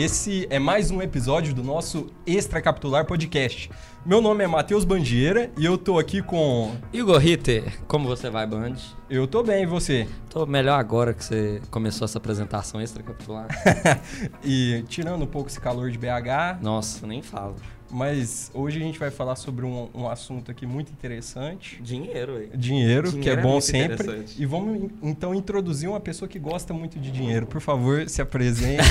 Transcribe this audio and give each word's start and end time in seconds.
esse 0.00 0.46
é 0.48 0.58
mais 0.58 0.90
um 0.90 1.02
episódio 1.02 1.52
do 1.52 1.62
nosso 1.62 2.06
Extracapitular 2.26 3.04
Podcast. 3.04 3.70
Meu 4.04 4.22
nome 4.22 4.42
é 4.42 4.46
Matheus 4.46 4.82
Bandieira 4.82 5.50
e 5.58 5.66
eu 5.66 5.76
tô 5.76 5.98
aqui 5.98 6.22
com. 6.22 6.74
Igor 6.90 7.18
Ritter, 7.18 7.78
como 7.86 8.08
você 8.08 8.30
vai, 8.30 8.46
Band? 8.46 8.76
Eu 9.10 9.26
tô 9.26 9.42
bem, 9.42 9.64
e 9.64 9.66
você? 9.66 10.08
Tô 10.30 10.46
melhor 10.46 10.80
agora 10.80 11.12
que 11.12 11.22
você 11.22 11.60
começou 11.70 12.06
essa 12.06 12.16
apresentação 12.16 12.80
extracapitular. 12.80 13.48
e 14.42 14.82
tirando 14.88 15.24
um 15.24 15.26
pouco 15.26 15.50
esse 15.50 15.60
calor 15.60 15.90
de 15.90 15.98
BH. 15.98 16.62
Nossa, 16.62 17.06
nem 17.06 17.20
falo. 17.20 17.56
Mas 17.90 18.50
hoje 18.54 18.78
a 18.78 18.80
gente 18.80 18.98
vai 18.98 19.10
falar 19.10 19.34
sobre 19.36 19.64
um, 19.64 19.88
um 19.92 20.08
assunto 20.08 20.50
aqui 20.50 20.64
muito 20.64 20.92
interessante. 20.92 21.80
Dinheiro, 21.82 22.36
aí. 22.36 22.50
Dinheiro, 22.54 23.08
dinheiro, 23.08 23.12
que 23.12 23.28
é, 23.28 23.32
é 23.32 23.36
bom 23.36 23.60
sempre. 23.60 24.24
E 24.38 24.46
vamos 24.46 24.90
então 25.02 25.34
introduzir 25.34 25.88
uma 25.88 25.98
pessoa 26.00 26.28
que 26.28 26.38
gosta 26.38 26.72
muito 26.72 26.98
de 26.98 27.10
dinheiro. 27.10 27.46
Por 27.46 27.60
favor, 27.60 28.08
se 28.08 28.22
apresente. 28.22 28.82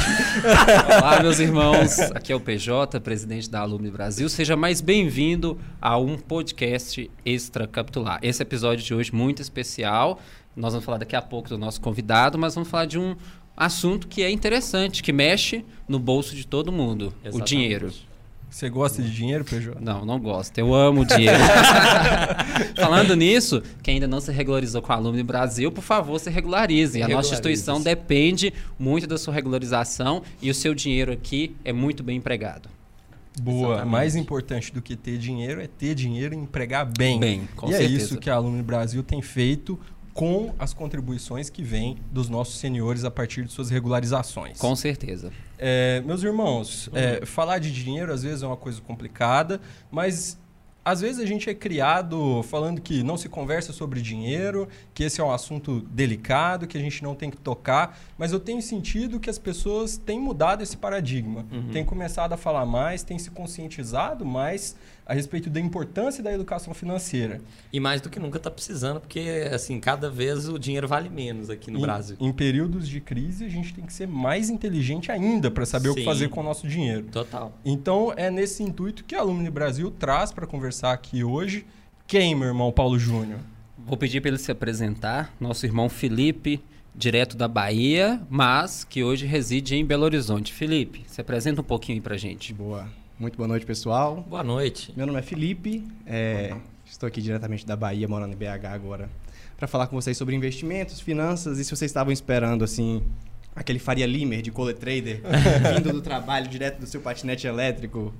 Olá, 1.00 1.22
meus 1.22 1.40
irmãos. 1.40 2.00
Aqui 2.14 2.34
é 2.34 2.36
o 2.36 2.40
PJ, 2.40 3.00
presidente 3.00 3.50
da 3.50 3.62
Alumni 3.62 3.90
Brasil. 3.90 4.28
Seja 4.28 4.56
mais 4.58 4.82
bem-vindo 4.82 5.58
a 5.82 5.98
um 5.98 6.18
podcast 6.18 7.10
extra 7.26 7.68
capitular. 7.68 8.20
Esse 8.22 8.44
episódio 8.44 8.84
de 8.84 8.94
hoje 8.94 9.14
muito 9.14 9.42
especial. 9.42 10.20
Nós 10.56 10.74
vamos 10.74 10.86
falar 10.86 10.98
daqui 10.98 11.16
a 11.16 11.22
pouco 11.22 11.48
do 11.48 11.58
nosso 11.58 11.80
convidado, 11.80 12.38
mas 12.38 12.54
vamos 12.54 12.70
falar 12.70 12.86
de 12.86 13.00
um 13.00 13.16
assunto 13.56 14.08
que 14.08 14.24
é 14.24 14.30
interessante, 14.30 15.02
que 15.02 15.14
mexe 15.14 15.66
no 15.88 16.00
bolso 16.00 16.36
de 16.36 16.46
todo 16.46 16.72
mundo, 16.72 17.14
Exatamente. 17.24 17.42
o 17.42 17.46
dinheiro. 17.46 18.09
Você 18.50 18.68
gosta 18.70 19.02
de 19.02 19.14
dinheiro, 19.14 19.46
PJ? 19.46 19.80
Não, 19.80 20.04
não 20.04 20.20
gosto. 20.20 20.58
Eu 20.58 20.74
amo 20.74 21.06
dinheiro. 21.06 21.38
Falando 22.76 23.16
nisso, 23.16 23.62
quem 23.84 23.96
ainda 23.96 24.08
não 24.08 24.20
se 24.20 24.32
regularizou 24.32 24.82
com 24.82 24.92
a 24.92 24.96
Alumni 24.96 25.22
Brasil, 25.22 25.72
por 25.72 25.84
favor, 25.84 26.20
se 26.20 26.30
regularize. 26.30 27.02
A 27.02 27.08
nossa 27.08 27.30
instituição 27.30 27.80
depende 27.80 28.52
muito 28.78 29.06
da 29.06 29.18
sua 29.18 29.34
regularização 29.34 30.24
e 30.42 30.50
o 30.50 30.56
seu 30.56 30.74
dinheiro 30.74 31.12
aqui 31.12 31.56
é 31.64 31.72
muito 31.72 32.02
bem 32.04 32.18
empregado. 32.18 32.70
Boa. 33.40 33.68
Exatamente. 33.70 33.92
Mais 33.92 34.16
importante 34.16 34.74
do 34.74 34.82
que 34.82 34.96
ter 34.96 35.18
dinheiro 35.18 35.62
é 35.62 35.68
ter 35.68 35.94
dinheiro 35.96 36.34
e 36.34 36.38
empregar 36.38 36.86
bem. 36.86 37.20
Bem, 37.20 37.48
com 37.56 37.68
e 37.68 37.72
certeza. 37.72 37.94
é 37.94 37.96
isso 37.96 38.18
que 38.18 38.30
a 38.30 38.36
Alumni 38.36 38.62
Brasil 38.62 39.04
tem 39.04 39.22
feito 39.22 39.80
com 40.20 40.54
as 40.60 40.74
contribuições 40.74 41.50
que 41.50 41.64
vêm 41.64 41.98
dos 42.12 42.28
nossos 42.28 42.60
senhores 42.60 43.06
a 43.06 43.10
partir 43.10 43.46
de 43.46 43.54
suas 43.54 43.70
regularizações. 43.70 44.58
Com 44.58 44.76
certeza. 44.76 45.32
É, 45.58 46.04
meus 46.06 46.22
irmãos, 46.24 46.90
é, 46.94 47.26
falar 47.26 47.58
de 47.60 47.72
dinheiro 47.72 48.12
às 48.12 48.22
vezes 48.22 48.44
é 48.44 48.46
uma 48.46 48.58
coisa 48.58 48.82
complicada, 48.82 49.62
mas 49.90 50.38
às 50.84 51.00
vezes 51.00 51.22
a 51.22 51.26
gente 51.26 51.50
é 51.50 51.54
criado 51.54 52.44
falando 52.44 52.82
que 52.82 53.02
não 53.02 53.16
se 53.16 53.30
conversa 53.30 53.72
sobre 53.72 54.02
dinheiro, 54.02 54.68
que 54.94 55.06
esse 55.06 55.22
é 55.22 55.24
um 55.24 55.32
assunto 55.32 55.80
delicado, 55.90 56.68
que 56.68 56.78
a 56.78 56.82
gente 56.82 57.02
não 57.02 57.16
tem 57.16 57.30
que 57.30 57.38
tocar, 57.38 57.98
mas 58.18 58.34
eu 58.34 58.42
tenho 58.42 58.62
sentido 58.62 59.22
que 59.22 59.30
as 59.30 59.40
pessoas 59.40 59.96
têm 59.96 60.20
mudado 60.20 60.62
esse 60.62 60.76
paradigma, 60.76 61.46
uhum. 61.50 61.70
têm 61.72 61.86
começado 61.86 62.34
a 62.34 62.38
falar 62.38 62.66
mais, 62.66 63.04
têm 63.04 63.18
se 63.18 63.32
conscientizado 63.32 64.26
mais 64.26 64.76
a 65.10 65.14
respeito 65.16 65.50
da 65.50 65.60
importância 65.60 66.24
da 66.24 66.32
educação 66.32 66.72
financeira. 66.72 67.42
E 67.74 67.80
mais 67.80 68.00
do 68.00 68.12
que 68.12 68.20
nunca 68.20 68.38
está 68.38 68.52
precisando, 68.52 69.00
porque 69.00 69.50
assim, 69.52 69.80
cada 69.80 70.08
vez 70.08 70.48
o 70.48 70.60
dinheiro 70.60 70.88
vale 70.88 71.10
menos 71.10 71.50
aqui 71.50 71.72
no 71.72 71.80
em, 71.80 71.82
Brasil. 71.82 72.16
Em 72.20 72.32
períodos 72.32 72.88
de 72.88 73.02
crise, 73.02 73.44
a 73.44 73.50
gente 73.50 73.74
tem 73.74 73.84
que 73.84 73.92
ser 73.92 74.08
mais 74.08 74.52
inteligente 74.52 75.12
ainda 75.12 75.50
para 75.50 75.66
saber 75.66 75.88
Sim, 75.88 75.94
o 75.94 75.96
que 75.96 76.06
fazer 76.06 76.30
com 76.30 76.42
o 76.42 76.44
nosso 76.44 76.68
dinheiro. 76.68 77.08
Total. 77.12 77.52
Então, 77.66 78.14
é 78.16 78.30
nesse 78.30 78.62
intuito 78.62 79.04
que 79.04 79.16
a 79.16 79.22
Alumni 79.22 79.50
Brasil 79.50 79.90
traz 79.90 80.32
para 80.32 80.46
conversar 80.46 80.94
aqui 80.94 81.24
hoje. 81.24 81.66
Quem, 82.06 82.36
meu 82.36 82.50
irmão 82.50 82.72
Paulo 82.72 83.00
Júnior? 83.00 83.40
Vou 83.80 83.98
pedir 83.98 84.22
para 84.22 84.30
ele 84.30 84.38
se 84.38 84.52
apresentar. 84.52 85.34
Nosso 85.40 85.66
irmão 85.66 85.90
Felipe, 85.90 86.62
direto 86.96 87.36
da 87.36 87.48
Bahia, 87.48 88.22
mas 88.30 88.84
que 88.84 89.04
hoje 89.04 89.26
reside 89.26 89.76
em 89.76 89.84
Belo 89.84 90.04
Horizonte. 90.04 90.54
Felipe, 90.54 91.04
se 91.08 91.20
apresenta 91.20 91.62
um 91.62 91.64
pouquinho 91.64 92.00
para 92.00 92.16
gente. 92.16 92.54
Boa. 92.54 92.88
Muito 93.20 93.36
boa 93.36 93.50
noite, 93.50 93.66
pessoal. 93.66 94.26
Boa 94.30 94.42
noite. 94.42 94.94
Meu 94.96 95.06
nome 95.06 95.20
é 95.20 95.22
Felipe, 95.22 95.86
é, 96.08 96.56
estou 96.86 97.06
aqui 97.06 97.22
diretamente 97.22 97.66
da 97.66 97.76
Bahia, 97.76 98.08
morando 98.08 98.32
em 98.32 98.38
BH 98.38 98.68
agora, 98.72 99.10
para 99.58 99.68
falar 99.68 99.88
com 99.88 99.96
vocês 99.98 100.16
sobre 100.18 100.34
investimentos, 100.38 101.02
finanças 101.02 101.60
e 101.60 101.66
se 101.66 101.70
vocês 101.70 101.92
estavam 101.92 102.14
esperando 102.14 102.64
assim 102.64 103.04
aquele 103.54 103.78
Faria 103.78 104.06
Limer 104.06 104.42
de 104.42 104.52
Cole 104.52 104.74
Trader 104.74 105.22
vindo 105.76 105.92
do 105.92 106.02
trabalho 106.02 106.48
direto 106.48 106.80
do 106.80 106.88
seu 106.88 107.02
patinete 107.02 107.46
elétrico 107.46 108.14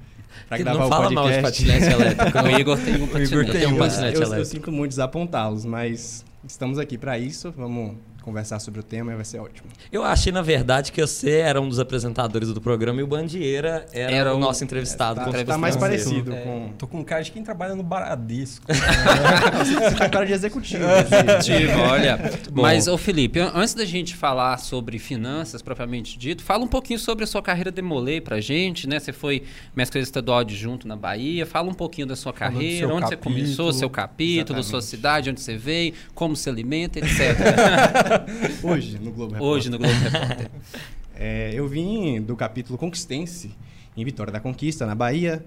para 0.50 0.58
gravar 0.58 0.80
não 0.80 0.90
fala 0.90 1.10
o 1.10 1.14
podcast. 1.14 1.16
mal 1.16 1.30
de 1.30 1.42
patinete 1.44 1.94
elétrico. 1.94 2.38
o 2.44 2.60
Igor 2.60 2.78
tem 2.78 2.96
um 3.02 3.08
patinete, 3.08 3.52
tem 3.54 3.68
um 3.68 3.78
patinete 3.78 4.16
eu, 4.16 4.22
elétrico. 4.22 4.36
Eu 4.36 4.46
sinto 4.46 4.70
muito 4.70 4.90
desapontá-los, 4.90 5.64
mas 5.64 6.26
estamos 6.46 6.78
aqui 6.78 6.98
para 6.98 7.18
isso. 7.18 7.54
Vamos 7.56 7.96
conversar 8.30 8.60
sobre 8.60 8.80
o 8.80 8.84
tema 8.84 9.12
e 9.12 9.16
vai 9.16 9.26
ser 9.26 9.40
ótimo. 9.40 9.68
Eu 9.92 10.04
achei, 10.04 10.32
na 10.32 10.42
verdade, 10.42 10.92
que 10.92 11.02
você 11.02 11.38
era 11.38 11.60
um 11.60 11.68
dos 11.68 11.80
apresentadores 11.80 12.54
do 12.54 12.62
programa 12.62 13.00
e 13.00 13.04
o 13.04 13.08
Bandieira 13.08 13.86
era, 13.92 14.12
era 14.12 14.36
o 14.36 14.38
nosso 14.38 14.64
entrevistado. 14.64 15.20
É, 15.22 15.44
tá, 15.44 15.54
tá 15.54 15.58
mais 15.58 15.76
parecido 15.76 16.34
é. 16.34 16.42
com... 16.42 16.74
Tô 16.78 16.88
com 16.88 17.04
cara 17.04 17.24
de 17.24 17.32
quem 17.32 17.44
trabalha 17.44 17.76
no 17.76 17.82
Baradisco. 17.84 18.66
você 18.70 19.96
tá 19.96 20.08
cara 20.08 20.26
de 20.26 20.34
executivo. 20.34 20.84
Executivo, 20.84 21.80
olha. 21.82 22.20
Mas, 22.54 22.88
ô 22.88 22.98
Felipe, 22.98 23.40
antes 23.40 23.74
da 23.74 23.86
gente 23.86 24.16
falar 24.16 24.58
sobre 24.58 25.00
finanças, 25.00 25.62
propriamente 25.62 26.18
dito, 26.18 26.44
fala 26.44 26.64
um 26.64 26.68
pouquinho 26.68 27.00
sobre 27.00 27.24
a 27.24 27.28
sua 27.28 27.42
carreira 27.42 27.72
de 27.72 27.82
Molay 27.82 28.22
pra 28.22 28.40
gente, 28.40 28.88
né? 28.88 29.00
Você 29.00 29.12
foi 29.12 29.44
mestre 29.76 30.00
estadual 30.02 30.40
adjunto 30.40 30.88
na 30.88 30.96
Bahia. 30.96 31.46
Fala 31.46 31.70
um 31.70 31.74
pouquinho 31.74 32.06
da 32.06 32.16
sua 32.16 32.32
carreira, 32.32 32.88
onde 32.88 33.02
capítulo, 33.02 33.34
você 33.34 33.42
começou, 33.42 33.74
seu 33.74 33.90
capítulo, 33.90 34.60
exatamente. 34.60 34.68
sua 34.68 34.82
cidade, 34.82 35.30
onde 35.30 35.42
você 35.42 35.58
veio, 35.58 35.94
como 36.14 36.36
se 36.36 36.50
alimenta, 36.50 37.00
etc. 37.00 37.10
Hoje, 38.64 38.98
no 39.00 39.12
Globo 39.12 39.34
Repórter. 39.34 39.48
Hoje, 39.48 39.70
no 39.70 39.78
Globo 39.78 39.94
Repórter. 39.94 40.52
é, 41.16 41.52
eu 41.54 41.68
vim 41.68 42.22
do 42.22 42.36
capítulo 42.36 42.78
Conquistense, 42.78 43.56
em 43.96 44.04
Vitória 44.04 44.32
da 44.32 44.40
Conquista, 44.40 44.86
na 44.86 44.96
Bahia. 44.96 45.44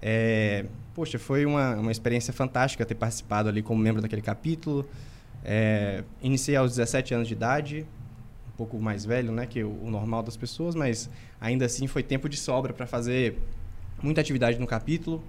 É, 0.00 0.66
poxa, 0.94 1.18
foi 1.18 1.44
uma, 1.44 1.74
uma 1.76 1.92
experiência 1.92 2.32
fantástica 2.32 2.84
ter 2.84 2.94
participado 2.94 3.48
ali 3.48 3.62
como 3.62 3.80
membro 3.80 4.02
daquele 4.02 4.22
capítulo. 4.22 4.88
É, 5.44 6.02
iniciei 6.22 6.56
aos 6.56 6.70
17 6.70 7.14
anos 7.14 7.28
de 7.28 7.34
idade, 7.34 7.86
um 8.48 8.56
pouco 8.56 8.78
mais 8.78 9.04
velho 9.04 9.32
né, 9.32 9.46
que 9.46 9.62
o, 9.62 9.70
o 9.82 9.90
normal 9.90 10.22
das 10.22 10.36
pessoas, 10.36 10.74
mas 10.74 11.08
ainda 11.40 11.66
assim 11.66 11.86
foi 11.86 12.02
tempo 12.02 12.28
de 12.28 12.36
sobra 12.36 12.72
para 12.72 12.86
fazer 12.86 13.38
muita 14.02 14.20
atividade 14.20 14.58
no 14.58 14.66
capítulo. 14.66 15.22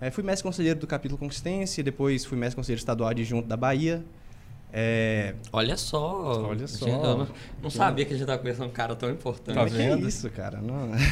É, 0.00 0.10
fui 0.10 0.24
mestre 0.24 0.42
conselheiro 0.42 0.80
do 0.80 0.86
capítulo 0.86 1.16
Conquistência, 1.16 1.82
depois 1.82 2.24
fui 2.24 2.36
mestre 2.36 2.56
conselheiro 2.56 2.80
estadual 2.80 3.10
adjunto 3.10 3.46
da 3.46 3.56
Bahia. 3.56 4.04
É... 4.72 5.34
Olha 5.52 5.76
só. 5.76 6.46
Olha 6.48 6.66
só. 6.66 6.86
Gente, 6.86 7.04
eu 7.04 7.18
não, 7.18 7.28
não 7.62 7.70
sabia 7.70 8.04
que 8.06 8.12
a 8.12 8.16
gente 8.16 8.22
estava 8.22 8.38
conversando 8.38 8.68
um 8.68 8.72
cara 8.72 8.96
tão 8.96 9.10
importante. 9.10 9.54
Tá 9.54 9.64
vendo? 9.64 10.02
Que 10.02 10.08
isso, 10.08 10.30
cara. 10.30 10.60
Não... 10.62 10.90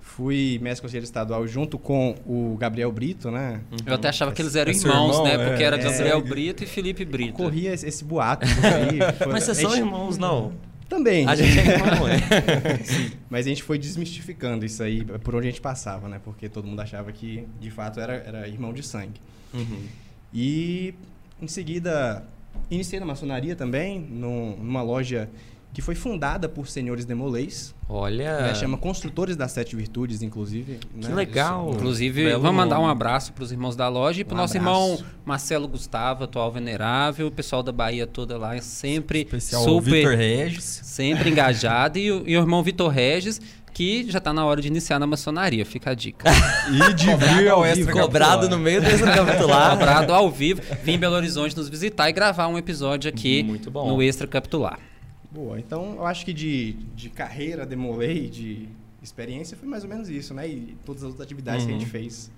Fui 0.00 0.58
mestre 0.60 0.82
conselheiro 0.82 1.04
estadual 1.04 1.46
junto 1.46 1.78
com 1.78 2.14
o 2.26 2.56
Gabriel 2.58 2.92
Brito, 2.92 3.30
né? 3.30 3.60
Uhum. 3.70 3.78
Eu 3.86 3.94
até 3.94 4.08
achava 4.08 4.32
que 4.32 4.42
eles 4.42 4.54
eram 4.54 4.70
irmãos, 4.70 5.16
irmão, 5.16 5.24
né? 5.24 5.48
Porque 5.48 5.62
era 5.62 5.76
é, 5.76 5.78
Gabriel 5.78 6.18
é, 6.18 6.22
Brito 6.22 6.64
e 6.64 6.66
Felipe 6.66 7.04
Brito. 7.04 7.34
Corria 7.34 7.72
esse, 7.72 7.86
esse 7.86 8.04
boato. 8.04 8.44
Aí, 8.44 8.98
foi... 9.16 9.32
Mas 9.32 9.44
vocês 9.44 9.58
são 9.58 9.74
irmãos, 9.74 10.18
não? 10.18 10.52
Também. 10.90 11.26
A 11.26 11.36
gente 11.36 11.56
é 11.58 11.74
irmão, 11.74 12.08
é. 12.08 12.18
Mas 13.30 13.46
a 13.46 13.48
gente 13.48 13.62
foi 13.62 13.78
desmistificando 13.78 14.66
isso 14.66 14.82
aí 14.82 15.04
por 15.04 15.36
onde 15.36 15.46
a 15.46 15.50
gente 15.50 15.60
passava, 15.60 16.08
né? 16.08 16.20
Porque 16.22 16.48
todo 16.48 16.66
mundo 16.66 16.80
achava 16.80 17.12
que, 17.12 17.46
de 17.60 17.70
fato, 17.70 18.00
era, 18.00 18.14
era 18.14 18.48
irmão 18.48 18.72
de 18.72 18.82
sangue. 18.82 19.20
Uhum. 19.54 19.84
E, 20.34 20.92
em 21.40 21.46
seguida, 21.46 22.24
Iniciei 22.70 23.00
na 23.00 23.06
maçonaria 23.06 23.56
também, 23.56 24.00
num, 24.00 24.56
numa 24.56 24.82
loja 24.82 25.28
que 25.72 25.80
foi 25.80 25.94
fundada 25.94 26.48
por 26.48 26.66
senhores 26.66 27.04
demolês. 27.04 27.74
Olha. 27.88 28.42
Né, 28.42 28.54
chama 28.54 28.76
Construtores 28.76 29.36
das 29.36 29.52
Sete 29.52 29.76
Virtudes, 29.76 30.22
inclusive. 30.22 30.78
Que 30.78 31.08
né? 31.08 31.14
legal. 31.14 31.68
Isso, 31.68 31.78
Inclusive, 31.78 32.24
Belo 32.24 32.42
vamos 32.42 32.56
mandar 32.56 32.80
um 32.80 32.88
abraço 32.88 33.32
para 33.32 33.44
os 33.44 33.52
irmãos 33.52 33.76
da 33.76 33.88
loja 33.88 34.20
e 34.20 34.24
para 34.24 34.34
o 34.34 34.38
um 34.38 34.40
nosso 34.40 34.56
abraço. 34.56 34.94
irmão 34.94 35.04
Marcelo 35.24 35.68
Gustavo, 35.68 36.24
atual 36.24 36.50
venerável, 36.50 37.28
o 37.28 37.30
pessoal 37.30 37.62
da 37.62 37.72
Bahia 37.72 38.06
toda 38.06 38.36
lá, 38.36 38.60
sempre 38.60 39.20
Especial 39.22 39.62
super. 39.62 39.90
Vitor 39.90 40.14
Regis. 40.16 40.80
Sempre 40.84 41.30
engajado. 41.30 41.98
e, 41.98 42.10
o, 42.10 42.22
e 42.26 42.36
o 42.36 42.40
irmão 42.40 42.62
Vitor 42.62 42.88
Regis, 42.88 43.40
que 43.72 44.10
já 44.10 44.18
está 44.18 44.32
na 44.32 44.44
hora 44.44 44.60
de 44.60 44.68
iniciar 44.68 44.98
na 44.98 45.06
maçonaria, 45.06 45.64
fica 45.64 45.90
a 45.90 45.94
dica. 45.94 46.28
e 46.68 46.94
de 46.94 47.14
vir 47.16 47.48
ao 47.48 47.64
extra 47.64 47.92
Cobrado 47.92 48.48
no 48.48 48.58
meio 48.58 48.80
do 48.80 48.88
extra 48.88 49.14
capitular. 49.14 49.70
Cobrado 49.70 50.12
ao 50.12 50.30
vivo. 50.30 50.62
Vim 50.82 50.92
em 50.92 50.98
Belo 50.98 51.16
Horizonte 51.16 51.56
nos 51.56 51.68
visitar 51.68 52.08
e 52.08 52.12
gravar 52.12 52.48
um 52.48 52.58
episódio 52.58 53.08
aqui 53.08 53.42
no 53.72 54.02
extra 54.02 54.26
capitular. 54.26 54.78
Boa, 55.30 55.60
então 55.60 55.94
eu 55.94 56.06
acho 56.06 56.24
que 56.24 56.32
de, 56.32 56.72
de 56.94 57.08
carreira, 57.08 57.64
demolei, 57.64 58.28
de 58.28 58.68
experiência, 59.02 59.56
foi 59.56 59.68
mais 59.68 59.84
ou 59.84 59.88
menos 59.88 60.08
isso, 60.08 60.34
né? 60.34 60.48
E 60.48 60.76
todas 60.84 61.02
as 61.02 61.08
outras 61.08 61.24
atividades 61.24 61.62
uhum. 61.62 61.68
que 61.68 61.74
a 61.74 61.78
gente 61.78 61.86
uhum. 61.86 61.92
fez. 61.92 62.30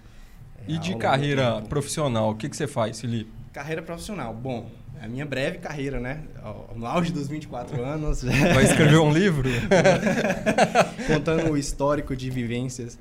É, 0.68 0.72
e 0.72 0.78
de 0.78 0.94
carreira 0.96 1.62
profissional, 1.62 2.30
o 2.30 2.34
que, 2.34 2.48
que 2.48 2.56
você 2.56 2.66
faz, 2.66 3.00
Felipe? 3.00 3.30
Carreira 3.52 3.82
profissional, 3.82 4.34
bom, 4.34 4.70
a 5.02 5.08
minha 5.08 5.26
breve 5.26 5.58
carreira, 5.58 5.98
né? 5.98 6.22
No 6.76 6.86
auge 6.86 7.12
dos 7.12 7.26
24 7.26 7.82
anos. 7.82 8.22
Vai 8.54 8.62
escrever 8.62 8.98
um 8.98 9.12
livro? 9.12 9.48
Contando 11.08 11.50
o 11.50 11.58
histórico 11.58 12.14
de 12.14 12.30
vivências. 12.30 12.96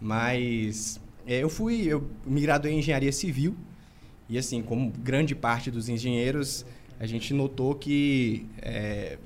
Mas 0.00 0.98
é, 1.26 1.42
eu 1.42 1.50
fui, 1.50 1.82
eu 1.86 2.08
me 2.24 2.40
graduei 2.40 2.72
em 2.72 2.78
engenharia 2.78 3.12
civil. 3.12 3.54
E 4.30 4.38
assim, 4.38 4.62
como 4.62 4.90
grande 4.90 5.34
parte 5.34 5.70
dos 5.70 5.90
engenheiros, 5.90 6.64
a 6.98 7.04
gente 7.04 7.34
notou 7.34 7.74
que 7.74 8.46
é, 8.62 9.18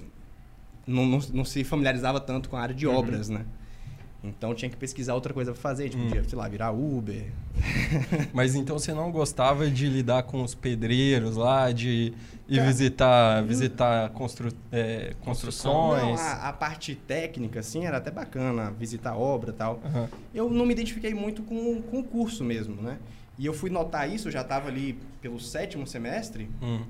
não, 0.84 1.06
não, 1.06 1.20
não, 1.32 1.44
se 1.44 1.62
familiarizava 1.62 2.18
tanto 2.18 2.48
com 2.48 2.56
a 2.56 2.60
área 2.60 2.74
de 2.74 2.88
uhum. 2.88 2.96
obras, 2.96 3.28
né? 3.28 3.46
Então 4.22 4.54
tinha 4.54 4.70
que 4.70 4.76
pesquisar 4.76 5.14
outra 5.14 5.32
coisa 5.32 5.52
para 5.52 5.60
fazer. 5.60 5.84
A 5.84 5.86
gente 5.86 5.96
podia, 5.96 6.22
sei 6.24 6.36
lá, 6.38 6.46
virar 6.48 6.70
Uber. 6.72 7.24
Mas 8.32 8.54
então 8.54 8.78
você 8.78 8.92
não 8.92 9.10
gostava 9.10 9.68
de 9.70 9.86
lidar 9.86 10.22
com 10.24 10.42
os 10.42 10.54
pedreiros 10.54 11.36
lá, 11.36 11.72
de 11.72 12.12
ir 12.48 12.56
Cara, 12.56 12.66
visitar, 12.66 13.42
visitar 13.44 14.10
constru, 14.10 14.48
é, 14.70 15.10
Não, 15.14 15.24
construções? 15.24 16.20
a, 16.20 16.48
a 16.48 16.52
parte 16.52 16.94
técnica, 16.94 17.60
assim, 17.60 17.86
era 17.86 17.96
até 17.96 18.10
bacana, 18.10 18.70
visitar 18.70 19.16
obra 19.16 19.50
e 19.50 19.54
tal. 19.54 19.80
Aham. 19.84 20.08
Eu 20.34 20.50
não 20.50 20.66
me 20.66 20.72
identifiquei 20.72 21.14
muito 21.14 21.42
com, 21.42 21.80
com 21.82 22.00
o 22.00 22.04
curso 22.04 22.44
mesmo, 22.44 22.80
né? 22.82 22.98
E 23.38 23.46
eu 23.46 23.54
fui 23.54 23.70
notar 23.70 24.10
isso, 24.12 24.28
eu 24.28 24.32
já 24.32 24.42
estava 24.42 24.68
ali 24.68 24.98
pelo 25.22 25.40
sétimo 25.40 25.86
semestre, 25.86 26.50
Hum. 26.60 26.82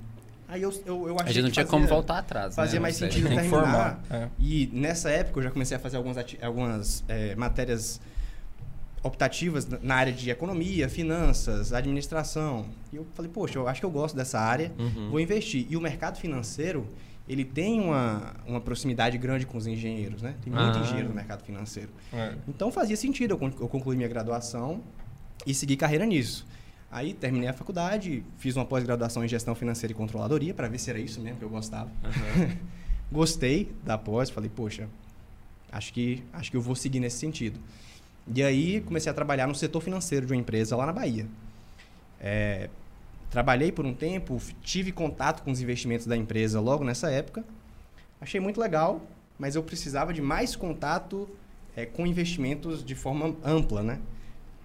Aí 0.51 0.63
eu, 0.63 0.71
eu, 0.85 1.09
eu 1.09 1.15
achei 1.17 1.29
A 1.31 1.33
gente 1.33 1.43
não 1.45 1.51
tinha 1.51 1.65
fazia, 1.65 1.79
como 1.79 1.87
voltar 1.87 2.19
atrás. 2.19 2.55
Fazia 2.55 2.79
né? 2.79 2.83
mais 2.83 2.97
sentido 2.97 3.29
Tem 3.29 3.37
que 3.39 3.43
terminar. 3.43 3.61
formar, 3.63 4.01
é. 4.11 4.29
E 4.39 4.69
nessa 4.73 5.11
época 5.11 5.39
eu 5.41 5.45
já 5.45 5.51
comecei 5.51 5.77
a 5.77 5.81
fazer 5.81 5.97
algumas, 5.97 6.17
algumas 6.43 7.05
é, 7.09 7.35
matérias 7.37 8.01
optativas 9.03 9.67
na- 9.83 9.95
área 9.95 10.13
de 10.13 10.31
economia, 10.31 10.89
finanças, 10.89 11.73
administração. 11.73 12.67
E 12.93 12.97
eu 12.97 13.07
falei, 13.15 13.31
poxa, 13.33 13.59
eu 13.59 13.67
acho 13.67 13.81
que 13.81 13.87
eu 13.87 13.91
gosto 13.91 14.15
dessa 14.15 14.39
área, 14.39 14.73
Uhum. 14.79 15.11
vou 15.11 15.21
investir. 15.21 15.67
E 15.71 15.77
o 15.77 15.81
mercado 15.81 16.19
financeiro, 16.19 16.87
ele 17.27 17.45
tem 17.45 17.81
uma, 17.81 18.35
uma 18.47 18.61
proximidade 18.61 19.17
grande 19.17 19.47
com 19.47 19.57
os 19.57 19.67
engenheiros, 19.67 20.21
né? 20.21 20.35
Tem 20.45 20.53
muito 20.53 20.79
Ah. 20.79 20.83
engenheiro 20.83 21.09
no 21.09 21.15
mercado 21.15 21.43
financeiro. 21.45 21.89
É. 22.13 22.35
Então 22.47 22.71
fazia 22.71 22.97
sentido 22.97 23.39
eu 23.41 23.53
eu 23.61 23.69
concluir 23.69 23.97
minha 23.97 24.09
graduação 24.09 24.83
e 25.47 25.55
seguir 25.55 25.77
carreira 25.77 26.05
nisso. 26.05 26.47
Aí 26.91 27.15
terminei 27.15 27.49
a 27.49 27.53
faculdade, 27.53 28.25
fiz 28.39 28.57
uma 28.57 28.65
pós-graduação 28.65 29.25
em 29.25 29.29
gestão 29.29 29.55
financeira 29.55 29.93
e 29.93 29.95
controladoria 29.95 30.53
para 30.53 30.67
ver 30.67 30.79
se 30.79 30.91
era 30.91 30.99
isso 30.99 31.21
mesmo 31.21 31.39
que 31.39 31.45
eu 31.45 31.49
gostava. 31.49 31.91
Gostei 33.13 33.73
da 33.85 33.97
pós, 33.97 34.29
falei, 34.29 34.51
poxa, 34.55 34.89
acho 35.71 35.93
que 35.93 36.23
acho 36.33 36.51
que 36.51 36.57
eu 36.57 36.61
vou 36.61 36.75
seguir 36.75 36.99
nesse 36.99 37.19
sentido. 37.19 37.61
E 38.35 38.43
aí 38.43 38.81
comecei 38.81 39.11
a 39.11 39.15
trabalhar 39.15 39.47
no 39.47 39.55
setor 39.55 39.81
financeiro 39.81 40.27
de 40.27 40.33
uma 40.33 40.39
empresa 40.39 40.77
lá 40.77 40.85
na 40.85 40.93
Bahia. 40.93 41.27
É, 42.21 42.69
trabalhei 43.31 43.71
por 43.71 43.87
um 43.87 43.95
tempo, 43.95 44.41
tive 44.63 44.91
contato 44.91 45.43
com 45.43 45.53
os 45.53 45.61
investimentos 45.61 46.07
da 46.07 46.17
empresa 46.17 46.61
logo 46.61 46.83
nessa 46.83 47.11
época. 47.11 47.45
Achei 48.21 48.41
muito 48.41 48.61
legal, 48.61 49.01
mas 49.39 49.55
eu 49.55 49.63
precisava 49.63 50.13
de 50.13 50.21
mais 50.21 50.57
contato 50.57 51.29
é, 51.77 51.87
com 51.87 52.07
investimentos 52.07 52.85
de 52.85 52.95
forma 52.95 53.37
ampla, 53.45 53.83
né? 53.83 54.01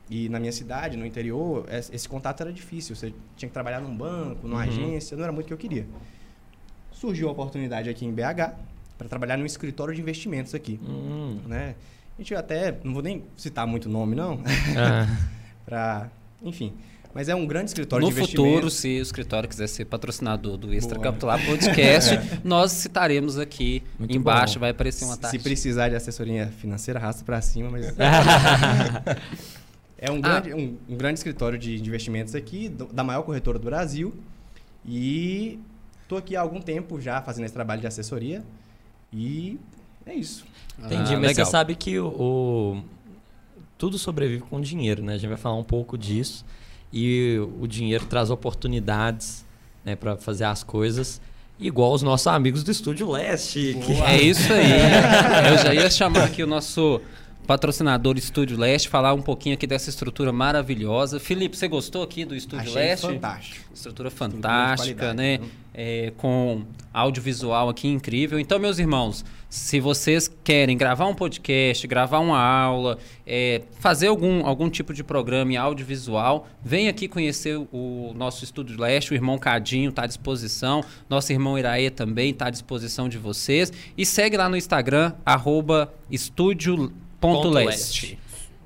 E 0.10 0.30
na 0.30 0.40
minha 0.40 0.52
cidade, 0.52 0.96
no 0.98 1.06
interior, 1.06 1.66
es- 1.70 1.90
esse 1.92 2.08
contato 2.08 2.42
era 2.42 2.54
difícil. 2.54 2.96
Você 2.96 3.12
tinha 3.36 3.50
que 3.50 3.54
trabalhar 3.54 3.80
num 3.82 3.96
banco, 3.96 4.48
numa 4.48 4.58
Uhum. 4.64 4.70
agência, 4.70 5.18
não 5.18 5.24
era 5.24 5.32
muito 5.34 5.46
o 5.46 5.48
que 5.48 5.54
eu 5.54 5.58
queria. 5.58 5.86
Surgiu 6.92 7.28
a 7.28 7.32
oportunidade 7.32 7.90
aqui 7.90 8.06
em 8.06 8.12
BH 8.14 8.54
para 8.98 9.08
trabalhar 9.10 9.36
num 9.38 9.46
escritório 9.46 9.94
de 9.94 10.02
investimentos 10.02 10.54
aqui, 10.56 10.80
Hum. 10.88 11.40
né? 11.48 11.76
A 12.18 12.22
gente 12.22 12.34
até, 12.34 12.78
não 12.84 12.94
vou 12.94 13.04
nem 13.04 13.24
citar 13.36 13.68
muito 13.68 13.90
nome 13.90 14.16
não, 14.16 14.40
Ah, 14.78 15.06
para, 15.66 16.10
enfim, 16.42 16.72
mas 17.14 17.28
é 17.28 17.36
um 17.36 17.46
grande 17.46 17.72
escritório 17.72 18.06
No 18.06 18.12
de 18.14 18.18
investimentos. 18.18 18.52
futuro, 18.54 18.70
se 18.72 19.00
o 19.00 19.02
escritório 19.02 19.50
quiser 19.50 19.68
ser 19.68 19.84
patrocinador 19.86 20.56
do 20.56 20.74
Extra 20.74 20.96
Boa. 20.96 21.04
Capitular 21.08 21.46
Podcast, 21.46 22.12
nós 22.46 22.72
citaremos 22.72 23.38
aqui 23.38 23.84
Muito 24.00 24.16
embaixo, 24.16 24.54
bom. 24.54 24.62
vai 24.62 24.70
aparecer 24.70 25.04
uma 25.04 25.16
Se 25.16 25.20
taxa. 25.20 25.40
precisar 25.40 25.90
de 25.90 25.96
assessoria 25.96 26.48
financeira, 26.60 27.00
arrasta 27.00 27.26
para 27.26 27.42
cima, 27.42 27.70
mas 27.70 27.88
é 30.08 30.12
um 30.12 30.20
Ah. 30.24 30.40
grande, 30.40 30.54
um, 30.54 30.78
um 30.90 30.96
grande 30.98 31.20
escritório 31.20 31.58
de 31.58 31.78
investimentos 31.80 32.36
aqui, 32.36 32.70
do- 32.70 32.86
da 32.92 33.04
maior 33.04 33.24
corretora 33.24 33.58
do 33.60 33.66
Brasil. 33.66 34.14
E 34.86 35.60
tô 36.08 36.18
aqui 36.18 36.36
há 36.36 36.42
algum 36.42 36.62
tempo 36.62 37.00
já 37.02 37.22
fazendo 37.22 37.46
esse 37.46 37.54
trabalho 37.54 37.82
de 37.82 37.88
assessoria. 37.88 38.44
E 39.12 39.60
é 40.06 40.14
isso. 40.14 40.46
Entendi, 40.78 41.14
Ah, 41.16 41.20
mas 41.20 41.28
legal. 41.30 41.46
você 41.46 41.52
sabe 41.52 41.76
que 41.76 41.98
o, 42.00 42.08
o- 42.08 42.84
tudo 43.78 43.98
sobrevive 43.98 44.42
com 44.44 44.60
dinheiro, 44.62 45.04
né? 45.04 45.14
A 45.14 45.18
gente 45.18 45.30
vai 45.30 45.38
falar 45.38 45.56
um 45.58 45.64
pouco 45.64 45.98
disso. 45.98 46.46
E 46.94 47.38
o 47.60 47.68
dinheiro 47.68 48.06
traz 48.06 48.30
oportunidades 48.30 49.44
né, 49.84 49.96
para 49.96 50.16
fazer 50.18 50.46
as 50.46 50.64
coisas, 50.64 51.22
igual 51.60 51.94
os 51.94 52.02
nossos 52.02 52.26
amigos 52.28 52.64
do 52.64 52.72
Estúdio 52.72 53.10
Leste. 53.12 53.78
que- 53.86 53.94
É 54.02 54.22
isso 54.22 54.52
aí. 54.52 54.64
Eu 55.52 55.58
já 55.60 55.74
ia 55.74 55.90
chamar 55.90 56.24
aqui 56.24 56.42
o 56.44 56.48
nosso 56.48 57.00
patrocinador 57.46 58.18
Estúdio 58.18 58.58
Leste, 58.58 58.90
falar 58.90 59.14
um 59.14 59.22
pouquinho 59.22 59.56
aqui 59.56 59.68
dessa 59.68 59.90
estrutura 59.90 60.32
maravilhosa. 60.32 61.20
Felipe, 61.20 61.56
você 61.56 61.68
gostou 61.68 62.04
aqui 62.04 62.26
do 62.26 62.36
Estúdio 62.36 62.70
Achei 62.70 62.82
Leste? 62.82 63.08
fantástico. 63.08 63.66
Estrutura 63.74 64.10
fantástica, 64.10 65.14
né? 65.14 65.40
É, 65.74 66.14
com 66.18 66.64
audiovisual 66.94 67.68
aqui 67.68 67.90
incrível. 67.90 68.40
Então, 68.40 68.58
meus 68.58 68.80
irmãos, 68.80 69.26
se 69.50 69.80
vocês 69.80 70.30
querem 70.44 70.78
gravar 70.78 71.08
um 71.08 71.14
podcast, 71.14 71.86
gravar 71.88 72.20
uma 72.20 72.40
aula, 72.40 72.98
é, 73.28 73.62
fazer 73.80 74.08
algum, 74.08 74.46
algum 74.46 74.70
tipo 74.70 74.94
de 74.94 75.04
programa 75.04 75.54
em 75.54 75.58
audiovisual, 75.58 76.48
vem 76.64 76.88
aqui 76.88 77.08
conhecer 77.08 77.58
o 77.72 78.14
nosso 78.16 78.44
Estúdio 78.44 78.80
Leste. 78.80 79.12
O 79.12 79.16
irmão 79.16 79.38
Cadinho 79.38 79.90
está 79.90 80.04
à 80.04 80.08
disposição. 80.08 80.84
Nosso 81.10 81.32
irmão 81.32 81.58
Iraê 81.58 81.90
também 81.90 82.32
está 82.32 82.48
à 82.48 82.50
disposição 82.50 83.08
de 83.08 83.18
vocês. 83.18 83.72
E 83.98 84.06
segue 84.06 84.38
lá 84.38 84.50
no 84.50 84.58
Instagram, 84.58 85.14
arroba 85.26 85.94
estúdio.leste. 87.16 88.20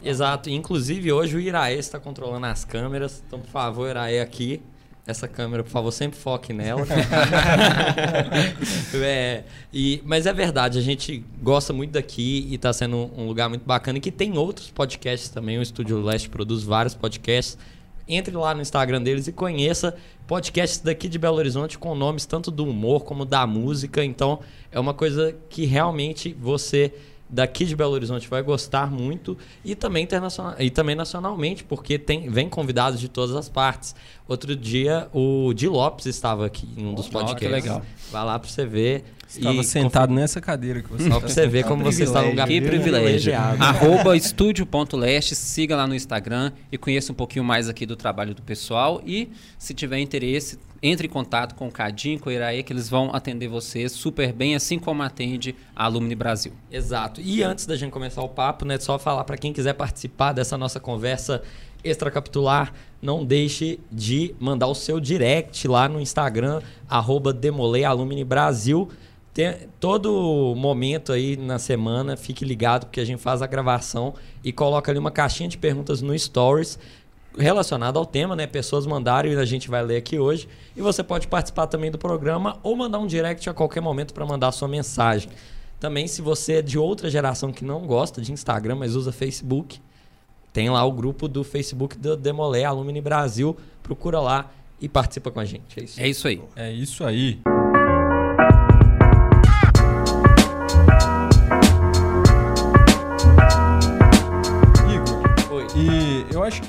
Exato. 0.03 0.49
Inclusive, 0.49 1.11
hoje 1.11 1.35
o 1.35 1.39
Iraê 1.39 1.77
está 1.77 1.99
controlando 1.99 2.45
as 2.45 2.63
câmeras. 2.63 3.21
Então, 3.25 3.39
por 3.39 3.49
favor, 3.49 3.89
Iraê 3.89 4.19
aqui. 4.19 4.61
Essa 5.05 5.27
câmera, 5.27 5.63
por 5.63 5.71
favor, 5.71 5.91
sempre 5.91 6.19
foque 6.19 6.53
nela. 6.53 6.85
É, 8.93 9.43
e, 9.73 10.01
mas 10.05 10.25
é 10.25 10.33
verdade, 10.33 10.77
a 10.77 10.81
gente 10.81 11.23
gosta 11.41 11.73
muito 11.73 11.91
daqui 11.91 12.47
e 12.49 12.55
está 12.55 12.71
sendo 12.71 13.11
um 13.17 13.25
lugar 13.25 13.49
muito 13.49 13.65
bacana. 13.65 13.97
E 13.97 14.01
que 14.01 14.11
tem 14.11 14.37
outros 14.37 14.69
podcasts 14.69 15.29
também. 15.29 15.57
O 15.57 15.61
Estúdio 15.61 16.01
Leste 16.01 16.29
produz 16.29 16.63
vários 16.63 16.93
podcasts. 16.93 17.57
Entre 18.07 18.35
lá 18.35 18.55
no 18.55 18.61
Instagram 18.61 19.01
deles 19.01 19.27
e 19.27 19.31
conheça 19.31 19.95
podcasts 20.27 20.79
daqui 20.79 21.07
de 21.07 21.19
Belo 21.19 21.37
Horizonte 21.37 21.77
com 21.77 21.93
nomes 21.93 22.25
tanto 22.25 22.49
do 22.49 22.65
humor 22.65 23.03
como 23.03 23.25
da 23.25 23.45
música. 23.45 24.03
Então, 24.03 24.39
é 24.71 24.79
uma 24.79 24.93
coisa 24.93 25.35
que 25.49 25.65
realmente 25.65 26.33
você 26.33 26.91
daqui 27.29 27.65
de 27.65 27.75
Belo 27.75 27.93
Horizonte 27.93 28.27
vai 28.27 28.41
gostar 28.41 28.91
muito 28.91 29.37
e 29.63 29.75
também 29.75 30.03
internacional 30.03 30.55
e 30.59 30.69
também 30.69 30.95
nacionalmente, 30.95 31.63
porque 31.63 31.99
tem 31.99 32.29
vem 32.29 32.49
convidados 32.49 32.99
de 32.99 33.07
todas 33.07 33.35
as 33.35 33.47
partes. 33.47 33.95
Outro 34.27 34.55
dia 34.55 35.07
o 35.13 35.53
Di 35.53 35.67
Lopes 35.67 36.07
estava 36.07 36.45
aqui 36.45 36.67
em 36.75 36.85
um 36.85 36.93
dos 36.93 37.05
que 37.05 37.11
podcasts. 37.11 37.51
legal. 37.51 37.81
Vai 38.11 38.25
lá 38.25 38.39
para 38.39 38.49
você 38.49 38.65
ver. 38.65 39.05
Estava 39.29 39.61
e 39.61 39.63
sentado 39.63 40.11
nessa 40.11 40.41
cadeira 40.41 40.81
que 40.81 40.89
você 40.89 41.07
Só 41.07 41.19
pra 41.19 41.29
você 41.29 41.47
ver 41.47 41.63
como 41.65 41.83
você 41.83 42.03
está 42.03 42.21
no 42.21 42.29
lugar 42.29 42.47
Que 42.47 42.59
privilégio. 42.59 42.91
privilegiado. 42.91 43.63
Arroba 43.63 44.17
estúdio.leste, 44.17 45.35
siga 45.35 45.75
lá 45.75 45.85
no 45.85 45.93
Instagram 45.93 46.51
e 46.71 46.77
conheça 46.77 47.11
um 47.11 47.15
pouquinho 47.15 47.45
mais 47.45 47.69
aqui 47.69 47.85
do 47.85 47.95
trabalho 47.95 48.33
do 48.33 48.41
pessoal. 48.41 49.01
E 49.05 49.29
se 49.57 49.73
tiver 49.75 49.99
interesse, 49.99 50.57
entre 50.81 51.05
em 51.05 51.09
contato 51.09 51.53
com 51.53 51.67
o 51.67 51.71
Cadinho, 51.71 52.19
com 52.19 52.29
o 52.29 52.33
Iraê, 52.33 52.63
que 52.63 52.73
eles 52.73 52.89
vão 52.89 53.13
atender 53.13 53.47
vocês 53.47 53.91
super 53.91 54.33
bem, 54.33 54.55
assim 54.55 54.79
como 54.79 55.03
atende 55.03 55.55
a 55.75 55.85
Alumni 55.85 56.15
Brasil. 56.15 56.53
Exato. 56.71 57.21
E 57.21 57.43
antes 57.43 57.67
da 57.67 57.75
gente 57.75 57.91
começar 57.91 58.23
o 58.23 58.29
papo, 58.29 58.65
né, 58.65 58.79
só 58.79 58.97
falar 58.97 59.23
para 59.25 59.37
quem 59.37 59.53
quiser 59.53 59.73
participar 59.73 60.33
dessa 60.33 60.57
nossa 60.57 60.79
conversa 60.79 61.43
extracapitular, 61.83 62.73
não 63.01 63.23
deixe 63.23 63.79
de 63.91 64.35
mandar 64.39 64.67
o 64.67 64.75
seu 64.75 64.99
direct 64.99 65.67
lá 65.67 65.87
no 65.87 66.01
Instagram, 66.01 66.61
arroba 66.89 67.31
Demolei 67.31 67.83
Brasil. 68.25 68.89
Tem, 69.39 69.55
todo 69.79 70.53
momento 70.57 71.13
aí 71.13 71.37
na 71.37 71.57
semana, 71.57 72.17
fique 72.17 72.43
ligado, 72.43 72.87
porque 72.87 72.99
a 72.99 73.05
gente 73.05 73.21
faz 73.21 73.41
a 73.41 73.47
gravação 73.47 74.13
e 74.43 74.51
coloca 74.51 74.91
ali 74.91 74.99
uma 74.99 75.11
caixinha 75.11 75.47
de 75.47 75.57
perguntas 75.57 76.01
no 76.01 76.17
Stories 76.19 76.77
relacionada 77.37 77.97
ao 77.97 78.05
tema, 78.05 78.35
né? 78.35 78.45
Pessoas 78.45 78.85
mandaram 78.85 79.29
e 79.29 79.37
a 79.37 79.45
gente 79.45 79.69
vai 79.69 79.81
ler 79.81 79.95
aqui 79.95 80.19
hoje. 80.19 80.49
E 80.75 80.81
você 80.81 81.01
pode 81.01 81.25
participar 81.29 81.67
também 81.67 81.89
do 81.89 81.97
programa 81.97 82.59
ou 82.61 82.75
mandar 82.75 82.99
um 82.99 83.07
direct 83.07 83.49
a 83.49 83.53
qualquer 83.53 83.79
momento 83.79 84.13
para 84.13 84.25
mandar 84.25 84.49
a 84.49 84.51
sua 84.51 84.67
mensagem. 84.67 85.29
Também, 85.79 86.05
se 86.05 86.21
você 86.21 86.55
é 86.55 86.61
de 86.61 86.77
outra 86.77 87.09
geração 87.09 87.49
que 87.49 87.63
não 87.63 87.87
gosta 87.87 88.21
de 88.21 88.33
Instagram, 88.33 88.75
mas 88.75 88.93
usa 88.93 89.13
Facebook, 89.13 89.79
tem 90.51 90.69
lá 90.69 90.83
o 90.83 90.91
grupo 90.91 91.29
do 91.29 91.45
Facebook 91.45 91.97
do 91.97 92.17
Demolé 92.17 92.65
Alumni 92.65 92.99
Brasil. 92.99 93.55
Procura 93.81 94.19
lá 94.19 94.51
e 94.81 94.89
participa 94.89 95.31
com 95.31 95.39
a 95.39 95.45
gente. 95.45 95.79
É 95.79 95.83
isso. 95.85 96.01
É 96.01 96.07
isso 96.09 96.27
aí. 96.27 96.41
É 96.57 96.71
isso 96.73 97.05
aí. 97.05 97.39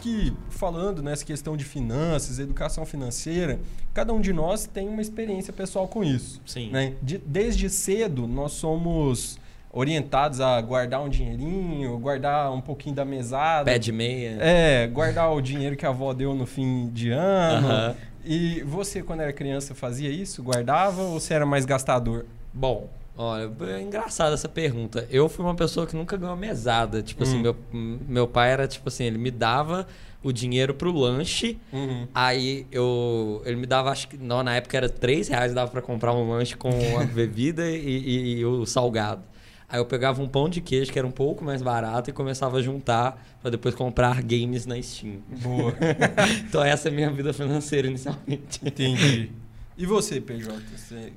Que 0.01 0.33
falando 0.49 1.03
nessa 1.03 1.25
questão 1.25 1.57
de 1.57 1.65
finanças, 1.65 2.39
educação 2.39 2.85
financeira, 2.87 3.59
cada 3.95 4.13
um 4.13 4.21
de 4.21 4.33
nós 4.33 4.67
tem 4.67 4.89
uma 4.89 5.01
experiência 5.03 5.53
pessoal 5.53 5.87
com 5.87 6.03
isso. 6.03 6.41
Sim. 6.47 6.71
né? 6.71 6.95
De- 7.03 7.19
desde 7.19 7.69
cedo 7.69 8.27
nós 8.27 8.53
somos 8.53 9.39
orientados 9.73 10.41
a 10.41 10.61
guardar 10.61 11.01
um 11.01 11.09
dinheirinho, 11.09 11.97
guardar 11.99 12.53
um 12.53 12.61
pouquinho 12.61 12.95
da 12.97 13.05
mesada. 13.05 13.65
Pé 13.71 13.79
de 13.79 13.93
meia. 13.93 14.37
É, 14.41 14.87
guardar 14.89 15.31
o 15.33 15.41
dinheiro 15.41 15.77
que 15.77 15.87
a 15.87 15.91
avó 15.91 16.13
deu 16.13 16.35
no 16.35 16.45
fim 16.47 16.89
de 16.89 17.11
ano. 17.11 17.95
E 18.25 18.63
você, 18.63 19.03
quando 19.03 19.21
era 19.21 19.33
criança, 19.33 19.75
fazia 19.75 20.11
isso? 20.11 20.43
Guardava 20.43 21.03
ou 21.03 21.21
você 21.21 21.35
era 21.35 21.47
mais 21.47 21.65
gastador? 21.65 22.27
Bom, 22.53 22.89
Olha, 23.23 23.51
é 23.77 23.83
engraçada 23.83 24.33
essa 24.33 24.49
pergunta. 24.49 25.07
Eu 25.11 25.29
fui 25.29 25.45
uma 25.45 25.55
pessoa 25.55 25.87
que 25.87 25.95
nunca 25.95 26.17
ganhou 26.17 26.35
mesada. 26.37 27.03
Tipo 27.03 27.23
assim, 27.25 27.39
meu, 27.43 27.55
meu 27.73 28.27
pai 28.27 28.51
era 28.51 28.67
tipo 28.67 28.89
assim, 28.89 29.05
ele 29.05 29.19
me 29.19 29.31
dava 29.31 29.87
o 30.23 30.33
dinheiro 30.33 30.73
pro 30.73 30.91
lanche. 30.91 31.59
Uhum. 31.71 32.09
Aí 32.15 32.67
eu. 32.73 33.43
Ele 33.45 33.57
me 33.57 33.67
dava, 33.67 33.91
acho 33.91 34.09
que. 34.09 34.17
Não, 34.17 34.43
na 34.43 34.57
época 34.57 34.75
era 34.77 34.89
3 34.89 35.29
reais, 35.29 35.53
dava 35.53 35.71
pra 35.71 35.83
comprar 35.83 36.15
um 36.15 36.31
lanche 36.31 36.57
com 36.57 36.71
a 36.99 37.05
bebida 37.13 37.71
e, 37.71 37.77
e- 37.77 38.39
e 38.39 38.45
o 38.47 38.65
salgado. 38.65 39.23
Aí 39.69 39.79
eu 39.79 39.85
pegava 39.85 40.21
um 40.23 40.27
pão 40.27 40.49
de 40.49 40.61
queijo, 40.63 40.91
que 40.91 40.99
era 40.99 41.07
um 41.07 41.13
pouco 41.13 41.45
mais 41.45 41.61
barato, 41.63 42.09
e 42.09 42.13
começava 42.13 42.57
a 42.57 42.63
juntar 42.63 43.23
pra 43.43 43.51
depois 43.51 43.75
comprar 43.75 44.23
games 44.23 44.65
na 44.65 44.81
Steam. 44.83 45.19
Boa. 45.43 45.75
Então 46.49 46.65
essa 46.65 46.89
é 46.89 46.91
a 46.91 46.95
minha 46.95 47.11
vida 47.11 47.33
financeira 47.35 47.87
inicialmente. 47.87 48.61
Entendi. 48.65 49.31
E 49.79 49.85
você, 49.87 50.21
PJ? 50.23 50.53
Você... 50.77 51.13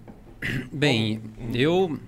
Bem, 0.72 1.22
eu 1.54 2.00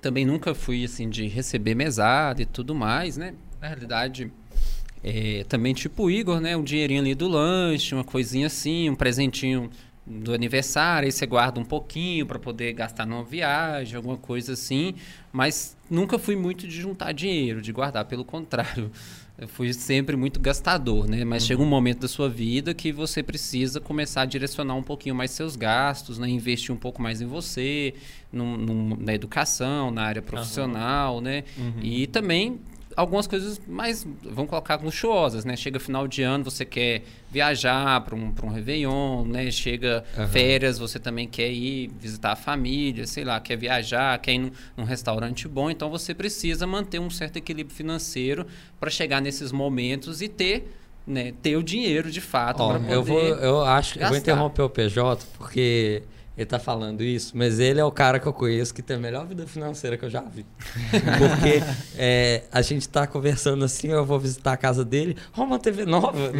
também 0.00 0.24
nunca 0.24 0.54
fui 0.54 0.84
assim 0.84 1.08
de 1.08 1.26
receber 1.26 1.74
mesada 1.74 2.42
e 2.42 2.46
tudo 2.46 2.74
mais, 2.74 3.16
né? 3.16 3.34
Na 3.60 3.68
realidade, 3.68 4.32
é, 5.02 5.44
também 5.48 5.74
tipo 5.74 6.04
o 6.04 6.10
Igor, 6.10 6.40
né? 6.40 6.56
Um 6.56 6.64
dinheirinho 6.64 7.00
ali 7.00 7.14
do 7.14 7.28
lanche, 7.28 7.94
uma 7.94 8.04
coisinha 8.04 8.46
assim, 8.46 8.90
um 8.90 8.94
presentinho 8.94 9.70
do 10.04 10.34
aniversário, 10.34 11.06
aí 11.06 11.12
você 11.12 11.24
guarda 11.26 11.60
um 11.60 11.64
pouquinho 11.64 12.26
para 12.26 12.38
poder 12.38 12.72
gastar 12.72 13.06
numa 13.06 13.22
viagem, 13.22 13.94
alguma 13.94 14.16
coisa 14.16 14.54
assim, 14.54 14.96
mas 15.32 15.76
nunca 15.88 16.18
fui 16.18 16.34
muito 16.34 16.66
de 16.66 16.80
juntar 16.80 17.12
dinheiro, 17.12 17.62
de 17.62 17.72
guardar, 17.72 18.04
pelo 18.06 18.24
contrário. 18.24 18.90
Eu 19.42 19.48
fui 19.48 19.72
sempre 19.72 20.14
muito 20.16 20.38
gastador, 20.38 21.08
né? 21.08 21.24
Mas 21.24 21.44
chega 21.44 21.60
um 21.60 21.66
momento 21.66 21.98
da 22.02 22.06
sua 22.08 22.28
vida 22.28 22.72
que 22.72 22.92
você 22.92 23.24
precisa 23.24 23.80
começar 23.80 24.22
a 24.22 24.24
direcionar 24.24 24.74
um 24.76 24.84
pouquinho 24.84 25.16
mais 25.16 25.32
seus 25.32 25.56
gastos, 25.56 26.16
né? 26.16 26.28
Investir 26.28 26.72
um 26.72 26.78
pouco 26.78 27.02
mais 27.02 27.20
em 27.20 27.26
você, 27.26 27.92
num- 28.32 28.56
num- 28.56 28.96
na 29.00 29.12
educação, 29.12 29.90
na 29.90 30.04
área 30.04 30.22
profissional, 30.22 31.20
né? 31.20 31.42
E 31.82 32.06
também 32.06 32.60
algumas 32.96 33.26
coisas 33.26 33.60
mais, 33.66 34.06
vamos 34.22 34.50
colocar, 34.50 34.80
luxuosas, 34.82 35.44
né? 35.44 35.56
Chega 35.56 35.78
final 35.80 36.06
de 36.06 36.22
ano, 36.22 36.44
você 36.44 36.64
quer 36.64 37.02
viajar 37.30 38.00
para 38.02 38.14
um, 38.14 38.30
pra 38.32 38.46
um 38.46 38.50
Réveillon, 38.50 39.24
né? 39.24 39.50
Chega 39.50 40.04
Aham. 40.16 40.28
férias, 40.28 40.78
você 40.78 40.98
também 40.98 41.26
quer 41.26 41.50
ir 41.50 41.90
visitar 41.98 42.32
a 42.32 42.36
família, 42.36 43.06
sei 43.06 43.24
lá, 43.24 43.40
quer 43.40 43.56
viajar, 43.56 44.18
quer 44.18 44.34
ir 44.34 44.38
num, 44.38 44.50
num 44.76 44.84
restaurante 44.84 45.46
bom. 45.48 45.70
Então, 45.70 45.90
você 45.90 46.14
precisa 46.14 46.66
manter 46.66 46.98
um 46.98 47.10
certo 47.10 47.36
equilíbrio 47.36 47.74
financeiro 47.74 48.46
para 48.78 48.90
chegar 48.90 49.20
nesses 49.20 49.52
momentos 49.52 50.22
e 50.22 50.28
ter, 50.28 50.72
né? 51.06 51.32
Ter 51.42 51.56
o 51.56 51.62
dinheiro, 51.62 52.10
de 52.10 52.20
fato, 52.20 52.66
para 52.66 52.78
poder... 52.78 52.94
eu 52.94 53.02
vou, 53.02 53.20
eu 53.20 53.62
acho, 53.64 53.98
eu 53.98 54.08
vou 54.08 54.16
interromper 54.16 54.62
o 54.62 54.70
PJ 54.70 55.26
porque 55.38 56.02
ele 56.36 56.46
tá 56.46 56.58
falando 56.58 57.02
isso, 57.02 57.32
mas 57.36 57.58
ele 57.60 57.78
é 57.78 57.84
o 57.84 57.90
cara 57.90 58.18
que 58.18 58.26
eu 58.26 58.32
conheço 58.32 58.72
que 58.72 58.80
tem 58.80 58.96
a 58.96 58.98
melhor 58.98 59.26
vida 59.26 59.46
financeira 59.46 59.98
que 59.98 60.04
eu 60.06 60.08
já 60.08 60.22
vi. 60.22 60.46
Porque 60.90 61.62
é, 61.98 62.44
a 62.50 62.62
gente 62.62 62.88
tá 62.88 63.06
conversando 63.06 63.62
assim, 63.66 63.88
eu 63.88 64.04
vou 64.06 64.18
visitar 64.18 64.54
a 64.54 64.56
casa 64.56 64.82
dele, 64.82 65.14
ó, 65.36 65.42
uma 65.44 65.58
TV 65.58 65.84
nova. 65.84 66.32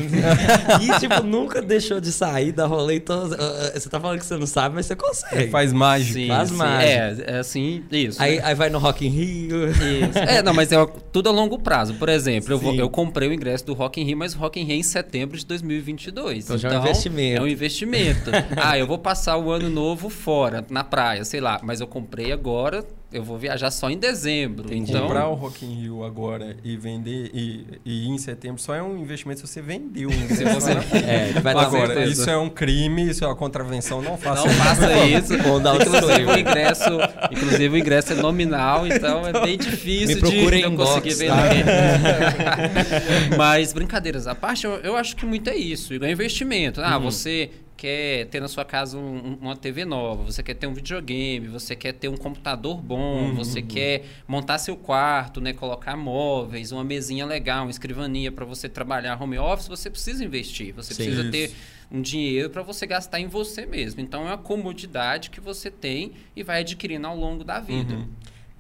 e, 0.81 0.99
tipo, 0.99 1.23
nunca 1.23 1.61
deixou 1.61 2.01
de 2.01 2.11
sair 2.11 2.53
da 2.53 2.65
rolê. 2.67 2.97
Então, 2.97 3.29
você 3.29 3.89
tá 3.91 4.01
falando 4.01 4.19
que 4.19 4.25
você 4.25 4.39
não 4.39 4.47
sabe, 4.47 4.75
mas 4.77 4.87
você 4.87 4.97
consegue. 4.97 5.51
Faz 5.51 5.75
mágica. 5.75 6.15
Sim, 6.15 6.29
Faz 6.29 6.49
sim. 6.49 6.57
mágica. 6.57 6.91
É, 6.91 7.25
é 7.27 7.39
assim, 7.39 7.85
isso. 7.93 8.23
Aí, 8.23 8.37
né? 8.37 8.43
aí 8.45 8.55
vai 8.55 8.71
no 8.71 8.79
Rock 8.79 9.07
in 9.07 9.11
Rio. 9.11 9.69
Isso. 9.69 10.19
É, 10.19 10.43
não, 10.43 10.55
mas 10.55 10.73
é 10.73 10.87
tudo 11.13 11.29
a 11.29 11.33
longo 11.33 11.59
prazo. 11.59 11.95
Por 11.95 12.09
exemplo, 12.09 12.51
eu, 12.55 12.59
vou- 12.59 12.75
eu 12.75 12.89
comprei 12.89 13.29
o 13.29 13.33
ingresso 13.33 13.67
do 13.67 13.75
Rock 13.75 14.01
in 14.01 14.05
Rio, 14.05 14.17
mas 14.17 14.35
o 14.35 14.39
Rock 14.39 14.59
in 14.59 14.65
Rio 14.65 14.75
é 14.77 14.79
em 14.79 14.83
setembro 14.83 15.37
de 15.37 15.45
2022. 15.45 16.45
Então 16.45 16.57
já 16.57 16.71
é 16.71 16.79
um 16.79 16.81
investimento. 16.81 17.41
É 17.41 17.45
um 17.45 17.47
investimento. 17.49 18.31
ah, 18.57 18.79
eu 18.79 18.87
vou 18.87 18.99
passar 18.99 19.37
o 19.37 19.51
ano 19.51 19.69
novo 19.69 19.82
fora, 20.11 20.65
na 20.71 20.85
praia, 20.85 21.25
sei 21.25 21.41
lá. 21.41 21.61
Mas 21.63 21.81
eu 21.81 21.87
comprei 21.87 22.33
agora, 22.33 22.85
eu 23.13 23.23
vou 23.23 23.37
viajar 23.37 23.71
só 23.71 23.91
em 23.91 23.99
dezembro. 23.99 24.67
Entendi. 24.67 24.91
Então, 24.93 25.03
Comprar 25.03 25.29
o 25.29 25.35
Rock 25.35 25.65
in 25.67 25.75
Rio 25.83 26.05
agora 26.05 26.57
e 26.65 26.77
vender 26.77 27.31
e, 27.35 27.67
e 27.85 28.05
ir 28.07 28.09
em 28.09 28.19
setembro 28.19 28.61
só 28.63 28.75
é 28.75 28.83
um 28.83 28.97
investimento 28.99 29.41
se 29.41 29.47
você 29.47 29.61
vendeu. 29.61 30.11
Se 30.29 30.45
você- 30.45 30.73
É, 31.07 31.29
ele 31.31 31.41
vai 31.41 31.53
dar 31.55 31.63
Agora, 31.67 31.87
certeza. 31.89 32.13
isso 32.13 32.31
é 32.31 32.37
um 32.37 32.49
crime, 32.49 33.09
isso 33.11 33.25
é 33.25 33.27
uma 33.27 33.37
contravenção, 33.37 34.01
não 34.01 34.17
faça 34.17 34.47
Não 34.47 34.55
faça 34.55 34.93
isso. 35.07 35.37
Dar 35.61 35.75
um 35.75 35.77
inclusive, 35.83 36.25
o 36.25 36.39
ingresso, 36.39 36.89
inclusive 37.31 37.69
o 37.69 37.79
ingresso 37.79 38.13
é 38.13 38.17
nominal, 38.17 38.87
então 38.89 39.27
é 39.27 39.33
bem 39.45 39.59
difícil 39.59 40.17
Me 40.23 40.23
de 40.23 40.77
conseguir 40.77 41.27
tá? 41.27 41.37
vender. 41.49 43.37
Mas 43.37 43.73
brincadeiras 43.73 44.27
à 44.27 44.35
parte, 44.35 44.65
eu, 44.65 44.73
eu 44.77 44.97
acho 44.97 45.17
que 45.17 45.27
muito 45.27 45.49
é 45.51 45.57
isso. 45.57 45.93
É 46.03 46.11
investimento. 46.11 46.81
Ah, 46.81 46.97
Uhum. 46.97 47.05
você 47.11 47.51
quer 47.83 48.27
ter 48.27 48.39
na 48.41 48.47
sua 48.47 48.65
casa 48.65 48.97
um- 48.97 49.37
uma 49.41 49.57
TV 49.57 49.85
nova, 49.85 50.23
você 50.23 50.41
quer 50.41 50.55
ter 50.55 50.69
um 50.69 50.73
videogame, 50.73 51.49
você 51.49 51.75
quer 51.75 51.93
ter 51.93 52.07
um 52.09 52.17
computador 52.17 52.81
bom, 52.81 53.25
Uhum. 53.31 53.35
você 53.35 53.61
quer 53.61 54.05
montar 54.29 54.59
seu 54.59 54.77
quarto, 54.77 55.41
né, 55.41 55.53
colocar 55.53 55.97
móveis, 55.97 56.71
uma 56.71 56.85
mesinha 56.85 57.27
legal, 57.27 57.65
uma 57.65 57.73
escrivaninha 57.73 58.31
para 58.31 58.45
você 58.45 58.69
trabalhar 58.69 59.21
home 59.21 59.37
office, 59.37 59.67
você 59.67 59.91
precisa 59.91 60.25
investir, 60.25 60.73
você 60.73 60.95
Sim. 60.95 61.03
precisa 61.03 61.23
Isso. 61.23 61.31
ter 61.33 61.51
um 61.91 62.01
dinheiro 62.01 62.51
para 62.51 62.63
você 62.63 62.87
gastar 62.87 63.19
em 63.19 63.27
você 63.27 63.67
mesmo. 63.67 64.01
Então 64.01 64.23
é 64.23 64.27
uma 64.27 64.39
comodidade 64.39 65.29
que 65.31 65.41
você 65.41 65.69
tem 65.69 66.13
e 66.37 66.45
vai 66.45 66.61
adquirindo 66.61 67.09
ao 67.09 67.17
longo 67.17 67.43
da 67.43 67.59
vida. 67.59 67.95
Uhum. 67.97 68.09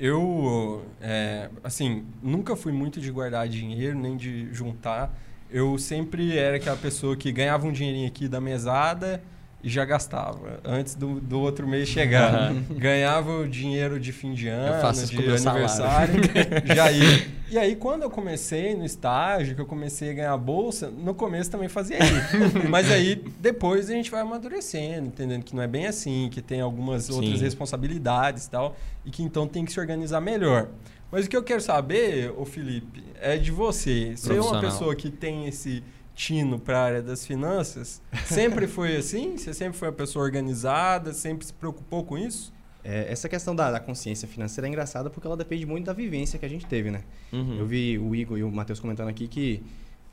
Eu, 0.01 0.85
é, 1.01 1.49
assim, 1.63 2.05
nunca 2.21 2.57
fui 2.57 2.73
muito 2.73 3.01
de 3.01 3.09
guardar 3.13 3.49
dinheiro, 3.49 3.97
nem 3.97 4.17
de 4.17 4.53
juntar. 4.53 5.17
Eu 5.53 5.77
sempre 5.79 6.37
era 6.37 6.57
aquela 6.57 6.77
pessoa 6.77 7.17
que 7.17 7.31
ganhava 7.31 7.67
um 7.67 7.73
dinheirinho 7.73 8.09
aqui 8.09 8.27
da 8.27 8.41
mesada 8.41 9.23
e 9.63 9.69
já 9.69 9.85
gastava, 9.85 10.59
antes 10.65 10.97
do, 10.97 11.21
do 11.21 11.39
outro 11.39 11.69
mês 11.69 11.89
chegar. 11.89 12.53
Ganhava 12.77 13.39
o 13.39 13.49
dinheiro 13.49 14.01
de 14.01 14.11
fim 14.11 14.35
de 14.35 14.49
ano, 14.49 14.81
faço 14.81 15.05
isso 15.05 15.15
de 15.15 15.23
aniversário, 15.23 16.15
já 16.75 16.91
ia. 16.91 17.27
E 17.49 17.59
aí, 17.59 17.77
quando 17.77 18.03
eu 18.03 18.11
comecei 18.11 18.75
no 18.75 18.85
estágio, 18.85 19.55
que 19.55 19.61
eu 19.61 19.67
comecei 19.67 20.11
a 20.11 20.15
ganhar 20.15 20.37
bolsa, 20.37 20.91
no 20.91 21.15
começo 21.15 21.51
também 21.51 21.69
fazia 21.69 21.99
isso. 21.99 22.67
Mas 22.69 22.91
aí, 22.91 23.23
depois 23.39 23.89
a 23.89 23.93
gente 23.93 24.11
vai 24.11 24.23
amadurecendo, 24.23 25.09
entendendo 25.09 25.45
que 25.45 25.55
não 25.55 25.63
é 25.63 25.69
bem 25.69 25.87
assim, 25.87 26.29
que 26.33 26.43
tem 26.43 26.61
algumas 26.61 27.05
Sim. 27.05 27.15
outras 27.15 27.41
responsabilidades 27.41 28.47
e 28.47 28.51
tal, 28.51 28.75
e 29.05 29.11
que 29.11 29.23
então 29.23 29.47
tem 29.47 29.65
que 29.65 29.73
se 29.73 29.79
organizar 29.79 30.21
melhor. 30.21 30.69
Mas 31.13 31.27
o 31.27 31.29
que 31.29 31.37
eu 31.37 31.43
quero 31.43 31.61
saber, 31.61 32.33
ô 32.39 32.47
Felipe, 32.47 33.05
é 33.21 33.37
de 33.37 33.51
você. 33.51 34.17
Você 34.17 34.35
é 34.35 34.41
uma 34.41 34.61
pessoa 34.61 34.97
que 34.97 35.11
tem 35.11 35.47
esse 35.47 35.85
tino 36.15 36.59
para 36.59 36.79
a 36.79 36.83
área 36.83 37.03
das 37.03 37.27
finanças? 37.27 38.01
Sempre 38.25 38.67
foi 38.67 38.97
assim? 38.97 39.37
Você 39.37 39.53
sempre 39.53 39.79
foi 39.79 39.89
uma 39.89 39.95
pessoa 39.95 40.25
organizada? 40.25 41.13
Sempre 41.13 41.47
se 41.47 41.53
preocupou 41.53 42.03
com 42.03 42.17
isso? 42.17 42.51
É, 42.83 43.13
essa 43.13 43.29
questão 43.29 43.55
da, 43.55 43.71
da 43.71 43.79
consciência 43.79 44.27
financeira 44.27 44.67
é 44.67 44.71
engraçada 44.71 45.11
porque 45.11 45.27
ela 45.27 45.37
depende 45.37 45.67
muito 45.67 45.85
da 45.85 45.93
vivência 45.93 46.39
que 46.39 46.47
a 46.47 46.49
gente 46.49 46.65
teve, 46.65 46.91
né? 46.91 47.03
Uhum. 47.31 47.59
Eu 47.59 47.67
vi 47.67 47.99
o 47.99 48.15
Igor 48.15 48.39
e 48.39 48.43
o 48.43 48.51
Matheus 48.51 48.81
comentando 48.81 49.09
aqui 49.09 49.29
que 49.29 49.63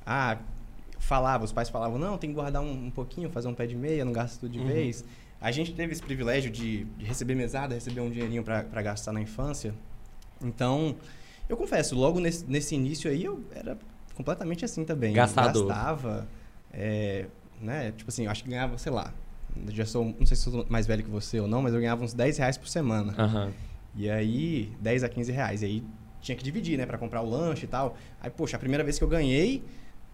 ah, 0.05 0.37
falava, 0.99 1.45
os 1.45 1.51
pais 1.53 1.69
falavam, 1.69 1.97
não, 1.97 2.17
tem 2.17 2.29
que 2.29 2.35
guardar 2.35 2.61
um, 2.61 2.87
um 2.87 2.91
pouquinho, 2.91 3.29
fazer 3.29 3.47
um 3.47 3.53
pé 3.55 3.65
de 3.65 3.75
meia, 3.75 4.03
não 4.03 4.11
gasta 4.11 4.37
tudo 4.39 4.51
de 4.51 4.59
Uhum. 4.59 4.67
vez. 4.67 5.03
A 5.41 5.49
gente 5.51 5.73
teve 5.73 5.93
esse 5.93 6.01
privilégio 6.03 6.51
de, 6.51 6.83
de 6.83 7.05
receber 7.05 7.33
mesada, 7.33 7.73
receber 7.73 8.01
um 8.01 8.09
dinheirinho 8.09 8.43
para 8.43 8.81
gastar 8.81 9.13
na 9.13 9.21
infância. 9.21 9.73
Então, 10.41 10.95
eu 11.47 11.57
confesso, 11.57 11.95
logo 11.95 12.19
nesse, 12.19 12.45
nesse 12.45 12.75
início 12.75 13.09
aí 13.09 13.23
eu 13.23 13.43
era 13.51 13.77
completamente 14.15 14.65
assim 14.65 14.83
também. 14.83 15.13
Gastador. 15.13 15.67
Gastava, 15.67 16.27
é, 16.71 17.25
né? 17.61 17.91
Tipo 17.95 18.09
assim, 18.09 18.25
eu 18.25 18.31
acho 18.31 18.43
que 18.43 18.49
ganhava, 18.49 18.77
sei 18.77 18.91
lá, 18.91 19.13
já 19.69 19.85
sou, 19.85 20.05
não 20.05 20.25
sei 20.25 20.37
se 20.37 20.43
sou 20.43 20.65
mais 20.69 20.85
velho 20.85 21.03
que 21.03 21.09
você 21.09 21.39
ou 21.39 21.47
não, 21.47 21.61
mas 21.61 21.73
eu 21.73 21.79
ganhava 21.79 22.03
uns 22.03 22.13
10 22.13 22.37
reais 22.37 22.57
por 22.57 22.67
semana. 22.67 23.13
Aham. 23.17 23.51
E 23.95 24.09
aí, 24.09 24.71
10 24.79 25.03
a 25.03 25.09
15 25.09 25.31
reais. 25.31 25.61
E 25.61 25.65
aí 25.65 25.83
tinha 26.21 26.35
que 26.35 26.43
dividir, 26.43 26.77
né? 26.77 26.85
Pra 26.85 26.97
comprar 26.97 27.21
o 27.21 27.29
lanche 27.29 27.65
e 27.65 27.67
tal. 27.67 27.97
Aí, 28.21 28.29
poxa, 28.29 28.55
a 28.55 28.59
primeira 28.59 28.83
vez 28.83 28.97
que 28.97 29.03
eu 29.03 29.07
ganhei, 29.07 29.63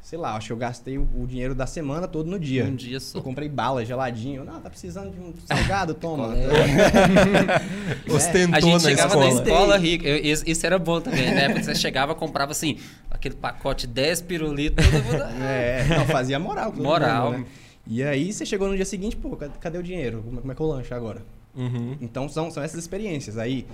sei 0.06 0.20
lá, 0.20 0.36
acho 0.36 0.46
que 0.48 0.54
eu 0.54 0.58
gastei 0.58 1.00
o, 1.00 1.10
o 1.18 1.26
dinheiro 1.26 1.56
da 1.56 1.66
semana 1.66 2.08
todo 2.08 2.30
no 2.30 2.40
dia. 2.40 2.64
Um 2.66 2.76
dia 2.76 3.00
só. 3.00 3.18
Eu 3.18 3.24
comprei 3.24 3.50
bala, 3.50 3.84
geladinho. 3.84 4.44
Não, 4.46 4.62
tá 4.62 4.70
precisando 4.70 5.10
de 5.12 5.20
um 5.20 5.34
salgado, 5.48 5.96
toma. 5.98 6.28
Ostentou 8.14 8.56
A 8.56 8.60
gente 8.60 8.74
na 8.74 8.80
chegava 8.80 9.08
escola. 9.16 9.26
na 9.26 9.42
escola 9.42 9.78
rica. 9.78 10.08
Eu- 10.08 10.18
Isso 10.18 10.44
isso 10.48 10.66
era 10.66 10.78
bom 10.78 11.02
também, 11.02 11.34
né? 11.34 11.48
Porque 11.50 11.64
você 11.64 11.74
chegava, 11.74 12.14
comprava 12.14 12.52
assim, 12.52 12.78
aquele 13.10 13.34
pacote 13.36 13.88
10 13.88 14.22
pirulitos, 14.22 14.86
mundo. 14.86 15.24
É, 15.44 15.86
não, 15.90 16.06
fazia 16.06 16.38
moral. 16.40 16.72
Moral. 16.72 17.32
mundo, 17.32 17.40
né? 17.40 17.46
E 17.88 18.04
aí 18.04 18.32
você 18.32 18.46
chegou 18.46 18.68
no 18.68 18.76
dia 18.76 18.86
seguinte, 18.86 19.16
pô, 19.16 19.36
cadê, 19.60 19.78
o 19.80 19.84
dinheiro? 19.84 20.22
Como, 20.24 20.38
é- 20.38 20.42
como 20.42 20.52
é 20.52 20.56
que 20.56 20.62
eu 20.62 20.68
lanche 20.68 20.94
agora? 20.94 21.22
Uhum. 21.56 21.98
Então 22.00 22.30
são, 22.30 22.52
são 22.52 22.62
essas 22.62 22.80
experiências. 22.80 23.38
Aí, 23.40 23.66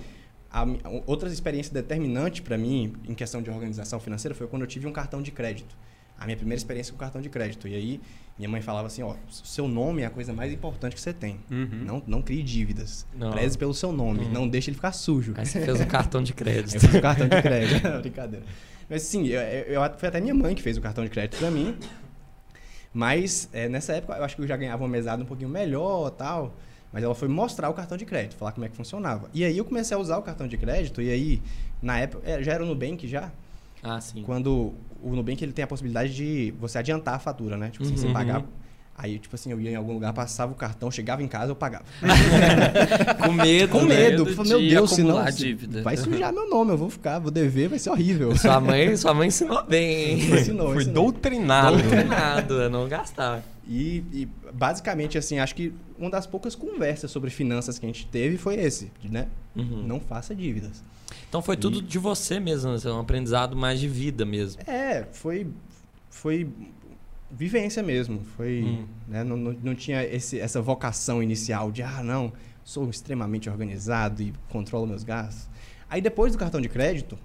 a 0.50 0.66
outras 1.06 1.32
experiências 1.32 1.72
determinantes 1.72 2.40
para 2.40 2.56
mim 2.56 2.94
em 3.06 3.14
questão 3.14 3.42
de 3.42 3.50
organização 3.50 3.98
financeira 4.00 4.34
foi 4.34 4.46
quando 4.46 4.62
eu 4.62 4.68
tive 4.68 4.86
um 4.86 4.92
cartão 4.92 5.20
de 5.20 5.30
crédito. 5.30 5.74
A 6.22 6.26
minha 6.26 6.36
primeira 6.36 6.58
experiência 6.58 6.92
com 6.92 6.98
cartão 6.98 7.20
de 7.20 7.28
crédito. 7.28 7.66
E 7.68 7.74
aí 7.74 8.00
minha 8.38 8.48
mãe 8.48 8.60
falava 8.62 8.86
assim, 8.86 9.02
ó, 9.02 9.14
seu 9.30 9.68
nome 9.68 10.02
é 10.02 10.06
a 10.06 10.10
coisa 10.10 10.32
mais 10.32 10.52
importante 10.52 10.94
que 10.94 11.00
você 11.00 11.12
tem. 11.12 11.38
Uhum. 11.50 11.82
Não, 11.84 12.02
não 12.06 12.22
crie 12.22 12.42
dívidas. 12.42 13.06
Não. 13.14 13.30
Preze 13.32 13.56
pelo 13.58 13.74
seu 13.74 13.92
nome. 13.92 14.26
Não 14.28 14.48
deixe 14.48 14.70
ele 14.70 14.76
ficar 14.76 14.92
sujo. 14.92 15.34
Aí 15.36 15.44
você 15.46 15.60
fez 15.64 15.80
um 15.80 15.84
cartão 15.86 16.22
de 16.22 16.32
Eu 16.32 16.36
crédito. 16.36 16.80
fiz 16.80 16.94
o 16.94 17.00
cartão 17.00 17.28
de 17.28 17.42
crédito. 17.42 17.88
Brincadeira. 18.00 18.44
Mas 18.88 19.02
sim, 19.02 19.26
eu, 19.26 19.40
eu- 19.40 19.82
eu- 19.82 19.98
foi 19.98 20.08
até 20.08 20.20
minha 20.20 20.34
mãe 20.34 20.54
que 20.54 20.62
fez 20.62 20.76
o 20.76 20.80
cartão 20.80 21.04
de 21.04 21.10
crédito 21.10 21.38
para 21.38 21.50
mim. 21.50 21.76
Mas 22.92 23.48
é, 23.52 23.68
nessa 23.68 23.94
época 23.94 24.14
eu 24.16 24.24
acho 24.24 24.36
que 24.36 24.42
eu 24.42 24.46
já 24.46 24.56
ganhava 24.56 24.82
uma 24.82 24.88
mesada 24.88 25.22
um 25.22 25.26
pouquinho 25.26 25.48
melhor 25.48 26.10
tal. 26.10 26.54
Mas 26.92 27.02
ela 27.02 27.14
foi 27.14 27.26
mostrar 27.26 27.70
o 27.70 27.74
cartão 27.74 27.96
de 27.96 28.04
crédito, 28.04 28.36
falar 28.36 28.52
como 28.52 28.66
é 28.66 28.68
que 28.68 28.76
funcionava. 28.76 29.30
E 29.32 29.44
aí 29.44 29.56
eu 29.56 29.64
comecei 29.64 29.96
a 29.96 30.00
usar 30.00 30.18
o 30.18 30.22
cartão 30.22 30.46
de 30.46 30.58
crédito, 30.58 31.00
e 31.00 31.10
aí, 31.10 31.42
na 31.80 31.98
época, 31.98 32.22
é, 32.30 32.42
já 32.42 32.52
era 32.52 32.62
o 32.62 32.66
Nubank 32.66 33.08
já, 33.08 33.32
Ah, 33.82 33.98
sim. 33.98 34.22
quando 34.24 34.74
o 35.02 35.14
Nubank 35.16 35.42
ele 35.42 35.52
tem 35.52 35.62
a 35.64 35.66
possibilidade 35.66 36.14
de 36.14 36.54
você 36.60 36.78
adiantar 36.78 37.14
a 37.14 37.18
fatura, 37.18 37.56
né? 37.56 37.70
Tipo 37.70 37.84
assim, 37.84 37.96
você 37.96 38.06
Uhum. 38.06 38.12
pagar. 38.12 38.44
Aí, 38.94 39.18
tipo 39.18 39.34
assim, 39.34 39.50
eu 39.50 39.58
ia 39.60 39.70
em 39.70 39.74
algum 39.74 39.94
lugar, 39.94 40.12
passava 40.12 40.52
o 40.52 40.54
cartão, 40.54 40.90
chegava 40.90 41.22
em 41.22 41.26
casa, 41.26 41.50
eu 41.50 41.56
pagava. 41.56 41.84
Com 43.24 43.32
medo, 43.32 43.68
Com 43.70 43.84
né? 43.84 43.94
medo. 44.10 44.24
medo 44.26 44.44
meu 44.44 44.60
de 44.60 44.68
Deus, 44.68 44.90
se- 44.94 45.02
dívida. 45.38 45.82
vai 45.82 45.96
sujar 45.96 46.32
meu 46.32 46.48
nome, 46.48 46.72
eu 46.72 46.76
vou 46.76 46.90
ficar, 46.90 47.18
vou 47.18 47.30
dever, 47.30 47.68
vai 47.68 47.78
ser 47.78 47.90
horrível. 47.90 48.36
Sua 48.36 48.60
mãe, 48.60 48.94
sua 48.96 49.14
mãe 49.14 49.28
ensinou 49.28 49.64
bem, 49.64 50.20
hein? 50.20 50.34
Ensinou, 50.34 50.72
Foi 50.74 50.82
ensinou. 50.82 51.04
doutrinado. 51.10 51.78
Doutrinado, 51.78 52.60
a 52.62 52.68
não 52.68 52.86
gastar. 52.88 53.42
E, 53.66 54.04
e, 54.12 54.28
basicamente, 54.52 55.16
assim, 55.16 55.38
acho 55.38 55.54
que 55.54 55.72
uma 55.98 56.10
das 56.10 56.26
poucas 56.26 56.54
conversas 56.54 57.10
sobre 57.10 57.30
finanças 57.30 57.78
que 57.78 57.86
a 57.86 57.88
gente 57.88 58.06
teve 58.06 58.36
foi 58.36 58.56
esse, 58.56 58.90
né? 59.04 59.26
Uhum. 59.56 59.84
Não 59.86 60.00
faça 60.00 60.34
dívidas. 60.34 60.82
Então 61.32 61.40
foi 61.40 61.56
tudo 61.56 61.80
de 61.80 61.98
você 61.98 62.38
mesmo, 62.38 62.72
assim, 62.72 62.88
um 62.90 63.00
aprendizado 63.00 63.56
mais 63.56 63.80
de 63.80 63.88
vida 63.88 64.22
mesmo. 64.22 64.60
É, 64.66 65.06
foi, 65.12 65.46
foi 66.10 66.46
vivência 67.30 67.82
mesmo. 67.82 68.22
Foi, 68.36 68.62
Hum. 68.62 68.86
né, 69.08 69.24
não, 69.24 69.34
não, 69.38 69.52
não 69.62 69.74
tinha 69.74 70.04
esse, 70.04 70.38
essa 70.38 70.60
vocação 70.60 71.22
inicial 71.22 71.72
de, 71.72 71.82
ah, 71.82 72.02
não, 72.02 72.34
sou 72.62 72.90
extremamente 72.90 73.48
organizado 73.48 74.20
e 74.22 74.34
controlo 74.50 74.86
meus 74.86 75.04
gastos. 75.04 75.48
Aí 75.88 76.02
depois 76.02 76.34
do 76.34 76.38
cartão 76.38 76.60
de 76.60 76.68
crédito, 76.68 77.18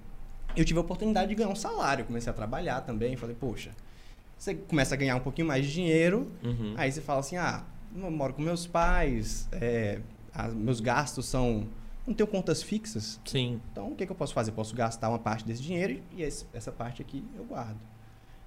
eu 0.56 0.64
tive 0.64 0.78
a 0.78 0.80
oportunidade 0.80 1.28
de 1.28 1.34
ganhar 1.34 1.50
um 1.50 1.54
salário. 1.54 2.06
Comecei 2.06 2.30
a 2.30 2.34
trabalhar 2.34 2.80
também. 2.80 3.14
Falei, 3.14 3.36
poxa, 3.38 3.72
você 4.38 4.54
começa 4.54 4.94
a 4.94 4.96
ganhar 4.96 5.16
um 5.16 5.20
pouquinho 5.20 5.46
mais 5.46 5.66
de 5.66 5.70
dinheiro, 5.74 6.32
Uhum. 6.42 6.72
Aí 6.78 6.90
você 6.90 7.02
fala 7.02 7.20
assim, 7.20 7.36
ah, 7.36 7.62
eu 7.94 8.10
moro 8.10 8.32
com 8.32 8.40
meus 8.40 8.66
pais, 8.66 9.46
é, 9.52 9.98
meus 10.54 10.80
gastos 10.80 11.26
são... 11.26 11.68
Não 12.08 12.14
tenho 12.14 12.26
contas 12.26 12.62
fixas, 12.62 13.20
Sim. 13.24 13.60
então 13.70 13.92
o 13.92 13.94
que, 13.94 14.06
que 14.06 14.10
eu 14.10 14.16
posso 14.16 14.32
fazer? 14.32 14.50
Posso 14.52 14.74
gastar 14.74 15.10
uma 15.10 15.18
parte 15.18 15.44
desse 15.44 15.62
dinheiro 15.62 16.02
e 16.16 16.22
esse- 16.22 16.46
essa 16.54 16.72
parte 16.72 17.02
aqui 17.02 17.22
eu 17.36 17.44
guardo. 17.44 17.76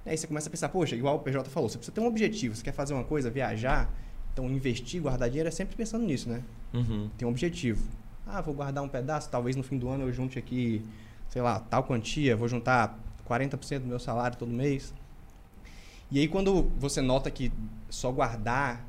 Aí 0.03 0.17
você 0.17 0.25
começa 0.25 0.49
a 0.49 0.51
pensar, 0.51 0.69
poxa, 0.69 0.95
igual 0.95 1.17
o 1.17 1.19
PJ 1.19 1.47
falou, 1.51 1.69
você 1.69 1.77
precisa 1.77 1.93
ter 1.93 2.01
um 2.01 2.07
objetivo, 2.07 2.55
você 2.55 2.63
quer 2.63 2.71
fazer 2.73 2.95
uma 2.95 3.03
coisa, 3.03 3.29
viajar, 3.29 3.87
então 4.33 4.49
investir, 4.49 4.99
guardar 4.99 5.29
dinheiro 5.29 5.47
é 5.47 5.51
sempre 5.51 5.75
pensando 5.75 6.03
nisso, 6.03 6.27
né? 6.27 6.41
Uhum. 6.73 7.09
Tem 7.15 7.27
um 7.27 7.31
objetivo. 7.31 7.87
Ah, 8.25 8.41
vou 8.41 8.53
guardar 8.55 8.83
um 8.83 8.89
pedaço, 8.89 9.29
talvez 9.29 9.55
no 9.55 9.61
fim 9.61 9.77
do 9.77 9.89
ano 9.89 10.05
eu 10.05 10.11
junte 10.11 10.39
aqui, 10.39 10.83
sei 11.29 11.43
lá, 11.43 11.59
tal 11.59 11.83
quantia, 11.83 12.35
vou 12.35 12.47
juntar 12.47 12.97
40% 13.27 13.81
do 13.81 13.87
meu 13.87 13.99
salário 13.99 14.37
todo 14.37 14.51
mês. 14.51 14.91
E 16.09 16.17
aí 16.19 16.27
quando 16.27 16.63
você 16.79 16.99
nota 16.99 17.29
que 17.29 17.51
só 17.91 18.11
guardar 18.11 18.83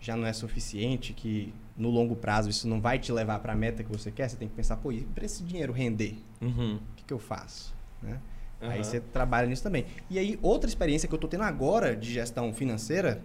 já 0.00 0.16
não 0.16 0.26
é 0.26 0.32
suficiente, 0.32 1.12
que 1.12 1.54
no 1.76 1.90
longo 1.90 2.16
prazo 2.16 2.48
isso 2.48 2.66
não 2.66 2.80
vai 2.80 2.98
te 2.98 3.12
levar 3.12 3.38
para 3.40 3.52
a 3.52 3.56
meta 3.56 3.82
que 3.84 3.90
você 3.90 4.10
quer, 4.10 4.28
você 4.30 4.36
tem 4.36 4.48
que 4.48 4.54
pensar, 4.54 4.76
pô, 4.76 4.90
e 4.92 5.02
para 5.02 5.24
esse 5.24 5.42
dinheiro 5.42 5.72
render, 5.72 6.16
Uhum. 6.40 6.76
o 6.76 6.96
que, 6.96 7.04
que 7.04 7.12
eu 7.12 7.18
faço? 7.18 7.74
Né? 8.02 8.18
Aham. 8.62 8.72
Aí 8.72 8.82
você 8.84 9.00
trabalha 9.00 9.46
nisso 9.46 9.62
também. 9.62 9.84
E 10.08 10.18
aí, 10.18 10.38
outra 10.40 10.68
experiência 10.68 11.06
que 11.08 11.14
eu 11.14 11.18
tô 11.18 11.28
tendo 11.28 11.42
agora 11.42 11.94
de 11.94 12.10
gestão 12.12 12.52
financeira 12.54 13.20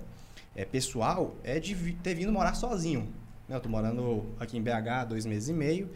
é, 0.56 0.66
pessoal 0.66 1.36
é 1.44 1.60
de 1.60 1.74
ter 2.04 2.14
vindo 2.14 2.32
morar 2.34 2.54
sozinho. 2.54 3.08
Né? 3.48 3.56
Eu 3.56 3.60
tô 3.62 3.70
morando 3.70 4.26
aqui 4.40 4.58
em 4.58 4.62
BH 4.62 4.88
há 4.90 5.06
dois 5.06 5.26
meses 5.26 5.48
e 5.48 5.54
meio. 5.54 5.90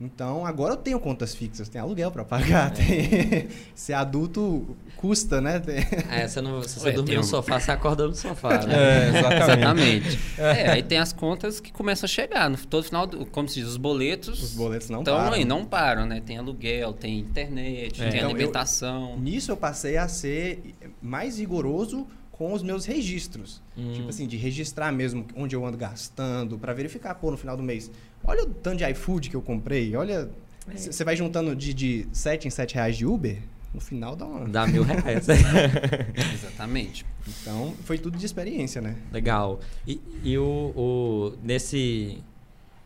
Então, 0.00 0.46
agora 0.46 0.72
eu 0.72 0.76
tenho 0.78 0.98
contas 0.98 1.34
fixas, 1.34 1.68
tem 1.68 1.78
aluguel 1.78 2.10
para 2.10 2.24
pagar. 2.24 2.70
Tem... 2.72 3.48
Ser 3.74 3.92
adulto 3.92 4.74
custa, 4.96 5.40
né? 5.42 5.58
Tem- 5.60 5.76
É, 6.10 6.26
você 6.26 6.40
não, 6.40 6.62
se 6.62 6.80
você 6.80 6.86
Ué, 6.86 6.92
dormir 6.92 7.06
tem 7.08 7.16
no 7.16 7.22
um- 7.22 7.26
sofá, 7.26 7.60
você 7.60 7.70
acorda 7.70 8.06
no 8.06 8.14
sofá, 8.14 8.64
né? 8.66 8.74
É, 8.74 9.08
exatamente. 9.18 10.08
Exatamente. 10.08 10.18
É, 10.38 10.70
aí 10.70 10.82
tem 10.82 10.96
as 10.98 11.12
contas 11.12 11.60
que 11.60 11.70
começam 11.70 12.06
a 12.06 12.08
chegar. 12.08 12.48
No, 12.48 12.56
todo 12.56 12.82
final, 12.84 13.06
do, 13.06 13.26
como 13.26 13.46
se 13.46 13.60
diz, 13.60 13.68
os 13.68 13.76
boletos 13.76 14.42
Os 14.42 14.54
boletos 14.54 14.88
não 14.88 15.04
param. 15.04 15.32
aí, 15.34 15.44
não 15.44 15.64
param, 15.66 16.06
né? 16.06 16.22
Tem 16.24 16.38
aluguel, 16.38 16.94
tem 16.94 17.18
internet, 17.18 18.00
É. 18.02 18.08
tem 18.08 18.18
Então, 18.20 18.30
eu- 18.30 18.36
alimentação. 18.36 19.18
Nisso 19.18 19.52
eu 19.52 19.56
passei 19.56 19.98
a 19.98 20.08
ser 20.08 20.74
mais 21.02 21.38
rigoroso 21.38 22.06
com 22.32 22.54
os 22.54 22.62
meus 22.62 22.86
registros. 22.86 23.60
Hum. 23.76 23.92
Tipo 23.92 24.08
assim, 24.08 24.26
de 24.26 24.38
registrar 24.38 24.90
mesmo 24.90 25.26
onde 25.36 25.54
eu 25.54 25.64
ando 25.66 25.76
gastando, 25.76 26.58
para 26.58 26.72
verificar, 26.72 27.14
pô, 27.16 27.30
no 27.30 27.36
final 27.36 27.54
do 27.54 27.62
mês. 27.62 27.90
Olha 28.24 28.42
o 28.44 28.46
tanto 28.46 28.78
de 28.78 28.84
iFood 28.90 29.30
que 29.30 29.36
eu 29.36 29.42
comprei, 29.42 29.94
olha. 29.96 30.30
É. 30.72 30.76
Você 30.76 31.02
vai 31.04 31.16
juntando 31.16 31.56
de, 31.56 31.72
de 31.74 32.06
7 32.12 32.46
em 32.46 32.50
7 32.50 32.74
reais 32.74 32.96
de 32.96 33.04
Uber, 33.06 33.38
no 33.74 33.80
final 33.80 34.14
dá 34.14 34.24
uma. 34.26 34.48
Dá 34.48 34.66
mil 34.66 34.82
reais. 34.82 35.26
Exatamente. 36.34 37.04
Então, 37.42 37.74
foi 37.84 37.98
tudo 37.98 38.18
de 38.18 38.26
experiência, 38.26 38.80
né? 38.80 38.96
legal. 39.12 39.60
E, 39.86 40.00
e 40.22 40.38
o, 40.38 40.44
o- 40.76 41.32
nesse, 41.42 42.18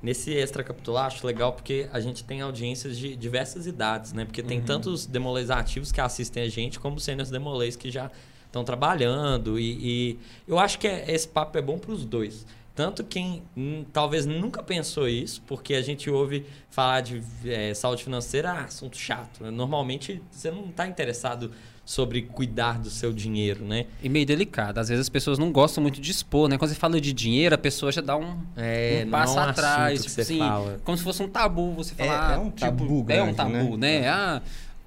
nesse 0.03 0.31
extracapitular, 0.33 1.07
acho 1.07 1.27
legal 1.27 1.53
porque 1.53 1.89
a 1.93 2.01
gente 2.01 2.25
tem 2.25 2.41
audiências 2.41 2.97
de 2.99 3.17
diversas 3.17 3.67
idades, 3.67 4.13
né? 4.13 4.25
Porque 4.25 4.43
tem 4.43 4.61
tantos 4.61 5.07
demolês 5.07 5.51
ativos 5.51 5.91
que 5.93 6.01
assistem 6.01 6.43
a 6.45 6.49
gente, 6.49 6.79
como 6.79 6.99
sêniores 7.01 7.31
demolês 7.31 7.77
que 7.77 7.91
já 7.91 8.11
estão 8.47 8.65
trabalhando. 8.65 9.59
E, 9.59 9.73
e 9.83 10.19
eu 10.47 10.59
acho 10.59 10.79
que 10.79 10.87
é- 10.87 11.11
esse 11.11 11.27
papo 11.29 11.57
é 11.59 11.63
bom 11.63 11.79
para 11.79 11.93
os 11.93 12.05
dois. 12.05 12.47
Tanto 12.75 13.05
quem 13.05 13.43
hum, 13.57 13.85
talvez 13.93 14.27
nunca 14.27 14.61
pensou 14.63 15.09
isso, 15.09 15.41
porque 15.47 15.75
a 15.75 15.83
gente 15.83 16.11
ouve 16.11 16.45
falar 16.71 17.03
de 17.03 17.23
eh, 17.45 17.73
saúde 17.73 18.03
financeira, 18.03 18.51
ah, 18.51 18.65
assunto 18.65 18.97
chato. 18.99 19.45
Normalmente 19.51 20.21
você 20.31 20.51
não 20.51 20.67
está 20.67 20.85
interessado 20.87 21.53
sobre 21.85 22.23
cuidar 22.23 22.79
do 22.81 22.91
seu 22.91 23.13
dinheiro, 23.13 23.65
né? 23.65 23.87
E 24.03 24.09
meio 24.09 24.27
delicado. 24.27 24.79
Às 24.79 24.89
vezes 24.89 25.03
as 25.03 25.09
pessoas 25.09 25.39
não 25.39 25.53
gostam 25.53 25.83
muito 25.83 26.01
de 26.01 26.11
expor, 26.11 26.49
né? 26.49 26.59
Quando 26.59 26.71
você 26.71 26.77
fala 26.77 27.01
de 27.01 27.13
dinheiro, 27.13 27.55
a 27.55 27.59
pessoa 27.59 27.93
já 27.93 28.01
dá 28.01 28.17
um, 28.17 28.39
É, 28.57 29.03
um 29.05 29.09
é 29.09 29.11
passo 29.11 29.37
um 29.37 29.41
atrás. 29.41 30.01
tipo 30.01 30.11
você 30.11 30.21
assim, 30.23 30.39
fala. 30.39 30.81
como 30.83 30.99
se 30.99 31.05
fosse 31.05 31.23
um 31.23 31.29
tabu 31.29 31.73
você 31.75 31.95
É- 31.97 32.07
falar. 32.07 32.33
é 32.35 32.39
um 32.39 32.45
tipo, 32.51 32.59
tabu 32.61 32.85
É 33.09 33.23
um 33.23 33.27
grande, 33.27 33.37
tabu, 33.37 33.77
né? 33.77 34.01
né? 34.01 34.09
Ah, 34.09 34.43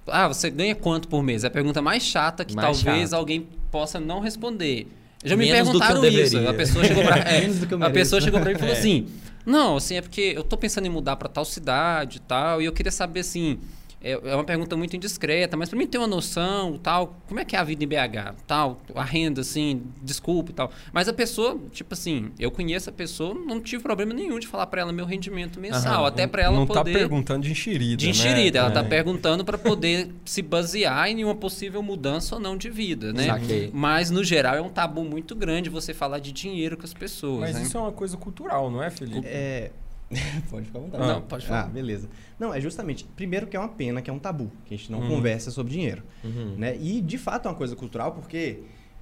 ah, 0.07 0.27
você 0.27 0.49
ganha 0.49 0.75
quanto 0.75 1.07
por 1.07 1.23
mês? 1.23 1.45
É 1.45 1.47
a 1.47 1.51
pergunta 1.51 1.81
mais 1.81 2.03
chata 2.03 2.43
que 2.43 2.53
Mais 2.55 2.65
talvez 2.81 3.03
chata. 3.11 3.15
alguém 3.15 3.47
possa 3.71 3.97
não 3.99 4.19
responder. 4.19 4.87
Já 5.27 5.35
me 5.35 5.45
Menos 5.45 5.69
perguntaram 5.69 6.05
isso. 6.05 6.37
A 6.47 6.53
pessoa 6.53 6.85
chegou 6.85 7.03
pra, 7.03 7.17
é, 7.29 7.41
Menos 7.41 7.59
do 7.59 7.67
que 7.67 7.73
eu 7.73 7.83
a 7.83 7.89
pessoa 7.89 8.21
chegou 8.21 8.39
pra 8.39 8.49
mim 8.49 8.55
e 8.55 8.59
falou 8.59 8.73
É. 8.75 8.77
assim: 8.79 9.07
Não, 9.45 9.77
assim, 9.77 9.95
é 9.95 10.01
porque 10.01 10.33
eu 10.35 10.43
tô 10.43 10.57
pensando 10.57 10.85
em 10.85 10.89
mudar 10.89 11.15
pra 11.15 11.27
tal 11.29 11.45
cidade 11.45 12.17
e 12.17 12.21
tal, 12.21 12.61
e 12.61 12.65
eu 12.65 12.71
queria 12.73 12.91
saber 12.91 13.21
assim. 13.21 13.59
É 14.01 14.11
é 14.11 14.35
uma 14.35 14.43
pergunta 14.43 14.75
muito 14.77 14.95
indiscreta, 14.95 15.57
mas 15.57 15.69
para 15.69 15.77
mim 15.77 15.87
ter 15.87 15.97
uma 15.97 16.07
noção, 16.07 16.77
tal, 16.77 17.17
como 17.27 17.39
é 17.39 17.45
que 17.45 17.55
é 17.55 17.59
a 17.59 17.63
vida 17.63 17.83
em 17.83 17.87
BH, 17.87 18.35
tal, 18.45 18.79
a 18.93 19.03
renda, 19.03 19.41
assim, 19.41 19.81
desculpa 20.03 20.51
e 20.51 20.53
tal. 20.53 20.71
Mas 20.93 21.07
a 21.07 21.13
pessoa, 21.13 21.57
tipo 21.71 21.93
assim, 21.93 22.31
eu 22.39 22.51
conheço 22.51 22.89
a 22.89 22.93
pessoa, 22.93 23.33
não 23.33 23.59
tive 23.59 23.81
problema 23.81 24.13
nenhum 24.13 24.37
de 24.39 24.47
falar 24.47 24.67
para 24.67 24.81
ela 24.81 24.91
meu 24.93 25.05
rendimento 25.05 25.59
mensal, 25.59 26.01
Aham. 26.01 26.07
até 26.07 26.27
para 26.27 26.43
ela 26.43 26.55
não 26.55 26.67
poder 26.67 26.91
tá 26.93 26.99
perguntando 26.99 27.43
de 27.43 27.51
enxerida. 27.51 27.97
de 27.97 28.09
enxerida, 28.09 28.59
ela 28.59 28.69
né? 28.69 28.73
tá 28.75 28.81
É. 28.81 28.83
perguntando 28.83 29.43
para 29.43 29.57
poder 29.57 30.09
se 30.25 30.41
basear 30.41 31.09
em 31.09 31.23
uma 31.23 31.35
possível 31.35 31.81
mudança 31.81 32.35
ou 32.35 32.41
não 32.41 32.55
de 32.55 32.69
vida, 32.69 33.11
né? 33.11 33.25
Saquei. 33.25 33.71
Mas 33.73 34.11
no 34.11 34.23
geral 34.23 34.55
é 34.55 34.61
um 34.61 34.69
tabu 34.69 35.03
muito 35.03 35.35
grande 35.35 35.69
você 35.69 35.93
falar 35.93 36.19
de 36.19 36.31
dinheiro 36.31 36.77
com 36.77 36.83
as 36.83 36.93
pessoas, 36.93 37.39
Mas 37.39 37.55
né? 37.55 37.63
isso 37.63 37.77
é 37.77 37.81
uma 37.81 37.91
coisa 37.91 38.15
cultural, 38.15 38.69
não 38.69 38.81
é, 38.83 38.89
Felipe? 38.89 39.25
É. 39.25 39.71
pode 40.49 40.65
ficar 40.67 40.79
à 40.79 40.81
vontade. 40.81 41.05
Não, 41.07 41.21
pode 41.21 41.45
falar. 41.45 41.63
Ah, 41.63 41.67
beleza. 41.67 42.09
Não, 42.39 42.53
é 42.53 42.61
justamente. 42.61 43.03
Primeiro 43.15 43.47
que 43.47 43.55
é 43.57 43.59
uma 43.59 43.69
pena 43.69 44.01
que 44.01 44.09
é 44.09 44.13
um 44.13 44.19
tabu, 44.19 44.51
que 44.65 44.73
a 44.73 44.77
gente 44.77 44.91
não 44.91 44.99
Uhum. 45.01 45.09
conversa 45.09 45.51
sobre 45.51 45.73
dinheiro. 45.73 46.03
Uhum. 46.23 46.55
né? 46.57 46.77
E 46.79 47.01
de 47.01 47.17
fato 47.17 47.47
é 47.47 47.51
uma 47.51 47.57
coisa 47.57 47.75
cultural 47.75 48.11
porque, 48.13 48.59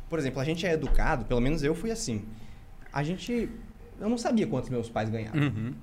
por 0.09 0.17
exemplo, 0.19 0.39
a 0.39 0.43
gente 0.43 0.65
é 0.65 0.73
educado, 0.73 1.25
pelo 1.25 1.39
menos 1.41 1.61
eu 1.63 1.75
fui 1.75 1.91
assim. 1.91 2.23
A 2.91 3.03
gente. 3.03 3.49
Eu 3.99 4.09
não 4.09 4.17
sabia 4.17 4.45
quanto 4.47 4.71
meus 4.71 4.89
pais 4.89 5.09
ganhavam. 5.09 5.41
Uhum. 5.41 5.73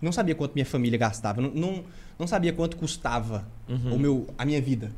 Não 0.00 0.12
sabia 0.12 0.34
quanto 0.34 0.54
minha 0.54 0.64
família 0.64 0.96
gastava. 0.96 1.40
Não, 1.42 1.50
não, 1.50 1.84
não 2.18 2.26
sabia 2.26 2.52
quanto 2.52 2.76
custava 2.76 3.48
Uhum. 3.68 3.94
o 3.94 3.98
meu, 3.98 4.26
a 4.38 4.44
minha 4.44 4.60
vida. 4.62 4.92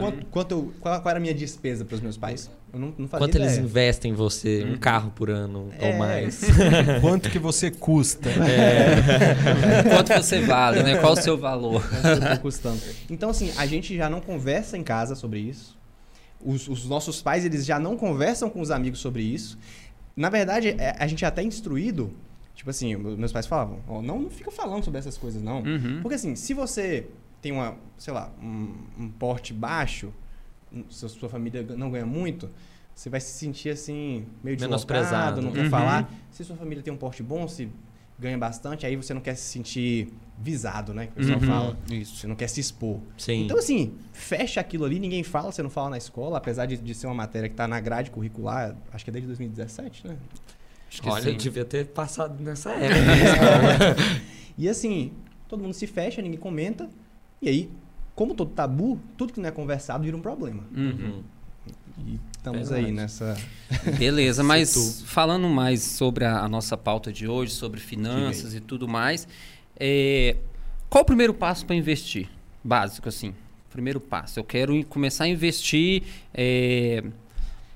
Quanto, 0.00 0.26
quanto 0.26 0.52
eu- 0.52 0.72
qual, 0.80 1.00
qual 1.02 1.10
era 1.10 1.18
a 1.18 1.20
minha 1.20 1.34
despesa 1.34 1.84
para 1.84 1.94
os 1.94 2.00
meus 2.00 2.16
pais. 2.16 2.50
Eu 2.76 2.80
não, 2.80 2.92
não 2.98 3.08
fazia 3.08 3.26
Quanto 3.26 3.34
eles 3.36 3.52
ideia. 3.52 3.64
investem 3.64 4.10
em 4.12 4.14
você? 4.14 4.62
Um 4.64 4.76
carro 4.76 5.10
por 5.10 5.30
ano 5.30 5.70
ou 5.80 5.86
É. 5.86 5.96
mais? 5.96 6.42
Quanto 7.00 7.30
que 7.30 7.38
você 7.38 7.70
custa? 7.70 8.28
Quanto 9.88 10.12
você 10.12 10.40
vale, 10.42 10.82
né? 10.82 10.96
Qual 10.98 11.14
o 11.14 11.16
seu 11.16 11.38
valor? 11.38 11.82
Quanto 12.02 12.20
tá 12.20 12.36
custando. 12.36 12.78
Então, 13.08 13.30
assim, 13.30 13.50
a 13.56 13.64
gente 13.64 13.96
já 13.96 14.10
não 14.10 14.20
conversa 14.20 14.76
em 14.76 14.82
casa 14.82 15.14
sobre 15.14 15.40
isso. 15.40 15.74
Os, 16.44 16.68
os 16.68 16.84
nossos 16.86 17.22
pais, 17.22 17.46
eles 17.46 17.64
já 17.64 17.78
não 17.78 17.96
conversam 17.96 18.50
com 18.50 18.60
os 18.60 18.70
amigos 18.70 19.00
sobre 19.00 19.22
isso. 19.22 19.58
Na 20.14 20.28
verdade, 20.28 20.76
é- 20.78 20.94
a 20.98 21.06
gente 21.06 21.24
é 21.24 21.28
até 21.28 21.42
instruído. 21.42 22.10
Tipo 22.54 22.68
assim, 22.68 22.94
meus 22.94 23.32
pais 23.32 23.46
falavam, 23.46 23.78
ó, 23.88 24.02
não, 24.02 24.20
não 24.20 24.30
fica 24.30 24.50
falando 24.50 24.84
sobre 24.84 24.98
essas 24.98 25.16
coisas, 25.16 25.42
não. 25.42 25.62
Uhum. 25.62 26.00
Porque 26.02 26.14
assim, 26.14 26.34
se 26.36 26.52
você 26.52 27.06
tem 27.40 27.52
uma, 27.52 27.74
sei 27.98 28.12
lá, 28.12 28.30
um, 28.42 28.74
um 28.98 29.08
porte 29.08 29.52
baixo, 29.54 30.12
se 30.90 31.04
a 31.04 31.08
sua 31.08 31.28
família 31.28 31.62
não 31.76 31.90
ganha 31.90 32.06
muito, 32.06 32.50
você 32.94 33.08
vai 33.10 33.20
se 33.20 33.32
sentir 33.38 33.70
assim, 33.70 34.24
meio 34.42 34.58
Menosprezado. 34.58 35.36
deslocado, 35.36 35.42
não 35.42 35.52
quer 35.52 35.64
Uhum. 35.64 35.70
falar. 35.70 36.10
Se 36.30 36.44
sua 36.44 36.56
família 36.56 36.82
tem 36.82 36.92
um 36.92 36.96
porte 36.96 37.22
bom, 37.22 37.46
se 37.46 37.68
ganha 38.18 38.38
bastante, 38.38 38.86
aí 38.86 38.96
você 38.96 39.12
não 39.12 39.20
quer 39.20 39.34
se 39.34 39.42
sentir 39.42 40.08
visado, 40.38 40.94
né? 40.94 41.06
Que 41.06 41.12
o 41.12 41.16
pessoal 41.16 41.38
Uhum. 41.40 41.46
fala. 41.46 41.76
Isso. 41.90 42.16
Você 42.16 42.26
não 42.26 42.34
quer 42.34 42.48
se 42.48 42.60
expor. 42.60 42.98
Sim. 43.18 43.44
Então, 43.44 43.58
assim, 43.58 43.94
fecha 44.12 44.58
aquilo 44.60 44.84
ali, 44.86 44.98
ninguém 44.98 45.22
fala, 45.22 45.52
você 45.52 45.62
não 45.62 45.68
fala 45.68 45.90
na 45.90 45.98
escola, 45.98 46.38
apesar 46.38 46.64
de, 46.64 46.78
de 46.78 46.94
ser 46.94 47.06
uma 47.06 47.14
matéria 47.14 47.48
que 47.48 47.52
está 47.54 47.68
na 47.68 47.78
grade 47.80 48.10
curricular, 48.10 48.74
acho 48.92 49.04
que 49.04 49.10
é 49.10 49.12
desde 49.12 49.26
2017, 49.26 50.06
né? 50.08 50.16
Acho 50.88 51.02
que 51.02 51.08
Olha, 51.10 51.22
sim. 51.24 51.30
eu 51.30 51.36
devia 51.36 51.64
ter 51.64 51.86
passado 51.88 52.42
nessa 52.42 52.70
época. 52.80 53.96
E 54.56 54.68
assim, 54.68 55.12
todo 55.48 55.62
mundo 55.62 55.74
se 55.74 55.86
fecha, 55.86 56.22
ninguém 56.22 56.38
comenta. 56.38 56.88
E 57.42 57.48
aí, 57.50 57.70
como 58.16 58.34
todo 58.34 58.50
tabu, 58.50 58.98
tudo 59.16 59.32
que 59.32 59.38
não 59.38 59.48
é 59.48 59.52
conversado 59.52 60.02
vira 60.02 60.16
um 60.16 60.20
problema. 60.20 60.64
Uhum. 60.74 61.22
E 61.98 62.18
estamos 62.36 62.68
Verdade. 62.70 62.86
aí 62.86 62.92
nessa. 62.92 63.36
Beleza, 63.98 64.42
mas 64.42 65.02
falando 65.06 65.48
mais 65.48 65.82
sobre 65.82 66.24
a, 66.24 66.40
a 66.40 66.48
nossa 66.48 66.76
pauta 66.76 67.12
de 67.12 67.28
hoje, 67.28 67.52
sobre 67.52 67.78
finanças 67.78 68.54
e 68.54 68.60
tudo 68.60 68.88
mais, 68.88 69.28
é, 69.78 70.36
qual 70.88 71.02
o 71.02 71.06
primeiro 71.06 71.34
passo 71.34 71.64
para 71.66 71.76
investir? 71.76 72.28
Básico, 72.64 73.08
assim. 73.08 73.34
Primeiro 73.70 74.00
passo. 74.00 74.40
Eu 74.40 74.44
quero 74.44 74.82
começar 74.86 75.24
a 75.24 75.28
investir. 75.28 76.02
é, 76.32 77.04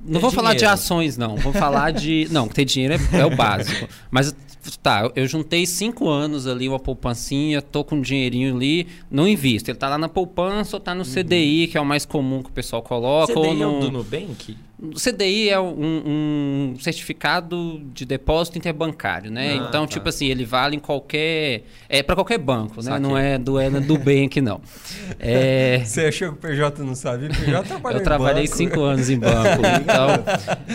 não 0.00 0.14
Ter 0.14 0.18
vou 0.20 0.30
falar 0.30 0.52
de 0.52 0.60
dinheiro. 0.60 0.74
ações, 0.74 1.16
não. 1.18 1.36
Vou 1.36 1.52
falar 1.52 1.90
de. 1.90 2.26
Não, 2.32 2.48
ter 2.48 2.64
dinheiro 2.64 2.94
é, 2.94 3.18
é 3.18 3.26
o 3.26 3.36
básico. 3.36 3.86
Mas 4.10 4.34
tá, 4.82 5.10
eu- 5.14 5.26
juntei 5.26 5.64
cinco 5.66 6.08
anos 6.08 6.46
ali, 6.46 6.68
uma 6.68 6.78
poupancinha, 6.78 7.60
tô 7.62 7.84
com 7.84 7.96
um 7.96 8.00
dinheirinho 8.00 8.54
ali, 8.54 8.86
não 9.10 9.26
invisto. 9.26 9.70
Ele 9.70 9.78
tá 9.78 9.88
lá 9.88 9.98
na 9.98 10.08
poupança 10.08 10.76
ou 10.76 10.80
tá 10.80 10.94
no 10.94 11.04
CDI, 11.04 11.68
que 11.68 11.78
é 11.78 11.80
o 11.80 11.84
mais 11.86 12.04
comum 12.04 12.42
que 12.42 12.50
o 12.50 12.52
pessoal 12.52 12.82
coloca. 12.82 13.32
ou 13.38 13.44
CDI 13.44 13.62
é 13.62 13.66
o 13.66 13.72
no... 13.72 13.80
do 13.80 13.90
Nubank? 13.92 14.56
O 14.82 14.98
CDI 14.98 15.50
é 15.50 15.60
um, 15.60 16.72
um 16.72 16.74
certificado 16.80 17.82
de 17.92 18.06
depósito 18.06 18.56
interbancário, 18.56 19.30
né? 19.30 19.50
Ah, 19.52 19.66
então, 19.68 19.82
tá. 19.82 19.92
tipo 19.92 20.08
assim, 20.08 20.26
ele 20.26 20.42
vale 20.46 20.74
em 20.74 20.78
qualquer. 20.78 21.64
É 21.86 22.02
para 22.02 22.14
qualquer 22.14 22.38
banco, 22.38 22.76
né? 22.76 22.84
Saquei. 22.84 23.00
Não 23.00 23.16
é 23.18 23.36
do, 23.36 23.60
é 23.60 23.68
do 23.68 23.98
Bank, 23.98 24.40
não. 24.40 24.60
É, 25.22 25.82
Você 25.84 26.06
achou 26.06 26.28
que 26.28 26.34
o 26.34 26.36
PJ 26.50 26.82
não 26.82 26.94
sabia? 26.94 27.28
O 27.28 27.34
PJ 27.34 27.62
trabalhou 27.68 28.00
eu 28.00 28.04
trabalhei 28.04 28.44
banco. 28.44 28.56
cinco 28.56 28.80
anos 28.80 29.10
em 29.10 29.18
banco. 29.18 29.60
então, 29.82 30.08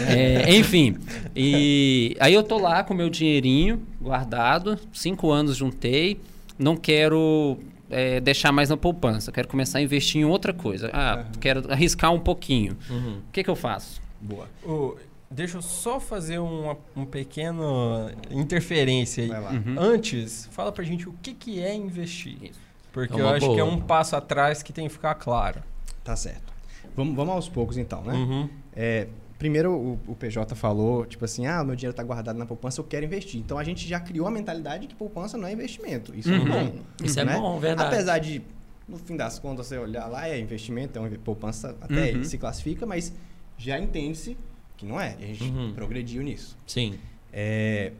é, 0.07 0.55
enfim. 0.55 0.97
E 1.35 2.15
aí 2.19 2.33
eu 2.33 2.43
tô 2.43 2.59
lá 2.59 2.83
com 2.83 2.93
meu 2.93 3.09
dinheirinho 3.09 3.81
guardado, 4.05 4.79
cinco 4.93 5.31
anos 5.31 5.57
juntei. 5.57 6.19
Não 6.57 6.77
quero 6.77 7.57
é, 7.89 8.21
deixar 8.21 8.51
mais 8.51 8.69
na 8.69 8.77
poupança, 8.77 9.31
quero 9.31 9.47
começar 9.47 9.79
a 9.79 9.81
investir 9.81 10.21
em 10.21 10.25
outra 10.25 10.53
coisa. 10.53 10.89
Ah, 10.93 11.25
quero 11.41 11.69
arriscar 11.71 12.13
um 12.13 12.19
pouquinho. 12.19 12.77
Uhum. 12.89 13.17
O 13.27 13.31
que, 13.31 13.43
que 13.43 13.49
eu 13.49 13.55
faço? 13.55 14.01
Boa. 14.21 14.47
Ô, 14.63 14.95
deixa 15.29 15.57
eu 15.57 15.61
só 15.61 15.99
fazer 15.99 16.39
uma, 16.39 16.77
um 16.95 17.05
pequeno 17.05 18.09
interferência 18.31 19.23
aí. 19.23 19.29
Vai 19.29 19.41
lá. 19.41 19.51
Uhum. 19.51 19.75
Antes, 19.77 20.47
fala 20.51 20.71
pra 20.71 20.83
gente 20.83 21.09
o 21.09 21.13
que, 21.21 21.33
que 21.33 21.59
é 21.61 21.75
investir. 21.75 22.37
Isso. 22.41 22.59
Porque 22.93 23.19
É 23.19 23.21
eu 23.21 23.27
acho 23.27 23.53
que 23.53 23.59
é 23.59 23.63
boa. 23.63 23.75
um 23.75 23.81
passo 23.81 24.15
atrás 24.15 24.63
que 24.63 24.71
tem 24.71 24.87
que 24.87 24.93
ficar 24.93 25.15
claro. 25.15 25.61
Tá 26.03 26.15
certo. 26.15 26.53
Vamos, 26.95 27.13
vamos 27.13 27.35
aos 27.35 27.49
poucos 27.49 27.77
então, 27.77 28.01
né? 28.03 28.13
Uhum. 28.13 28.49
É, 28.73 29.07
primeiro 29.37 29.71
o, 29.71 29.99
o 30.07 30.15
PJ 30.15 30.55
falou, 30.55 31.05
tipo 31.05 31.25
assim, 31.25 31.45
ah, 31.45 31.63
meu 31.63 31.75
dinheiro 31.75 31.91
está 31.91 32.03
guardado 32.03 32.37
na 32.37 32.45
poupança, 32.45 32.79
eu 32.79 32.85
quero 32.85 33.05
investir. 33.05 33.39
Então 33.39 33.57
a 33.57 33.63
gente 33.63 33.87
já 33.87 33.99
criou 33.99 34.27
a 34.27 34.31
mentalidade 34.31 34.87
que 34.87 34.95
poupança 34.95 35.37
não 35.37 35.47
é 35.47 35.51
investimento. 35.53 36.13
Isso 36.15 36.29
Uhum. 36.31 36.41
é 36.41 36.63
bom. 36.65 36.75
Isso 37.03 37.19
é 37.19 37.25
né? 37.25 37.33
bom, 37.37 37.59
verdade. 37.59 37.93
Apesar 37.93 38.19
de, 38.19 38.41
no 38.87 38.97
fim 38.97 39.15
das 39.17 39.37
contas, 39.39 39.67
você 39.67 39.77
olhar 39.77 40.07
lá, 40.07 40.27
é 40.29 40.39
investimento, 40.39 40.97
é 40.97 41.01
uma 41.01 41.09
poupança, 41.17 41.75
até 41.81 42.13
Uhum. 42.13 42.23
se 42.23 42.37
classifica, 42.37 42.85
mas 42.85 43.13
já 43.57 43.79
entende-se 43.79 44.37
que 44.77 44.85
não 44.85 44.99
é. 44.99 45.15
E 45.19 45.23
a 45.23 45.27
gente 45.27 45.43
Uhum. 45.43 45.73
progrediu 45.73 46.21
nisso. 46.23 46.57
Sim. 46.67 46.97
É, 47.31 47.91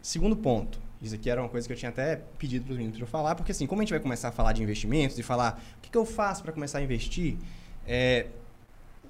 segundo 0.00 0.36
ponto, 0.36 0.78
isso 1.02 1.14
aqui 1.14 1.28
era 1.28 1.40
uma 1.42 1.48
coisa 1.48 1.66
que 1.66 1.72
eu 1.72 1.76
tinha 1.76 1.88
até 1.90 2.20
pedido 2.38 2.64
para 2.64 2.72
os 2.72 2.76
meninos 2.78 2.96
para 2.98 3.04
eu 3.04 3.10
falar, 3.10 3.34
porque 3.34 3.52
assim, 3.52 3.66
como 3.66 3.80
a 3.80 3.84
gente 3.84 3.90
vai 3.90 4.00
começar 4.00 4.28
a 4.28 4.32
falar 4.32 4.52
de 4.52 4.62
investimentos 4.62 5.18
e 5.18 5.22
falar 5.22 5.62
o 5.78 5.80
que, 5.82 5.90
que 5.90 5.98
eu 5.98 6.04
faço 6.06 6.42
para 6.42 6.52
começar 6.52 6.78
a 6.78 6.82
investir, 6.82 7.36
é, 7.86 8.26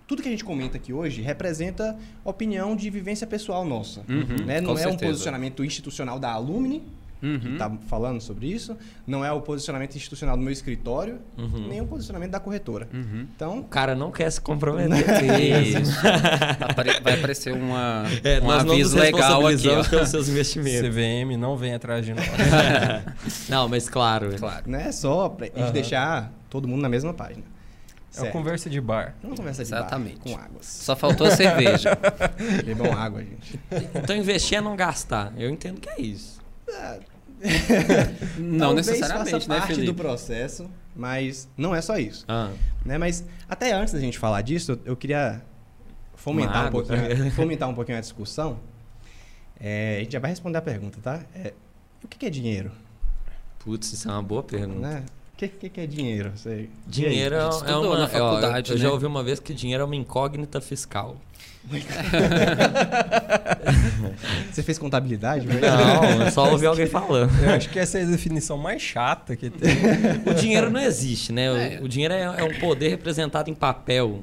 tudo 0.06 0.22
que 0.22 0.28
a 0.28 0.30
gente 0.30 0.44
comenta 0.44 0.76
aqui 0.76 0.92
hoje 0.92 1.22
representa 1.22 1.96
opinião 2.24 2.76
de 2.76 2.88
vivência 2.90 3.26
pessoal 3.26 3.64
nossa. 3.64 4.00
Uhum, 4.08 4.44
né? 4.44 4.60
Não 4.60 4.70
é 4.72 4.74
um 4.74 4.76
certeza. 4.90 5.06
posicionamento 5.06 5.64
institucional 5.64 6.18
da 6.18 6.30
Alumni, 6.32 6.82
que 7.20 7.26
Uhum. 7.26 7.52
está 7.54 7.70
falando 7.88 8.20
sobre 8.20 8.48
isso, 8.48 8.76
não 9.06 9.24
é 9.24 9.32
o 9.32 9.40
posicionamento 9.40 9.96
institucional 9.96 10.36
do 10.36 10.42
meu 10.42 10.52
escritório, 10.52 11.20
Uhum. 11.38 11.68
nem 11.68 11.80
o 11.80 11.86
posicionamento 11.86 12.32
da 12.32 12.38
corretora. 12.40 12.86
Uhum. 12.92 13.26
Então, 13.34 13.60
O 13.60 13.64
cara 13.64 13.94
não 13.94 14.10
quer 14.10 14.28
se 14.30 14.38
comprometer. 14.42 14.90
Isso. 15.80 16.02
Vai 17.02 17.14
aparecer 17.14 17.54
uma, 17.54 18.04
É, 18.22 18.40
um 18.40 18.44
não 18.44 18.50
aviso 18.50 18.98
legal 18.98 19.46
aqui. 19.46 19.68
ó. 19.68 19.82
pelos 19.84 20.08
seus 20.10 20.28
investimentos. 20.30 20.80
CVM 20.86 21.34
não 21.38 21.56
vem 21.56 21.72
atrás 21.72 22.04
de 22.04 22.12
nós. 22.12 22.26
não, 23.48 23.68
mas 23.68 23.88
claro. 23.88 24.36
Claro. 24.38 24.68
né, 24.70 24.92
só 24.92 25.28
para 25.30 25.46
a 25.46 25.48
gente 25.48 25.60
Aham. 25.62 25.72
deixar 25.72 26.32
todo 26.50 26.68
mundo 26.68 26.82
na 26.82 26.90
mesma 26.90 27.14
página. 27.14 27.42
É 28.14 28.18
uma 28.18 28.22
Certo. 28.26 28.32
conversa 28.32 28.70
de 28.70 28.80
bar. 28.80 29.14
Uma 29.22 29.34
conversa 29.34 29.64
de 29.64 29.70
bar, 29.70 29.78
Exatamente. 29.80 30.20
com 30.20 30.36
águas. 30.36 30.66
Só 30.66 30.94
faltou 30.94 31.26
a 31.26 31.30
cerveja. 31.32 31.90
Bebam 32.64 32.92
água, 32.92 33.22
gente. 33.24 33.58
Então 33.94 34.14
investir 34.16 34.58
é 34.58 34.60
não 34.60 34.76
gastar. 34.76 35.32
Eu 35.36 35.50
entendo 35.50 35.80
que 35.80 35.88
é 35.90 36.00
isso. 36.00 36.40
Não 38.38 38.58
Talvez 38.68 38.86
necessariamente, 38.86 39.30
faça 39.32 39.48
né, 39.48 39.56
parte 39.58 39.74
Felipe? 39.74 39.86
do 39.86 39.94
processo, 39.94 40.70
mas 40.96 41.46
não 41.56 41.74
é 41.74 41.82
só 41.82 41.98
isso. 41.98 42.24
Ah, 42.26 42.50
Né? 42.84 42.96
Mas 42.96 43.24
até 43.48 43.72
antes 43.72 43.92
da 43.92 44.00
gente 44.00 44.18
falar 44.18 44.40
disso, 44.40 44.78
eu- 44.84 44.96
queria 44.96 45.42
fomentar, 46.14 46.62
Uma 46.62 46.68
um 46.68 46.72
pouquinho, 46.72 47.30
fomentar 47.32 47.68
um 47.68 47.74
pouquinho 47.74 47.98
a 47.98 48.00
discussão. 48.00 48.58
É, 49.60 49.96
a 49.96 50.00
gente 50.00 50.12
já 50.12 50.18
vai 50.20 50.30
responder 50.30 50.56
a 50.58 50.62
pergunta, 50.62 50.98
tá? 51.02 51.20
É, 51.34 51.52
o 52.02 52.08
que 52.08 52.16
que 52.18 52.26
é 52.26 52.30
dinheiro? 52.30 52.70
putz, 53.58 53.92
isso 53.92 54.08
é 54.08 54.12
uma 54.12 54.22
boa 54.22 54.42
pergunta. 54.42 54.78
Né? 54.88 55.02
O 55.44 55.48
que, 55.48 55.56
que 55.58 55.68
que 55.68 55.80
é 55.80 55.86
dinheiro? 55.86 56.32
Você, 56.34 56.68
Dinheiro 56.86 57.34
é, 57.34 57.38
é 57.38 57.76
uma. 57.76 57.98
na 57.98 58.04
ó, 58.04 58.08
faculdade, 58.08 58.70
eu, 58.70 58.76
eu 58.76 58.80
já 58.80 58.88
né? 58.88 58.92
ouvi 58.92 59.06
uma 59.06 59.22
vez 59.22 59.40
que 59.40 59.52
dinheiro 59.54 59.82
é 59.82 59.84
uma 59.84 59.96
incógnita 59.96 60.60
fiscal. 60.60 61.16
Você 64.52 64.62
fez 64.62 64.78
contabilidade? 64.78 65.46
Não, 65.46 66.24
eu 66.26 66.30
só 66.30 66.50
ouvi 66.50 66.66
alguém 66.66 66.86
falando. 66.86 67.32
Eu 67.42 67.50
acho 67.50 67.70
que 67.70 67.78
essa 67.78 67.98
é 67.98 68.02
a 68.02 68.06
definição 68.06 68.58
mais 68.58 68.82
chata 68.82 69.34
que 69.34 69.48
tem. 69.50 69.70
O 70.26 70.34
dinheiro 70.34 70.70
não 70.70 70.80
existe, 70.80 71.32
né? 71.32 71.50
O, 71.50 71.56
É. 71.56 71.80
o 71.82 71.88
dinheiro 71.88 72.12
é, 72.14 72.22
é 72.22 72.44
um 72.44 72.58
poder 72.60 72.88
representado 72.88 73.50
em 73.50 73.54
papel. 73.54 74.22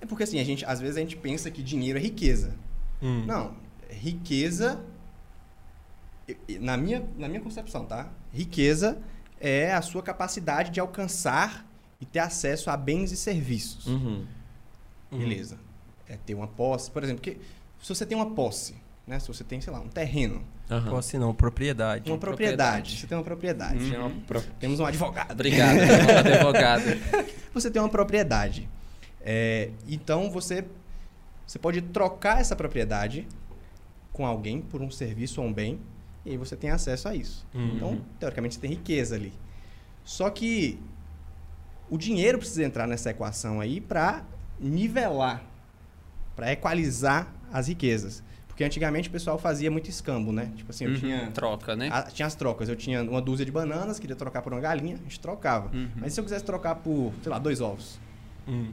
É 0.00 0.06
porque 0.06 0.22
assim, 0.24 0.40
a 0.40 0.44
gente, 0.44 0.64
às 0.64 0.80
vezes 0.80 0.96
a 0.96 1.00
gente 1.00 1.16
pensa 1.16 1.50
que 1.50 1.62
dinheiro 1.62 1.98
é 1.98 2.02
riqueza. 2.02 2.54
Hum. 3.02 3.24
Não, 3.26 3.52
riqueza, 3.90 4.80
na 6.60 6.76
minha, 6.76 7.02
na 7.18 7.28
minha 7.28 7.40
concepção, 7.40 7.84
tá? 7.84 8.08
Riqueza 8.32 8.96
é 9.40 9.72
a 9.72 9.80
sua 9.82 10.02
capacidade 10.02 10.70
de 10.70 10.78
alcançar 10.80 11.66
e 12.00 12.04
ter 12.06 12.18
acesso 12.18 12.70
a 12.70 12.76
bens 12.76 13.10
e 13.12 13.16
serviços. 13.16 13.86
Uhum. 13.86 14.24
Beleza. 15.10 15.58
É 16.08 16.16
ter 16.16 16.34
uma 16.34 16.46
posse, 16.46 16.90
por 16.90 17.02
exemplo, 17.02 17.22
que 17.22 17.38
se 17.82 17.88
você 17.88 18.04
tem 18.06 18.16
uma 18.16 18.30
posse, 18.30 18.74
né? 19.06 19.18
Se 19.18 19.26
você 19.28 19.42
tem, 19.42 19.60
sei 19.60 19.72
lá, 19.72 19.80
um 19.80 19.88
terreno, 19.88 20.42
Aham. 20.70 20.90
Posse 20.90 21.18
não, 21.18 21.34
propriedade. 21.34 22.08
uma 22.10 22.16
propriedade, 22.18 22.60
propriedade. 22.94 22.96
você 23.00 23.06
tem 23.08 23.18
uma 23.18 23.24
propriedade. 23.24 23.84
Uhum. 23.96 24.06
Uma 24.06 24.10
pro- 24.26 24.42
Temos 24.60 24.78
um 24.78 24.84
advogado. 24.86 25.32
Obrigado, 25.32 25.78
advogado. 26.26 26.82
Você 27.52 27.70
tem 27.70 27.82
uma 27.82 27.88
propriedade. 27.88 28.68
É, 29.20 29.70
então 29.88 30.30
você 30.30 30.64
você 31.46 31.58
pode 31.58 31.82
trocar 31.82 32.40
essa 32.40 32.54
propriedade 32.54 33.26
com 34.12 34.24
alguém 34.24 34.60
por 34.60 34.80
um 34.80 34.90
serviço 34.90 35.40
ou 35.42 35.48
um 35.48 35.52
bem 35.52 35.80
e 36.24 36.30
aí 36.30 36.36
você 36.36 36.56
tem 36.56 36.70
acesso 36.70 37.08
a 37.08 37.14
isso. 37.14 37.46
Uhum. 37.54 37.72
Então, 37.76 38.00
teoricamente, 38.18 38.54
você 38.54 38.60
tem 38.60 38.70
riqueza 38.70 39.14
ali. 39.14 39.32
Só 40.04 40.28
que 40.30 40.78
o 41.88 41.96
dinheiro 41.98 42.38
precisa 42.38 42.62
entrar 42.64 42.86
nessa 42.86 43.10
equação 43.10 43.60
aí 43.60 43.80
para 43.80 44.24
nivelar, 44.58 45.42
para 46.36 46.52
equalizar 46.52 47.32
as 47.52 47.68
riquezas. 47.68 48.22
Porque 48.46 48.62
antigamente 48.62 49.08
o 49.08 49.12
pessoal 49.12 49.38
fazia 49.38 49.70
muito 49.70 49.88
escambo, 49.88 50.32
né? 50.32 50.52
Tipo 50.54 50.70
assim, 50.70 50.84
eu 50.84 50.90
Uhum. 50.90 50.96
tinha 50.98 51.30
Troca, 51.30 51.74
né? 51.74 51.88
ah, 51.90 52.02
tinha 52.02 52.26
as 52.26 52.34
trocas. 52.34 52.68
Eu 52.68 52.76
tinha 52.76 53.02
uma 53.02 53.22
dúzia 53.22 53.44
de 53.46 53.50
bananas, 53.50 53.98
queria 53.98 54.14
trocar 54.16 54.42
por 54.42 54.52
uma 54.52 54.60
galinha, 54.60 54.96
a 54.96 55.02
gente 55.02 55.18
trocava. 55.18 55.74
Uhum. 55.74 55.88
Mas 55.96 56.12
se 56.12 56.20
eu 56.20 56.24
quisesse 56.24 56.44
trocar 56.44 56.74
por, 56.76 57.12
sei 57.22 57.30
lá, 57.32 57.38
dois 57.38 57.60
ovos, 57.60 57.98
Hum. 58.48 58.72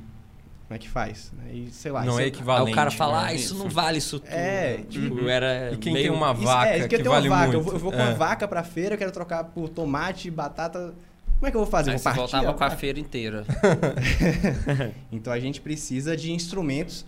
Como 0.68 0.76
é 0.76 0.78
que 0.78 0.90
faz? 0.90 1.32
E, 1.52 1.70
sei 1.72 1.92
lá. 1.92 2.04
Não 2.04 2.20
é 2.20 2.24
Aí 2.24 2.28
equivalente. 2.28 2.72
o 2.72 2.76
cara 2.76 2.92
fala, 2.92 3.22
né? 3.24 3.28
ah, 3.30 3.34
isso 3.34 3.56
não 3.56 3.70
vale 3.70 4.00
isso 4.00 4.20
tudo. 4.20 4.30
É, 4.32 4.78
tipo, 4.90 5.16
uhum. 5.16 5.30
era 5.30 5.72
E 5.74 5.78
quem 5.78 5.94
meio... 5.94 6.08
tem 6.12 6.16
uma 6.18 6.34
Isso- 6.34 6.42
vaca 6.44 6.68
é, 6.70 6.78
isso 6.80 6.88
que 6.90 6.96
eu 6.96 7.00
tenho 7.00 7.12
vale 7.12 7.28
uma 7.30 7.36
vaca. 7.38 7.48
muito. 7.54 7.58
Eu 7.58 7.64
vou, 7.64 7.74
eu 7.74 7.80
vou 7.80 7.92
com 7.92 7.98
É. 8.00 8.04
uma 8.04 8.14
vaca 8.16 8.48
pra 8.48 8.64
feira, 8.64 8.96
eu 8.96 8.98
quero 8.98 9.12
trocar 9.12 9.46
por 9.46 9.70
tomate, 9.70 10.30
batata. 10.30 10.94
Como 11.40 11.48
é 11.48 11.52
que 11.52 11.56
eu 11.56 11.62
vou 11.62 11.70
fazer? 11.70 11.92
Aí 11.92 11.98
vou 11.98 12.04
partir? 12.04 12.18
voltava 12.20 12.54
com 12.54 12.64
a 12.64 12.70
feira 12.72 13.00
inteira. 13.00 13.46
Então 15.12 15.32
a 15.32 15.40
gente 15.40 15.62
precisa 15.62 16.16
de 16.18 16.32
instrumentos 16.32 17.06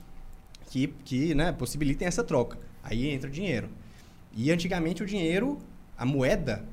que, 0.70 0.88
que 1.04 1.34
né, 1.36 1.52
possibilitem 1.52 2.08
essa 2.08 2.24
troca. 2.24 2.58
Aí 2.84 3.10
entra 3.10 3.30
o 3.30 3.32
dinheiro. 3.34 3.70
E 4.36 4.52
antigamente 4.52 5.04
o 5.04 5.06
dinheiro, 5.06 5.58
a 5.98 6.06
moeda, 6.06 6.64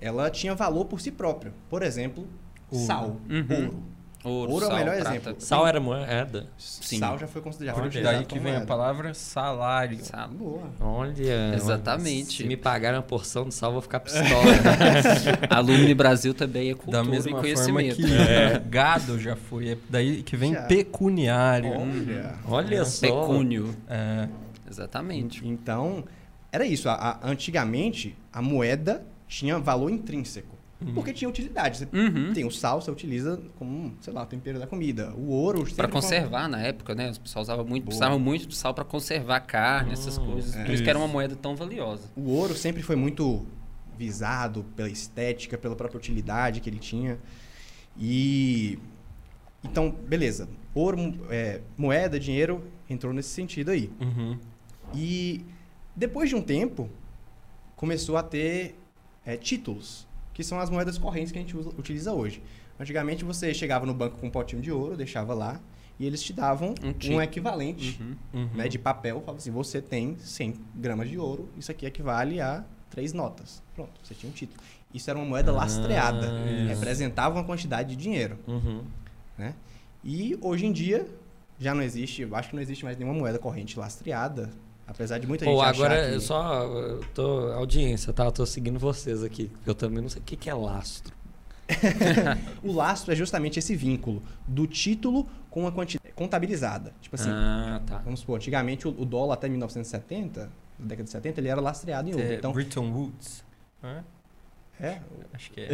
ela 0.00 0.28
tinha 0.30 0.54
valor 0.54 0.84
por 0.86 1.00
si 1.00 1.10
próprio. 1.10 1.52
Por 1.70 1.82
exemplo, 1.82 2.26
Ouro. 2.70 2.84
sal, 2.86 3.16
Uhum. 3.30 3.46
ouro. 3.50 3.82
Ouro, 4.26 4.52
Ouro 4.52 4.64
é 4.64 4.66
o 4.66 4.70
sal, 4.70 4.78
melhor 4.78 4.94
prata. 5.00 5.10
exemplo. 5.16 5.34
Sal 5.38 5.66
era 5.66 5.80
moeda. 5.80 6.46
Sim. 6.58 6.98
Sal 6.98 7.18
já 7.18 7.26
foi 7.26 7.40
considerado. 7.42 7.80
Olha, 7.80 8.02
daí 8.02 8.24
que 8.24 8.38
vem 8.38 8.52
a 8.52 8.54
moeda. 8.56 8.66
palavra 8.66 9.14
salário. 9.14 9.98
Sabe? 10.04 10.34
Boa. 10.36 10.70
Olha. 10.80 11.54
Exatamente. 11.54 12.38
Se 12.38 12.44
me 12.44 12.56
pagarem 12.56 12.98
uma 12.98 13.02
porção 13.02 13.48
de 13.48 13.54
sal, 13.54 13.70
eu 13.70 13.74
vou 13.74 13.82
ficar 13.82 14.00
pistola. 14.00 14.26
Alumni 15.50 15.94
Brasil 15.94 16.34
também 16.34 16.70
é 16.70 16.74
cultura 16.74 17.02
Da 17.02 17.04
mesma 17.04 17.28
e 17.28 17.32
forma 17.32 17.40
conhecimento. 17.42 17.96
que 17.96 18.12
É. 18.14 18.58
gado 18.68 19.18
já 19.18 19.36
foi. 19.36 19.70
É 19.70 19.78
daí 19.88 20.22
que 20.22 20.36
vem 20.36 20.52
Já. 20.54 20.62
pecuniário. 20.62 21.70
Olha. 21.72 22.34
Olha 22.48 22.84
só. 22.84 23.06
Pecúnio. 23.06 23.74
É, 23.88 24.28
Exatamente. 24.68 25.46
Então, 25.46 26.04
era 26.50 26.66
isso. 26.66 26.88
A, 26.88 26.94
a- 26.94 27.18
antigamente, 27.22 28.16
a 28.32 28.42
moeda 28.42 29.04
tinha 29.28 29.58
valor 29.58 29.90
intrínseco. 29.90 30.55
Porque 30.94 31.12
tinha 31.12 31.28
utilidade. 31.28 31.78
Você 31.78 31.88
Uhum. 31.92 32.32
tem 32.34 32.44
o 32.44 32.50
sal, 32.50 32.80
você 32.82 32.90
utiliza 32.90 33.40
como, 33.58 33.94
sei 34.00 34.12
lá, 34.12 34.22
o 34.22 34.26
tempero 34.26 34.58
da 34.58 34.66
comida. 34.66 35.12
O 35.16 35.28
ouro... 35.30 35.64
Para 35.74 35.88
conservar 35.88 36.48
na 36.48 36.60
época, 36.60 36.94
né? 36.94 37.10
Os 37.10 37.16
pessoal 37.18 37.42
usava 37.42 37.64
muito, 37.64 37.84
Boa. 37.84 37.86
precisava 37.86 38.18
muito 38.18 38.46
de 38.46 38.54
sal 38.54 38.74
para 38.74 38.84
conservar 38.84 39.40
carne, 39.40 39.92
essas 39.92 40.18
coisas. 40.18 40.54
Por 40.54 40.74
isso 40.74 40.82
que 40.82 40.90
era 40.90 40.98
uma 40.98 41.08
moeda 41.08 41.34
tão 41.34 41.56
valiosa. 41.56 42.10
O 42.14 42.30
ouro 42.30 42.54
sempre 42.54 42.82
foi 42.82 42.94
muito 42.96 43.46
visado 43.96 44.64
pela 44.76 44.90
estética, 44.90 45.56
pela 45.56 45.74
própria 45.74 45.96
utilidade 45.96 46.60
que 46.60 46.68
ele 46.68 46.78
tinha. 46.78 47.18
E 47.98 48.78
então, 49.64 49.90
beleza. 49.90 50.48
Ouro, 50.74 50.98
é, 51.30 51.62
moeda, 51.76 52.20
dinheiro 52.20 52.62
entrou 52.88 53.12
nesse 53.12 53.30
sentido 53.30 53.70
aí. 53.70 53.90
Uhum. 54.00 54.38
E 54.94 55.44
depois 55.94 56.28
de 56.28 56.36
um 56.36 56.42
tempo 56.42 56.90
começou 57.74 58.16
a 58.16 58.22
ter 58.22 58.78
é, 59.24 59.36
títulos, 59.36 60.05
que 60.36 60.44
são 60.44 60.60
as 60.60 60.68
moedas 60.68 60.98
correntes 60.98 61.32
que 61.32 61.38
a 61.38 61.40
gente 61.40 61.56
usa- 61.56 61.70
utiliza 61.78 62.12
hoje. 62.12 62.42
Antigamente 62.78 63.24
você 63.24 63.54
chegava 63.54 63.86
no 63.86 63.94
banco 63.94 64.18
com 64.18 64.26
um 64.26 64.30
potinho 64.30 64.60
de 64.60 64.70
ouro, 64.70 64.94
deixava 64.94 65.32
lá 65.32 65.58
e 65.98 66.04
eles 66.04 66.22
te 66.22 66.30
davam 66.34 66.74
Um 66.82 67.14
um, 67.14 67.22
equivalente 67.22 67.98
Uhum. 68.02 68.16
Uhum. 68.42 68.50
né, 68.54 68.68
de 68.68 68.78
papel, 68.78 69.20
falava 69.20 69.38
assim, 69.38 69.50
você 69.50 69.80
tem 69.80 70.14
100 70.18 70.56
gramas 70.74 71.08
de 71.08 71.16
ouro, 71.18 71.48
isso 71.56 71.70
aqui 71.70 71.86
equivale 71.86 72.38
a 72.38 72.62
três 72.90 73.14
notas. 73.14 73.62
Pronto, 73.74 73.92
você 74.02 74.12
tinha 74.14 74.28
um 74.28 74.32
título. 74.34 74.60
Isso 74.92 75.08
era 75.08 75.18
uma 75.18 75.24
moeda 75.24 75.50
lastreada, 75.52 76.26
isso. 76.26 76.68
representava 76.68 77.34
uma 77.34 77.44
quantidade 77.44 77.88
de 77.88 77.96
dinheiro, 77.96 78.38
Uhum. 78.46 78.82
né? 79.38 79.54
E 80.04 80.36
hoje 80.42 80.66
em 80.66 80.72
dia 80.72 81.06
já 81.58 81.74
não 81.74 81.82
existe, 81.82 82.20
eu 82.20 82.36
acho 82.36 82.50
que 82.50 82.54
não 82.56 82.62
existe 82.62 82.84
mais 82.84 82.98
nenhuma 82.98 83.18
moeda 83.18 83.38
corrente 83.38 83.78
lastreada, 83.78 84.50
apesar 84.86 85.18
de 85.18 85.26
muita 85.26 85.44
Pô, 85.44 85.52
gente 85.52 85.64
agora 85.64 86.08
que... 86.08 86.14
eu 86.14 86.20
só. 86.20 86.62
Eu 86.64 87.00
tô. 87.14 87.52
Audiência, 87.52 88.12
tá? 88.12 88.24
Eu 88.24 88.32
tô 88.32 88.46
seguindo 88.46 88.78
vocês 88.78 89.22
aqui. 89.22 89.50
Eu 89.66 89.74
também 89.74 90.02
não 90.02 90.08
sei 90.08 90.20
o 90.20 90.24
que, 90.24 90.36
que 90.36 90.48
é 90.50 90.54
lastro. 90.54 91.14
O 92.62 92.72
lastro 92.72 93.12
é 93.12 93.16
justamente 93.16 93.58
esse 93.58 93.74
vínculo 93.74 94.22
do 94.46 94.66
título 94.66 95.26
com 95.50 95.66
a 95.66 95.72
quantidade 95.72 96.12
contabilizada. 96.14 96.92
Tipo 97.00 97.16
assim, 97.16 97.30
ah, 97.30 97.80
tá. 97.86 97.98
vamos 97.98 98.20
supor, 98.20 98.36
antigamente 98.36 98.86
o, 98.86 98.90
o 98.90 99.04
dólar 99.04 99.34
até 99.34 99.48
1970, 99.48 100.50
na 100.78 100.86
década 100.86 101.04
de 101.04 101.10
70, 101.10 101.40
ele 101.40 101.48
era 101.48 101.60
lastreado 101.60 102.08
em 102.08 102.12
ouro. 102.14 102.24
É, 102.24 102.34
Então, 102.34 102.52
Bretton 102.52 102.90
Woods. 102.92 103.44
Hã? 103.82 104.04
é, 104.80 105.00
Acho 105.32 105.50
que 105.50 105.60
é. 105.60 105.68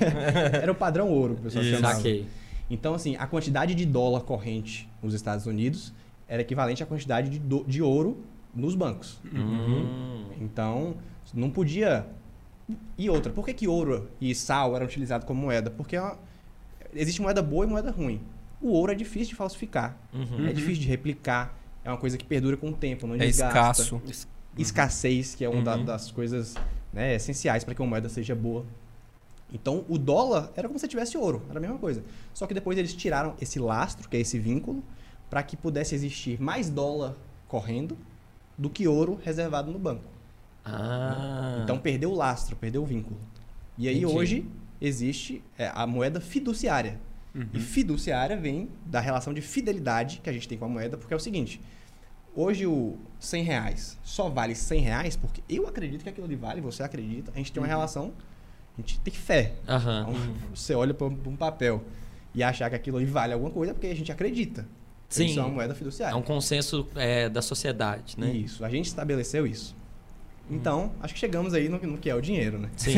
era 0.62 0.72
o 0.72 0.74
padrão 0.74 1.08
ouro 1.10 1.34
que 1.34 1.40
o 1.40 1.44
pessoal 1.44 1.64
Isso. 1.64 1.74
chamava. 1.76 1.94
Saquei. 1.96 2.26
Então, 2.70 2.94
assim, 2.94 3.14
a 3.16 3.26
quantidade 3.26 3.74
de 3.74 3.84
dólar 3.84 4.20
corrente 4.22 4.88
nos 5.02 5.12
Estados 5.12 5.44
Unidos 5.46 5.92
era 6.26 6.40
equivalente 6.40 6.82
à 6.82 6.86
quantidade 6.86 7.28
de, 7.28 7.38
do- 7.38 7.64
de 7.64 7.82
ouro 7.82 8.24
nos 8.54 8.74
bancos. 8.74 9.20
Hum. 9.32 10.26
Então, 10.40 10.94
não 11.32 11.50
podia. 11.50 12.06
E 12.96 13.10
outra, 13.10 13.30
por 13.32 13.44
que, 13.44 13.52
que 13.52 13.68
ouro 13.68 14.08
e 14.20 14.34
sal 14.34 14.74
eram 14.74 14.86
utilizados 14.86 15.26
como 15.26 15.40
moeda? 15.42 15.70
Porque 15.70 15.96
é 15.96 16.16
existe 16.94 17.20
moeda 17.20 17.42
boa 17.42 17.64
e 17.64 17.68
moeda 17.68 17.90
ruim. 17.90 18.20
O 18.60 18.68
ouro 18.68 18.92
é 18.92 18.94
difícil 18.94 19.30
de 19.30 19.34
falsificar, 19.34 19.96
Uhum. 20.12 20.46
é 20.46 20.52
difícil 20.52 20.82
de 20.82 20.88
replicar, 20.88 21.54
é 21.84 21.90
uma 21.90 21.98
coisa 21.98 22.16
que 22.16 22.24
perdura 22.24 22.56
com 22.56 22.70
o 22.70 22.72
tempo, 22.72 23.06
não 23.06 23.14
É 23.16 23.18
desgasta. 23.18 23.82
escasso. 23.82 24.00
Escassez, 24.56 25.34
que 25.34 25.44
é 25.44 25.48
uma 25.48 25.62
da- 25.62 25.76
Uhum. 25.76 25.84
das 25.84 26.10
coisas 26.10 26.54
né, 26.92 27.16
essenciais 27.16 27.64
para 27.64 27.74
que 27.74 27.82
uma 27.82 27.88
moeda 27.88 28.08
seja 28.08 28.34
boa. 28.36 28.64
Então, 29.52 29.84
o 29.88 29.98
dólar 29.98 30.50
era 30.56 30.68
como 30.68 30.78
se 30.78 30.86
tivesse 30.88 31.18
ouro, 31.18 31.42
era 31.50 31.58
a 31.58 31.60
mesma 31.60 31.76
coisa. 31.76 32.02
Só 32.32 32.46
que 32.46 32.54
depois 32.54 32.78
eles 32.78 32.94
tiraram 32.94 33.34
esse 33.40 33.58
lastro, 33.58 34.08
que 34.08 34.16
é 34.16 34.20
esse 34.20 34.38
vínculo, 34.38 34.82
para 35.28 35.42
que 35.42 35.56
pudesse 35.56 35.94
existir 35.94 36.40
mais 36.40 36.70
dólar 36.70 37.14
correndo 37.48 37.96
do 38.56 38.70
que 38.70 38.86
ouro 38.86 39.18
reservado 39.22 39.70
no 39.70 39.78
banco. 39.78 40.04
Ah. 40.64 41.60
Então 41.62 41.78
perdeu 41.78 42.10
o 42.10 42.14
lastro, 42.14 42.56
perdeu 42.56 42.82
o 42.82 42.86
vínculo. 42.86 43.18
E 43.76 43.88
aí 43.88 43.98
Entendi. 43.98 44.14
hoje 44.14 44.46
existe 44.80 45.42
é, 45.58 45.70
a 45.74 45.86
moeda 45.86 46.20
fiduciária. 46.20 46.98
Uhum. 47.34 47.48
E 47.52 47.60
fiduciária 47.60 48.36
vem 48.36 48.68
da 48.86 49.00
relação 49.00 49.34
de 49.34 49.40
fidelidade 49.40 50.20
que 50.22 50.30
a 50.30 50.32
gente 50.32 50.46
tem 50.46 50.56
com 50.56 50.66
a 50.66 50.68
moeda, 50.68 50.96
porque 50.96 51.12
é 51.12 51.16
o 51.16 51.20
seguinte: 51.20 51.60
hoje 52.34 52.66
o 52.66 52.96
100 53.18 53.42
reais 53.42 53.98
só 54.04 54.28
vale 54.28 54.54
100 54.54 54.80
reais 54.80 55.16
porque 55.16 55.42
eu 55.48 55.66
acredito 55.66 56.02
que 56.02 56.08
aquilo 56.08 56.26
ali 56.26 56.36
vale, 56.36 56.60
você 56.60 56.82
acredita, 56.82 57.32
a 57.34 57.38
gente 57.38 57.50
tem 57.50 57.60
uma 57.60 57.66
relação, 57.66 58.12
a 58.78 58.80
gente 58.80 59.00
tem 59.00 59.12
fé. 59.12 59.54
Aham. 59.68 60.06
Então, 60.08 60.34
você 60.54 60.74
olha 60.74 60.94
para 60.94 61.06
um 61.06 61.36
papel 61.36 61.82
e 62.34 62.42
achar 62.42 62.70
que 62.70 62.76
aquilo 62.76 62.96
ali 62.98 63.06
vale 63.06 63.32
alguma 63.32 63.50
coisa 63.50 63.72
é 63.72 63.74
porque 63.74 63.88
a 63.88 63.96
gente 63.96 64.12
acredita. 64.12 64.66
Sim. 65.08 65.26
Isso 65.26 65.38
é 65.38 65.42
uma 65.42 65.50
moeda 65.52 65.72
É 65.72 65.76
fiduciária. 65.76 66.16
um 66.16 66.22
consenso 66.22 66.88
é, 66.96 67.28
da 67.28 67.40
sociedade, 67.42 68.18
né? 68.18 68.32
Isso, 68.32 68.64
a 68.64 68.68
gente 68.70 68.86
estabeleceu 68.86 69.46
isso. 69.46 69.76
Então, 70.50 70.92
acho 71.00 71.14
que 71.14 71.20
chegamos 71.20 71.54
aí 71.54 71.68
no, 71.68 71.78
no 71.78 71.98
que 71.98 72.10
é 72.10 72.14
o 72.14 72.20
dinheiro, 72.20 72.58
né? 72.58 72.70
Sim. 72.76 72.94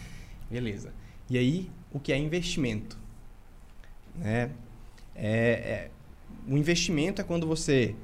Beleza. 0.50 0.92
E 1.28 1.36
aí, 1.36 1.70
o 1.92 1.98
que 2.00 2.12
é 2.12 2.16
investimento? 2.18 2.96
Né? 4.14 4.50
É, 5.14 5.30
é- 5.30 5.90
o 6.46 6.56
investimento 6.56 7.20
é 7.20 7.24
quando 7.24 7.46
você 7.46 7.94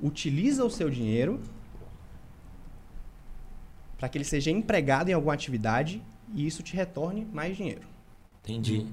utiliza 0.00 0.64
o 0.64 0.70
seu 0.70 0.88
dinheiro 0.88 1.40
para 3.98 4.08
que 4.08 4.16
ele 4.16 4.24
seja 4.24 4.50
empregado 4.50 5.10
em 5.10 5.12
alguma 5.12 5.34
atividade 5.34 6.02
e 6.34 6.46
isso 6.46 6.62
te 6.62 6.74
retorne 6.74 7.26
mais 7.32 7.56
dinheiro. 7.56 7.82
Entendi. 8.42 8.86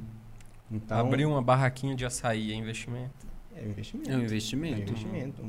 Então, 0.70 1.00
Abrir 1.00 1.26
uma 1.26 1.42
barraquinha 1.42 1.96
de 1.96 2.06
açaí 2.06 2.52
é 2.52 2.56
investimento. 2.56 3.26
É 3.64 3.68
um 3.68 3.70
investimento. 3.72 4.10
É 4.12 4.16
um 4.16 4.20
É 4.22 4.24
investimento. 4.24 4.76
um 4.78 4.82
investimento. 4.84 5.46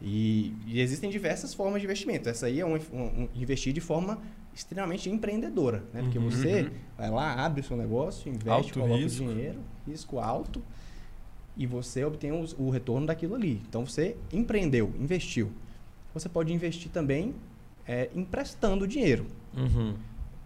E, 0.00 0.54
e 0.66 0.80
existem 0.80 1.08
diversas 1.10 1.54
formas 1.54 1.80
de 1.80 1.86
investimento. 1.86 2.28
Essa 2.28 2.46
aí 2.46 2.58
é 2.60 2.66
um, 2.66 2.74
um- 2.74 3.22
um 3.22 3.28
investir 3.34 3.72
de 3.72 3.80
forma 3.80 4.20
extremamente 4.52 5.08
empreendedora, 5.08 5.84
né? 5.94 6.02
Porque 6.02 6.18
Uhum. 6.18 6.28
você 6.30 6.70
vai 6.98 7.10
lá, 7.10 7.32
abre 7.44 7.60
o 7.60 7.64
seu 7.64 7.76
negócio, 7.76 8.28
investe, 8.28 8.50
Alto 8.50 8.72
coloca 8.80 8.96
risco. 9.02 9.24
dinheiro, 9.24 9.60
risco 9.86 10.18
alto, 10.18 10.62
e 11.56 11.66
você 11.66 12.04
obtém 12.04 12.32
os- 12.32 12.54
o, 12.58 12.68
retorno 12.68 13.06
daquilo 13.06 13.34
ali. 13.36 13.62
Então 13.68 13.86
você 13.86 14.16
empreendeu, 14.32 14.92
investiu. 14.98 15.52
Você 16.12 16.28
pode 16.28 16.52
investir 16.52 16.90
também 16.90 17.34
é, 17.86 18.10
emprestando 18.14 18.86
dinheiro, 18.86 19.26
Uhum. 19.56 19.94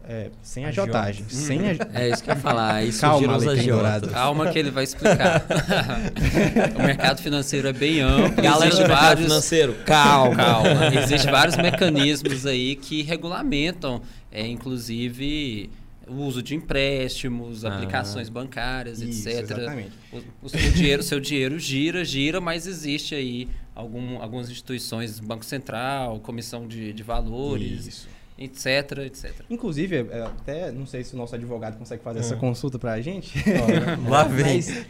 É, 0.09 0.31
sem 0.43 0.65
Agiota. 0.65 0.91
agiotagem. 0.91 1.25
Sem 1.29 1.69
agi- 1.69 1.81
É 1.93 2.09
isso 2.09 2.23
que 2.23 2.31
eu 2.31 2.35
ia 2.35 2.41
falar. 2.41 2.75
Aí 2.77 2.93
Calma, 2.99 3.37
agiotas. 3.37 4.11
Calma 4.13 4.51
que 4.53 4.59
ele 4.59 4.71
vai 4.71 4.85
explicar. 4.85 5.45
o 6.79 6.83
mercado 6.83 7.21
financeiro 7.23 7.69
é 7.69 7.73
bem 7.73 8.01
amplo. 8.03 8.43
Galera 8.43 8.59
do 8.59 8.65
existe 8.67 8.79
mercado 8.83 9.01
vários, 9.03 9.25
financeiro, 9.27 9.75
calma. 9.85 10.37
Calma. 10.37 10.87
Existem 11.03 11.31
vários 11.31 11.57
mecanismos 11.57 12.47
aí 12.47 12.77
que 12.77 13.03
regulamentam, 13.03 14.01
é, 14.31 14.47
inclusive, 14.47 15.71
o 16.09 16.15
uso 16.23 16.43
de 16.43 16.55
empréstimos, 16.55 17.65
Ah. 17.65 17.75
aplicações 17.75 18.29
bancárias, 18.29 19.01
Isso, 19.01 19.29
etc. 19.29 19.43
exatamente. 19.51 19.91
O, 20.13 20.21
o 20.43 20.49
seu 20.49 20.71
dinheiro, 20.73 21.03
seu 21.03 21.19
dinheiro 21.21 21.59
gira, 21.59 22.05
gira, 22.05 22.41
mas 22.41 22.67
existe 22.67 23.15
aí 23.15 23.49
algum, 23.75 24.23
algumas 24.23 24.49
instituições, 24.49 25.19
Banco 25.19 25.45
Central, 25.45 26.21
Comissão 26.21 26.67
de, 26.69 26.93
de 26.93 27.03
Valores, 27.03 27.87
Isso. 27.89 28.09
Etc, 28.39 28.99
etc. 29.07 29.33
Inclusive, 29.49 30.09
é, 30.11 30.23
até 30.23 30.71
não 30.73 30.87
sei 30.87 31.03
se 31.05 31.15
o 31.15 31.17
nosso 31.17 31.35
advogado 31.35 31.79
consegue 31.79 32.03
fazer 32.03 32.21
essa 32.21 32.35
Hum. 32.37 32.39
consulta 32.41 32.79
pra 32.79 33.01
gente. 33.01 33.39
Lá 34.09 34.25
vem. 34.25 34.57
Mas 34.57 34.87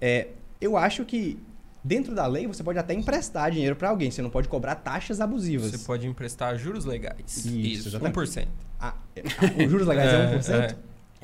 é, 0.00 0.28
eu 0.60 0.76
acho 0.76 1.04
que 1.04 1.38
dentro 1.84 2.14
da 2.14 2.26
lei 2.26 2.46
você 2.46 2.62
pode 2.62 2.78
até 2.78 2.94
emprestar 2.94 3.50
dinheiro 3.50 3.74
para 3.76 3.88
alguém, 3.88 4.10
você 4.10 4.22
não 4.22 4.30
pode 4.30 4.48
cobrar 4.48 4.74
taxas 4.76 5.20
abusivas. 5.20 5.70
Você 5.70 5.78
pode 5.86 6.06
emprestar 6.06 6.56
juros 6.58 6.84
legais. 6.84 7.44
Isso, 7.44 7.88
exatamente. 7.88 8.14
1%. 8.18 8.48
A- 8.80 8.88
a- 8.88 8.94
os 9.64 9.70
juros 9.70 9.86
legais 9.86 10.12
é, 10.12 10.16
É, 10.16 10.38
1%? 10.38 10.52
É, 10.72 10.76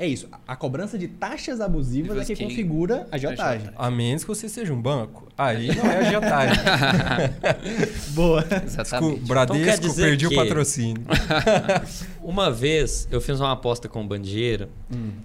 isso. 0.07 0.29
A 0.47 0.55
cobrança 0.55 0.97
de 0.99 1.09
taxas 1.09 1.61
abusivas 1.61 2.19
é 2.19 2.25
que, 2.25 2.35
Que- 2.37 2.45
configura 2.45 3.07
a 3.11 3.17
agiotagem. 3.17 3.71
A 3.77 3.91
menos 3.91 4.23
que 4.23 4.29
você 4.29 4.49
seja 4.49 4.73
um 4.73 4.81
banco. 4.81 5.27
Aí 5.37 5.75
não 5.75 5.87
é 5.91 5.97
agiotagem. 6.07 6.57
Boa. 8.15 8.45
Exatamente. 8.65 9.15
Desculpa, 9.15 9.27
Bradesco, 9.27 9.57
Então 9.63 9.73
quer 9.75 9.79
dizer 9.81 10.03
perdi 10.03 10.29
que- 10.29 10.35
o 10.35 10.37
patrocínio. 10.39 11.03
Uma 12.23 12.51
vez 12.51 13.09
eu 13.11 13.21
fiz 13.21 13.41
uma 13.41 13.53
aposta 13.53 13.89
com 13.89 14.03
o 14.03 14.07
Bandieira 14.07 14.69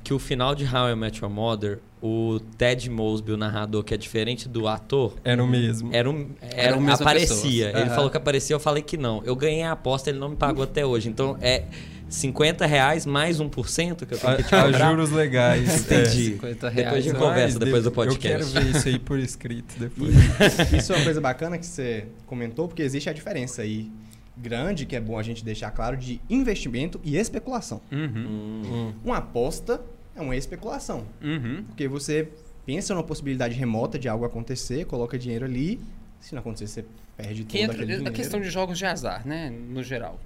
que 0.04 0.14
o 0.14 0.20
final 0.20 0.56
de 0.56 0.64
How 0.66 0.90
I 0.92 0.96
Met 0.96 1.22
Your 1.22 1.32
Mother, 1.32 1.80
o 2.02 2.40
Ted 2.58 2.90
Mosby, 2.90 3.32
o 3.34 3.38
narrador, 3.38 3.84
que 3.84 3.94
é 3.94 3.98
diferente 3.98 4.48
do 4.48 4.68
ator, 4.68 5.14
Era 5.24 5.44
o 5.44 5.48
mesmo. 5.48 5.90
era 5.94 6.10
um, 6.10 6.28
era, 6.42 6.62
Era 6.62 6.76
a 6.76 6.80
mesma 6.80 6.94
aparecia. 6.96 7.66
pessoa. 7.68 7.82
Ele 7.82 7.90
Aham. 7.90 7.96
falou 7.96 8.10
que 8.10 8.18
aparecia, 8.18 8.54
eu 8.56 8.60
falei 8.60 8.84
que 8.84 8.98
não. 8.98 9.22
Eu 9.26 9.36
ganhei 9.36 9.64
a 9.64 9.72
aposta, 9.74 10.10
ele 10.10 10.20
não 10.20 10.30
me 10.30 10.36
pagou 10.36 10.64
até 10.64 10.86
hoje. 10.86 11.10
Então 11.10 11.38
é 11.42 11.64
50 12.14 12.66
reais 12.68 13.06
mais 13.06 13.40
1% 13.40 14.06
que 14.06 14.14
eu 14.14 14.18
tenho 14.18 14.38
que 14.38 14.44
te 14.44 14.54
A, 14.56 14.62
a 14.62 14.66
cobrar. 14.66 14.90
juros 14.92 15.10
legais. 15.12 15.82
Entendi. 15.82 16.26
50 16.34 16.70
Depois 16.70 16.74
reais. 16.76 17.04
de 17.04 17.14
né? 17.14 17.20
conversa, 17.20 17.60
depois 17.60 17.84
do 17.84 17.90
de- 17.90 17.96
podcast. 17.96 18.28
Eu 18.48 18.52
quero 18.54 18.66
ver 18.66 18.76
isso 18.78 18.88
aí 18.88 19.00
por 19.00 19.18
escrito 19.20 19.74
depois. 19.80 20.14
Isso 20.78 20.94
é 20.94 20.96
uma 20.96 21.04
coisa 21.06 21.20
bacana 21.20 21.58
que 21.58 21.66
você 21.66 22.06
comentou, 22.28 22.68
porque 22.68 22.84
existe 22.84 23.10
a 23.10 23.14
diferença 23.14 23.64
aí 23.64 23.92
grande, 24.38 24.86
que 24.86 24.96
é 24.96 25.00
bom 25.02 25.18
a 25.18 25.24
gente 25.24 25.44
deixar 25.44 25.72
claro, 25.72 25.98
de 25.98 26.22
investimento 26.30 27.00
e 27.04 27.18
especulação. 27.18 27.82
Uhum. 27.92 28.62
Hum. 28.66 28.94
Uma 29.04 29.18
aposta 29.18 29.82
é 30.16 30.22
uma 30.22 30.36
especulação. 30.36 31.06
Uhum. 31.22 31.64
Porque 31.68 31.88
você 31.88 32.30
pensa 32.66 32.94
numa 32.94 33.04
possibilidade 33.04 33.56
remota 33.56 33.98
de 33.98 34.08
algo 34.08 34.24
acontecer, 34.26 34.86
coloca 34.86 35.18
dinheiro 35.18 35.46
ali. 35.46 35.80
Se 36.20 36.34
não 36.34 36.40
acontecer, 36.42 36.68
você 36.68 36.86
perde 37.18 37.42
entra 37.42 37.56
aquele 37.76 37.82
a 37.94 37.96
dinheiro. 37.98 38.12
questão 38.12 38.40
de 38.40 38.50
jogos 38.50 38.78
de 38.78 38.86
azar, 38.86 39.28
né? 39.28 39.52
No 39.70 39.82
geral. 39.84 40.20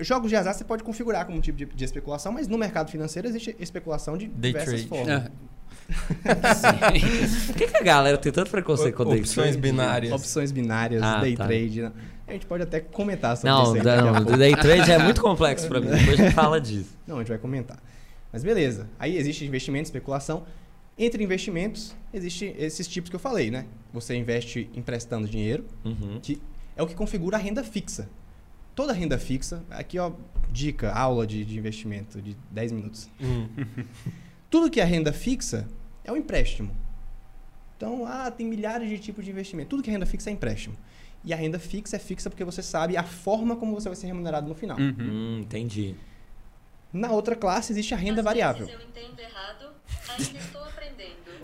Jogos 0.00 0.28
de 0.28 0.36
azar 0.36 0.52
você 0.54 0.64
pode 0.64 0.82
configurar 0.82 1.24
como 1.24 1.40
tipo 1.40 1.56
de, 1.56 1.66
de 1.66 1.84
especulação, 1.84 2.32
mas 2.32 2.48
no 2.48 2.58
mercado 2.58 2.90
financeiro 2.90 3.28
existe 3.28 3.54
especulação 3.60 4.16
de 4.18 4.26
Day 4.26 4.52
diversas 4.52 4.84
trade. 4.84 4.88
formas. 4.88 5.30
Sim. 6.56 7.46
Por 7.46 7.56
que, 7.56 7.66
que 7.68 7.76
a 7.76 7.82
galera 7.82 8.18
tem 8.18 8.32
tanto 8.32 8.50
preconceito 8.50 8.94
com 8.96 9.02
o 9.02 9.06
day 9.06 9.20
Opções 9.20 9.48
trade? 9.50 9.60
binárias. 9.60 10.12
Opções 10.12 10.50
binárias, 10.52 11.02
Ah, 11.02 11.20
day 11.20 11.36
tá. 11.36 11.46
trade. 11.46 11.82
né? 11.82 11.92
A 12.26 12.32
gente 12.32 12.46
pode 12.46 12.62
até 12.62 12.80
comentar 12.80 13.36
sobre 13.36 13.50
Não, 13.50 13.76
isso 13.76 13.84
não, 13.84 14.14
pouco. 14.14 14.32
o 14.32 14.36
day 14.36 14.56
trade 14.56 14.90
é 14.90 14.98
muito 14.98 15.20
complexo 15.20 15.68
pra 15.68 15.80
mim. 15.80 15.88
Depois 15.88 16.18
a 16.18 16.22
gente 16.24 16.34
fala 16.34 16.58
disso. 16.60 16.96
Não, 17.06 17.16
a 17.16 17.18
gente 17.20 17.28
vai 17.28 17.38
comentar. 17.38 17.78
Mas 18.32 18.42
beleza. 18.42 18.88
Aí 18.98 19.16
existe 19.16 19.44
investimento, 19.44 19.84
especulação. 19.84 20.44
Entre 20.96 21.22
investimentos, 21.22 21.94
existem 22.12 22.54
esses 22.58 22.86
tipos 22.88 23.10
que 23.10 23.16
eu 23.16 23.20
falei, 23.20 23.50
né? 23.50 23.66
Você 23.92 24.14
investe 24.16 24.70
emprestando 24.74 25.28
dinheiro, 25.28 25.64
Uhum. 25.84 26.18
que 26.22 26.40
é 26.76 26.82
o 26.82 26.86
que 26.86 26.94
configura 26.94 27.36
a 27.36 27.40
renda 27.40 27.62
fixa. 27.62 28.08
Toda 28.74 28.92
renda 28.92 29.18
fixa, 29.18 29.62
aqui 29.70 29.98
ó, 29.98 30.12
dica, 30.50 30.92
aula 30.92 31.26
de, 31.26 31.44
de 31.44 31.56
investimento 31.58 32.20
de 32.20 32.36
10 32.50 32.72
minutos. 32.72 33.08
Hum. 33.20 33.48
Tudo 34.50 34.70
que 34.70 34.80
é 34.80 34.84
renda 34.84 35.12
fixa 35.12 35.68
é 36.04 36.10
um 36.12 36.16
empréstimo. 36.16 36.74
Então, 37.76 38.04
ah, 38.06 38.30
tem 38.30 38.46
milhares 38.46 38.88
de 38.88 38.98
tipos 38.98 39.24
de 39.24 39.30
investimento. 39.30 39.68
Tudo 39.70 39.82
que 39.82 39.90
é 39.90 39.92
renda 39.92 40.06
fixa 40.06 40.30
é 40.30 40.32
empréstimo. 40.32 40.76
E 41.24 41.32
a 41.32 41.36
renda 41.36 41.58
fixa 41.58 41.96
é 41.96 41.98
fixa 41.98 42.28
porque 42.28 42.44
você 42.44 42.62
sabe 42.62 42.96
a 42.96 43.02
forma 43.02 43.56
como 43.56 43.74
você 43.74 43.88
vai 43.88 43.96
ser 43.96 44.06
remunerado 44.06 44.46
no 44.48 44.54
final. 44.54 44.78
Uhum. 44.78 44.94
Hum, 44.98 45.38
entendi. 45.40 45.94
Na 46.92 47.10
outra 47.10 47.34
classe 47.34 47.72
existe 47.72 47.94
a 47.94 47.96
renda 47.96 48.20
Às 48.20 48.24
variável. 48.24 48.66
vezes 48.66 48.80
eu 48.80 48.88
entendo 48.88 49.18
errado, 49.18 49.72
ainda 50.08 50.38
estou 50.38 50.62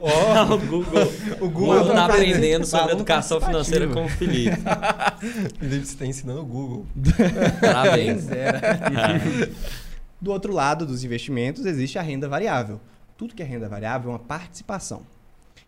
aprendendo. 0.09 0.55
o 0.55 0.59
Google, 0.59 1.03
O 1.41 1.45
o 1.47 1.51
Google 1.51 1.93
tá 1.93 2.05
aprendendo 2.07 2.67
sobre 2.67 2.85
Aluno 2.85 2.99
educação 3.01 3.41
financeira 3.41 3.89
com 3.89 4.05
o 4.05 4.09
Felipe. 4.09 4.57
Felipe, 5.59 5.87
você 5.87 5.93
está 5.93 6.07
ensinando 6.07 6.41
o 6.41 6.47
Google. 6.47 6.87
Parabéns. 7.61 8.27
Do 10.21 10.31
outro 10.31 10.53
lado 10.53 10.85
dos 10.85 11.03
investimentos 11.03 11.65
existe 11.65 11.99
a 11.99 12.03
renda 12.03 12.29
variável. 12.29 12.81
Tudo 13.17 13.35
que 13.35 13.43
é 13.43 13.47
renda 13.47 13.69
variável 13.69 14.11
é 14.11 14.13
uma 14.15 14.19
participação. 14.19 15.03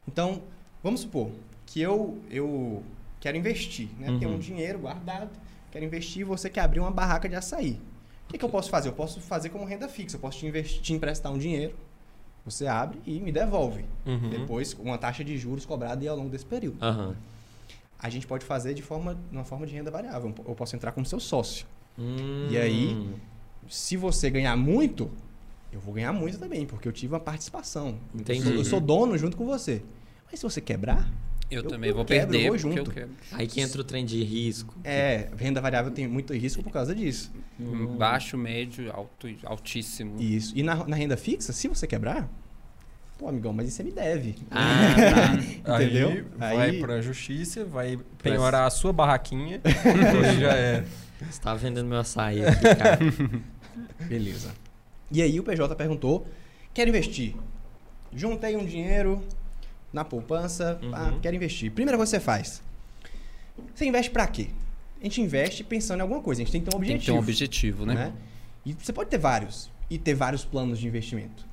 Então, 0.06 0.42
vamos 0.82 1.00
supor 1.00 1.30
que 1.66 1.80
eu, 1.80 2.18
eu 2.30 2.82
quero 3.18 3.36
investir, 3.36 3.88
né? 3.98 4.10
Uhum. 4.10 4.18
Tenho 4.18 4.30
um 4.32 4.38
dinheiro 4.38 4.78
guardado, 4.80 5.30
quero 5.70 5.84
investir 5.84 6.20
e 6.20 6.24
você 6.24 6.50
quer 6.50 6.60
abrir 6.60 6.80
uma 6.80 6.90
barraca 6.90 7.28
de 7.28 7.34
açaí. 7.34 7.80
O 8.26 8.32
que, 8.32 8.38
que 8.38 8.44
eu 8.44 8.48
posso 8.48 8.68
fazer? 8.68 8.88
Eu 8.88 8.92
posso 8.92 9.20
fazer 9.20 9.48
como 9.48 9.64
renda 9.64 9.88
fixa. 9.88 10.16
Eu 10.16 10.20
posso 10.20 10.38
te, 10.38 10.46
investir, 10.46 10.80
te 10.80 10.92
emprestar 10.92 11.32
um 11.32 11.38
dinheiro, 11.38 11.74
você 12.44 12.66
abre 12.66 13.00
e 13.06 13.20
me 13.20 13.30
devolve. 13.30 13.84
Uhum. 14.04 14.30
Depois, 14.30 14.74
uma 14.74 14.98
taxa 14.98 15.22
de 15.22 15.36
juros 15.36 15.64
cobrada 15.64 16.08
ao 16.08 16.16
longo 16.16 16.28
desse 16.28 16.46
período. 16.46 16.82
Aham. 16.82 17.16
A 17.98 18.08
gente 18.08 18.26
pode 18.26 18.44
fazer 18.44 18.74
de 18.74 18.82
forma, 18.82 19.16
uma 19.30 19.44
forma 19.44 19.64
de 19.66 19.74
renda 19.74 19.90
variável. 19.90 20.34
Eu 20.46 20.54
posso 20.54 20.74
entrar 20.74 20.90
como 20.90 21.06
seu 21.06 21.20
sócio. 21.20 21.66
Hum. 21.96 22.48
E 22.50 22.58
aí, 22.58 23.14
se 23.68 23.96
você 23.96 24.28
ganhar 24.28 24.56
muito, 24.56 25.08
eu 25.72 25.78
vou 25.78 25.94
ganhar 25.94 26.12
muito 26.12 26.36
também, 26.36 26.66
porque 26.66 26.88
eu 26.88 26.92
tive 26.92 27.14
uma 27.14 27.20
participação. 27.20 27.96
Entendi. 28.12 28.40
Eu 28.40 28.44
sou, 28.44 28.52
eu 28.54 28.64
sou 28.64 28.80
dono 28.80 29.16
junto 29.16 29.36
com 29.36 29.46
você. 29.46 29.82
Mas 30.28 30.40
se 30.40 30.42
você 30.42 30.60
quebrar, 30.60 31.08
Eu, 31.52 31.62
Eu- 31.62 31.68
também 31.68 31.90
eu 31.90 31.96
vou 31.96 32.04
quebro, 32.04 32.24
eu 32.24 32.30
perder, 32.30 32.48
vou 32.48 32.58
porque 32.58 32.66
eu 32.68 32.84
junto. 32.84 32.90
quero. 32.90 33.10
Aí 33.32 33.46
que 33.46 33.60
entra 33.60 33.80
o 33.80 33.84
trem 33.84 34.04
de 34.04 34.22
risco. 34.24 34.74
é, 34.82 35.28
renda 35.36 35.60
variável 35.60 35.90
tem 35.90 36.08
muito 36.08 36.32
risco 36.34 36.62
por 36.62 36.72
causa 36.72 36.94
disso. 36.94 37.30
Hum, 37.60 37.96
Baixo, 37.96 38.36
médio, 38.38 38.90
alto, 38.92 39.28
altíssimo. 39.44 40.20
Isso. 40.20 40.52
E 40.56 40.62
na, 40.62 40.76
na 40.86 40.96
renda 40.96 41.16
fixa, 41.16 41.52
se 41.52 41.68
você 41.68 41.86
quebrar, 41.86 42.28
pô, 43.18 43.28
amigão, 43.28 43.52
mas 43.52 43.68
isso 43.68 43.76
você 43.76 43.82
me 43.84 43.92
deve. 43.92 44.36
Ah, 44.50 44.94
tá. 45.64 45.76
Entendeu? 45.82 46.08
Aí 46.40 46.56
vai 46.56 46.70
Aí- 46.70 46.80
pra 46.80 47.00
justiça, 47.02 47.64
vai 47.64 47.98
penhorar 48.22 48.66
a 48.66 48.70
sua 48.70 48.92
barraquinha. 48.92 49.60
Hoje 50.18 50.40
já 50.40 50.54
é. 50.54 50.84
Você 51.30 51.40
tá 51.40 51.54
vendendo 51.54 51.86
meu 51.86 51.98
açaí 51.98 52.44
aqui, 52.44 52.62
cara. 52.74 52.98
Beleza. 54.08 54.50
E 55.10 55.22
aí 55.22 55.38
o 55.38 55.42
PJ 55.44 55.74
perguntou: 55.76 56.26
quero 56.74 56.88
investir. 56.90 57.34
Juntei 58.14 58.56
um 58.56 58.64
dinheiro 58.64 59.22
na 59.92 60.04
poupança, 60.04 60.78
Uhum. 60.82 60.94
ah, 60.94 61.12
quero 61.20 61.36
investir. 61.36 61.70
Primeira 61.70 61.96
coisa 61.96 62.10
que 62.16 62.18
você 62.20 62.24
faz. 62.24 62.62
Você 63.74 63.84
investe 63.84 64.10
pra 64.10 64.26
quê? 64.26 64.48
A 65.00 65.04
gente 65.04 65.20
investe 65.20 65.62
pensando 65.64 65.98
em 65.98 66.02
alguma 66.02 66.20
coisa, 66.22 66.40
a 66.40 66.44
gente 66.44 66.52
tem 66.52 66.60
que 66.62 66.70
ter 66.70 66.76
um 66.76 66.80
Tem 66.80 66.98
que 66.98 67.04
ter 67.06 67.12
objetivo. 67.12 67.16
um 67.16 67.20
objetivo, 67.20 67.86
né? 67.86 67.94
né? 67.94 68.12
E 68.64 68.72
você 68.72 68.92
pode 68.92 69.10
ter 69.10 69.18
vários 69.18 69.70
e 69.90 69.98
ter 69.98 70.14
vários 70.14 70.44
planos 70.44 70.78
de 70.78 70.86
investimento. 70.86 71.44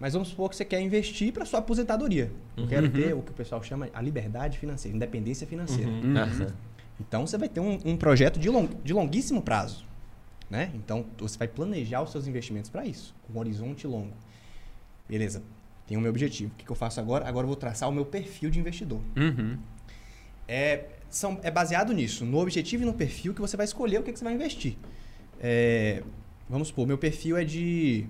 Mas 0.00 0.12
vamos 0.12 0.28
supor 0.28 0.50
que 0.50 0.56
você 0.56 0.64
quer 0.64 0.80
investir 0.80 1.32
para 1.32 1.44
sua 1.44 1.60
aposentadoria. 1.60 2.30
Eu 2.56 2.62
Uhum. 2.64 2.68
quero 2.68 2.88
ter 2.90 3.14
o 3.14 3.22
que 3.22 3.30
o 3.30 3.34
pessoal 3.34 3.62
chama 3.62 3.88
a 3.92 4.00
liberdade 4.02 4.58
financeira, 4.58 4.96
independência 4.96 5.46
financeira. 5.46 5.90
Uhum. 5.90 6.16
Aham. 6.16 6.46
Então 7.00 7.26
você 7.26 7.38
vai 7.38 7.48
ter 7.48 7.60
um, 7.60 7.78
um 7.84 7.96
projeto 7.96 8.38
de, 8.38 8.48
long, 8.50 8.68
de 8.84 8.92
longuíssimo 8.92 9.40
prazo. 9.40 9.86
Né? 10.50 10.70
Então 10.74 11.04
você 11.18 11.36
vai 11.38 11.46
planejar 11.48 12.02
os 12.02 12.10
seus 12.10 12.26
investimentos 12.26 12.70
para 12.70 12.84
isso, 12.84 13.14
com 13.26 13.34
um 13.34 13.38
horizonte 13.38 13.86
longo. 13.86 14.12
Beleza, 15.08 15.42
tenho 15.88 15.98
o 15.98 16.02
meu 16.02 16.10
objetivo. 16.10 16.52
O 16.52 16.56
que, 16.56 16.66
que 16.66 16.70
eu 16.70 16.76
faço 16.76 17.00
agora? 17.00 17.26
Agora 17.26 17.44
eu 17.44 17.48
vou 17.48 17.56
traçar 17.56 17.88
o 17.88 17.92
meu 17.92 18.04
perfil 18.04 18.50
de 18.50 18.60
investidor. 18.60 19.00
Uhum. 19.16 19.56
É, 20.46 20.84
são, 21.08 21.40
é 21.42 21.50
baseado 21.50 21.92
nisso, 21.94 22.26
no 22.26 22.38
objetivo 22.38 22.82
e 22.82 22.86
no 22.86 22.92
perfil 22.92 23.32
que 23.32 23.40
você 23.40 23.56
vai 23.56 23.64
escolher 23.64 23.98
o 23.98 24.02
que, 24.02 24.12
que 24.12 24.18
você 24.18 24.24
vai 24.24 24.34
investir. 24.34 24.76
É, 25.40 26.02
vamos 26.48 26.68
supor, 26.68 26.86
meu 26.86 26.98
perfil 26.98 27.38
é 27.38 27.44
de. 27.44 28.06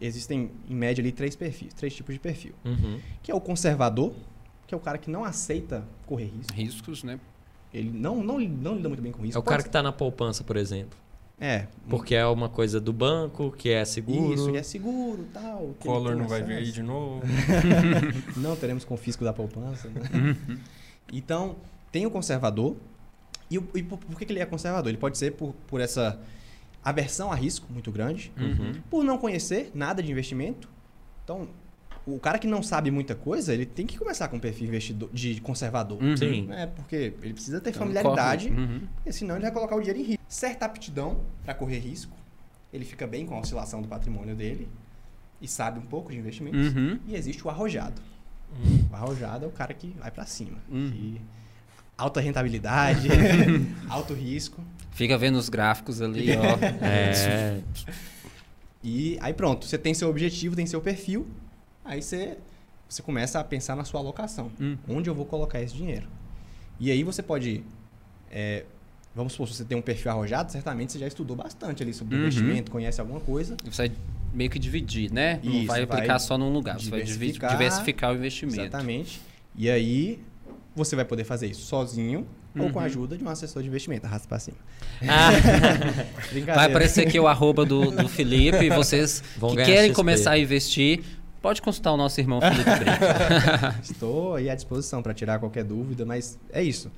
Existem, 0.00 0.50
em 0.68 0.74
média, 0.74 1.00
ali 1.00 1.12
três 1.12 1.36
perfis, 1.36 1.72
três 1.72 1.94
tipos 1.94 2.12
de 2.12 2.20
perfil. 2.20 2.54
Uhum. 2.64 2.98
Que 3.22 3.30
é 3.30 3.34
o 3.34 3.40
conservador, 3.40 4.12
que 4.66 4.74
é 4.74 4.76
o 4.76 4.80
cara 4.80 4.98
que 4.98 5.08
não 5.08 5.24
aceita 5.24 5.86
correr 6.06 6.24
risco. 6.24 6.52
Riscos, 6.54 7.04
né? 7.04 7.20
Ele 7.72 7.90
não, 7.90 8.16
não, 8.16 8.40
não 8.40 8.74
lida 8.74 8.88
muito 8.88 9.02
bem 9.02 9.12
com 9.12 9.22
risco. 9.22 9.38
É 9.38 9.40
o 9.40 9.44
cara 9.44 9.62
que 9.62 9.70
tá 9.70 9.80
na 9.80 9.92
poupança, 9.92 10.42
por 10.42 10.56
exemplo. 10.56 10.98
É, 11.38 11.66
Porque 11.90 12.14
é 12.14 12.24
uma 12.26 12.48
coisa 12.48 12.80
do 12.80 12.92
banco, 12.94 13.50
que 13.52 13.68
é 13.68 13.84
seguro. 13.84 14.32
Isso, 14.32 14.50
que 14.50 14.56
é 14.56 14.62
seguro 14.62 15.26
tal. 15.34 15.74
Collor 15.80 16.16
não 16.16 16.26
vai 16.26 16.42
vir 16.42 16.54
aí 16.56 16.70
de 16.72 16.82
novo. 16.82 17.22
Não 18.38 18.56
teremos 18.56 18.84
confisco 18.86 19.22
da 19.22 19.32
poupança. 19.34 19.88
né? 19.88 20.36
então, 21.12 21.56
tem 21.92 22.06
o 22.06 22.10
conservador. 22.10 22.74
E, 23.50 23.56
e 23.74 23.82
por, 23.82 23.98
por 23.98 24.18
que 24.18 24.24
que 24.24 24.32
ele 24.32 24.40
é 24.40 24.46
conservador? 24.46 24.88
Ele 24.88 24.96
pode 24.98 25.18
ser 25.18 25.32
por, 25.32 25.54
por 25.66 25.80
essa 25.80 26.18
aversão 26.82 27.30
a 27.30 27.34
risco 27.34 27.66
muito 27.70 27.90
grande, 27.92 28.32
Uhum. 28.38 28.72
por 28.90 29.04
não 29.04 29.18
conhecer 29.18 29.70
nada 29.74 30.02
de 30.02 30.10
investimento. 30.10 30.68
Então, 31.22 31.48
o 32.06 32.18
cara 32.20 32.38
que 32.38 32.46
não 32.46 32.62
sabe 32.62 32.90
muita 32.90 33.14
coisa, 33.14 33.52
ele 33.52 33.66
tem 33.66 33.84
que 33.86 33.98
começar 33.98 34.28
com 34.28 34.36
um 34.36 34.40
perfil 34.40 34.68
investidor, 34.68 35.10
de 35.12 35.40
conservador. 35.40 36.00
Uhum. 36.02 36.16
Sim. 36.16 36.48
É, 36.52 36.66
porque 36.66 37.14
ele 37.20 37.32
precisa 37.34 37.60
ter 37.60 37.70
Então, 37.70 37.80
familiaridade, 37.80 38.48
Uhum. 38.48 38.82
porque 38.94 39.10
senão 39.12 39.34
ele 39.34 39.42
vai 39.42 39.50
colocar 39.52 39.74
o 39.74 39.80
dinheiro 39.80 39.98
em 39.98 40.04
risco. 40.04 40.22
Certa 40.28 40.66
aptidão 40.66 41.20
para 41.44 41.52
correr 41.54 41.78
risco. 41.78 42.16
Ele 42.72 42.84
fica 42.84 43.06
bem 43.06 43.26
com 43.26 43.34
a 43.34 43.40
oscilação 43.40 43.82
do 43.82 43.88
patrimônio 43.88 44.36
dele 44.36 44.68
e 45.40 45.48
sabe 45.48 45.78
um 45.80 45.82
pouco 45.86 46.12
de 46.12 46.18
investimentos. 46.18 46.74
Uhum. 46.74 46.98
E 47.08 47.16
existe 47.16 47.44
o 47.44 47.50
arrojado. 47.50 48.00
O 48.90 48.94
arrojado 48.94 49.44
é 49.44 49.48
o 49.48 49.50
cara 49.52 49.74
que 49.74 49.88
vai 49.98 50.10
para 50.10 50.24
cima. 50.26 50.58
Uhum. 50.70 50.90
que 50.90 51.20
alta 51.98 52.20
rentabilidade, 52.20 53.08
alto 53.88 54.14
risco. 54.14 54.62
Fica 54.92 55.18
vendo 55.18 55.36
os 55.36 55.48
gráficos 55.48 56.00
ali, 56.00 56.28
ó. 56.36 56.84
É. 56.84 57.60
E 58.82 59.18
aí 59.20 59.32
pronto, 59.34 59.66
você 59.66 59.76
tem 59.76 59.92
seu 59.92 60.08
objetivo, 60.08 60.54
tem 60.54 60.66
seu 60.66 60.80
perfil. 60.80 61.26
Aí 61.86 62.02
você, 62.02 62.36
você 62.88 63.02
começa 63.02 63.38
a 63.40 63.44
pensar 63.44 63.74
na 63.76 63.84
sua 63.84 64.00
alocação. 64.00 64.50
Hum. 64.60 64.76
Onde 64.88 65.08
eu 65.08 65.14
vou 65.14 65.24
colocar 65.24 65.60
esse 65.60 65.74
dinheiro? 65.74 66.06
E 66.78 66.90
aí 66.90 67.02
você 67.02 67.22
pode... 67.22 67.62
é, 68.30 68.64
vamos 69.14 69.32
supor, 69.32 69.48
se 69.48 69.54
você 69.54 69.64
tem 69.64 69.76
um 69.78 69.82
perfil 69.82 70.10
arrojado, 70.10 70.52
certamente 70.52 70.92
você 70.92 70.98
já 70.98 71.06
estudou 71.06 71.34
bastante 71.36 71.82
ali 71.82 71.94
sobre 71.94 72.16
Uhum. 72.16 72.22
investimento, 72.22 72.70
conhece 72.70 73.00
alguma 73.00 73.20
coisa. 73.20 73.56
Você 73.64 73.88
vai 73.88 73.96
meio 74.34 74.50
que 74.50 74.58
dividir, 74.58 75.10
né? 75.10 75.40
Não 75.42 75.52
Isso, 75.52 75.66
vai 75.68 75.82
aplicar 75.82 76.06
vai 76.06 76.20
só 76.20 76.36
num 76.36 76.52
lugar. 76.52 76.78
Você 76.78 76.90
vai 76.90 77.02
diversificar. 77.02 77.50
diversificar 77.52 78.12
o 78.12 78.16
investimento. 78.16 78.60
Exatamente. 78.60 79.20
E 79.54 79.70
aí 79.70 80.18
você 80.74 80.94
vai 80.94 81.06
poder 81.06 81.24
fazer 81.24 81.46
isso 81.46 81.62
sozinho 81.62 82.26
ou 82.58 82.70
com 82.70 82.78
a 82.78 82.82
Uhum. 82.82 82.86
ajuda 82.86 83.16
de 83.16 83.24
um 83.24 83.28
assessor 83.30 83.62
de 83.62 83.68
investimento. 83.68 84.04
Arrasta 84.06 84.28
pra 84.28 84.38
cima. 84.38 84.56
Ah. 85.08 85.30
Vai 86.54 86.66
aparecer 86.66 87.06
aqui 87.06 87.18
o 87.20 87.26
arroba 87.26 87.64
do, 87.66 87.90
do 87.90 88.08
Felipe 88.08 88.64
e 88.64 88.70
vocês 88.70 89.22
Vão 89.36 89.50
que 89.50 89.56
querem 89.64 89.90
XP. 89.90 89.94
começar 89.94 90.30
a 90.32 90.38
investir, 90.38 91.02
pode 91.46 91.62
consultar 91.62 91.92
o 91.92 91.96
nosso 91.96 92.18
irmão 92.20 92.40
Felipe 92.40 92.64
Brito. 92.74 93.80
Estou 93.80 94.34
aí 94.34 94.50
à 94.50 94.54
disposição 94.56 95.00
para 95.00 95.14
tirar 95.14 95.38
qualquer 95.38 95.62
dúvida, 95.62 96.04
mas 96.04 96.36
é 96.52 96.60
isso. 96.60 96.90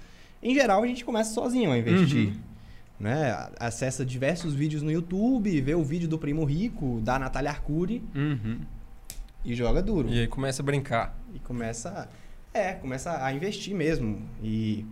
Em 0.42 0.54
geral, 0.54 0.82
a 0.82 0.86
gente 0.86 1.04
começa 1.04 1.34
sozinho 1.34 1.70
a 1.70 1.76
investir. 1.76 2.28
Uhum. 2.28 2.34
Né? 2.98 3.50
Acessa 3.60 4.06
diversos 4.06 4.54
vídeos 4.54 4.80
no 4.80 4.90
YouTube, 4.90 5.60
vê 5.60 5.74
o 5.74 5.84
vídeo 5.84 6.08
do 6.08 6.18
Primo 6.18 6.44
Rico, 6.46 6.98
da 7.02 7.18
Natália 7.18 7.50
Arcuri 7.50 8.02
Uhum. 8.14 8.60
e 9.44 9.54
joga 9.54 9.82
duro. 9.82 10.08
E 10.08 10.20
aí 10.20 10.26
começa 10.26 10.62
a 10.62 10.64
brincar. 10.64 11.14
E 11.34 11.38
começa, 11.40 12.08
é, 12.54 12.72
começa 12.72 13.22
a 13.22 13.30
investir 13.30 13.74
mesmo. 13.74 14.22
E 14.42 14.86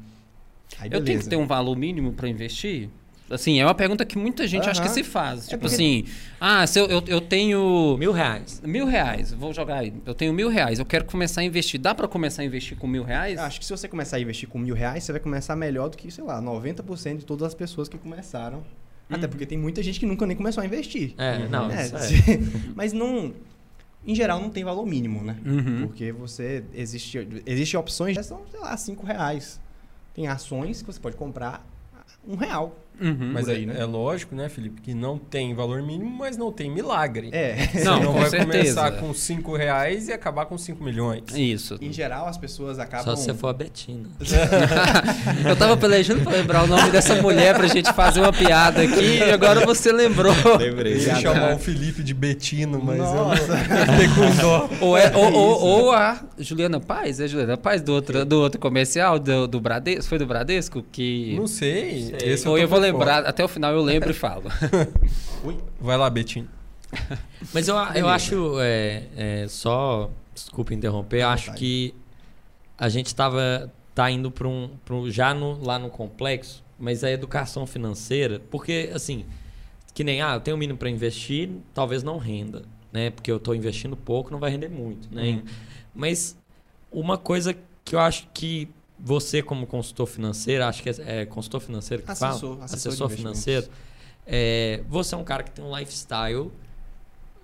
aí 0.79 0.91
Eu 0.93 1.03
tenho 1.03 1.19
que 1.19 1.29
ter 1.31 1.37
um 1.37 1.47
valor 1.47 1.75
mínimo 1.79 2.13
para 2.13 2.29
investir? 2.29 2.91
Assim, 3.29 3.59
é 3.59 3.65
uma 3.65 3.75
pergunta 3.75 4.05
que 4.05 4.17
muita 4.17 4.47
gente 4.47 4.69
acha 4.69 4.81
que 4.81 4.89
se 4.89 5.03
faz. 5.03 5.47
É 5.47 5.51
tipo 5.51 5.63
porque- 5.63 5.75
assim, 5.75 6.05
ah, 6.41 6.65
se 6.67 6.79
eu, 6.79 6.87
eu, 6.87 7.03
eu 7.09 7.21
tenho 7.21 7.97
mil 7.99 8.13
reais. 8.13 8.61
mil 8.65 8.87
reais, 8.87 9.33
vou 9.33 9.53
jogar 9.53 9.79
aí. 9.79 9.93
Eu 10.07 10.15
tenho 10.15 10.33
mil 10.33 10.49
reais, 10.49 10.79
eu 10.79 10.85
quero 10.85 11.05
começar 11.05 11.41
a 11.41 11.45
investir. 11.45 11.81
Dá 11.81 11.93
para 11.95 12.07
começar 12.07 12.43
a 12.43 12.45
investir 12.45 12.77
com 12.77 12.87
mil 12.87 13.03
reais? 13.03 13.37
Eu 13.39 13.45
acho 13.45 13.59
que 13.59 13.67
se 13.67 13.73
você 13.73 13.89
começar 13.89 14.17
a 14.19 14.21
investir 14.21 14.49
com 14.49 14.59
mil 14.59 14.75
reais, 14.75 15.03
você 15.03 15.11
vai 15.13 15.21
começar 15.21 15.57
melhor 15.57 15.89
do 15.89 15.97
que, 15.97 16.11
sei 16.11 16.23
lá, 16.23 16.41
90% 16.41 17.19
de 17.19 17.25
todas 17.27 17.49
as 17.49 17.55
pessoas 17.55 17.89
que 17.89 17.99
começaram 17.99 18.63
Até 19.11 19.27
porque 19.27 19.45
tem 19.47 19.59
muita 19.59 19.83
gente 19.83 19.99
que 20.01 20.07
nunca 20.07 20.25
nem 20.27 20.37
começou 20.37 20.63
a 20.63 20.67
investir. 20.67 21.15
É, 21.19 21.49
não, 21.49 21.71
É, 21.71 21.85
isso 21.85 21.97
é. 21.97 22.39
mas 22.77 22.93
não. 22.93 23.33
Em 24.07 24.15
geral, 24.15 24.41
não 24.41 24.51
tem 24.51 24.63
valor 24.63 24.87
mínimo, 24.87 25.23
né? 25.25 25.37
Uhum. 25.45 25.87
Porque 25.89 26.13
você. 26.13 26.63
Existe, 26.73 27.27
existe 27.45 27.77
opções 27.77 28.17
que 28.17 28.23
são, 28.23 28.43
sei 28.51 28.61
lá, 28.61 28.77
5 28.77 29.05
reais. 29.05 29.61
Tem 30.15 30.29
ações 30.29 30.81
que 30.81 30.87
você 30.87 31.01
pode 31.01 31.17
comprar 31.17 31.67
a 31.93 32.05
um 32.33 32.37
real. 32.37 32.77
Uhum. 33.01 33.31
Mas 33.33 33.49
aí, 33.49 33.65
é, 33.65 33.67
né? 33.67 33.75
é 33.79 33.85
lógico, 33.85 34.35
né, 34.35 34.49
Felipe, 34.49 34.81
que 34.81 34.95
não 34.95 35.19
tem 35.19 35.55
valor 35.55 35.83
mínimo, 35.83 36.11
mas 36.11 36.37
não 36.37 36.51
tem 36.51 36.71
milagre. 36.71 37.31
É. 37.33 37.67
Você 37.67 37.85
Não, 37.85 38.01
não 38.01 38.13
com 38.13 38.21
vai 38.21 38.31
certeza. 38.31 38.53
começar 38.53 38.91
com 38.93 39.13
5 39.13 39.57
reais 39.57 40.09
e 40.09 40.13
acabar 40.13 40.47
com 40.47 40.57
5 40.57 40.83
milhões. 40.83 41.23
Isso. 41.35 41.77
Em 41.81 41.93
geral, 41.93 42.27
as 42.27 42.39
pessoas 42.39 42.79
acabam. 42.79 43.05
Só 43.05 43.17
se 43.17 43.25
você 43.25 43.35
for 43.35 43.49
a 43.49 43.53
Betina. 43.53 44.09
eu 45.47 45.57
tava 45.57 45.77
pelejando 45.77 46.23
pra 46.23 46.33
lembrar 46.33 46.65
o 46.65 46.67
nome 46.67 46.91
dessa 46.91 47.21
mulher 47.21 47.55
pra 47.55 47.67
gente 47.67 47.93
fazer 47.93 48.21
uma 48.21 48.33
piada 48.33 48.83
aqui 48.83 49.19
e 49.19 49.31
agora 49.31 49.65
você 49.65 49.93
lembrou. 49.93 50.35
Lembrei. 50.59 50.95
Eu 50.95 51.01
ia 51.01 51.15
chamar 51.17 51.55
o 51.55 51.59
Felipe 51.59 52.03
de 52.03 52.15
Betino, 52.15 52.81
mas 52.83 52.99
Nossa. 52.99 53.53
eu 53.53 53.57
fiquei 53.93 54.09
com 54.15 54.37
dó. 54.41 54.69
Ou, 54.81 54.97
é, 54.97 55.15
ou, 55.15 55.33
ou, 55.33 55.61
ou 55.63 55.93
a 55.93 56.21
Juliana 56.39 56.81
Paz, 56.81 57.21
é 57.21 57.29
Juliana 57.29 57.57
Paz 57.57 57.83
do 57.83 57.93
outro, 57.93 58.25
do 58.25 58.41
outro 58.41 58.61
comercial, 58.61 59.19
do, 59.19 59.47
do 59.47 59.61
Bradesco, 59.61 60.09
foi 60.09 60.19
do 60.19 60.27
Bradesco? 60.27 60.85
Que... 60.91 61.35
Não 61.37 61.47
sei. 61.47 62.15
Sei. 62.19 62.33
Esse 62.33 62.49
ou 62.49 62.57
tô 62.57 62.63
eu 62.63 62.69
vou 62.69 62.81
lembrar, 62.93 63.25
até 63.27 63.45
o 63.45 63.49
final 63.49 63.73
eu 63.73 63.83
lembro 63.83 64.11
e 64.11 64.15
falo. 64.15 64.45
Ui. 65.45 65.57
Vai 65.81 65.97
lá, 65.97 66.09
Betino. 66.11 66.49
Mas 67.53 67.69
eu, 67.69 67.77
eu 67.95 68.09
acho, 68.09 68.59
é, 68.61 69.05
é, 69.17 69.47
só, 69.49 70.11
desculpa 70.35 70.73
interromper, 70.75 71.23
eu 71.23 71.29
acho 71.29 71.53
que 71.55 71.95
a 72.79 72.89
gente 72.89 73.15
tava, 73.15 73.73
tá 73.95 74.11
indo 74.11 74.31
para 74.31 74.47
um, 74.49 74.71
pra 74.85 74.95
um- 74.95 75.11
já 75.11 75.35
no- 75.35 75.63
lá 75.63 75.79
no 75.79 75.91
complexo, 75.91 76.63
mas 76.79 77.03
a 77.03 77.11
educação 77.11 77.67
financeira, 77.67 78.41
porque 78.51 78.91
assim, 78.95 79.25
que 79.95 80.05
nem, 80.05 80.21
ah, 80.23 80.35
eu 80.35 80.41
tenho 80.41 80.57
um 80.57 80.61
mínimo 80.61 80.79
para 80.79 80.91
investir, 80.91 81.51
talvez 81.75 82.03
não 82.03 82.19
renda, 82.19 82.63
né? 82.93 83.11
Porque 83.11 83.31
eu 83.33 83.41
tô 83.41 83.55
investindo 83.55 83.97
pouco, 83.97 84.31
não 84.31 84.39
vai 84.39 84.51
render 84.51 84.69
muito, 84.69 85.09
né? 85.15 85.23
Uhum. 85.23 85.43
Mas 85.95 86.37
uma 86.93 87.17
coisa 87.19 87.57
que 87.85 87.95
eu 87.95 87.99
acho 88.01 88.29
que 88.35 88.69
você 88.99 89.43
como 89.43 89.67
consultor 89.67 90.07
financeiro, 90.07 90.65
acho 90.65 90.83
que 90.83 90.89
é, 90.89 90.95
é 91.23 91.27
consultor 91.27 91.61
financeiro 91.61 92.03
que 92.03 92.11
Assessor, 92.11 92.55
fala? 92.55 92.65
assessor 92.65 92.93
assessor 92.93 93.09
financeiro. 93.11 93.69
É, 94.27 94.83
você 94.89 95.15
é 95.15 95.19
um 95.19 95.25
cara 95.25 95.43
que 95.43 95.51
tem 95.51 95.65
um 95.65 95.77
lifestyle, 95.77 96.51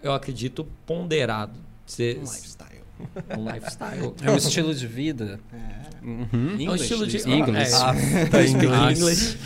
eu 0.03 0.13
acredito, 0.13 0.67
ponderado. 0.85 1.59
Você, 1.87 2.17
Um 2.19 2.23
lifestyle. 2.23 2.72
um 3.39 3.45
lifestyle. 3.53 4.15
É 4.23 4.31
um 4.31 4.37
estilo 4.37 4.75
de 4.75 4.87
vida. 4.87 5.41
É. 5.53 5.83
Uhum. 6.05 6.57
É 6.59 6.71
um 6.71 6.75
estilo 6.75 7.07
de 7.07 7.19
Inglês. 7.31 7.73
É, 7.73 7.77
Ah, 7.77 7.95
tá 8.31 8.43
em 8.43 8.51
inglês. 8.51 8.99
English. 8.99 9.39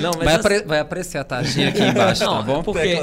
Não, 0.00 0.10
mas 0.16 0.24
Vai, 0.24 0.26
assim- 0.26 0.34
apre- 0.40 0.62
vai 0.64 0.78
apreciar 0.80 1.20
a 1.20 1.24
taxinha 1.24 1.68
aqui 1.68 1.80
embaixo, 1.82 2.24
Não, 2.24 2.36
tá 2.38 2.42
bom? 2.42 2.62
porque-. 2.62 2.94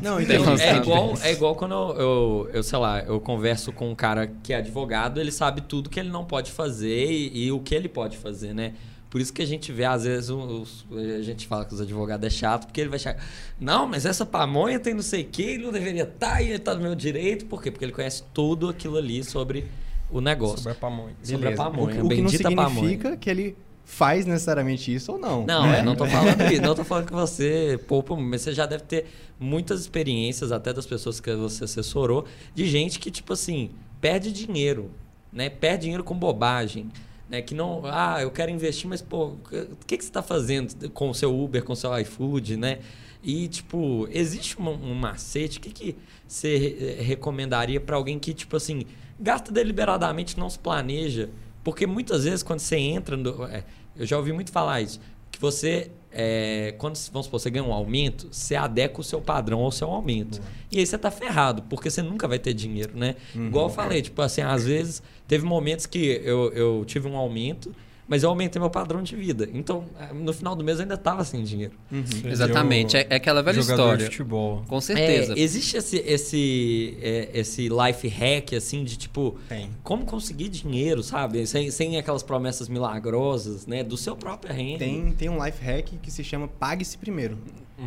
Não, 0.00 0.20
então. 0.20 0.56
é 0.58 0.76
igual, 0.76 1.14
é 1.22 1.32
igual 1.32 1.54
quando 1.56 1.74
eu, 1.74 1.96
eu, 1.98 2.50
eu, 2.54 2.62
sei 2.62 2.78
lá, 2.78 3.00
eu 3.00 3.20
converso 3.20 3.72
com 3.72 3.90
um 3.90 3.94
cara 3.94 4.30
que 4.42 4.52
é 4.52 4.56
advogado, 4.58 5.20
ele 5.20 5.32
sabe 5.32 5.62
tudo 5.62 5.90
que 5.90 5.98
ele 5.98 6.10
não 6.10 6.24
pode 6.24 6.52
fazer 6.52 7.10
e, 7.10 7.46
e 7.46 7.52
o 7.52 7.58
que 7.58 7.74
ele 7.74 7.88
pode 7.88 8.16
fazer, 8.16 8.54
né? 8.54 8.74
Por 9.10 9.20
isso 9.20 9.32
que 9.32 9.40
a 9.40 9.46
gente 9.46 9.72
vê, 9.72 9.84
às 9.84 10.04
vezes, 10.04 10.28
os- 10.28 10.84
a 11.18 11.22
gente 11.22 11.46
fala 11.46 11.64
que 11.64 11.72
os 11.72 11.80
advogados 11.80 12.26
é 12.26 12.30
chato, 12.30 12.66
porque 12.66 12.80
ele 12.80 12.90
vai 12.90 12.98
chegar. 12.98 13.24
Não, 13.58 13.86
mas 13.86 14.04
essa 14.04 14.26
pamonha 14.26 14.78
tem 14.78 14.92
não 14.92 15.00
sei 15.02 15.22
o 15.22 15.24
que, 15.24 15.42
ele 15.42 15.64
não 15.64 15.72
deveria 15.72 16.02
estar 16.02 16.42
e 16.42 16.48
ele 16.50 16.58
tá 16.58 16.74
no 16.74 16.82
meu 16.82 16.94
direito. 16.94 17.46
Por 17.46 17.62
quê? 17.62 17.70
Porque 17.70 17.84
ele 17.84 17.92
conhece 17.92 18.22
tudo 18.34 18.68
aquilo 18.68 18.98
ali 18.98 19.24
sobre 19.24 19.66
o 20.10 20.20
negócio. 20.20 20.58
Sobre 20.58 20.72
a 20.72 20.74
pamonha. 20.74 21.14
Sobre 21.22 21.36
a 21.48 21.50
Beleza. 21.50 21.62
pamonha, 21.62 21.86
O 21.88 21.88
que, 21.90 22.00
o 22.00 22.08
que 22.16 22.22
não 22.22 22.28
significa 22.28 22.54
pamonha. 22.62 23.16
que 23.16 23.30
ele 23.30 23.56
faz 23.84 24.26
necessariamente 24.26 24.92
isso 24.94 25.12
ou 25.12 25.18
não. 25.18 25.46
Não, 25.46 25.66
né? 25.66 25.80
eu 25.80 25.84
não 25.84 25.96
tô 25.96 26.04
falando 26.06 26.42
isso. 26.52 26.60
Não 26.60 26.74
tô 26.74 26.84
falando 26.84 27.06
que 27.06 27.12
você 27.14 27.80
poupa, 27.88 28.14
mas 28.14 28.42
você 28.42 28.52
já 28.52 28.66
deve 28.66 28.82
ter 28.84 29.06
muitas 29.40 29.80
experiências, 29.80 30.52
até 30.52 30.70
das 30.74 30.84
pessoas 30.84 31.18
que 31.18 31.34
você 31.34 31.64
assessorou, 31.64 32.26
de 32.54 32.66
gente 32.66 32.98
que, 32.98 33.10
tipo 33.10 33.32
assim, 33.32 33.70
perde 34.02 34.30
dinheiro, 34.30 34.90
né? 35.32 35.48
Perde 35.48 35.84
dinheiro 35.84 36.04
com 36.04 36.14
bobagem. 36.14 36.90
Né? 37.28 37.42
Que 37.42 37.54
não. 37.54 37.82
Ah, 37.84 38.18
eu 38.22 38.30
quero 38.30 38.50
investir, 38.50 38.88
mas, 38.88 39.02
pô, 39.02 39.26
o 39.28 39.38
que, 39.86 39.98
que 39.98 40.04
você 40.04 40.10
tá 40.10 40.22
fazendo 40.22 40.90
com 40.90 41.10
o 41.10 41.14
seu 41.14 41.38
Uber, 41.38 41.62
com 41.62 41.72
o 41.72 41.76
seu 41.76 41.96
iFood, 41.98 42.56
né? 42.56 42.78
E, 43.22 43.48
tipo, 43.48 44.08
existe 44.10 44.60
um, 44.60 44.68
um 44.68 44.94
macete? 44.94 45.58
O 45.58 45.60
que, 45.60 45.70
que 45.70 45.96
você 46.26 46.56
re- 46.56 47.02
recomendaria 47.02 47.80
para 47.80 47.96
alguém 47.96 48.18
que, 48.18 48.32
tipo 48.32 48.56
assim, 48.56 48.84
gasta 49.18 49.52
deliberadamente, 49.52 50.38
não 50.38 50.48
se 50.48 50.58
planeja? 50.58 51.28
Porque 51.64 51.86
muitas 51.86 52.24
vezes, 52.24 52.42
quando 52.42 52.60
você 52.60 52.76
entra 52.76 53.16
no. 53.16 53.44
é, 53.44 53.64
eu 53.96 54.06
já 54.06 54.16
ouvi 54.16 54.32
muito 54.32 54.50
falar 54.52 54.80
isso. 54.80 55.00
Que 55.30 55.38
você. 55.40 55.90
É, 56.20 56.74
quando, 56.78 56.98
vamos 57.12 57.26
supor, 57.26 57.38
você 57.38 57.48
ganha 57.48 57.64
um 57.64 57.72
aumento, 57.72 58.26
você 58.32 58.56
adequa 58.56 59.00
o 59.00 59.04
seu 59.04 59.20
padrão 59.20 59.60
ao 59.60 59.70
seu 59.70 59.88
aumento. 59.88 60.40
E 60.68 60.80
aí 60.80 60.84
você 60.84 60.98
tá 60.98 61.12
ferrado, 61.12 61.62
porque 61.70 61.88
você 61.88 62.02
nunca 62.02 62.26
vai 62.26 62.40
ter 62.40 62.52
dinheiro, 62.52 62.98
né? 62.98 63.14
Igual 63.46 63.66
eu 63.66 63.70
falei, 63.70 64.02
tipo 64.02 64.20
assim, 64.20 64.40
às 64.42 64.64
vezes 64.64 65.00
teve 65.28 65.46
momentos 65.46 65.86
que 65.86 66.20
eu, 66.24 66.52
eu 66.52 66.84
tive 66.84 67.06
um 67.06 67.16
aumento, 67.16 67.72
mas 68.08 68.22
eu 68.22 68.30
aumentei 68.30 68.58
meu 68.58 68.70
padrão 68.70 69.02
de 69.02 69.14
vida. 69.14 69.48
Então, 69.52 69.84
é, 70.00 70.12
no 70.14 70.32
final 70.32 70.56
do 70.56 70.64
mês 70.64 70.78
eu 70.78 70.82
ainda 70.82 70.96
tava 70.96 71.24
sem 71.24 71.44
dinheiro. 71.44 71.74
Exatamente, 72.24 72.96
é, 72.96 73.06
é 73.10 73.16
aquela 73.16 73.42
velha 73.42 73.60
história. 73.60 73.98
de 73.98 74.04
futebol. 74.04 74.64
Com 74.66 74.80
certeza. 74.80 75.34
É, 75.34 75.38
existe 75.38 75.76
esse, 75.76 75.98
esse, 75.98 76.98
é, 77.02 77.30
esse 77.34 77.68
life 77.68 78.08
hack, 78.08 78.54
assim, 78.54 78.82
de 78.82 78.96
tipo, 78.96 79.36
Tem. 79.48 79.70
como 79.82 80.06
conseguir 80.06 80.48
dinheiro, 80.48 81.02
sabe? 81.02 81.46
Sem, 81.46 81.70
sem 81.70 81.98
aquelas 81.98 82.22
promessas 82.22 82.68
milagrosas, 82.68 83.66
né? 83.66 83.84
Do 83.84 83.96
seu 83.96 84.16
próprio 84.16 84.54
renda. 84.54 84.78
Tem, 84.78 85.12
tem 85.12 85.28
um 85.28 85.44
life 85.44 85.62
hack 85.62 85.90
que 86.02 86.10
se 86.10 86.24
chama 86.24 86.48
Pague-se 86.48 86.96
Primeiro. 86.96 87.38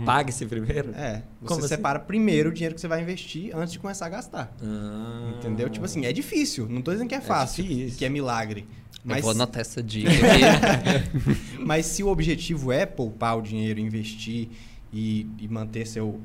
Pague-se 0.05 0.45
primeiro. 0.45 0.91
É. 0.95 1.15
Você 1.41 1.47
Como 1.47 1.59
assim? 1.59 1.67
separa 1.67 1.99
primeiro 1.99 2.49
o 2.49 2.53
dinheiro 2.53 2.73
que 2.73 2.79
você 2.79 2.87
vai 2.87 3.01
investir 3.01 3.53
antes 3.53 3.73
de 3.73 3.79
começar 3.79 4.05
a 4.05 4.09
gastar. 4.09 4.55
Ah. 4.63 5.33
Entendeu? 5.37 5.69
Tipo 5.69 5.85
assim, 5.85 6.05
é 6.05 6.13
difícil. 6.13 6.67
Não 6.69 6.81
tô 6.81 6.91
dizendo 6.91 7.09
que 7.09 7.15
é 7.15 7.19
fácil, 7.21 7.63
difícil. 7.63 7.97
que 7.99 8.05
é 8.05 8.09
milagre. 8.09 8.65
Eu 9.03 9.09
Mas, 9.09 9.21
vou 9.23 9.31
anotar 9.31 9.61
essa 9.61 9.81
dica 9.81 10.09
aqui. 10.11 11.57
mas 11.65 11.85
se 11.87 12.03
o 12.03 12.07
objetivo 12.07 12.71
é 12.71 12.85
poupar 12.85 13.37
o 13.37 13.41
dinheiro, 13.41 13.79
investir 13.79 14.49
e, 14.93 15.27
e 15.39 15.47
manter, 15.47 15.87
seu, 15.87 16.21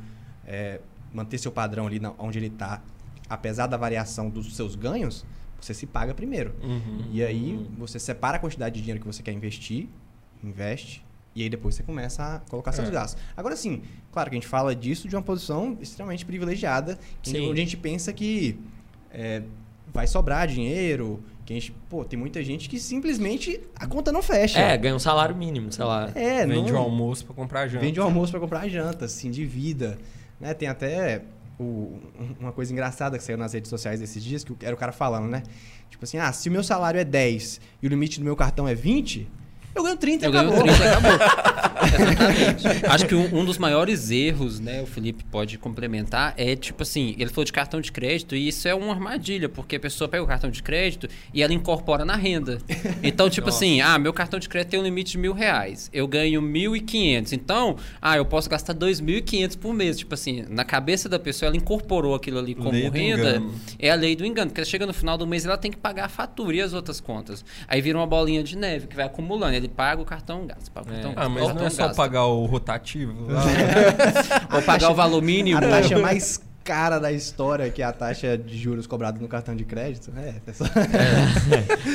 é, 0.46 0.80
manter 1.12 1.38
seu 1.38 1.50
padrão 1.50 1.86
ali 1.86 1.98
na- 1.98 2.12
onde 2.18 2.38
ele 2.38 2.48
está, 2.48 2.82
apesar 3.30 3.66
da 3.66 3.76
variação 3.78 4.28
dos 4.28 4.54
seus 4.54 4.74
ganhos, 4.74 5.24
você 5.60 5.72
se 5.72 5.86
paga 5.86 6.12
primeiro. 6.14 6.54
Uhum. 6.62 7.06
E 7.12 7.22
aí 7.24 7.66
você 7.78 7.98
separa 7.98 8.36
a 8.36 8.40
quantidade 8.40 8.74
de 8.74 8.82
dinheiro 8.82 9.00
que 9.00 9.06
você 9.06 9.22
quer 9.22 9.32
investir, 9.32 9.88
investe, 10.44 11.02
e 11.34 11.42
aí 11.42 11.48
depois 11.48 11.74
você 11.74 11.82
começa 11.82 12.22
a 12.36 12.38
colocar 12.50 12.72
seus 12.72 12.88
É. 12.88 12.90
gastos. 12.90 13.22
Agora 13.36 13.56
sim, 13.56 13.82
claro 14.12 14.28
que 14.30 14.36
a 14.36 14.38
gente 14.38 14.48
fala 14.48 14.74
disso 14.74 15.08
de 15.08 15.16
uma 15.16 15.22
posição 15.22 15.78
extremamente 15.80 16.24
privilegiada, 16.26 16.98
onde 17.26 17.38
a 17.52 17.64
gente 17.64 17.76
pensa 17.76 18.12
que 18.12 18.58
é, 19.10 19.42
vai 19.92 20.06
sobrar 20.06 20.46
dinheiro, 20.46 21.22
que 21.46 21.52
a 21.52 21.56
gente, 21.56 21.72
pô, 21.88 22.04
tem 22.04 22.18
muita 22.18 22.42
gente 22.42 22.68
que 22.68 22.78
simplesmente 22.78 23.60
a 23.76 23.86
conta 23.86 24.10
não 24.12 24.20
fecha. 24.20 24.58
É, 24.58 24.76
ganha 24.76 24.94
um 24.96 24.98
salário 24.98 25.34
mínimo, 25.34 25.72
sei 25.72 25.84
lá. 25.84 26.10
É, 26.14 26.44
Vende 26.44 26.72
não, 26.72 26.80
o 26.80 26.82
almoço 26.82 27.24
pra 27.24 27.34
comprar 27.34 27.68
janta. 27.68 27.84
Vende 27.84 28.00
o 28.00 28.02
almoço 28.02 28.32
para 28.32 28.40
comprar 28.40 28.68
janta, 28.68 29.04
assim, 29.04 29.30
de 29.30 29.44
vida. 29.44 29.96
Né? 30.40 30.52
Tem 30.52 30.68
até 30.68 31.22
o- 31.58 31.98
uma 32.40 32.52
coisa 32.52 32.72
engraçada 32.72 33.16
que 33.16 33.22
saiu 33.24 33.38
nas 33.38 33.52
redes 33.54 33.70
sociais 33.70 34.02
esses 34.02 34.22
dias, 34.22 34.42
que 34.44 34.52
era 34.60 34.74
o 34.74 34.78
cara 34.78 34.92
falando, 34.92 35.28
né? 35.28 35.42
Tipo 35.88 36.04
assim, 36.04 36.18
ah, 36.18 36.30
se 36.32 36.48
o 36.48 36.52
meu 36.52 36.64
salário 36.64 36.98
é 37.00 37.04
10 37.04 37.60
e 37.80 37.86
o 37.86 37.88
limite 37.88 38.18
do 38.18 38.24
meu 38.24 38.34
cartão 38.36 38.66
é 38.68 38.74
20, 38.74 39.26
eu 39.78 39.84
ganho 39.84 39.96
30 39.96 40.24
e 40.24 40.28
Eu 40.28 40.32
ganho 40.32 40.48
acabou. 40.48 40.64
30 40.64 40.84
e 40.84 40.88
acabou. 40.88 41.10
Exatamente. 41.12 41.66
Acho 42.88 43.06
que 43.06 43.14
um, 43.14 43.40
um 43.40 43.44
dos 43.44 43.58
maiores 43.58 44.10
erros, 44.10 44.60
né, 44.60 44.82
o 44.82 44.86
Felipe 44.86 45.24
pode 45.24 45.58
complementar, 45.58 46.34
é 46.36 46.56
tipo 46.56 46.82
assim, 46.82 47.14
ele 47.18 47.30
falou 47.30 47.44
de 47.44 47.52
cartão 47.52 47.80
de 47.80 47.92
crédito 47.92 48.34
e 48.34 48.48
isso 48.48 48.66
é 48.66 48.74
uma 48.74 48.92
armadilha, 48.92 49.48
porque 49.48 49.76
a 49.76 49.80
pessoa 49.80 50.08
pega 50.08 50.22
o 50.22 50.26
cartão 50.26 50.50
de 50.50 50.62
crédito 50.62 51.08
e 51.32 51.42
ela 51.42 51.52
incorpora 51.52 52.04
na 52.04 52.16
renda. 52.16 52.58
Então, 53.02 53.28
tipo 53.28 53.48
assim, 53.48 53.80
ah, 53.80 53.98
meu 53.98 54.12
cartão 54.12 54.38
de 54.38 54.48
crédito 54.48 54.70
tem 54.70 54.80
um 54.80 54.82
limite 54.82 55.12
de 55.12 55.18
mil 55.18 55.32
reais, 55.32 55.90
eu 55.92 56.06
ganho 56.06 56.40
mil 56.40 56.74
e 56.74 56.80
quinhentos, 56.80 57.32
então, 57.32 57.76
ah, 58.00 58.16
eu 58.16 58.24
posso 58.24 58.48
gastar 58.48 58.72
dois 58.72 59.00
mil 59.00 59.18
e 59.18 59.22
quinhentos 59.22 59.56
por 59.56 59.72
mês. 59.72 59.98
Tipo 59.98 60.14
assim, 60.14 60.44
na 60.48 60.64
cabeça 60.64 61.08
da 61.08 61.18
pessoa, 61.18 61.48
ela 61.48 61.56
incorporou 61.56 62.14
aquilo 62.14 62.38
ali 62.38 62.54
como 62.54 62.70
Lei 62.70 62.88
renda. 62.88 63.42
É 63.78 63.90
a 63.90 63.94
lei 63.94 64.16
do 64.16 64.24
engano, 64.24 64.50
porque 64.50 64.64
chega 64.64 64.86
no 64.86 64.94
final 64.94 65.16
do 65.18 65.26
mês 65.26 65.44
ela 65.44 65.56
tem 65.56 65.70
que 65.70 65.76
pagar 65.76 66.06
a 66.06 66.08
fatura 66.08 66.56
e 66.56 66.60
as 66.60 66.72
outras 66.72 67.00
contas. 67.00 67.44
Aí 67.68 67.80
vira 67.80 67.98
uma 67.98 68.06
bolinha 68.06 68.42
de 68.42 68.56
neve 68.56 68.86
que 68.86 68.96
vai 68.96 69.04
acumulando. 69.04 69.54
Ele 69.54 69.65
paga 69.68 70.00
o 70.02 70.04
cartão, 70.04 70.46
gasta, 70.46 70.70
paga 70.70 70.88
o 70.88 70.92
cartão, 70.92 71.10
Ah, 71.12 71.14
gasta, 71.14 71.28
mas 71.30 71.40
não 71.42 71.46
cartão, 71.48 71.66
é 71.66 71.70
só 71.70 71.82
gasta. 71.88 71.96
pagar 71.96 72.24
o 72.26 72.46
rotativo? 72.46 73.14
Ou 74.54 74.62
pagar 74.62 74.90
o 74.90 74.94
valor 74.94 75.22
mínimo. 75.22 75.58
A 75.58 75.60
taxa 75.62 75.98
mais 76.00 76.40
cara 76.64 76.98
da 76.98 77.12
história, 77.12 77.70
que 77.70 77.80
é 77.80 77.84
a 77.84 77.92
taxa 77.92 78.36
de 78.36 78.58
juros 78.58 78.86
cobrada 78.88 79.20
no 79.20 79.28
cartão 79.28 79.54
de 79.54 79.64
crédito. 79.64 80.12
É, 80.16 80.34
é 80.46 80.52
só- 80.52 80.64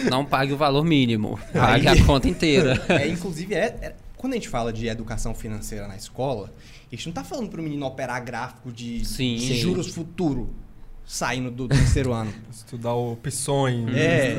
Não 0.10 0.24
pague 0.26 0.54
o 0.54 0.58
valor 0.58 0.84
mínimo. 0.86 1.38
Pague 1.54 1.88
Aí- 1.88 2.00
a 2.00 2.06
conta 2.06 2.28
inteira. 2.30 2.82
É, 2.90 3.08
inclusive, 3.08 3.54
é, 3.54 3.66
é- 3.82 3.96
quando 4.16 4.34
a 4.34 4.36
gente 4.36 4.48
fala 4.50 4.72
de 4.72 4.88
educação 4.88 5.34
financeira 5.34 5.88
na 5.88 5.96
escola, 5.96 6.52
a 6.92 6.96
gente 6.96 7.08
não 7.08 7.14
tá 7.14 7.24
falando 7.24 7.50
pro 7.50 7.62
menino 7.62 7.86
operar 7.86 8.24
gráfico 8.24 8.72
de, 8.72 9.04
Sim. 9.04 9.36
de 9.36 9.48
Sim. 9.48 9.56
juros 9.56 9.88
futuro 9.94 10.54
saindo 11.06 11.50
do 11.52 11.68
terceiro 11.68 12.14
ano. 12.14 12.32
Estudar 12.50 12.94
opções. 12.94 13.90
É. 13.94 14.38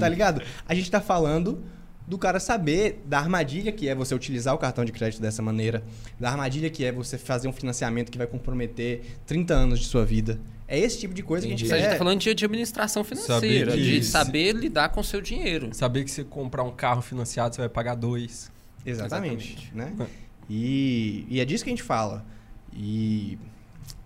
tá 0.00 0.08
ligado? 0.08 0.42
A 0.68 0.74
gente 0.74 0.90
tá 0.90 1.00
falando 1.00 1.62
do 2.06 2.18
cara 2.18 2.38
saber 2.38 3.02
da 3.06 3.18
armadilha 3.18 3.72
que 3.72 3.88
é 3.88 3.94
você 3.94 4.14
utilizar 4.14 4.54
o 4.54 4.58
cartão 4.58 4.84
de 4.84 4.92
crédito 4.92 5.22
dessa 5.22 5.40
maneira, 5.40 5.82
da 6.20 6.30
armadilha 6.30 6.68
que 6.68 6.84
é 6.84 6.92
você 6.92 7.16
fazer 7.16 7.48
um 7.48 7.52
financiamento 7.52 8.10
que 8.10 8.18
vai 8.18 8.26
comprometer 8.26 9.02
30 9.26 9.54
anos 9.54 9.78
de 9.80 9.86
sua 9.86 10.04
vida. 10.04 10.38
É 10.68 10.78
esse 10.78 10.98
tipo 10.98 11.12
de 11.14 11.22
coisa 11.22 11.46
Entendi. 11.46 11.64
que 11.64 11.72
a 11.72 11.74
a 11.74 11.78
gente 11.78 11.82
gente 11.84 11.90
quer. 11.92 11.98
tá 11.98 12.04
falando 12.04 12.20
de, 12.20 12.34
de 12.34 12.44
administração 12.44 13.04
financeira, 13.04 13.70
Saber 13.70 13.82
de 13.82 14.02
saber 14.04 14.52
lidar 14.52 14.88
com 14.90 15.00
o 15.00 15.04
seu 15.04 15.20
dinheiro. 15.20 15.70
Saber 15.72 16.04
que 16.04 16.10
se 16.10 16.24
comprar 16.24 16.62
um 16.62 16.70
carro 16.70 17.02
financiado, 17.02 17.54
você 17.54 17.60
vai 17.62 17.68
pagar 17.68 17.94
dois. 17.94 18.50
Exatamente, 18.84 19.70
né? 19.74 19.92
E, 20.48 21.26
e 21.28 21.40
é 21.40 21.44
disso 21.44 21.64
que 21.64 21.70
a 21.70 21.72
gente 21.72 21.82
fala. 21.82 22.24
E 22.72 23.38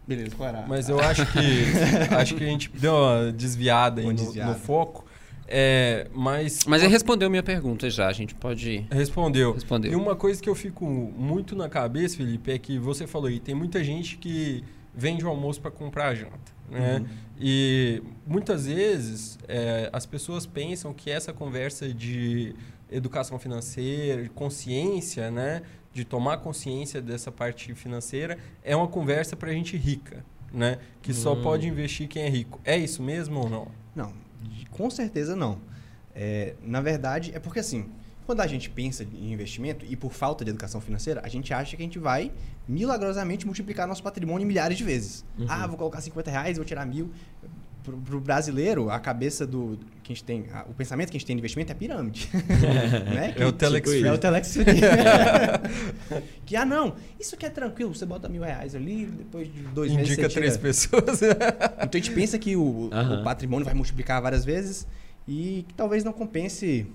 beleza, 0.07 0.35
qual 0.37 0.49
era? 0.49 0.65
Mas 0.67 0.89
eu 0.89 1.01
acho 1.01 1.25
que 1.27 1.39
acho 2.15 2.35
que 2.35 2.45
a 2.45 2.47
gente 2.47 2.71
deu 2.75 2.95
uma 2.95 3.33
desviada 3.33 4.01
aí 4.01 4.07
Uma 4.07 4.13
no, 4.13 4.19
desviada. 4.19 4.53
no 4.53 4.59
foco. 4.59 5.05
É, 5.51 6.07
mas 6.13 6.61
Mas 6.67 6.83
ele 6.83 6.93
respondeu 6.93 7.31
minha 7.31 7.43
pergunta 7.43 7.89
já, 7.89 8.07
a 8.09 8.13
gente 8.13 8.35
pode 8.35 8.87
respondeu. 8.91 9.53
responder. 9.55 9.91
E 9.91 9.95
uma 9.97 10.15
coisa 10.15 10.43
que 10.43 10.49
eu 10.49 10.55
fico 10.55 10.85
muito 10.87 11.57
na 11.57 11.69
cabeça, 11.69 12.19
Felipe, 12.19 12.51
é 12.53 12.59
que 12.59 12.79
você 12.79 13.07
falou 13.07 13.29
aí, 13.29 13.41
tem 13.41 13.55
muita 13.55 13.83
gente 13.83 14.19
que 14.19 14.63
vende 14.95 15.25
o 15.25 15.29
almoço 15.29 15.61
para 15.61 15.71
comprar 15.71 16.09
a 16.09 16.15
janta. 16.15 16.59
Né? 16.71 17.03
E 17.41 18.03
muitas 18.27 18.67
vezes 18.67 19.39
é, 19.49 19.89
as 19.91 20.05
pessoas 20.05 20.45
pensam 20.45 20.93
que 20.93 21.11
essa 21.11 21.33
conversa 21.33 21.89
de 21.93 22.55
educação 22.91 23.39
financeira, 23.39 24.23
de 24.25 24.29
consciência, 24.29 25.31
né? 25.31 25.63
de 25.95 26.05
tomar 26.05 26.39
consciência 26.39 27.01
dessa 27.01 27.33
parte 27.33 27.75
financeira, 27.75 28.37
é 28.63 28.77
uma 28.77 28.87
conversa 28.89 29.35
para 29.35 29.51
gente 29.53 29.77
rica. 29.79 30.23
Né? 30.53 30.79
Que 31.03 31.13
só 31.15 31.33
Hum. 31.35 31.43
pode 31.43 31.67
investir 31.69 32.07
quem 32.09 32.23
é 32.25 32.29
rico. 32.29 32.61
É 32.65 32.77
isso 32.77 33.03
mesmo 33.03 33.41
ou 33.41 33.49
não? 33.51 33.69
Não, 33.95 34.13
com 34.71 34.91
certeza 34.91 35.35
não. 35.35 35.61
É, 36.15 36.55
na 36.63 36.81
verdade, 36.81 37.33
é 37.35 37.39
porque 37.39 37.61
assim, 37.61 37.91
quando 38.27 38.41
a 38.41 38.47
gente 38.47 38.69
pensa 38.69 39.05
em 39.05 39.33
investimento 39.33 39.87
e 39.89 39.97
por 39.97 40.13
falta 40.13 40.45
de 40.45 40.51
educação 40.51 40.81
financeira, 40.81 41.23
a 41.25 41.29
gente 41.29 41.55
acha 41.55 41.77
que 41.77 41.83
a 41.83 41.85
gente 41.85 41.99
vai 41.99 42.31
milagrosamente 42.69 43.47
multiplicar 43.47 43.89
nosso 43.89 44.03
patrimônio 44.03 44.47
milhares 44.47 44.77
de 44.77 44.85
vezes. 44.85 45.25
Uhum. 45.39 45.47
Ah, 45.49 45.67
vou 45.67 45.79
colocar 45.79 46.01
50 46.01 46.31
reais, 46.31 46.57
vou 46.59 46.67
tirar 46.67 46.85
mil. 46.85 47.11
Pro, 47.89 47.97
pro 47.99 48.21
brasileiro, 48.21 48.91
a 48.91 48.99
cabeça 49.01 49.47
do 49.47 49.79
que 50.03 50.13
a 50.13 50.15
gente 50.15 50.25
tem, 50.25 50.45
a- 50.53 50.65
o 50.69 50.75
pensamento 50.75 51.11
que 51.11 51.17
a 51.17 51.19
gente 51.19 51.27
tem 51.27 51.35
de 51.37 51.41
investimento 51.41 51.73
é 51.73 51.75
pirâmide. 51.75 52.29
né? 53.15 53.35
É 53.37 53.47
o 53.47 53.53
Telex 53.53 53.89
É 53.91 53.99
Free. 54.01 54.11
o 54.11 54.19
Telex 54.19 54.57
que, 56.45 56.57
ah, 56.57 56.65
não, 56.65 56.95
isso 57.19 57.35
aqui 57.35 57.47
é 57.47 57.51
tranquilo, 57.51 57.95
você 57.95 58.07
bota 58.07 58.29
mil 58.29 58.43
reais 58.43 58.75
ali, 58.75 59.07
depois 59.07 59.53
de 59.53 59.61
dois 59.63 59.93
meses 59.93 60.13
Indica 60.13 60.29
três 60.29 60.53
tira- 60.57 60.63
pessoas. 60.63 61.21
então 61.83 61.89
a 61.93 61.97
gente 61.97 62.11
pensa 62.13 62.39
que 62.39 62.57
o, 62.57 62.87
o 62.87 63.25
patrimônio 63.25 63.65
vai 63.65 63.75
multiplicar 63.75 64.21
várias 64.23 64.45
vezes 64.45 64.87
e 65.27 65.65
que 65.69 65.75
talvez 65.75 66.05
não 66.05 66.13
compense 66.13 66.87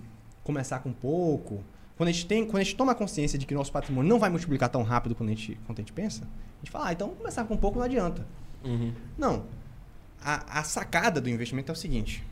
começar 0.44 0.80
com 0.80 0.92
pouco. 0.92 1.64
Quando 1.96 2.10
a 2.10 2.12
gente, 2.12 2.26
tem, 2.26 2.44
quando 2.46 2.58
a 2.58 2.64
gente 2.64 2.76
toma 2.76 2.96
consciência 2.96 3.38
de 3.38 3.46
que 3.46 3.54
nosso 3.54 3.72
patrimônio 3.72 4.10
não 4.10 4.20
vai 4.20 4.30
multiplicar 4.30 4.68
tão 4.70 4.82
rápido 4.82 5.14
quanto 5.16 5.30
a 5.30 5.36
gente, 5.36 5.58
quanto 5.66 5.80
a 5.80 5.82
gente 5.82 5.94
pensa, 5.94 6.24
a 6.24 6.58
gente 6.66 6.72
fala, 6.72 6.88
ah, 6.90 6.94
então 6.94 7.10
começar 7.10 7.44
com 7.46 7.56
pouco 7.56 7.78
não 7.78 7.86
adianta. 7.86 8.26
Uhum. 8.64 8.92
Não. 9.18 9.44
A, 10.24 10.60
a 10.60 10.64
sacada 10.64 11.20
do 11.20 11.30
investimento 11.30 11.72
é 11.72 11.74
o 11.74 11.76
seguinte: 11.76 12.24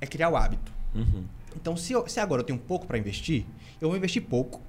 é 0.00 0.06
criar 0.06 0.28
o 0.30 0.36
hábito. 0.36 0.72
Uhum. 0.94 1.24
Então, 1.56 1.76
se, 1.76 1.92
eu- 1.92 2.06
se 2.08 2.20
agora 2.20 2.42
eu 2.42 2.46
tenho 2.46 2.58
pouco 2.58 2.86
para 2.86 2.98
investir, 2.98 3.44
eu 3.80 3.88
vou 3.88 3.96
investir 3.96 4.22
pouco, 4.22 4.60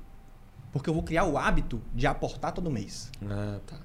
porque 0.71 0.89
eu 0.89 0.93
vou 0.93 1.03
criar 1.03 1.25
o 1.25 1.37
hábito 1.37 1.81
de 1.93 2.07
aportar 2.07 2.51
todo 2.53 2.71
mês. 2.71 3.11
Ah, 3.29 3.59
tá. 3.67 3.77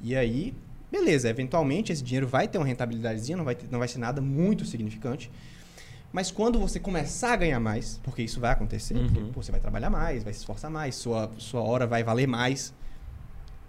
E 0.00 0.16
aí, 0.16 0.54
beleza, 0.90 1.28
eventualmente 1.28 1.92
esse 1.92 2.02
dinheiro 2.02 2.26
vai 2.26 2.48
ter 2.48 2.58
uma 2.58 2.66
rentabilidadezinha, 2.66 3.36
não 3.36 3.44
vai, 3.44 3.54
ter- 3.54 3.68
não 3.70 3.78
vai 3.78 3.86
ser 3.88 3.98
nada 3.98 4.20
muito 4.20 4.64
significante. 4.64 5.30
Mas 6.12 6.30
quando 6.32 6.58
você 6.58 6.80
começar 6.80 7.34
a 7.34 7.36
ganhar 7.36 7.60
mais, 7.60 8.00
porque 8.02 8.22
isso 8.22 8.40
vai 8.40 8.50
acontecer, 8.50 8.94
Uhum. 8.96 9.04
porque, 9.06 9.20
pô, 9.32 9.42
você 9.42 9.52
vai 9.52 9.60
trabalhar 9.60 9.90
mais, 9.90 10.24
vai 10.24 10.32
se 10.32 10.40
esforçar 10.40 10.68
mais, 10.70 10.96
sua, 10.96 11.30
sua 11.38 11.60
hora 11.60 11.86
vai 11.86 12.02
valer 12.02 12.26
mais. 12.26 12.74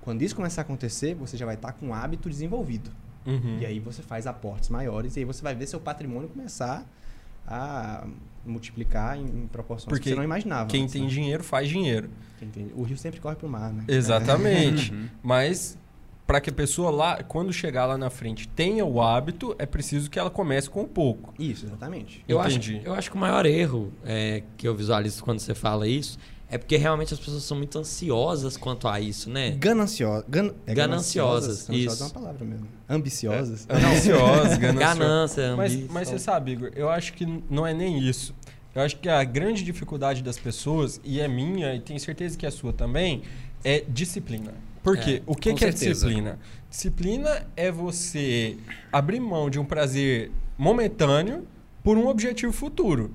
Quando 0.01 0.23
isso 0.23 0.35
começar 0.35 0.61
a 0.61 0.63
acontecer, 0.63 1.13
você 1.13 1.37
já 1.37 1.45
vai 1.45 1.53
estar 1.53 1.73
com 1.73 1.87
um 1.89 1.93
hábito 1.93 2.27
desenvolvido. 2.29 2.89
Uhum. 3.25 3.59
E 3.59 3.65
aí 3.65 3.79
você 3.79 4.01
faz 4.01 4.25
aportes 4.27 4.69
maiores 4.69 5.15
e 5.15 5.19
aí 5.19 5.25
você 5.25 5.41
vai 5.41 5.53
ver 5.55 5.67
seu 5.67 5.79
patrimônio 5.79 6.27
começar 6.29 6.85
a 7.47 8.05
multiplicar 8.45 9.17
em, 9.17 9.25
em 9.25 9.47
proporções 9.47 9.89
Porque 9.89 10.03
que 10.03 10.09
você 10.09 10.15
não 10.15 10.23
imaginava. 10.23 10.69
Quem 10.69 10.83
antes, 10.83 10.93
tem 10.93 11.03
né? 11.03 11.07
dinheiro 11.09 11.43
faz 11.43 11.69
dinheiro. 11.69 12.09
Quem 12.39 12.49
tem- 12.49 12.71
O 12.75 12.83
rio 12.83 12.97
sempre 12.97 13.19
corre 13.19 13.35
pro 13.35 13.47
mar, 13.49 13.71
né? 13.71 13.83
Exatamente. 13.87 14.91
Uhum. 14.93 15.07
Mas 15.21 15.77
para 16.25 16.39
que 16.39 16.49
a 16.49 16.53
pessoa 16.53 16.89
lá, 16.91 17.21
quando 17.23 17.51
chegar 17.51 17.85
lá 17.85 17.97
na 17.97 18.09
frente, 18.09 18.47
tenha 18.47 18.85
o 18.85 19.01
hábito, 19.01 19.53
é 19.59 19.65
preciso 19.65 20.09
que 20.09 20.17
ela 20.17 20.29
comece 20.29 20.69
com 20.69 20.85
pouco. 20.85 21.33
Isso, 21.37 21.65
exatamente. 21.65 22.23
Eu 22.27 22.39
acho, 22.39 22.55
Entendi. 22.57 22.81
eu 22.85 22.93
acho 22.93 23.09
que 23.11 23.17
o 23.17 23.19
maior 23.19 23.45
erro 23.45 23.91
é, 24.05 24.41
que 24.55 24.65
eu 24.67 24.73
visualizo 24.73 25.23
quando 25.23 25.39
você 25.39 25.53
fala 25.53 25.87
isso 25.87 26.17
é 26.51 26.57
porque 26.57 26.75
realmente 26.75 27.13
as 27.13 27.19
pessoas 27.19 27.43
são 27.43 27.57
muito 27.57 27.79
ansiosas 27.79 28.57
quanto 28.57 28.85
a 28.85 28.99
isso, 28.99 29.29
né? 29.29 29.51
Gananciosa. 29.51 30.25
Gan, 30.27 30.53
é 30.67 30.73
Gananciosas, 30.73 31.65
Gananciosas 31.65 31.93
isso. 31.93 32.03
é 32.03 32.05
uma 32.05 32.13
palavra 32.13 32.45
mesmo. 32.45 32.67
Ambiciosas. 32.89 33.65
Ansiosa, 33.69 34.57
gananciosa. 34.57 34.57
Ganância, 34.59 35.55
Mas, 35.55 35.71
ambição. 35.73 35.93
mas 35.93 36.09
você 36.09 36.19
sabe, 36.19 36.51
Igor, 36.51 36.71
eu 36.75 36.89
acho 36.89 37.13
que 37.13 37.25
não 37.49 37.65
é 37.65 37.73
nem 37.73 37.97
isso. 37.97 38.35
Eu 38.75 38.81
acho 38.81 38.97
que 38.97 39.07
a 39.07 39.23
grande 39.23 39.63
dificuldade 39.63 40.21
das 40.21 40.37
pessoas, 40.37 40.99
e 41.05 41.21
é 41.21 41.27
minha, 41.27 41.73
e 41.73 41.79
tenho 41.79 41.99
certeza 41.99 42.37
que 42.37 42.45
é 42.45 42.51
sua 42.51 42.73
também, 42.73 43.23
é 43.63 43.85
disciplina. 43.87 44.53
Por 44.83 44.97
quê? 44.97 45.21
É, 45.25 45.31
o 45.31 45.35
que, 45.35 45.53
que 45.53 45.63
é 45.63 45.69
disciplina? 45.69 46.37
Disciplina 46.69 47.47
é 47.55 47.71
você 47.71 48.57
abrir 48.91 49.21
mão 49.21 49.49
de 49.49 49.57
um 49.57 49.63
prazer 49.63 50.31
momentâneo 50.57 51.47
por 51.81 51.97
um 51.97 52.07
objetivo 52.07 52.51
futuro. 52.51 53.11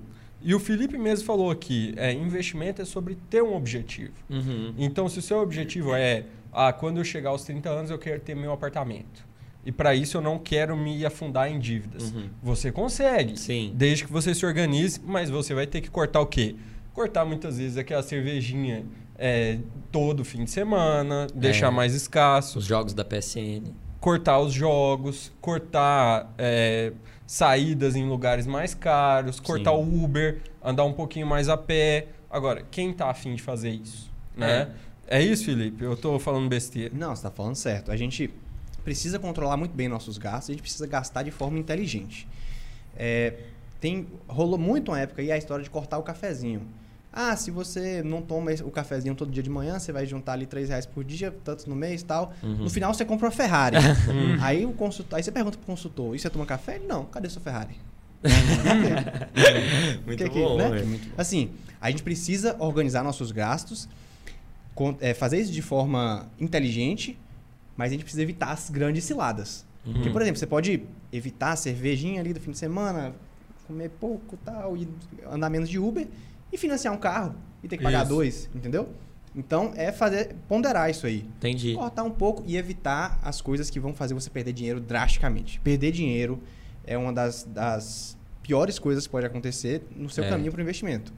E 0.47 0.55
o 0.55 0.61
Felipe 0.61 0.97
mesmo 0.97 1.26
falou 1.26 1.51
aqui, 1.51 1.92
é, 1.97 2.12
investimento 2.12 2.80
é 2.80 2.84
sobre 2.84 3.18
ter 3.28 3.42
um 3.42 3.57
objetivo. 3.57 4.12
Uhum. 4.30 4.72
Então, 4.78 5.09
se 5.09 5.18
o 5.18 5.22
seu 5.22 5.38
objetivo 5.38 5.92
é, 5.92 6.22
ah, 6.53 6.72
quando 6.72 6.99
eu 6.99 7.05
chegar 7.05 7.30
aos 7.30 7.42
30 7.42 7.68
anos, 7.68 7.90
eu 7.90 7.99
quero 7.99 8.20
ter 8.20 8.36
meu 8.36 8.53
apartamento. 8.53 9.26
E 9.64 9.72
para 9.72 9.92
isso 9.97 10.18
eu 10.18 10.20
não 10.20 10.38
quero 10.38 10.76
me 10.76 11.05
afundar 11.05 11.51
em 11.51 11.59
dívidas. 11.59 12.12
Uhum. 12.12 12.28
Você 12.44 12.70
consegue, 12.70 13.36
Sim. 13.36 13.72
desde 13.74 14.05
que 14.05 14.12
você 14.12 14.32
se 14.32 14.47
organize, 14.47 15.01
mas 15.05 15.28
você 15.28 15.53
vai 15.53 15.66
ter 15.66 15.80
que 15.80 15.90
cortar 15.90 16.20
o 16.20 16.26
quê? 16.26 16.55
Cortar 16.94 17.24
muitas 17.24 17.59
vezes 17.59 17.76
aquela 17.76 18.05
cervejinha 18.05 18.86
é, 19.18 19.59
todo 19.90 20.24
fim 20.24 20.44
de 20.44 20.51
semana, 20.53 21.26
deixar 21.34 21.72
mais 21.72 21.92
escasso, 21.92 22.61
Os 22.61 22.64
jogos 22.64 22.94
da 22.94 23.05
PSN. 23.05 23.64
Cortar 24.07 24.39
os 24.39 24.53
jogos, 24.53 25.33
cortar 25.41 26.33
é, 26.39 26.93
saídas 27.27 27.97
em 27.97 28.09
lugares 28.09 28.47
mais 28.47 28.73
caros, 28.73 29.41
cortar 29.41 29.73
Sim. 29.73 29.79
o 29.79 30.05
Uber, 30.05 30.43
andar 30.63 30.85
um 30.85 30.93
pouquinho 30.93 31.27
mais 31.27 31.49
a 31.49 31.57
pé. 31.57 32.07
Agora, 32.31 32.65
quem 32.71 32.93
tá 32.93 33.11
afim 33.11 33.35
de 33.35 33.43
fazer 33.43 33.71
isso? 33.71 34.09
Né? 34.37 34.71
É. 35.09 35.21
isso, 35.21 35.47
Felipe? 35.47 35.83
Eu 35.83 35.97
tô 35.97 36.21
falando 36.21 36.49
besteira. 36.49 36.95
Não, 36.97 37.09
você 37.09 37.15
está 37.15 37.33
falando 37.33 37.57
certo. 37.57 37.91
A 37.91 37.97
gente 37.97 38.31
precisa 38.85 39.19
controlar 39.19 39.57
muito 39.57 39.75
bem 39.75 39.89
nossos 39.89 40.19
gastos, 40.19 40.51
a 40.51 40.53
gente 40.53 40.63
precisa 40.63 40.87
gastar 40.87 41.25
de 41.25 41.33
forma 41.33 41.59
inteligente. 41.59 42.29
É, 42.97 43.35
tem, 43.81 44.07
rolou 44.29 44.57
muito 44.57 44.93
uma 44.93 45.01
época 45.01 45.21
aí 45.21 45.33
a 45.33 45.37
história 45.37 45.65
de 45.65 45.71
cortar 45.71 45.99
o 45.99 46.05
cafezinho. 46.05 46.63
Ah, 47.19 47.35
se 47.35 47.51
você 47.51 48.03
não 48.03 48.21
toma 48.21 48.51
o 48.62 48.71
cafezinho 48.71 49.14
todo 49.14 49.31
dia 49.31 49.43
de 49.43 49.49
manhã, 49.49 49.79
você 49.79 49.91
vai 49.91 50.05
juntar 50.05 50.35
ali 50.35 50.45
3 50.45 50.69
reais 50.69 50.85
por 50.85 51.03
dia, 51.03 51.35
tantos 51.43 51.64
no 51.64 51.75
mês 51.75 52.03
e 52.03 52.05
tal. 52.05 52.35
Uhum. 52.43 52.57
No 52.64 52.69
final 52.69 52.93
você 52.93 53.07
compra 53.07 53.25
uma 53.27 53.33
Ferrari. 53.33 53.79
aí, 54.43 54.67
o 54.67 54.73
consultor, 54.75 55.17
aí 55.17 55.23
você 55.23 55.33
pergunta 55.33 55.57
pro 55.57 55.67
consultor, 55.67 56.14
e 56.14 56.19
você 56.19 56.29
toma 56.29 56.45
café? 56.45 56.75
Ele, 56.77 56.87
não, 56.87 57.07
cadê 57.07 57.31
sua 57.31 57.41
Ferrari? 57.41 57.75
Muito 60.07 60.23
Que 60.25 60.29
que- 60.31 60.39
bom, 60.43 60.57
né? 60.59 60.81
é 60.81 60.83
muito 60.85 61.09
bom. 61.09 61.14
Assim, 61.17 61.51
a 61.81 61.91
gente 61.91 62.03
precisa 62.03 62.55
organizar 62.59 63.03
nossos 63.03 63.31
gastos, 63.33 63.89
é, 65.01 65.14
fazer 65.14 65.41
isso 65.41 65.53
de 65.53 65.62
forma 65.62 66.29
inteligente, 66.39 67.19
mas 67.77 67.89
a 67.91 67.93
gente 67.95 68.03
precisa 68.03 68.23
evitar 68.23 68.51
as 68.53 68.69
grandes 68.71 69.05
ciladas. 69.05 69.64
Uhum. 69.87 69.95
Porque, 69.95 70.11
por 70.11 70.21
exemplo, 70.23 70.39
você 70.39 70.47
pode 70.47 70.83
evitar 71.12 71.53
a 71.53 71.57
cervejinha 71.57 72.21
ali 72.21 72.33
do 72.33 72.41
fim 72.41 72.51
de 72.51 72.59
semana, 72.59 73.14
comer 73.67 73.91
pouco 74.01 74.37
tal, 74.45 74.77
e 74.77 74.87
andar 75.31 75.49
menos 75.51 75.69
de 75.69 75.79
Uber, 75.79 76.07
e 76.53 76.59
financiar 76.59 76.92
um 76.94 76.99
carro 76.99 77.34
e 77.62 77.68
ter 77.68 77.76
que 77.76 77.82
pagar 77.82 78.03
Isso. 78.03 78.09
dois, 78.14 78.51
entendeu? 78.55 78.88
Então, 79.34 79.72
é 79.76 79.92
fazer 79.92 80.34
ponderar 80.49 80.88
isso 80.90 81.07
aí. 81.07 81.18
Entendi. 81.36 81.74
Cortar 81.74 82.05
um 82.05 82.11
pouco 82.11 82.42
e 82.47 82.57
evitar 82.57 83.18
as 83.22 83.40
coisas 83.42 83.68
que 83.68 83.78
vão 83.78 83.92
fazer 83.92 84.14
você 84.14 84.30
perder 84.30 84.53
dinheiro 84.55 84.80
drasticamente. 84.80 85.61
Perder 85.61 85.92
dinheiro 85.92 86.40
é 86.86 86.97
uma 86.97 87.12
das, 87.12 87.44
das 87.44 88.16
piores 88.42 88.78
coisas 88.78 89.07
que 89.07 89.11
pode 89.12 89.26
acontecer 89.26 89.82
no 89.94 90.09
seu 90.09 90.24
É. 90.24 90.30
caminho 90.30 90.51
para 90.51 90.59
o 90.61 90.62
investimento. 90.62 91.12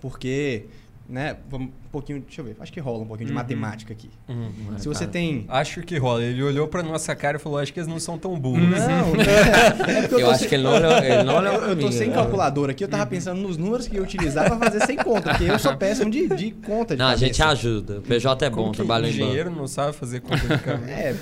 Porque, 0.00 0.66
né, 1.10 1.36
vamos 1.50 1.68
um 1.68 1.90
pouquinho, 1.90 2.20
deixa 2.20 2.40
eu 2.40 2.44
ver, 2.44 2.56
acho 2.60 2.72
que 2.72 2.78
rola 2.78 3.02
um 3.02 3.06
pouquinho 3.06 3.26
de 3.26 3.32
Uhum. 3.32 3.38
matemática 3.38 3.92
aqui. 3.92 4.08
Uhum. 4.28 4.78
Se 4.78 4.86
você 4.86 5.06
tem. 5.06 5.44
Acho 5.48 5.82
que 5.82 5.98
rola. 5.98 6.22
Ele 6.22 6.42
olhou 6.42 6.68
pra 6.68 6.82
nossa 6.82 7.14
cara 7.16 7.36
e 7.36 7.40
falou: 7.40 7.58
Acho 7.58 7.72
que 7.72 7.80
eles 7.80 7.88
não 7.88 7.98
são 7.98 8.16
tão 8.16 8.38
burros. 8.38 8.62
Não, 8.62 8.70
não. 9.12 9.20
É 9.20 10.02
porque 10.02 10.14
Eu, 10.14 10.26
tô 10.26 10.30
acho 10.30 10.38
sem- 10.40 10.48
que 10.48 10.54
ele 10.54 10.62
não 10.64 10.72
olhou, 10.74 10.92
ele 10.98 11.22
não 11.24 11.36
olhou 11.36 11.52
eu, 11.52 11.58
pra 11.60 11.68
eu 11.70 11.76
tô 11.78 11.86
mim, 11.86 11.92
sem 11.92 12.08
né? 12.08 12.14
calculadora 12.14 12.72
aqui, 12.72 12.84
eu 12.84 12.88
tava 12.88 13.04
pensando 13.06 13.40
nos 13.40 13.56
números 13.56 13.88
que 13.88 13.96
eu 13.96 14.00
ia 14.00 14.04
utilizar 14.04 14.46
para 14.46 14.56
fazer 14.70 14.86
sem 14.86 14.96
conta, 14.96 15.30
porque 15.30 15.44
eu 15.50 15.58
sou 15.58 15.76
péssimo 15.76 16.10
de, 16.10 16.28
de 16.28 16.50
conta. 16.52 16.94
De 16.94 16.98
Não, 17.02 17.08
a 17.08 17.16
gente 17.16 17.38
cabeça. 17.38 17.48
ajuda. 17.68 17.98
O 17.98 18.02
PJ 18.02 18.46
é 18.46 18.50
Como 18.50 18.66
bom, 18.66 18.72
trabalha 18.72 19.06
em 19.08 19.10
banco. 19.10 19.22
engenheiro 19.24 19.50
não 19.50 19.66
sabe 19.66 19.96
fazer 19.96 20.20
conta 20.20 20.36
de 20.36 20.58
cabeça. 20.62 20.90
É, 20.90 21.14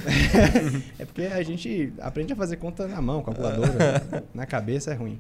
é 1.03 1.05
porque 1.07 1.23
a 1.23 1.43
gente 1.43 1.93
aprende 2.01 2.33
a 2.33 2.37
fazer 2.37 2.57
conta 2.57 2.87
na 2.87 3.01
mão, 3.01 3.23
calculadora. 3.23 4.03
na 4.35 4.45
cabeça 4.45 4.91
é 4.91 4.95
ruim. 4.95 5.19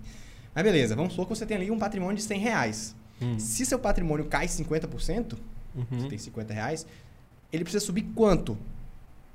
Mas 0.54 0.64
beleza, 0.64 0.96
vamos 0.96 1.12
supor 1.12 1.26
que 1.28 1.36
você 1.36 1.46
tem 1.46 1.56
ali 1.56 1.70
um 1.70 1.78
patrimônio 1.78 2.16
de 2.16 2.22
100 2.22 2.38
reais. 2.40 2.96
Hum. 3.20 3.38
Se 3.38 3.64
seu 3.66 3.78
patrimônio 3.78 4.24
cai 4.26 4.46
50%, 4.46 5.36
Uhum. 5.74 5.84
você 5.90 6.08
tem 6.08 6.18
50 6.18 6.52
reais, 6.52 6.86
ele 7.52 7.62
precisa 7.64 7.84
subir 7.84 8.02
quanto 8.14 8.56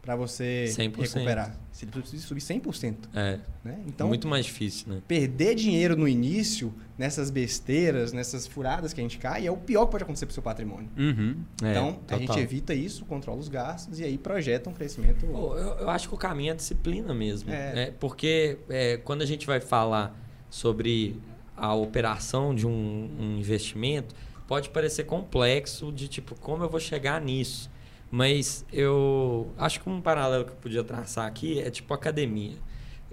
para 0.02 0.18
você 0.18 0.66
100%. 0.68 1.14
recuperar? 1.14 1.58
Se 1.72 1.86
ele 1.86 1.92
precisa 1.94 2.28
subir 2.28 2.42
100%. 2.42 2.96
É, 3.14 3.40
Né? 3.64 3.80
Então, 3.88 4.10
muito 4.10 4.28
mais 4.28 4.46
difícil, 4.46 4.92
né? 4.94 5.02
perder 5.08 5.56
dinheiro 5.56 5.96
no 5.96 6.06
início, 6.10 6.74
nessas 6.98 7.30
besteiras, 7.30 8.12
nessas 8.12 8.46
furadas 8.46 8.92
que 8.92 9.00
a 9.00 9.04
gente 9.04 9.18
cai, 9.18 9.48
é 9.48 9.52
o 9.52 9.56
pior 9.56 9.86
que 9.86 9.92
pode 9.92 10.04
acontecer 10.04 10.26
pro 10.26 10.34
seu 10.34 10.44
patrimônio. 10.44 10.90
Uhum. 10.98 11.38
É, 11.64 11.72
então, 11.72 12.00
a 12.10 12.16
gente 12.18 12.28
total. 12.28 12.44
evita 12.44 12.74
isso, 12.74 13.06
controla 13.06 13.40
os 13.40 13.48
gastos 13.48 14.00
e 14.00 14.04
aí 14.04 14.18
projeta 14.18 14.70
um 14.70 14.74
crescimento. 14.74 15.26
Pô, 15.26 15.56
eu, 15.58 15.78
eu 15.80 15.90
acho 15.90 16.10
que 16.10 16.16
o 16.16 16.18
caminho 16.18 16.52
é 16.52 16.56
disciplina 16.56 17.14
mesmo. 17.14 17.50
É. 17.50 17.74
né? 17.74 17.94
Porque 17.98 18.58
é, 18.70 18.98
quando 18.98 19.22
a 19.22 19.26
gente 19.26 19.48
vai 19.48 19.62
falar 19.62 20.14
sobre 20.50 21.16
a 21.64 21.74
operação 21.74 22.54
de 22.54 22.68
um, 22.68 23.10
um 23.18 23.38
investimento, 23.38 24.14
pode 24.46 24.70
parecer 24.70 25.06
complexo 25.06 25.94
de 25.94 26.10
tipo, 26.10 26.36
como 26.36 26.62
eu 26.62 26.70
vou 26.70 26.80
chegar 26.80 27.22
nisso? 27.22 27.72
Mas 28.12 28.66
eu 28.72 29.50
acho 29.58 29.80
que 29.80 29.90
um 29.90 30.02
paralelo 30.02 30.44
que 30.44 30.52
eu 30.52 30.58
podia 30.58 30.84
traçar 30.84 31.26
aqui 31.26 31.62
é 31.62 31.72
tipo 31.72 31.94
academia. 31.94 32.58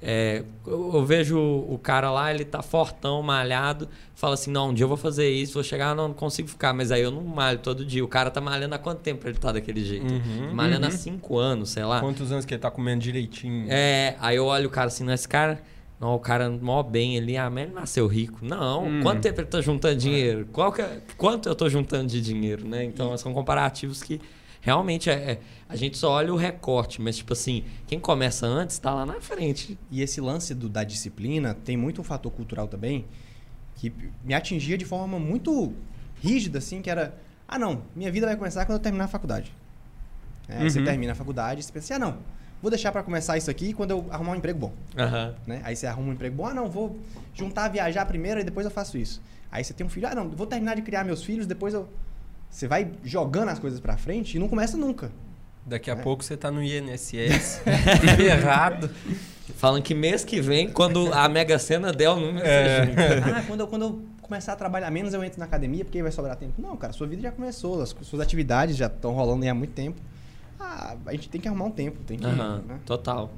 É, 0.02 0.42
eu, 0.66 0.94
eu 0.94 1.04
vejo 1.04 1.38
o 1.38 1.78
cara 1.78 2.10
lá, 2.10 2.34
ele 2.34 2.44
tá 2.44 2.60
fortão, 2.60 3.22
malhado, 3.22 3.88
fala 4.16 4.34
assim, 4.34 4.50
não, 4.50 4.70
um 4.70 4.74
dia 4.74 4.82
eu 4.82 4.88
vou 4.88 4.96
fazer 4.96 5.30
isso, 5.30 5.54
vou 5.54 5.62
chegar, 5.62 5.94
não, 5.94 6.08
não 6.08 6.14
consigo 6.14 6.48
ficar, 6.48 6.72
mas 6.72 6.90
aí 6.90 7.02
eu 7.02 7.12
não 7.12 7.22
malho 7.22 7.60
todo 7.60 7.84
dia. 7.84 8.04
O 8.04 8.08
cara 8.08 8.32
tá 8.32 8.40
malhando 8.40 8.74
há 8.74 8.78
quanto 8.78 8.98
tempo 8.98 9.28
ele 9.28 9.38
tá 9.38 9.52
daquele 9.52 9.84
jeito? 9.84 10.12
Uhum, 10.12 10.52
malhando 10.52 10.86
há 10.86 10.88
uhum. 10.88 10.96
cinco 10.96 11.38
anos, 11.38 11.70
sei 11.70 11.84
lá. 11.84 12.00
Quantos 12.00 12.32
anos 12.32 12.44
que 12.44 12.52
ele 12.52 12.60
tá 12.60 12.70
comendo 12.70 13.00
direitinho? 13.00 13.68
É, 13.70 14.16
aí 14.18 14.34
eu 14.34 14.46
olho 14.46 14.66
o 14.66 14.70
cara 14.70 14.88
assim, 14.88 15.04
não, 15.04 15.12
esse 15.12 15.28
cara. 15.28 15.62
Não, 16.00 16.14
o 16.14 16.18
cara 16.18 16.48
mó 16.50 16.82
bem 16.82 17.18
ali, 17.18 17.36
ah, 17.36 17.50
mas 17.50 17.64
ele 17.64 17.74
nasceu 17.74 18.06
rico. 18.06 18.38
Não, 18.42 18.86
Hum. 18.86 19.02
quanto 19.02 19.20
tempo 19.20 19.40
ele 19.40 19.48
tá 19.48 19.60
juntando 19.60 19.96
dinheiro? 19.96 20.48
Qual 20.50 20.72
que 20.72 20.80
é- 20.80 21.02
quanto 21.16 21.48
eu 21.48 21.54
tô 21.54 21.68
juntando 21.68 22.06
de 22.08 22.20
dinheiro, 22.22 22.66
né? 22.66 22.82
Então, 22.84 23.14
são 23.18 23.34
comparativos 23.34 24.02
que 24.02 24.18
realmente 24.62 25.10
é, 25.10 25.32
é- 25.32 25.40
a 25.68 25.76
gente 25.76 25.98
só 25.98 26.12
olha 26.12 26.32
o 26.32 26.36
recorte, 26.36 27.02
mas 27.02 27.18
tipo 27.18 27.34
assim, 27.34 27.64
quem 27.86 28.00
começa 28.00 28.46
antes 28.46 28.78
tá 28.78 28.94
lá 28.94 29.04
na 29.04 29.20
frente. 29.20 29.78
E 29.90 30.00
esse 30.00 30.20
lance 30.22 30.54
do- 30.54 30.70
da 30.70 30.84
disciplina 30.84 31.52
tem 31.54 31.76
muito 31.76 32.00
um 32.00 32.04
fator 32.04 32.32
cultural 32.32 32.66
também 32.66 33.04
que 33.76 33.92
me 34.24 34.32
atingia 34.34 34.78
de 34.78 34.84
forma 34.86 35.18
muito 35.18 35.72
rígida, 36.22 36.58
assim, 36.58 36.80
que 36.80 36.88
era... 36.90 37.14
Ah, 37.46 37.58
não, 37.58 37.82
minha 37.94 38.10
vida 38.10 38.26
vai 38.26 38.36
começar 38.36 38.64
quando 38.64 38.78
eu 38.78 38.82
terminar 38.82 39.04
a 39.04 39.08
faculdade. 39.08 39.52
É, 40.48 40.58
aí 40.62 40.70
Você 40.70 40.78
Uhum. 40.78 40.84
termina 40.86 41.12
a 41.12 41.14
faculdade 41.14 41.60
e 41.60 41.62
você 41.62 41.72
pensa 41.72 41.94
assim, 41.94 42.02
ah, 42.02 42.06
não, 42.06 42.18
vou 42.62 42.70
deixar 42.70 42.92
para 42.92 43.02
começar 43.02 43.36
isso 43.36 43.50
aqui 43.50 43.72
quando 43.72 43.90
eu 43.92 44.06
arrumar 44.10 44.32
um 44.32 44.36
emprego 44.36 44.58
bom. 44.58 44.72
Aham. 44.98 45.34
né? 45.46 45.60
Aí 45.64 45.74
você 45.76 45.86
arruma 45.86 46.08
um 46.10 46.12
emprego 46.12 46.36
bom, 46.36 46.46
ah, 46.46 46.54
não, 46.54 46.68
vou 46.68 46.98
juntar, 47.34 47.68
viajar 47.68 48.04
primeiro 48.06 48.40
e 48.40 48.44
depois 48.44 48.64
eu 48.64 48.70
faço 48.70 48.96
isso. 48.98 49.20
Aí 49.50 49.64
você 49.64 49.72
tem 49.74 49.86
um 49.86 49.90
filho, 49.90 50.06
ah, 50.06 50.14
não, 50.14 50.28
vou 50.28 50.46
terminar 50.46 50.76
de 50.76 50.82
criar 50.82 51.04
meus 51.04 51.24
filhos, 51.24 51.46
depois 51.46 51.74
eu... 51.74 51.88
Você 52.48 52.66
vai 52.66 52.90
jogando 53.04 53.48
as 53.50 53.58
coisas 53.60 53.78
pra 53.80 53.96
frente 53.96 54.36
e 54.36 54.40
não 54.40 54.48
começa 54.48 54.76
nunca. 54.76 55.10
Daqui 55.64 55.90
a 55.90 55.94
É. 55.94 55.96
pouco 55.96 56.24
você 56.24 56.36
tá 56.36 56.50
no 56.50 56.62
INSS, 56.62 57.60
ferrado. 58.16 58.90
Falam 59.56 59.82
que 59.82 59.94
mês 59.94 60.24
que 60.24 60.40
vem, 60.40 60.68
quando 60.70 61.12
a 61.12 61.28
Mega 61.28 61.58
Sena 61.58 61.92
der 61.92 62.08
o 62.10 62.16
número, 62.16 62.44
É. 62.46 62.84
ah, 63.36 63.42
quando 63.46 63.60
eu, 63.60 63.66
quando 63.68 63.82
eu 63.82 64.02
começar 64.22 64.52
a 64.52 64.56
trabalhar 64.56 64.90
menos, 64.90 65.12
eu 65.12 65.22
entro 65.22 65.38
na 65.38 65.44
academia 65.44 65.84
porque 65.84 65.98
aí 65.98 66.02
vai 66.02 66.12
sobrar 66.12 66.36
tempo. 66.36 66.54
Não, 66.60 66.76
cara, 66.76 66.92
sua 66.92 67.06
vida 67.06 67.22
já 67.22 67.30
começou, 67.32 67.82
as 67.82 67.94
suas 68.02 68.22
atividades 68.22 68.76
já 68.76 68.86
estão 68.86 69.12
rolando 69.12 69.42
aí 69.42 69.48
há 69.48 69.54
muito 69.54 69.72
tempo. 69.72 70.00
Ah, 70.60 70.96
a 71.06 71.12
gente 71.12 71.28
tem 71.30 71.40
que 71.40 71.48
arrumar 71.48 71.64
um 71.64 71.70
tempo, 71.70 72.04
tem 72.04 72.18
que... 72.18 72.24
Aham, 72.26 72.62
né? 72.68 72.80
total. 72.84 73.32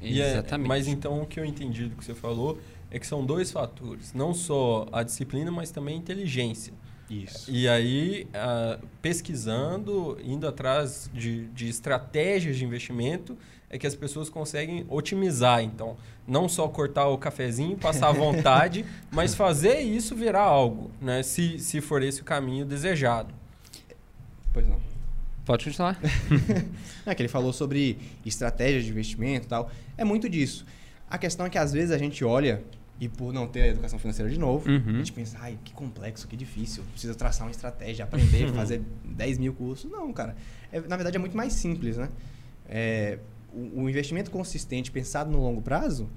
E 0.00 0.20
é- 0.20 0.32
Exatamente. 0.32 0.68
mas 0.68 0.86
então 0.88 1.22
o 1.22 1.26
que 1.26 1.38
eu 1.38 1.44
entendi 1.44 1.86
do 1.86 1.96
que 1.96 2.04
você 2.04 2.14
falou 2.14 2.58
é 2.90 2.98
que 2.98 3.06
são 3.06 3.24
dois 3.24 3.50
fatores. 3.52 4.12
Não 4.14 4.32
só 4.32 4.86
a 4.90 5.02
disciplina, 5.02 5.50
mas 5.50 5.70
também 5.70 5.94
a 5.94 5.98
inteligência. 5.98 6.72
Isso. 7.10 7.50
E 7.50 7.68
aí, 7.68 8.26
ah, 8.34 8.78
pesquisando, 9.02 10.18
indo 10.24 10.46
atrás 10.48 11.10
de, 11.12 11.46
de 11.48 11.68
estratégias 11.68 12.56
de 12.56 12.64
investimento, 12.64 13.36
é 13.68 13.78
que 13.78 13.86
as 13.86 13.94
pessoas 13.94 14.28
conseguem 14.28 14.84
otimizar. 14.88 15.62
Então, 15.62 15.96
não 16.26 16.48
só 16.48 16.66
cortar 16.68 17.06
o 17.08 17.18
cafezinho, 17.18 17.76
passar 17.76 18.08
à 18.08 18.12
vontade, 18.12 18.84
mas 19.10 19.34
fazer 19.34 19.80
isso 19.80 20.14
virar 20.14 20.42
algo, 20.42 20.90
né? 21.00 21.22
Se, 21.22 21.58
se 21.58 21.80
for 21.80 22.02
esse 22.02 22.22
o 22.22 22.24
caminho 22.24 22.64
desejado. 22.64 23.34
Pois 24.52 24.66
não. 24.68 24.85
Pode 25.46 25.64
continuar. 25.64 25.98
É 27.06 27.14
que 27.14 27.22
ele 27.22 27.28
falou 27.28 27.52
sobre 27.52 27.98
estratégias 28.24 28.84
de 28.84 28.90
investimento 28.90 29.46
e 29.46 29.48
tal. 29.48 29.70
É 29.96 30.04
muito 30.04 30.28
disso. 30.28 30.66
A 31.08 31.16
questão 31.16 31.46
é 31.46 31.50
que 31.50 31.56
às 31.56 31.72
vezes 31.72 31.92
a 31.92 31.98
gente 31.98 32.24
olha 32.24 32.64
e 33.00 33.08
por 33.08 33.32
não 33.32 33.46
ter 33.46 33.62
a 33.62 33.66
educação 33.68 33.96
financeira 33.98 34.28
de 34.30 34.38
novo, 34.40 34.68
Uhum. 34.68 34.82
a 34.94 34.98
gente 34.98 35.12
pensa, 35.12 35.36
ai, 35.40 35.56
que 35.64 35.72
complexo, 35.72 36.26
que 36.26 36.36
difícil. 36.36 36.82
Precisa 36.92 37.14
traçar 37.14 37.46
uma 37.46 37.52
estratégia, 37.52 38.04
aprender, 38.04 38.50
fazer 38.54 38.82
10 39.04 39.38
mil 39.38 39.54
cursos. 39.54 39.88
Não, 39.90 40.12
cara. 40.12 40.34
É, 40.72 40.80
na 40.80 40.96
verdade 40.96 41.16
é 41.16 41.20
muito 41.20 41.36
mais 41.36 41.52
simples, 41.52 41.96
né? 41.96 42.08
É, 42.68 43.18
o, 43.54 43.82
o 43.82 43.88
investimento 43.88 44.30
consistente 44.32 44.90
pensado 44.90 45.30
no 45.30 45.40
longo 45.40 45.62
prazo 45.62 46.08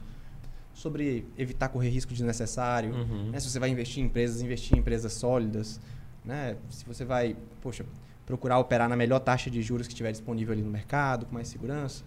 sobre 0.73 1.27
evitar 1.37 1.69
correr 1.69 1.89
risco 1.89 2.11
desnecessário, 2.13 2.95
Uhum. 2.95 3.29
né? 3.31 3.39
Se 3.39 3.47
você 3.49 3.59
vai 3.59 3.69
investir 3.69 4.01
em 4.01 4.07
empresas, 4.07 4.41
investir 4.41 4.75
em 4.75 4.79
empresas 4.79 5.13
sólidas, 5.13 5.79
né? 6.25 6.55
Se 6.71 6.83
você 6.85 7.05
vai, 7.05 7.35
poxa, 7.61 7.85
procurar 8.29 8.59
operar 8.59 8.87
na 8.87 8.95
melhor 8.95 9.17
taxa 9.19 9.49
de 9.49 9.59
juros 9.59 9.87
que 9.87 9.93
estiver 9.93 10.11
disponível 10.11 10.53
ali 10.53 10.61
no 10.61 10.69
mercado, 10.69 11.25
com 11.25 11.33
mais 11.33 11.47
segurança. 11.47 12.03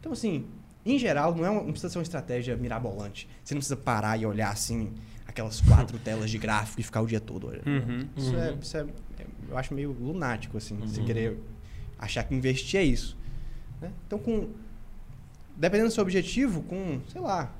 Então, 0.00 0.10
assim, 0.10 0.46
em 0.86 0.98
geral, 0.98 1.34
não, 1.34 1.44
é 1.44 1.50
uma- 1.50 1.60
não 1.62 1.70
precisa 1.70 1.90
ser 1.92 1.98
uma 1.98 2.02
estratégia 2.02 2.56
mirabolante. 2.56 3.28
Você 3.44 3.52
não 3.52 3.58
precisa 3.58 3.76
parar 3.76 4.16
e 4.18 4.24
olhar, 4.24 4.50
assim, 4.50 4.94
aquelas 5.28 5.60
quatro 5.60 5.98
telas 6.00 6.30
de 6.30 6.38
gráfico 6.38 6.80
e 6.80 6.82
ficar 6.82 7.02
o 7.02 7.06
dia 7.06 7.20
todo 7.20 7.48
olhando. 7.48 7.66
Uhum. 7.66 8.08
Isso, 8.16 8.34
é, 8.34 8.52
Uhum. 8.52 8.58
isso 8.58 8.76
é, 8.78 8.86
eu 9.50 9.58
acho 9.58 9.74
meio 9.74 9.92
lunático, 9.92 10.56
assim, 10.56 10.78
você 10.80 11.00
Uhum. 11.00 11.06
querer 11.06 11.38
achar 11.98 12.24
que 12.24 12.34
investir 12.34 12.80
é 12.80 12.82
isso. 12.82 13.14
né? 13.82 13.92
Então, 14.06 14.18
com 14.18 14.48
dependendo 15.54 15.90
do 15.90 15.92
seu 15.94 16.02
objetivo, 16.02 16.62
com, 16.62 17.00
sei 17.12 17.20
lá, 17.20 17.52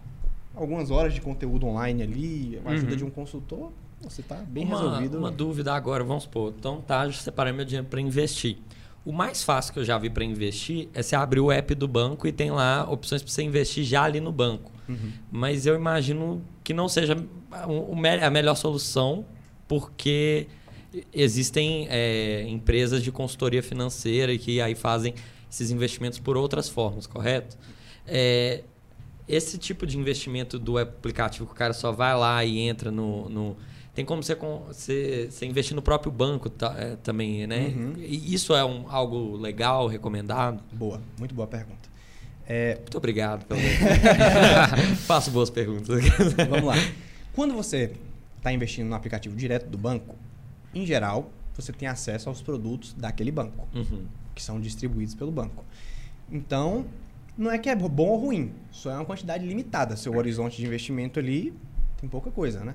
algumas 0.54 0.90
horas 0.90 1.12
de 1.12 1.20
conteúdo 1.20 1.66
online 1.66 2.02
ali, 2.02 2.60
a 2.64 2.70
ajuda 2.70 2.92
Uhum. 2.92 2.96
de 2.96 3.04
um 3.04 3.10
consultor, 3.10 3.72
você 4.00 4.20
está 4.20 4.36
bem 4.36 4.64
uma, 4.64 4.78
resolvido. 4.78 5.18
Uma 5.18 5.30
dúvida 5.30 5.74
agora, 5.74 6.04
vamos 6.04 6.24
supor. 6.24 6.54
Então 6.58 6.80
tá, 6.80 7.10
separei 7.12 7.52
meu 7.52 7.64
dinheiro 7.64 7.86
para 7.88 8.00
investir. 8.00 8.58
O 9.04 9.12
mais 9.12 9.42
fácil 9.44 9.72
que 9.72 9.78
eu 9.78 9.84
já 9.84 9.96
vi 9.98 10.10
para 10.10 10.24
investir 10.24 10.88
é 10.92 11.02
você 11.02 11.14
abrir 11.14 11.40
o 11.40 11.50
app 11.52 11.74
do 11.74 11.86
banco 11.86 12.26
e 12.26 12.32
tem 12.32 12.50
lá 12.50 12.84
opções 12.90 13.22
para 13.22 13.30
você 13.30 13.42
investir 13.42 13.84
já 13.84 14.02
ali 14.02 14.20
no 14.20 14.32
banco. 14.32 14.72
Uhum. 14.88 15.12
Mas 15.30 15.64
eu 15.66 15.74
imagino 15.76 16.42
que 16.64 16.74
não 16.74 16.88
seja 16.88 17.16
a 18.22 18.30
melhor 18.30 18.56
solução, 18.56 19.24
porque 19.68 20.48
existem 21.12 21.86
é, 21.90 22.44
empresas 22.48 23.02
de 23.02 23.12
consultoria 23.12 23.62
financeira 23.62 24.36
que 24.36 24.60
aí 24.60 24.74
fazem 24.74 25.14
esses 25.50 25.70
investimentos 25.70 26.18
por 26.18 26.36
outras 26.36 26.68
formas, 26.68 27.06
correto? 27.06 27.56
É, 28.06 28.62
esse 29.28 29.58
tipo 29.58 29.86
de 29.86 29.98
investimento 29.98 30.58
do 30.58 30.78
aplicativo 30.78 31.46
que 31.46 31.52
o 31.52 31.54
cara 31.56 31.72
só 31.72 31.90
vai 31.92 32.16
lá 32.16 32.44
e 32.44 32.58
entra 32.58 32.90
no. 32.90 33.28
no- 33.28 33.56
tem 33.96 34.04
como 34.04 34.22
você, 34.22 34.34
você, 34.34 35.28
você 35.30 35.46
investir 35.46 35.74
no 35.74 35.80
próprio 35.80 36.12
banco 36.12 36.50
tá, 36.50 36.76
é, 36.78 36.96
também, 36.96 37.46
né? 37.46 37.72
Uhum. 37.74 37.94
E 37.96 38.34
isso 38.34 38.54
é 38.54 38.62
um, 38.62 38.84
algo 38.90 39.38
legal, 39.38 39.86
recomendado? 39.86 40.62
Boa, 40.70 41.00
muito 41.18 41.34
boa 41.34 41.48
pergunta. 41.48 41.88
É, 42.46 42.74
Muito 42.76 42.98
obrigado 42.98 43.46
pelo. 43.46 43.58
Faço 45.06 45.30
boas 45.30 45.48
perguntas. 45.48 46.04
vamos 46.48 46.64
lá. 46.64 46.74
Quando 47.32 47.54
você 47.54 47.90
está 48.36 48.52
investindo 48.52 48.86
no 48.86 48.94
aplicativo 48.94 49.34
direto 49.34 49.66
do 49.66 49.78
banco, 49.78 50.14
em 50.74 50.84
geral, 50.84 51.30
você 51.54 51.72
tem 51.72 51.88
acesso 51.88 52.28
aos 52.28 52.42
produtos 52.42 52.92
daquele 52.92 53.32
banco. 53.32 53.66
Uhum. 53.74 54.04
que 54.34 54.42
são 54.42 54.60
distribuídos 54.60 55.14
pelo 55.14 55.32
banco. 55.32 55.64
Então, 56.30 56.84
não 57.36 57.50
é 57.50 57.58
que 57.58 57.70
é 57.70 57.74
bom 57.74 58.08
ou 58.08 58.18
ruim, 58.18 58.52
só 58.70 58.90
é 58.90 58.94
uma 58.96 59.06
quantidade 59.06 59.46
limitada. 59.46 59.96
Seu 59.96 60.14
horizonte 60.14 60.58
de 60.58 60.66
investimento 60.66 61.18
ali 61.18 61.54
tem 61.98 62.10
pouca 62.10 62.30
coisa, 62.30 62.62
né? 62.62 62.74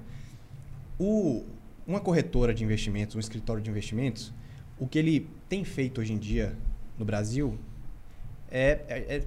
O, 1.04 1.43
uma 1.88 1.99
corretora 1.99 2.54
de 2.54 2.64
investimentos, 2.64 3.16
um 3.16 3.20
escritório 3.20 3.60
de 3.60 3.72
investimentos, 3.72 4.32
o 4.78 4.86
que 4.88 4.99
ele 4.99 5.28
tem 5.49 5.64
feito 5.64 5.99
hoje 5.99 6.14
em 6.14 6.18
dia 6.20 6.56
no 6.95 7.04
Brasil 7.04 7.58
é, 8.52 8.82
é- 8.88 9.16
é 9.18 9.24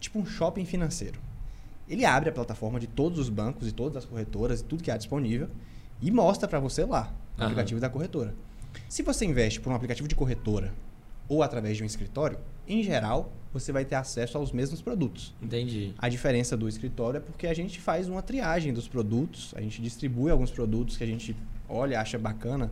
tipo 0.00 0.18
um 0.18 0.24
shopping 0.24 0.64
financeiro. 0.64 1.20
Ele 1.86 2.06
abre 2.06 2.30
a 2.30 2.32
plataforma 2.32 2.80
de 2.80 2.86
todos 2.86 3.18
os 3.18 3.28
bancos 3.28 3.68
e 3.68 3.72
todas 3.72 3.98
as 3.98 4.04
corretoras 4.06 4.60
e 4.60 4.64
tudo 4.64 4.82
que 4.82 4.90
há 4.90 4.96
disponível 4.96 5.50
e 6.00 6.10
mostra 6.10 6.48
para 6.48 6.60
você 6.60 6.82
lá, 6.86 7.12
no 7.36 7.42
Aham. 7.42 7.52
aplicativo 7.52 7.78
da 7.78 7.90
corretora. 7.90 8.34
Se 8.88 9.02
você 9.02 9.26
investe 9.26 9.60
por 9.60 9.70
um 9.70 9.76
aplicativo 9.76 10.08
de 10.08 10.14
corretora 10.14 10.72
ou 11.28 11.42
através 11.42 11.76
de 11.76 11.82
um 11.82 11.86
escritório, 11.86 12.38
em 12.66 12.82
geral, 12.82 13.32
você 13.52 13.72
vai 13.72 13.84
ter 13.84 13.94
acesso 13.94 14.36
aos 14.38 14.52
mesmos 14.52 14.80
produtos. 14.82 15.34
Entendi. 15.42 15.94
A 15.98 16.08
diferença 16.08 16.56
do 16.56 16.68
escritório 16.68 17.18
é 17.18 17.20
porque 17.20 17.46
a 17.46 17.54
gente 17.54 17.80
faz 17.80 18.08
uma 18.08 18.22
triagem 18.22 18.72
dos 18.72 18.86
produtos, 18.88 19.52
a 19.56 19.60
gente 19.60 19.80
distribui 19.80 20.30
alguns 20.30 20.50
produtos 20.50 20.96
que 20.96 21.04
a 21.04 21.06
gente 21.06 21.34
olha, 21.68 22.00
acha 22.00 22.18
bacana, 22.18 22.70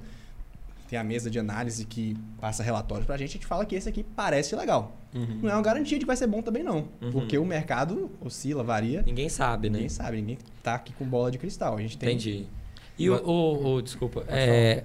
tem 0.88 0.98
a 0.98 1.02
mesa 1.04 1.28
de 1.28 1.38
análise 1.38 1.84
que 1.84 2.16
passa 2.40 2.62
relatórios 2.62 3.06
pra 3.06 3.16
gente, 3.16 3.30
a 3.30 3.32
gente 3.32 3.46
fala 3.46 3.64
que 3.66 3.74
esse 3.74 3.88
aqui 3.88 4.04
parece 4.04 4.54
legal. 4.54 4.96
Uhum. 5.14 5.40
Não 5.42 5.50
é 5.50 5.54
uma 5.54 5.62
garantia 5.62 5.98
de 5.98 6.04
que 6.04 6.06
vai 6.06 6.16
ser 6.16 6.26
bom 6.28 6.40
também 6.42 6.62
não, 6.62 6.88
Uhum. 7.02 7.10
porque 7.10 7.36
o 7.38 7.44
mercado 7.44 8.10
oscila, 8.20 8.62
varia, 8.62 9.02
Ninguém 9.02 9.28
sabe, 9.28 9.68
né? 9.68 9.74
ninguém 9.74 9.88
sabe, 9.88 10.16
ninguém 10.18 10.38
tá 10.62 10.74
aqui 10.74 10.92
com 10.92 11.04
bola 11.04 11.30
de 11.30 11.38
cristal. 11.38 11.76
A 11.76 11.80
gente 11.80 11.98
tem 11.98 12.10
Entendi. 12.10 12.46
E 12.98 13.10
o, 13.10 13.16
o- 13.26 13.74
o- 13.74 13.82
desculpa, 13.82 14.24
é, 14.28 14.84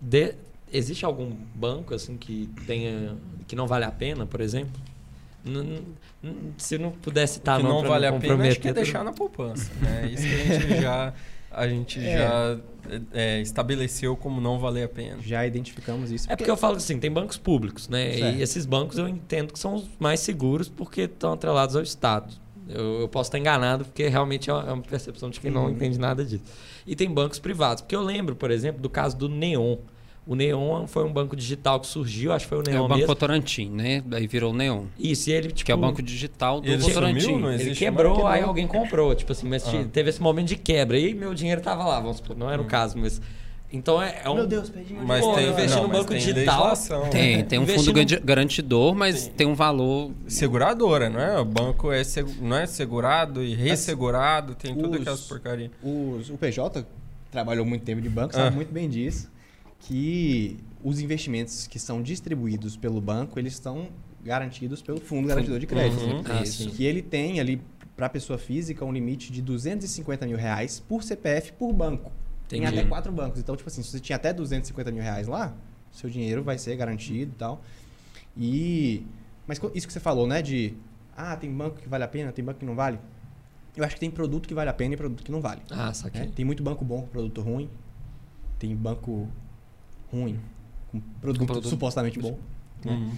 de- 0.00 0.34
existe 0.72 1.04
algum 1.04 1.32
banco 1.54 1.94
assim 1.94 2.16
que 2.16 2.48
tenha 2.66 3.16
que 3.46 3.54
não 3.54 3.66
vale 3.66 3.84
a 3.84 3.90
pena, 3.90 4.24
por 4.26 4.40
exemplo? 4.40 4.80
N- 5.44 5.82
se 6.56 6.78
não 6.78 6.92
pudesse 6.92 7.34
citar 7.34 7.56
que 7.58 7.62
nome 7.64 7.74
não 7.74 7.80
pra 7.82 7.90
vale 7.90 8.06
a 8.06 8.12
pena, 8.12 8.48
acho 8.48 8.60
que 8.60 8.68
é 8.68 8.72
deixar 8.72 9.02
na 9.04 9.12
poupança. 9.12 9.70
Né? 9.80 10.10
Isso 10.12 10.22
que 10.22 10.34
a 10.34 10.58
gente 10.60 10.80
já, 10.82 11.12
a 11.50 11.68
gente 11.68 11.98
É. 12.00 12.16
já 12.18 12.58
é, 13.12 13.40
estabeleceu 13.40 14.16
como 14.16 14.40
não 14.40 14.58
valer 14.58 14.84
a 14.84 14.88
pena. 14.88 15.18
Já 15.20 15.44
identificamos 15.46 16.10
isso. 16.12 16.30
É 16.30 16.36
porque 16.36 16.50
eu 16.50 16.56
falo 16.56 16.76
assim, 16.76 16.98
tem 16.98 17.10
bancos 17.10 17.36
públicos, 17.38 17.88
né? 17.88 18.12
Certo. 18.12 18.36
E 18.38 18.42
esses 18.42 18.64
bancos 18.66 18.98
eu 18.98 19.08
entendo 19.08 19.52
que 19.52 19.58
são 19.58 19.74
os 19.74 19.88
mais 19.98 20.20
seguros 20.20 20.68
porque 20.68 21.02
estão 21.02 21.32
atrelados 21.32 21.74
ao 21.74 21.82
Estado. 21.82 22.32
Eu, 22.68 23.00
eu 23.00 23.08
posso 23.08 23.28
estar 23.28 23.38
enganado 23.38 23.84
porque 23.84 24.06
realmente 24.08 24.48
é 24.48 24.52
uma 24.54 24.62
é 24.68 24.72
uma 24.72 24.82
percepção 24.82 25.28
de 25.28 25.40
quem 25.40 25.50
não 25.50 25.64
Uhum. 25.64 25.70
entende 25.72 25.98
nada 25.98 26.24
disso. 26.24 26.44
E 26.86 26.94
tem 26.94 27.10
bancos 27.10 27.40
privados. 27.40 27.82
Porque 27.82 27.96
eu 27.96 28.02
lembro, 28.02 28.36
por 28.36 28.50
exemplo, 28.52 28.80
do 28.80 28.88
caso 28.88 29.16
do 29.16 29.28
Neon. 29.28 29.76
O 30.24 30.36
Neon 30.36 30.86
foi 30.86 31.04
um 31.04 31.12
banco 31.12 31.34
digital 31.34 31.80
que 31.80 31.86
surgiu, 31.88 32.32
acho 32.32 32.44
que 32.44 32.50
foi 32.50 32.58
o 32.58 32.62
É 32.68 32.70
Neon 32.72 32.80
o 32.84 32.88
Banco 32.88 32.94
mesmo. 32.94 33.06
Votorantim, 33.08 33.68
né? 33.70 34.04
Aí 34.12 34.26
virou 34.28 34.52
o 34.52 34.56
Neon. 34.56 34.84
Isso, 34.98 35.28
e 35.28 35.32
ele, 35.32 35.48
tipo... 35.48 35.64
Que 35.66 35.72
é 35.72 35.74
o 35.74 35.78
banco 35.78 36.00
digital 36.00 36.60
do 36.60 36.68
Ele 36.68 36.76
Votorantim. 36.76 37.20
sumiu, 37.20 37.52
Ele 37.52 37.74
quebrou, 37.74 38.26
aí 38.26 38.40
alguém 38.42 38.66
comprou, 38.68 39.14
tipo 39.16 39.32
assim, 39.32 39.48
mas 39.48 39.66
Ah. 39.66 39.70
te- 39.70 39.84
teve 39.86 40.10
esse 40.10 40.22
momento 40.22 40.46
de 40.46 40.56
quebra. 40.56 40.96
E 40.96 41.12
meu 41.12 41.34
dinheiro 41.34 41.60
tava 41.60 41.84
lá, 41.84 41.98
vamos 41.98 42.18
supor, 42.18 42.36
não 42.36 42.48
era 42.48 42.62
o 42.62 42.64
caso, 42.66 42.96
mas. 42.98 43.20
Então 43.74 44.00
é, 44.02 44.20
é 44.22 44.28
um. 44.30 44.34
Meu 44.34 44.46
Deus, 44.46 44.68
perdi 44.68 44.92
meu 44.92 45.02
Mas 45.02 45.24
Pô, 45.24 45.32
tem, 45.32 45.48
investir 45.48 45.76
não, 45.76 45.82
no 45.84 45.88
banco 45.88 46.10
tem 46.10 46.18
digital. 46.18 46.72
Tem, 47.10 47.42
tem 47.44 47.58
um 47.58 47.66
fundo 47.66 47.92
no- 47.92 48.20
garantidor, 48.22 48.94
mas 48.94 49.26
tem 49.28 49.46
um 49.46 49.54
valor. 49.54 50.12
Seguradora, 50.28 51.08
não 51.08 51.18
é? 51.18 51.40
O 51.40 51.44
banco 51.46 51.90
é 51.90 52.04
segu- 52.04 52.34
não 52.42 52.54
é 52.58 52.66
segurado 52.66 53.42
e 53.42 53.54
ressegurado, 53.54 54.54
tem 54.54 54.74
tudo 54.74 54.90
os- 54.94 55.00
aquelas 55.00 55.20
porcarias. 55.22 55.70
Os- 55.82 56.28
o 56.28 56.36
PJ 56.36 56.84
trabalhou 57.30 57.64
muito 57.64 57.82
tempo 57.82 58.02
de 58.02 58.10
banco, 58.10 58.34
sabe 58.34 58.48
Ah. 58.48 58.50
muito 58.50 58.70
bem 58.70 58.90
disso, 58.90 59.30
que 59.82 60.58
os 60.82 61.00
investimentos 61.00 61.66
que 61.66 61.78
são 61.78 62.02
distribuídos 62.02 62.76
pelo 62.76 63.00
banco, 63.00 63.38
eles 63.38 63.52
estão 63.52 63.88
garantidos 64.22 64.80
pelo 64.80 65.00
Fundo 65.00 65.28
Garantidor 65.28 65.58
de 65.58 65.66
Crédito. 65.66 66.02
Uhum. 66.02 66.22
Ah. 66.26 66.42
Que 66.76 66.84
ele 66.84 67.02
tem 67.02 67.40
ali, 67.40 67.60
para 67.96 68.08
pessoa 68.08 68.38
física, 68.38 68.84
um 68.84 68.92
limite 68.92 69.32
de 69.32 69.42
250 69.42 70.26
mil 70.26 70.36
reais 70.36 70.80
por 70.80 71.02
CPF 71.02 71.52
por 71.54 71.72
banco. 71.72 72.12
Tem 72.48 72.66
até 72.66 72.84
quatro 72.84 73.10
bancos. 73.10 73.40
Então, 73.40 73.56
tipo 73.56 73.68
assim, 73.68 73.82
se 73.82 73.90
você 73.90 74.00
tinha 74.00 74.16
até 74.16 74.32
250 74.32 74.92
mil 74.92 75.02
reais 75.02 75.26
lá, 75.26 75.54
seu 75.90 76.08
dinheiro 76.08 76.42
vai 76.42 76.58
ser 76.58 76.76
garantido 76.76 77.32
e 77.32 77.36
tal. 77.36 77.62
E... 78.36 79.06
Mas 79.46 79.60
isso 79.74 79.86
que 79.86 79.92
você 79.92 80.00
falou, 80.00 80.26
né? 80.26 80.42
De... 80.42 80.74
Ah, 81.16 81.34
tem 81.36 81.50
banco 81.50 81.80
que 81.80 81.88
vale 81.88 82.04
a 82.04 82.08
pena, 82.08 82.30
tem 82.30 82.44
banco 82.44 82.60
que 82.60 82.66
não 82.66 82.74
vale. 82.74 82.98
Eu 83.76 83.84
acho 83.84 83.94
que 83.94 84.00
tem 84.00 84.10
produto 84.10 84.46
que 84.46 84.54
vale 84.54 84.68
a 84.68 84.72
pena 84.72 84.94
e 84.94 84.96
produto 84.96 85.24
que 85.24 85.32
não 85.32 85.40
vale. 85.40 85.62
Ah, 85.70 85.92
saquei. 85.94 86.28
Tem 86.28 86.44
muito 86.44 86.62
banco 86.62 86.84
bom 86.84 87.02
com 87.02 87.08
produto 87.08 87.40
ruim. 87.40 87.70
Tem 88.58 88.76
banco 88.76 89.28
ruim 90.12 90.38
com 90.90 91.00
produto, 91.20 91.46
produto- 91.46 91.68
supostamente 91.68 92.18
bom. 92.20 92.38
né? 92.84 92.92
Uhum. 92.92 93.12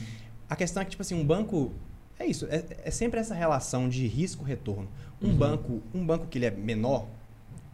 A 0.49 0.57
questão 0.57 0.81
é 0.81 0.85
que, 0.85 0.93
tipo 0.93 1.03
assim, 1.03 1.15
um 1.15 1.25
banco. 1.25 1.73
É 2.19 2.25
isso, 2.27 2.47
é, 2.49 2.65
é 2.85 2.91
sempre 2.91 3.19
essa 3.19 3.35
relação 3.35 3.89
de 3.89 4.07
risco-retorno. 4.07 4.89
Um 5.21 5.29
Uhum. 5.29 5.37
banco, 5.37 5.83
um 5.93 6.07
banco 6.07 6.27
que 6.29 6.39
ele 6.39 6.47
é 6.47 6.51
menor, 6.51 7.07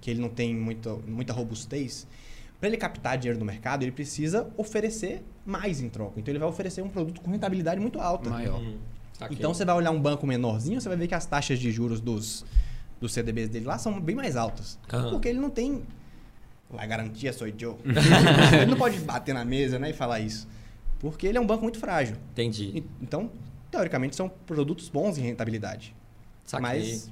que 0.01 0.11
ele 0.11 0.21
não 0.21 0.31
tem 0.31 0.55
muita, 0.55 0.95
muita 0.95 1.33
robustez, 1.35 2.07
para 2.59 2.68
ele 2.68 2.79
captar 2.79 3.18
dinheiro 3.18 3.39
do 3.39 3.45
mercado, 3.45 3.83
ele 3.83 3.93
precisa 3.93 4.49
oferecer 4.57 5.23
mais 5.45 5.81
em 5.83 5.89
troca. 5.91 6.18
Então 6.18 6.33
ele 6.33 6.39
vai 6.39 6.49
oferecer 6.49 6.81
um 6.83 6.89
produto 6.89 7.21
com 7.21 7.31
rentabilidade 7.31 7.81
muito 7.81 8.01
alta. 8.01 8.31
Maior. 8.31 8.61
Hum, 8.61 8.79
saquei. 9.12 9.37
Então 9.37 9.53
você 9.53 9.64
vai 9.64 9.75
olhar 9.75 9.91
um 9.91 10.01
banco 10.01 10.27
menorzinho, 10.27 10.81
você 10.81 10.89
vai 10.89 10.97
ver 10.97 11.07
que 11.09 11.14
as 11.14 11.27
taxas 11.27 11.59
de 11.59 11.71
juros 11.71 12.01
dos, 12.01 12.45
dos 13.01 13.12
CDBs 13.12 13.49
dele 13.51 13.66
lá 13.66 13.77
são 13.79 14.01
bem 14.01 14.14
mais 14.16 14.37
altas. 14.37 14.79
Aham. 14.91 15.11
Porque 15.11 15.29
ele 15.29 15.39
não 15.41 15.51
tem. 15.51 15.83
La 16.73 16.87
garantia 16.87 17.33
sou 17.33 17.47
eu. 17.49 17.79
ele 18.61 18.66
não 18.71 18.77
pode 18.77 18.99
bater 19.01 19.35
na 19.35 19.45
mesa 19.45 19.79
né, 19.79 19.91
e 19.91 19.93
falar 19.93 20.21
isso. 20.21 20.47
Porque 20.99 21.27
ele 21.27 21.39
é 21.39 21.41
um 21.41 21.47
banco 21.47 21.62
muito 21.62 21.79
frágil. 21.79 22.16
Entendi. 22.33 22.71
E- 22.79 22.85
Então, 23.03 23.31
teoricamente, 23.71 24.14
são 24.16 24.29
produtos 24.29 24.89
bons 24.89 25.18
em 25.18 25.23
rentabilidade. 25.23 25.95
Saquei. 26.45 26.62
Mas, 26.68 27.11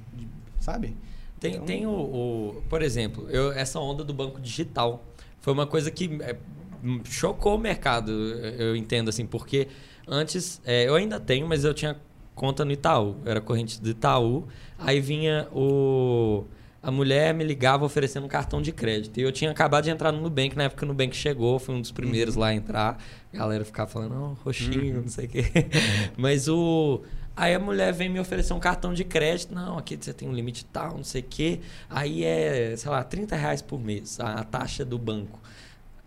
sabe? 0.59 0.95
Tem, 1.39 1.53
Então- 1.55 1.65
tem 1.65 1.85
o, 1.87 1.91
o- 1.91 2.63
Por 2.69 2.81
exemplo, 2.81 3.27
eu, 3.29 3.51
essa 3.51 3.79
onda 3.79 4.03
do 4.03 4.13
banco 4.13 4.39
digital 4.39 5.03
foi 5.41 5.53
uma 5.53 5.65
coisa 5.65 5.89
que 5.89 6.17
é, 6.21 6.35
hum, 6.83 7.01
chocou 7.05 7.55
o 7.55 7.59
mercado, 7.59 8.11
eu 8.11 8.75
entendo 8.75 9.09
assim, 9.09 9.25
porque 9.25 9.67
antes, 10.07 10.61
é, 10.65 10.87
eu 10.87 10.95
ainda 10.95 11.19
tenho, 11.19 11.47
mas 11.47 11.63
eu 11.63 11.73
tinha 11.73 11.97
conta 12.35 12.63
no 12.63 12.71
Itaú, 12.71 13.15
eu 13.25 13.31
era 13.31 13.41
corrente 13.41 13.81
do 13.81 13.89
Itaú, 13.89 14.47
aí 14.77 14.99
vinha 15.01 15.47
o. 15.53 16.45
A 16.81 16.91
mulher 16.91 17.33
me 17.33 17.43
ligava 17.43 17.83
oferecendo 17.83 18.25
um 18.25 18.29
cartão 18.29 18.61
de 18.61 18.71
crédito. 18.71 19.19
E 19.19 19.23
eu 19.23 19.31
tinha 19.31 19.51
acabado 19.51 19.83
de 19.83 19.89
entrar 19.89 20.11
no 20.11 20.21
Nubank, 20.21 20.55
na 20.55 20.63
época 20.63 20.79
que 20.79 20.85
o 20.85 20.87
Nubank 20.87 21.15
chegou, 21.15 21.59
fui 21.59 21.75
um 21.75 21.81
dos 21.81 21.91
primeiros 21.91 22.35
lá 22.35 22.47
a 22.47 22.53
entrar. 22.55 22.97
A 23.33 23.37
galera 23.37 23.65
ficava 23.65 23.89
falando, 23.89 24.13
não, 24.15 24.33
roxinho, 24.45 25.01
não 25.01 25.09
sei 25.09 25.25
o 25.25 25.29
quê. 25.29 25.43
Mas 26.17 26.47
o. 26.47 27.01
Aí 27.35 27.53
a 27.53 27.59
mulher 27.59 27.93
vem 27.93 28.09
me 28.09 28.19
oferecer 28.19 28.53
um 28.53 28.59
cartão 28.59 28.93
de 28.93 29.03
crédito. 29.03 29.53
Não, 29.53 29.77
aqui 29.77 29.97
você 29.99 30.13
tem 30.13 30.27
um 30.27 30.33
limite 30.33 30.65
tal, 30.65 30.97
não 30.97 31.03
sei 31.03 31.21
o 31.21 31.25
quê. 31.29 31.59
Aí 31.89 32.23
é, 32.23 32.75
sei 32.75 32.89
lá, 32.91 33.03
30 33.03 33.35
reais 33.35 33.61
por 33.61 33.79
mês, 33.79 34.19
a, 34.19 34.33
a 34.35 34.43
taxa 34.43 34.83
do 34.83 34.97
banco. 34.97 35.39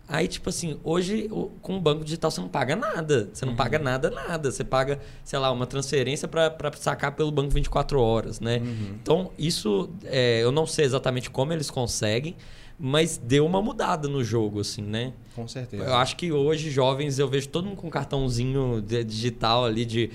Aí, 0.07 0.27
tipo 0.27 0.49
assim, 0.49 0.77
hoje 0.83 1.29
com 1.61 1.77
o 1.77 1.79
banco 1.81 2.03
digital 2.03 2.29
você 2.29 2.41
não 2.41 2.49
paga 2.49 2.75
nada. 2.75 3.29
Você 3.33 3.45
não 3.45 3.55
paga 3.55 3.79
nada, 3.79 4.09
nada. 4.09 4.51
Você 4.51 4.63
paga, 4.63 4.99
sei 5.23 5.39
lá, 5.39 5.49
uma 5.51 5.65
transferência 5.65 6.27
para 6.27 6.51
sacar 6.77 7.13
pelo 7.15 7.31
banco 7.31 7.49
24 7.51 7.99
horas, 7.99 8.39
né? 8.39 8.61
Então, 9.01 9.31
isso 9.39 9.89
é, 10.03 10.41
eu 10.43 10.51
não 10.51 10.67
sei 10.67 10.85
exatamente 10.85 11.29
como 11.29 11.53
eles 11.53 11.71
conseguem, 11.71 12.35
mas 12.77 13.17
deu 13.17 13.45
uma 13.45 13.61
mudada 13.61 14.07
no 14.09 14.23
jogo, 14.23 14.59
assim, 14.59 14.81
né? 14.81 15.13
Com 15.35 15.47
certeza. 15.47 15.83
Eu 15.85 15.93
acho 15.95 16.17
que 16.17 16.31
hoje, 16.31 16.69
jovens, 16.69 17.17
eu 17.17 17.27
vejo 17.27 17.47
todo 17.47 17.65
mundo 17.65 17.77
com 17.77 17.89
cartãozinho 17.89 18.81
de- 18.81 19.03
digital 19.05 19.63
ali 19.65 19.85
de 19.85 20.11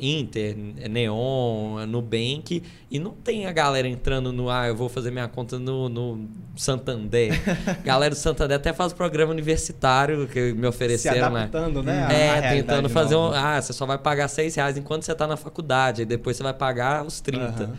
Inter, 0.00 0.56
Neon, 0.88 1.86
Nubank, 1.86 2.62
e 2.90 2.98
não 2.98 3.10
tem 3.12 3.46
a 3.46 3.52
galera 3.52 3.88
entrando 3.88 4.32
no, 4.32 4.48
ah, 4.48 4.68
eu 4.68 4.76
vou 4.76 4.88
fazer 4.88 5.10
minha 5.10 5.26
conta 5.26 5.58
no, 5.58 5.88
no 5.88 6.28
Santander. 6.56 7.32
galera 7.84 8.14
do 8.14 8.18
Santander 8.18 8.56
até 8.56 8.72
faz 8.72 8.92
programa 8.92 9.32
universitário 9.32 10.28
que 10.28 10.52
me 10.52 10.62
Se 10.62 10.66
ofereceram, 10.66 11.30
né? 11.30 11.40
adaptando, 11.40 11.82
né? 11.82 12.06
à 12.06 12.12
É, 12.12 12.54
tentando 12.54 12.88
fazer 12.88 13.16
um. 13.16 13.32
Ah, 13.32 13.60
você 13.60 13.72
só 13.72 13.84
vai 13.84 13.98
pagar 13.98 14.28
6 14.28 14.54
reais 14.54 14.76
enquanto 14.76 15.02
você 15.02 15.14
tá 15.14 15.26
na 15.26 15.36
faculdade, 15.36 16.02
aí 16.02 16.06
depois 16.06 16.36
você 16.36 16.42
vai 16.42 16.54
pagar 16.54 17.04
os 17.04 17.20
30. 17.20 17.64
Aham. 17.64 17.72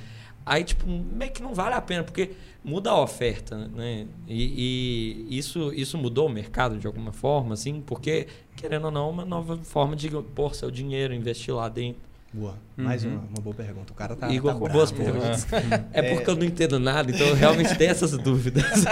Aí, 0.45 0.63
tipo, 0.63 0.85
meio 0.87 1.31
que 1.31 1.41
não 1.41 1.53
vale 1.53 1.75
a 1.75 1.81
pena, 1.81 2.03
porque 2.03 2.31
muda 2.63 2.89
a 2.91 3.01
oferta, 3.01 3.57
né? 3.69 4.05
E, 4.27 5.25
e 5.29 5.37
isso, 5.37 5.71
isso 5.73 5.97
mudou 5.97 6.27
o 6.27 6.29
mercado 6.29 6.77
de 6.77 6.85
alguma 6.87 7.11
forma, 7.13 7.53
assim, 7.53 7.81
porque, 7.85 8.27
querendo 8.55 8.85
ou 8.85 8.91
não, 8.91 9.09
uma 9.09 9.23
nova 9.25 9.57
forma 9.63 9.95
de 9.95 10.09
pôr 10.09 10.53
seu 10.55 10.69
dinheiro, 10.69 11.13
investir 11.13 11.53
lá 11.53 11.69
dentro. 11.69 12.01
Boa. 12.33 12.55
Mais 12.75 13.03
Uhum. 13.05 13.11
uma, 13.11 13.19
uma 13.29 13.41
boa 13.41 13.55
pergunta. 13.55 13.93
O 13.93 13.95
cara 13.95 14.15
tá. 14.15 14.27
Igor, 14.31 14.53
tá 14.53 14.57
bravo 14.59 14.73
boas 14.73 14.91
perguntas. 14.91 15.45
É 15.93 16.01
porque 16.15 16.27
eu 16.29 16.35
não 16.35 16.43
entendo 16.43 16.79
nada, 16.79 17.11
então 17.11 17.27
eu 17.27 17.35
realmente 17.35 17.77
tenho 17.77 17.91
essas 17.91 18.17
dúvidas. 18.17 18.63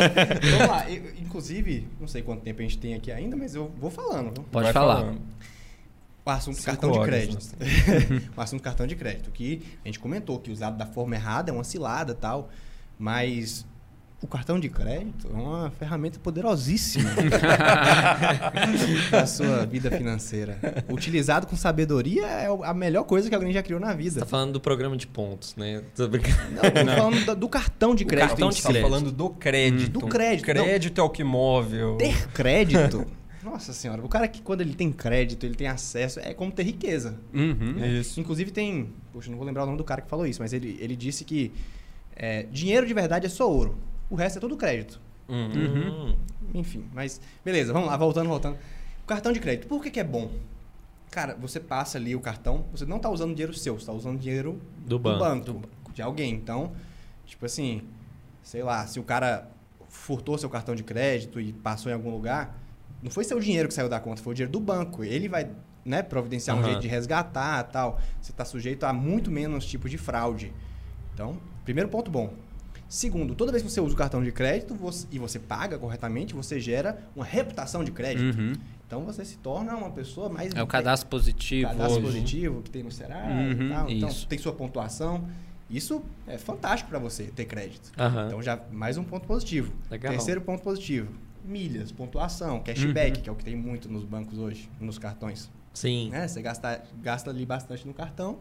Vamos 0.51 0.67
lá. 0.67 0.89
Eu- 0.89 1.11
Inclusive, 1.31 1.87
não 1.99 2.07
sei 2.07 2.21
quanto 2.21 2.41
tempo 2.41 2.59
a 2.59 2.63
gente 2.63 2.77
tem 2.77 2.93
aqui 2.93 3.09
ainda, 3.11 3.35
mas 3.37 3.55
eu 3.55 3.71
vou 3.79 3.89
falando. 3.89 4.41
Pode 4.51 4.65
Vai 4.65 4.73
falar. 4.73 4.97
falando. 4.97 5.21
O 6.24 6.30
assunto 6.30 6.55
Cinco 6.57 6.65
cartão 6.67 6.91
de 6.91 6.99
horas, 6.99 7.09
crédito. 7.09 7.55
o 8.38 8.41
assunto 8.41 8.61
cartão 8.61 8.86
de 8.86 8.95
crédito, 8.95 9.32
que 9.32 9.63
a 9.84 9.88
gente 9.88 9.99
comentou 9.99 10.38
que 10.39 10.51
usado 10.51 10.78
da 10.78 10.86
forma 10.86 11.15
errada 11.15 11.49
é 11.49 11.53
uma 11.53 11.63
cilada 11.63 12.11
e 12.11 12.15
tal, 12.15 12.49
mas 12.99 13.65
o 14.22 14.28
cartão 14.28 14.59
de 14.59 14.69
crédito 14.69 15.28
é 15.34 15.36
uma 15.36 15.72
ferramenta 15.72 16.19
poderosíssima 16.19 17.09
da 19.09 19.26
sua 19.26 19.65
vida 19.65 19.89
financeira. 19.89 20.59
Utilizado 20.89 21.47
com 21.47 21.55
sabedoria 21.55 22.28
é 22.28 22.47
a 22.65 22.74
melhor 22.74 23.03
coisa 23.03 23.28
que 23.28 23.34
alguém 23.34 23.51
já 23.51 23.63
criou 23.63 23.80
na 23.80 23.88
Você 23.91 23.97
vida. 23.97 24.19
tá 24.19 24.26
falando 24.28 24.53
do 24.53 24.61
programa 24.61 24.95
de 24.95 25.07
pontos, 25.07 25.55
né? 25.55 25.82
Tô 25.95 26.07
brincando. 26.07 26.38
Não, 26.51 26.61
tô 26.61 26.86
falando 26.95 27.26
do, 27.26 27.36
do 27.36 27.49
cartão 27.49 27.95
de 27.95 28.03
O 28.03 28.07
crédito. 28.07 28.30
cartão 28.30 28.47
em 28.47 28.51
de 28.51 28.55
si. 28.57 28.61
Tá 28.61 28.69
crédito. 28.69 28.88
falando 28.89 29.11
do 29.11 29.30
crédito. 29.32 29.99
Do 29.99 30.07
crédito, 30.07 30.53
não. 30.53 30.63
Crédito 30.65 31.01
é 31.01 31.03
o 31.03 31.09
que 31.09 31.24
move. 31.24 31.82
o- 31.82 31.97
Ter 31.97 32.28
crédito. 32.28 33.07
Nossa 33.43 33.73
senhora, 33.73 34.03
o 34.03 34.09
cara 34.09 34.27
que 34.27 34.41
quando 34.41 34.61
ele 34.61 34.73
tem 34.75 34.91
crédito, 34.91 35.45
ele 35.45 35.55
tem 35.55 35.67
acesso, 35.67 36.19
é 36.19 36.33
como 36.33 36.51
ter 36.51 36.63
riqueza. 36.63 37.17
Uhum. 37.33 37.83
Isso. 37.99 38.19
Inclusive 38.19 38.51
tem. 38.51 38.89
Poxa, 39.11 39.29
não 39.29 39.37
vou 39.37 39.45
lembrar 39.45 39.63
o 39.63 39.65
nome 39.65 39.77
do 39.77 39.83
cara 39.83 40.01
que 40.01 40.09
falou 40.09 40.27
isso, 40.27 40.41
mas 40.41 40.53
ele, 40.53 40.77
ele 40.79 40.95
disse 40.95 41.25
que 41.25 41.51
é, 42.15 42.43
dinheiro 42.43 42.85
de 42.85 42.93
verdade 42.93 43.25
é 43.25 43.29
só 43.29 43.49
ouro. 43.49 43.77
O 44.09 44.15
resto 44.15 44.37
é 44.37 44.41
tudo 44.41 44.55
crédito. 44.55 44.99
Hum. 45.29 46.15
Enfim, 46.53 46.85
mas 46.93 47.21
beleza, 47.43 47.71
vamos 47.71 47.87
lá, 47.87 47.97
voltando, 47.97 48.27
voltando. 48.27 48.57
O 49.03 49.07
cartão 49.07 49.31
de 49.31 49.39
crédito, 49.39 49.67
por 49.67 49.81
que, 49.81 49.89
que 49.89 49.99
é 49.99 50.03
bom? 50.03 50.29
Cara, 51.09 51.35
você 51.35 51.59
passa 51.59 51.97
ali 51.97 52.15
o 52.15 52.19
cartão, 52.19 52.65
você 52.71 52.85
não 52.85 52.97
está 52.97 53.09
usando 53.09 53.31
dinheiro 53.31 53.53
seu, 53.53 53.73
você 53.75 53.81
está 53.81 53.91
usando 53.91 54.19
dinheiro 54.19 54.61
Do 54.85 54.99
banco. 54.99 55.61
de 55.93 56.01
alguém. 56.01 56.33
Então, 56.33 56.71
tipo 57.25 57.45
assim, 57.45 57.81
sei 58.43 58.63
lá, 58.63 58.85
se 58.87 58.99
o 58.99 59.03
cara 59.03 59.49
furtou 59.89 60.37
seu 60.37 60.49
cartão 60.49 60.75
de 60.75 60.83
crédito 60.83 61.39
e 61.39 61.51
passou 61.51 61.91
em 61.91 61.95
algum 61.95 62.11
lugar, 62.11 62.61
não 63.01 63.09
foi 63.11 63.23
seu 63.23 63.39
dinheiro 63.39 63.67
que 63.67 63.73
saiu 63.73 63.89
da 63.89 63.99
conta, 63.99 64.21
foi 64.21 64.31
o 64.31 64.35
dinheiro 64.35 64.51
do 64.51 64.59
banco. 64.59 65.03
Ele 65.03 65.27
vai 65.27 65.49
né, 65.83 66.01
providenciar 66.03 66.55
um 66.55 66.59
Aham. 66.59 66.69
jeito 66.69 66.81
de 66.81 66.87
resgatar 66.87 67.63
tal. 67.63 67.99
Você 68.21 68.31
está 68.31 68.45
sujeito 68.45 68.83
a 68.85 68.93
muito 68.93 69.31
menos 69.31 69.65
tipo 69.65 69.89
de 69.89 69.97
fraude. 69.97 70.53
Então, 71.13 71.37
primeiro 71.65 71.89
ponto 71.89 72.09
bom. 72.11 72.33
Segundo, 72.87 73.33
toda 73.35 73.51
vez 73.53 73.63
que 73.63 73.69
você 73.69 73.79
usa 73.79 73.93
o 73.93 73.97
cartão 73.97 74.21
de 74.21 74.31
crédito 74.33 74.75
você- 74.75 75.07
e 75.11 75.17
você 75.17 75.39
paga 75.39 75.77
corretamente, 75.79 76.33
você 76.33 76.59
gera 76.59 76.97
uma 77.15 77.23
reputação 77.23 77.83
de 77.85 77.91
crédito. 77.91 78.37
Uhum. 78.37 78.53
Então 78.85 79.05
você 79.05 79.23
se 79.23 79.37
torna 79.37 79.73
uma 79.77 79.89
pessoa 79.91 80.27
mais. 80.27 80.53
É 80.53 80.61
o 80.61 80.67
cadastro 80.67 81.09
positivo. 81.09 81.69
cadastro 81.69 82.01
hoje. 82.03 82.05
positivo 82.19 82.61
que 82.61 82.69
tem 82.69 82.83
no 82.83 82.91
Serasa 82.91 83.29
Uhum, 83.29 83.51
e 83.51 83.69
tal. 83.69 83.89
Então 83.89 84.09
isso. 84.09 84.27
tem 84.27 84.37
sua 84.37 84.51
pontuação. 84.51 85.23
Isso 85.69 86.03
é 86.27 86.37
fantástico 86.37 86.89
para 86.89 86.99
você 86.99 87.23
ter 87.33 87.45
crédito. 87.45 87.89
Aham. 87.97 88.27
Então 88.27 88.41
já 88.43 88.59
mais 88.73 88.97
um 88.97 89.05
ponto 89.05 89.25
positivo. 89.25 89.71
Legal. 89.89 90.11
Terceiro 90.11 90.41
ponto 90.41 90.61
positivo: 90.61 91.13
milhas, 91.43 91.91
pontuação, 91.91 92.59
cashback, 92.61 93.17
Uhum. 93.17 93.23
que 93.23 93.29
é 93.29 93.31
o 93.31 93.35
que 93.35 93.43
tem 93.43 93.55
muito 93.55 93.89
nos 93.89 94.03
bancos 94.03 94.37
hoje, 94.39 94.69
nos 94.79 94.97
cartões. 94.97 95.49
Sim. 95.73 96.09
Né? 96.09 96.27
Você 96.27 96.41
gasta, 96.41 96.83
gasta 97.01 97.29
ali 97.29 97.45
bastante 97.45 97.87
no 97.87 97.93
cartão, 97.93 98.39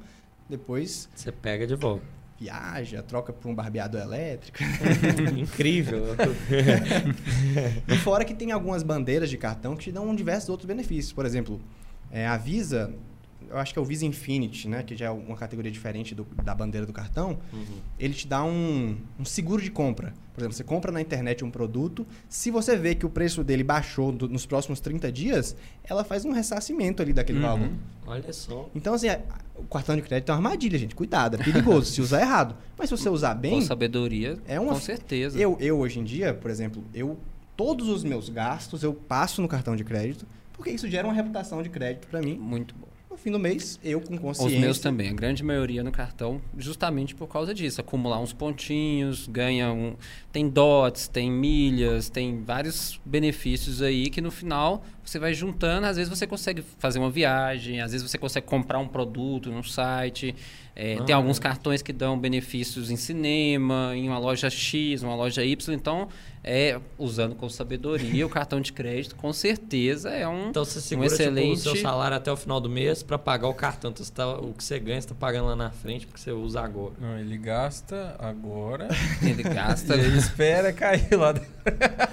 depois 0.49 1.09
Você 1.15 1.31
pega 1.31 1.67
de 1.67 1.77
volta. 1.77 2.05
viaja, 2.39 3.03
troca 3.03 3.33
por 3.33 3.49
um 3.49 3.55
barbeador 3.55 4.01
elétrico. 4.01 4.59
Incrível. 5.39 6.05
E 7.89 7.97
fora 7.99 8.25
que 8.25 8.35
tem 8.35 8.53
algumas 8.53 8.83
bandeiras 8.83 9.29
de 9.31 9.37
cartão 9.37 9.77
que 9.77 9.85
te 9.85 9.93
dão 9.93 10.15
diversos 10.15 10.49
outros 10.49 10.67
benefícios. 10.67 11.13
Por 11.13 11.25
exemplo, 11.27 11.61
é, 12.11 12.27
a 12.27 12.37
Visa, 12.37 12.93
eu 13.51 13.59
acho 13.59 13.73
que 13.73 13.79
é 13.79 13.83
o 13.83 13.85
Visa 13.85 14.07
Infinity, 14.07 14.69
né? 14.69 14.83
Que 14.83 14.97
já 14.97 15.07
é 15.07 15.11
uma 15.11 15.37
categoria 15.37 15.71
diferente 15.71 16.15
do- 16.15 16.27
da 16.45 16.55
bandeira 16.55 16.87
do 16.87 16.93
cartão. 16.93 17.39
Ele 17.99 18.15
te 18.15 18.27
dá 18.27 18.45
um, 18.45 18.97
um 19.19 19.25
seguro 19.25 19.61
de 19.63 19.71
compra. 19.71 20.15
Por 20.33 20.41
exemplo, 20.41 20.57
você 20.57 20.65
compra 20.65 20.91
na 20.93 21.01
internet 21.01 21.45
um 21.45 21.51
produto, 21.51 22.07
se 22.29 22.51
você 22.51 22.77
vê 22.77 22.95
que 22.95 23.05
o 23.05 23.11
preço 23.11 23.43
dele 23.45 23.63
baixou 23.65 24.11
do- 24.13 24.29
nos 24.29 24.47
próximos 24.47 24.81
30 24.81 25.11
dias, 25.13 25.55
ela 25.85 26.05
faz 26.05 26.25
um 26.25 26.31
ressarcimento 26.33 27.03
ali 27.03 27.13
daquele 27.13 27.39
Uhum. 27.39 27.45
valor. 27.45 27.71
Olha 28.07 28.33
só. 28.33 28.71
Então, 28.75 28.95
assim, 28.95 29.09
a- 29.09 29.21
o 29.57 29.65
cartão 29.65 29.95
de 29.97 30.03
crédito 30.03 30.29
é 30.31 30.33
uma 30.33 30.39
armadilha, 30.39 30.79
gente. 30.79 30.95
Cuidado, 30.95 31.35
é 31.37 31.45
perigoso 31.45 31.91
se 31.91 32.01
usar 32.01 32.21
errado. 32.23 32.57
Mas 32.79 32.89
se 32.89 32.97
você 32.97 33.09
usar 33.11 33.35
bem, 33.35 33.55
Com 33.57 33.61
sabedoria, 33.63 34.39
É 34.47 34.59
uma- 34.59 34.73
com 34.75 34.81
certeza. 34.81 35.39
eu, 35.39 35.57
eu 35.61 35.79
hoje 35.79 35.99
em 36.01 36.05
dia, 36.05 36.33
por 36.33 36.51
exemplo, 36.51 36.83
eu 36.95 37.19
todos 37.57 37.89
os 37.89 38.03
meus 38.03 38.31
gastos 38.31 38.83
eu 38.83 38.95
passo 38.95 39.43
no 39.43 39.49
cartão 39.49 39.77
de 39.77 39.85
crédito, 39.85 40.27
porque 40.55 40.71
isso 40.71 40.89
gera 40.89 41.07
uma 41.07 41.13
reputação 41.13 41.63
de 41.63 41.69
crédito 41.69 42.07
para 42.09 42.23
mim. 42.23 42.39
Muito 42.39 42.75
bom. 42.75 42.89
No 43.11 43.17
fim 43.17 43.33
do 43.33 43.41
mês, 43.41 43.79
eu 43.83 44.01
com 44.01 44.15
Os 44.15 44.21
consciência. 44.21 44.61
meus 44.61 44.79
também, 44.79 45.09
a 45.09 45.13
grande 45.13 45.43
maioria 45.43 45.83
no 45.83 45.91
cartão, 45.91 46.41
justamente 46.57 47.13
por 47.13 47.27
causa 47.27 47.53
disso. 47.53 47.81
Acumular 47.81 48.21
uns 48.21 48.33
pontinhos, 48.33 49.27
ganha 49.27 49.73
um. 49.73 49.97
Tem 50.33 50.49
dots, 50.49 51.09
tem 51.09 51.29
milhas, 51.29 52.09
tem 52.09 52.41
vários 52.45 53.01
benefícios 53.05 53.83
aí 53.83 54.09
que 54.11 54.21
no 54.21 54.31
final 54.31 54.85
você 55.05 55.19
vai 55.19 55.35
juntando. 55.35 55.89
Às 55.89 55.97
vezes 55.97 56.09
você 56.09 56.25
consegue 56.25 56.63
fazer 56.79 57.01
uma 57.01 57.11
viagem, 57.11 57.81
às 57.81 57.91
vezes 57.91 58.09
você 58.09 58.17
consegue 58.17 58.47
comprar 58.47 58.79
um 58.79 58.87
produto 58.87 59.51
num 59.51 59.63
site. 59.65 60.33
É, 60.77 60.95
tem 61.03 61.13
Ah. 61.13 61.17
alguns 61.17 61.41
cartões 61.41 61.83
que 61.83 61.93
dão 61.93 62.17
benefícios 62.17 62.93
em 62.93 62.97
cinema, 62.97 63.91
em 63.95 64.07
uma 64.09 64.21
loja 64.21 64.49
X, 64.49 65.03
uma 65.03 65.17
loja 65.17 65.45
Y. 65.45 65.75
Então, 65.75 66.09
é, 66.43 66.79
usando 66.99 67.35
com 67.35 67.49
sabedoria, 67.49 68.25
o 68.27 68.29
cartão 68.31 68.61
de 68.61 68.73
crédito, 68.73 69.15
com 69.15 69.33
certeza 69.33 70.09
é 70.11 70.27
um, 70.27 70.49
Então 70.49 70.65
você 70.65 70.79
um 70.79 70.83
segura 70.83 71.09
tipo, 71.09 71.21
o 71.21 71.23
excelente. 71.23 71.61
seu 71.61 71.77
salário 71.77 72.17
até 72.17 72.33
o 72.33 72.37
final 72.37 72.61
do 72.61 72.69
mês 72.71 73.03
pra 73.03 73.19
pagar 73.19 73.49
o 73.49 73.55
cartão. 73.55 73.91
Então 73.91 74.07
tá- 74.15 74.39
o 74.39 74.55
que 74.55 74.65
você 74.65 74.79
ganha, 74.79 75.01
você 75.01 75.09
tá 75.09 75.15
pagando 75.15 75.47
lá 75.49 75.57
na 75.57 75.71
frente 75.71 76.07
porque 76.07 76.21
você 76.21 76.33
usa 76.33 76.61
agora. 76.63 76.95
Não, 77.01 77.19
ele 77.19 77.37
gasta 77.37 78.17
agora 78.19 78.89
Ele 79.23 79.43
gasta. 79.43 79.97
e 79.97 80.01
aí 80.01 80.17
espera 80.19 80.73
cair 80.73 81.15
lá. 81.15 81.33
dentro. 81.33 81.51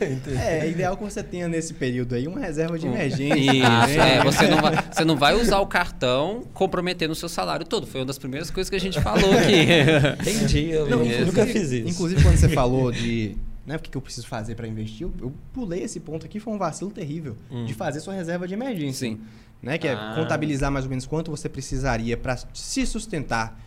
Entendeu? 0.00 0.38
É, 0.38 0.60
é 0.66 0.70
ideal 0.70 0.96
que 0.96 1.04
você 1.04 1.22
tenha 1.22 1.46
nesse 1.48 1.74
período 1.74 2.14
aí 2.14 2.26
uma 2.26 2.40
reserva 2.40 2.78
de 2.78 2.86
emergência. 2.86 3.36
Isso, 3.38 3.98
né? 3.98 4.16
é, 4.16 4.24
você, 4.24 4.46
não 4.48 4.60
vai, 4.60 4.74
você 4.92 5.04
não 5.04 5.16
vai 5.16 5.34
usar 5.40 5.58
o 5.60 5.66
cartão 5.66 6.44
comprometendo 6.52 7.12
o 7.12 7.14
seu 7.14 7.28
salário 7.28 7.64
todo. 7.64 7.86
Foi 7.86 8.00
uma 8.00 8.06
das 8.06 8.18
primeiras 8.18 8.50
coisas 8.50 8.68
que 8.68 8.76
a 8.76 8.80
gente 8.80 9.00
falou 9.00 9.30
aqui. 9.32 10.30
Entendi, 10.30 10.70
eu 10.70 10.88
Não, 10.88 10.98
nunca 10.98 11.14
inclusive- 11.22 11.52
fiz 11.52 11.70
isso. 11.72 11.88
Inclusive, 11.88 12.22
quando 12.22 12.36
você 12.36 12.48
falou 12.48 12.90
de 12.92 13.36
né, 13.68 13.76
o 13.76 13.78
que 13.78 13.90
que 13.90 13.96
eu 13.96 14.00
preciso 14.00 14.26
fazer 14.26 14.54
para 14.54 14.66
investir, 14.66 15.02
eu, 15.02 15.12
eu 15.20 15.32
pulei 15.52 15.82
esse 15.82 16.00
ponto 16.00 16.24
aqui, 16.24 16.40
foi 16.40 16.52
um 16.54 16.58
vacilo 16.58 16.90
terrível 16.90 17.36
de 17.66 17.74
fazer 17.74 18.00
sua 18.00 18.14
reserva 18.14 18.48
de 18.48 18.54
emergência. 18.54 19.08
Sim. 19.10 19.20
Né, 19.60 19.76
que 19.76 19.86
é 19.88 19.92
Ah. 19.92 20.14
contabilizar 20.16 20.70
mais 20.70 20.84
ou 20.84 20.88
menos 20.88 21.04
quanto 21.06 21.30
você 21.30 21.48
precisaria 21.48 22.16
para 22.16 22.36
se 22.54 22.86
sustentar 22.86 23.60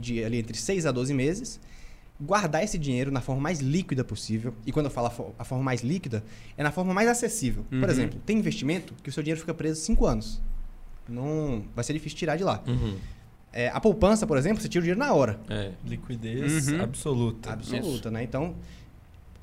de, 0.00 0.22
ali 0.22 0.38
entre 0.38 0.56
6 0.56 0.86
a 0.86 0.92
12 0.92 1.12
meses, 1.14 1.58
guardar 2.20 2.62
esse 2.62 2.78
dinheiro 2.78 3.10
na 3.10 3.20
forma 3.20 3.40
mais 3.42 3.58
líquida 3.60 4.04
possível. 4.04 4.54
E 4.66 4.70
quando 4.70 4.86
eu 4.86 4.90
falo 4.90 5.06
a, 5.08 5.10
fo- 5.10 5.34
a 5.38 5.44
forma 5.44 5.64
mais 5.64 5.82
líquida, 5.82 6.22
é 6.56 6.62
na 6.62 6.70
forma 6.70 6.94
mais 6.94 7.08
acessível. 7.08 7.64
Uhum. 7.72 7.80
Por 7.80 7.88
exemplo, 7.90 8.20
tem 8.24 8.38
investimento 8.38 8.94
que 9.02 9.08
o 9.08 9.12
seu 9.12 9.22
dinheiro 9.22 9.40
fica 9.40 9.52
preso 9.54 9.80
5 9.80 10.06
anos. 10.06 10.40
Não 11.08 11.64
vai 11.74 11.82
ser 11.84 11.92
difícil 11.92 12.16
tirar 12.18 12.36
de 12.36 12.44
lá. 12.44 12.62
Uhum. 12.66 12.96
É, 13.52 13.68
a 13.68 13.80
poupança, 13.80 14.26
por 14.26 14.36
exemplo, 14.38 14.60
você 14.62 14.68
tira 14.68 14.80
o 14.80 14.84
dinheiro 14.84 14.98
na 14.98 15.12
hora. 15.12 15.38
É. 15.48 15.70
Liquidez 15.86 16.68
Uhum. 16.68 16.82
absoluta. 16.82 17.52
Absoluta, 17.52 18.10
né? 18.10 18.22
Então, 18.22 18.54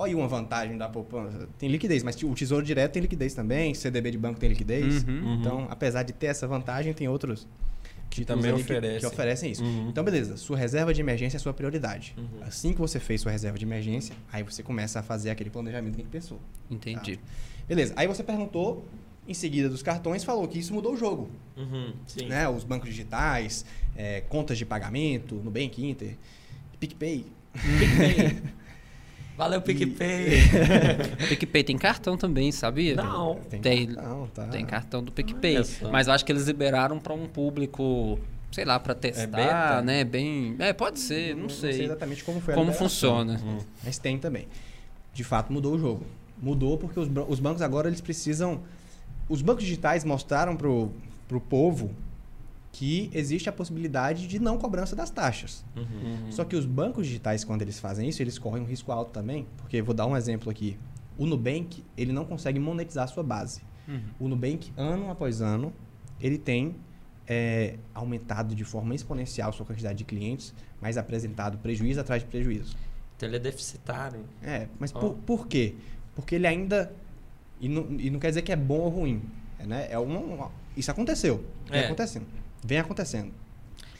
olha 0.01 0.09
aí 0.11 0.15
uma 0.15 0.27
vantagem 0.27 0.77
da 0.77 0.89
poupança. 0.89 1.47
Tem 1.57 1.69
liquidez, 1.69 2.03
mas 2.03 2.15
o 2.21 2.33
Tesouro 2.33 2.65
Direto 2.65 2.91
tem 2.93 3.01
liquidez 3.01 3.33
também, 3.33 3.73
CDB 3.73 4.11
de 4.11 4.17
banco 4.17 4.39
tem 4.39 4.49
liquidez. 4.49 5.03
Uhum. 5.03 5.37
Então, 5.39 5.67
apesar 5.69 6.03
de 6.03 6.13
ter 6.13 6.27
essa 6.27 6.47
vantagem, 6.47 6.93
tem 6.93 7.07
outros 7.07 7.47
Que 8.09 8.25
também 8.25 8.51
ali 8.51 8.63
que- 8.63 8.71
oferecem. 8.71 8.99
Que, 8.99 9.05
oferecem 9.05 9.51
isso. 9.51 9.63
Uhum. 9.63 9.89
Então, 9.89 10.03
beleza. 10.03 10.35
Sua 10.37 10.57
reserva 10.57 10.93
de 10.93 10.99
emergência 11.01 11.37
é 11.37 11.39
a 11.39 11.41
sua 11.41 11.53
prioridade. 11.53 12.13
Uhum. 12.17 12.43
Assim 12.45 12.73
que 12.73 12.79
você 12.79 12.99
fez 12.99 13.21
sua 13.21 13.31
reserva 13.31 13.57
de 13.57 13.63
emergência, 13.65 14.15
aí 14.31 14.43
você 14.43 14.61
começa 14.61 14.99
a 14.99 15.03
fazer 15.03 15.29
aquele 15.29 15.49
planejamento 15.49 15.93
que 15.95 16.01
a 16.01 16.03
gente 16.03 16.11
pensou. 16.11 16.39
Entendi. 16.69 17.19
Beleza. 17.67 17.93
Aí 17.95 18.07
você 18.07 18.21
perguntou, 18.23 18.85
em 19.27 19.33
seguida 19.33 19.69
dos 19.69 19.81
cartões, 19.83 20.23
falou 20.23 20.47
que 20.47 20.59
isso 20.59 20.73
mudou 20.73 20.93
o 20.93 20.97
jogo. 20.97 21.29
Uhum. 21.55 21.93
Sim. 22.07 22.25
Né? 22.27 22.49
Os 22.49 22.63
bancos 22.63 22.89
digitais, 22.89 23.63
é, 23.95 24.21
contas 24.21 24.57
de 24.57 24.65
pagamento, 24.65 25.35
Nubank, 25.35 25.85
Inter, 25.87 26.17
PicPay. 26.79 27.25
PicPay. 27.53 28.41
Valeu, 29.41 29.59
PicPay. 29.59 30.37
PicPay 31.29 31.63
tem 31.63 31.75
cartão 31.75 32.15
também, 32.15 32.51
sabia? 32.51 32.93
Não. 32.93 33.39
Tem, 33.49 33.87
cartão, 33.87 34.27
tá. 34.27 34.47
tem 34.49 34.63
cartão 34.63 35.03
do 35.03 35.11
PicPay. 35.11 35.57
Mas 35.91 36.05
eu 36.05 36.13
acho 36.13 36.23
que 36.23 36.31
eles 36.31 36.45
liberaram 36.45 36.99
para 36.99 37.11
um 37.11 37.27
público, 37.27 38.19
sei 38.51 38.65
lá, 38.65 38.79
para 38.79 38.93
testar, 38.93 39.25
beta? 39.25 39.81
né? 39.81 40.03
Bem. 40.03 40.55
É, 40.59 40.71
pode 40.73 40.99
ser, 40.99 41.33
não, 41.33 41.43
Não 41.43 41.49
sei 41.49 41.73
sei. 41.73 41.85
exatamente 41.85 42.23
como 42.23 42.39
foi 42.39 42.53
Como 42.53 42.71
funciona. 42.71 43.41
Mas 43.83 43.97
tem 43.97 44.19
também. 44.19 44.47
De 45.11 45.23
fato, 45.23 45.51
mudou 45.51 45.73
o 45.73 45.79
jogo. 45.79 46.05
Mudou 46.39 46.77
porque 46.77 46.99
os, 46.99 47.09
os 47.27 47.39
bancos 47.39 47.63
agora 47.63 47.87
eles 47.87 47.99
precisam. 47.99 48.61
Os 49.27 49.41
bancos 49.41 49.63
digitais 49.63 50.03
mostraram 50.03 50.55
pro, 50.55 50.91
pro 51.27 51.41
povo 51.41 51.89
que 52.71 53.09
existe 53.13 53.49
a 53.49 53.51
possibilidade 53.51 54.27
de 54.27 54.39
não 54.39 54.57
cobrança 54.57 54.95
das 54.95 55.09
taxas. 55.09 55.63
Uhum. 55.75 56.31
Só 56.31 56.45
que 56.45 56.55
os 56.55 56.65
bancos 56.65 57.05
digitais, 57.05 57.43
quando 57.43 57.61
eles 57.61 57.79
fazem 57.79 58.07
isso, 58.07 58.21
eles 58.21 58.39
correm 58.39 58.63
um 58.63 58.65
risco 58.65 58.91
alto 58.91 59.11
também. 59.11 59.45
Porque, 59.57 59.81
vou 59.81 59.93
dar 59.93 60.05
um 60.07 60.15
exemplo 60.15 60.49
aqui. 60.49 60.77
O 61.17 61.25
Nubank, 61.25 61.83
ele 61.97 62.13
não 62.13 62.23
consegue 62.25 62.59
monetizar 62.59 63.03
a 63.03 63.07
sua 63.07 63.23
base. 63.23 63.61
Uhum. 63.87 64.01
O 64.19 64.27
Nubank, 64.29 64.71
ano 64.77 65.11
após 65.11 65.41
ano, 65.41 65.73
ele 66.19 66.37
tem 66.37 66.75
é, 67.27 67.75
aumentado 67.93 68.55
de 68.55 68.63
forma 68.63 68.95
exponencial 68.95 69.51
sua 69.51 69.65
quantidade 69.65 69.97
de 69.97 70.03
clientes, 70.05 70.53
mas 70.79 70.97
apresentado 70.97 71.57
prejuízo 71.57 71.99
atrás 71.99 72.23
de 72.23 72.29
prejuízo. 72.29 72.75
Então 73.17 73.27
ele 73.27 73.35
é 73.35 73.39
deficitário. 73.39 74.21
É, 74.41 74.67
mas 74.79 74.95
Ó. 74.95 74.99
por, 74.99 75.13
por 75.15 75.47
quê? 75.47 75.75
Porque 76.15 76.35
ele 76.35 76.47
ainda. 76.47 76.91
E 77.59 77.69
não, 77.69 77.85
e 77.99 78.09
não 78.09 78.19
quer 78.19 78.29
dizer 78.29 78.41
que 78.41 78.51
é 78.51 78.55
bom 78.55 78.79
ou 78.79 78.89
ruim. 78.89 79.21
Né? 79.59 79.87
é 79.91 79.99
uma- 79.99 80.49
isso 80.75 80.89
aconteceu. 80.89 81.45
É. 81.69 81.85
acontecendo. 81.85 82.25
Vem 82.63 82.79
acontecendo. 82.79 83.33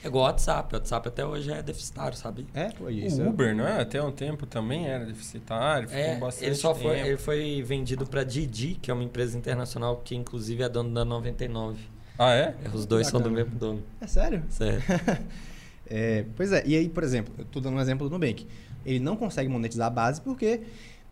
É 0.04 0.08
igual 0.08 0.24
o 0.24 0.28
WhatsApp. 0.28 0.74
O 0.74 0.78
WhatsApp 0.78 1.08
até 1.10 1.24
hoje 1.26 1.52
é 1.52 1.62
deficitário, 1.62 2.18
sabe? 2.18 2.48
É, 2.56 2.72
foi 2.72 2.94
isso. 2.96 3.22
O 3.22 3.30
Uber, 3.30 3.56
não 3.56 3.68
é? 3.68 3.82
Até 3.82 4.02
um 4.02 4.12
tempo 4.12 4.46
também 4.48 4.88
era 4.88 5.06
deficitário, 5.06 5.88
ficou 5.88 6.04
É, 6.04 6.18
bastante 6.18 6.46
ele 6.48 6.56
só 6.56 6.74
foi, 6.74 6.96
tempo. 6.96 7.08
ele 7.08 7.18
foi 7.18 7.62
vendido 7.64 8.06
pra 8.08 8.24
Didi, 8.24 8.78
que 8.82 8.90
é 8.90 8.94
uma 8.94 9.04
empresa 9.04 9.38
internacional 9.38 9.98
que 10.04 10.16
inclusive 10.16 10.64
é 10.64 10.70
dono 10.70 10.92
da 10.94 11.06
99. 11.06 11.78
Ah, 12.18 12.34
é? 12.34 12.56
Os 12.74 12.86
dois 12.88 13.08
são 13.08 13.20
do 13.22 13.30
Bacana. 13.30 13.44
mesmo 13.46 13.60
dono. 13.60 13.84
É 14.00 14.08
sério? 14.08 14.44
Sério. 14.50 14.82
É, 15.94 16.24
pois 16.38 16.54
é, 16.54 16.64
e 16.66 16.74
aí, 16.74 16.88
por 16.88 17.04
exemplo, 17.04 17.34
eu 17.38 17.44
tô 17.44 17.60
dando 17.60 17.76
um 17.76 17.82
exemplo 17.82 18.08
do 18.08 18.14
Nubank. 18.14 18.48
Ele 18.86 19.00
não 19.02 19.18
consegue 19.18 19.50
monetizar 19.50 19.88
a 19.88 19.90
base 19.90 20.22
porque 20.22 20.62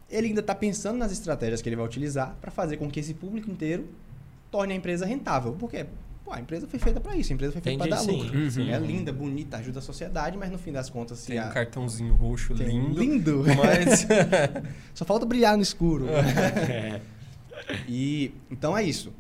ele 0.10 0.28
ainda 0.28 0.40
está 0.40 0.56
pensando 0.56 0.98
nas 0.98 1.12
estratégias 1.12 1.62
que 1.62 1.68
ele 1.68 1.76
vai 1.76 1.86
utilizar 1.86 2.38
para 2.40 2.50
fazer 2.50 2.78
com 2.78 2.90
que 2.90 2.98
esse 3.02 3.14
público 3.14 3.52
inteiro 3.52 3.90
torne 4.50 4.72
a 4.72 4.76
empresa 4.78 5.06
rentável. 5.06 5.54
Porque 5.60 5.86
pô, 6.30 6.34
a 6.36 6.40
empresa 6.40 6.68
foi 6.68 6.80
feita 6.80 7.00
para 7.02 7.16
isso, 7.16 7.32
a 7.32 7.36
empresa 7.36 7.54
foi 7.54 7.62
feita 7.62 7.80
para 7.80 7.96
dar 7.96 7.98
sim. 7.98 8.22
lucro. 8.22 8.52
Sim. 8.52 8.70
É 8.70 8.78
linda, 8.78 9.12
bonita, 9.12 9.58
ajuda 9.58 9.80
a 9.80 9.82
sociedade, 9.82 10.38
mas 10.38 10.52
no 10.52 10.60
fim 10.60 10.72
das 10.72 10.90
contas, 10.90 11.26
Tem 11.26 11.40
a... 11.40 11.48
um 11.48 11.50
cartãozinho 11.50 12.14
roxo 12.14 12.54
Tem 12.54 12.68
lindo. 12.68 13.00
lindo. 13.00 13.44
Mas. 13.58 14.06
Só 14.94 15.04
falta 15.04 15.26
brilhar 15.26 15.58
no 15.58 15.64
escuro. 15.64 16.06
É. 16.70 17.02
E 17.88 18.34
então 18.50 18.76
é 18.76 18.84
isso. 18.84 19.12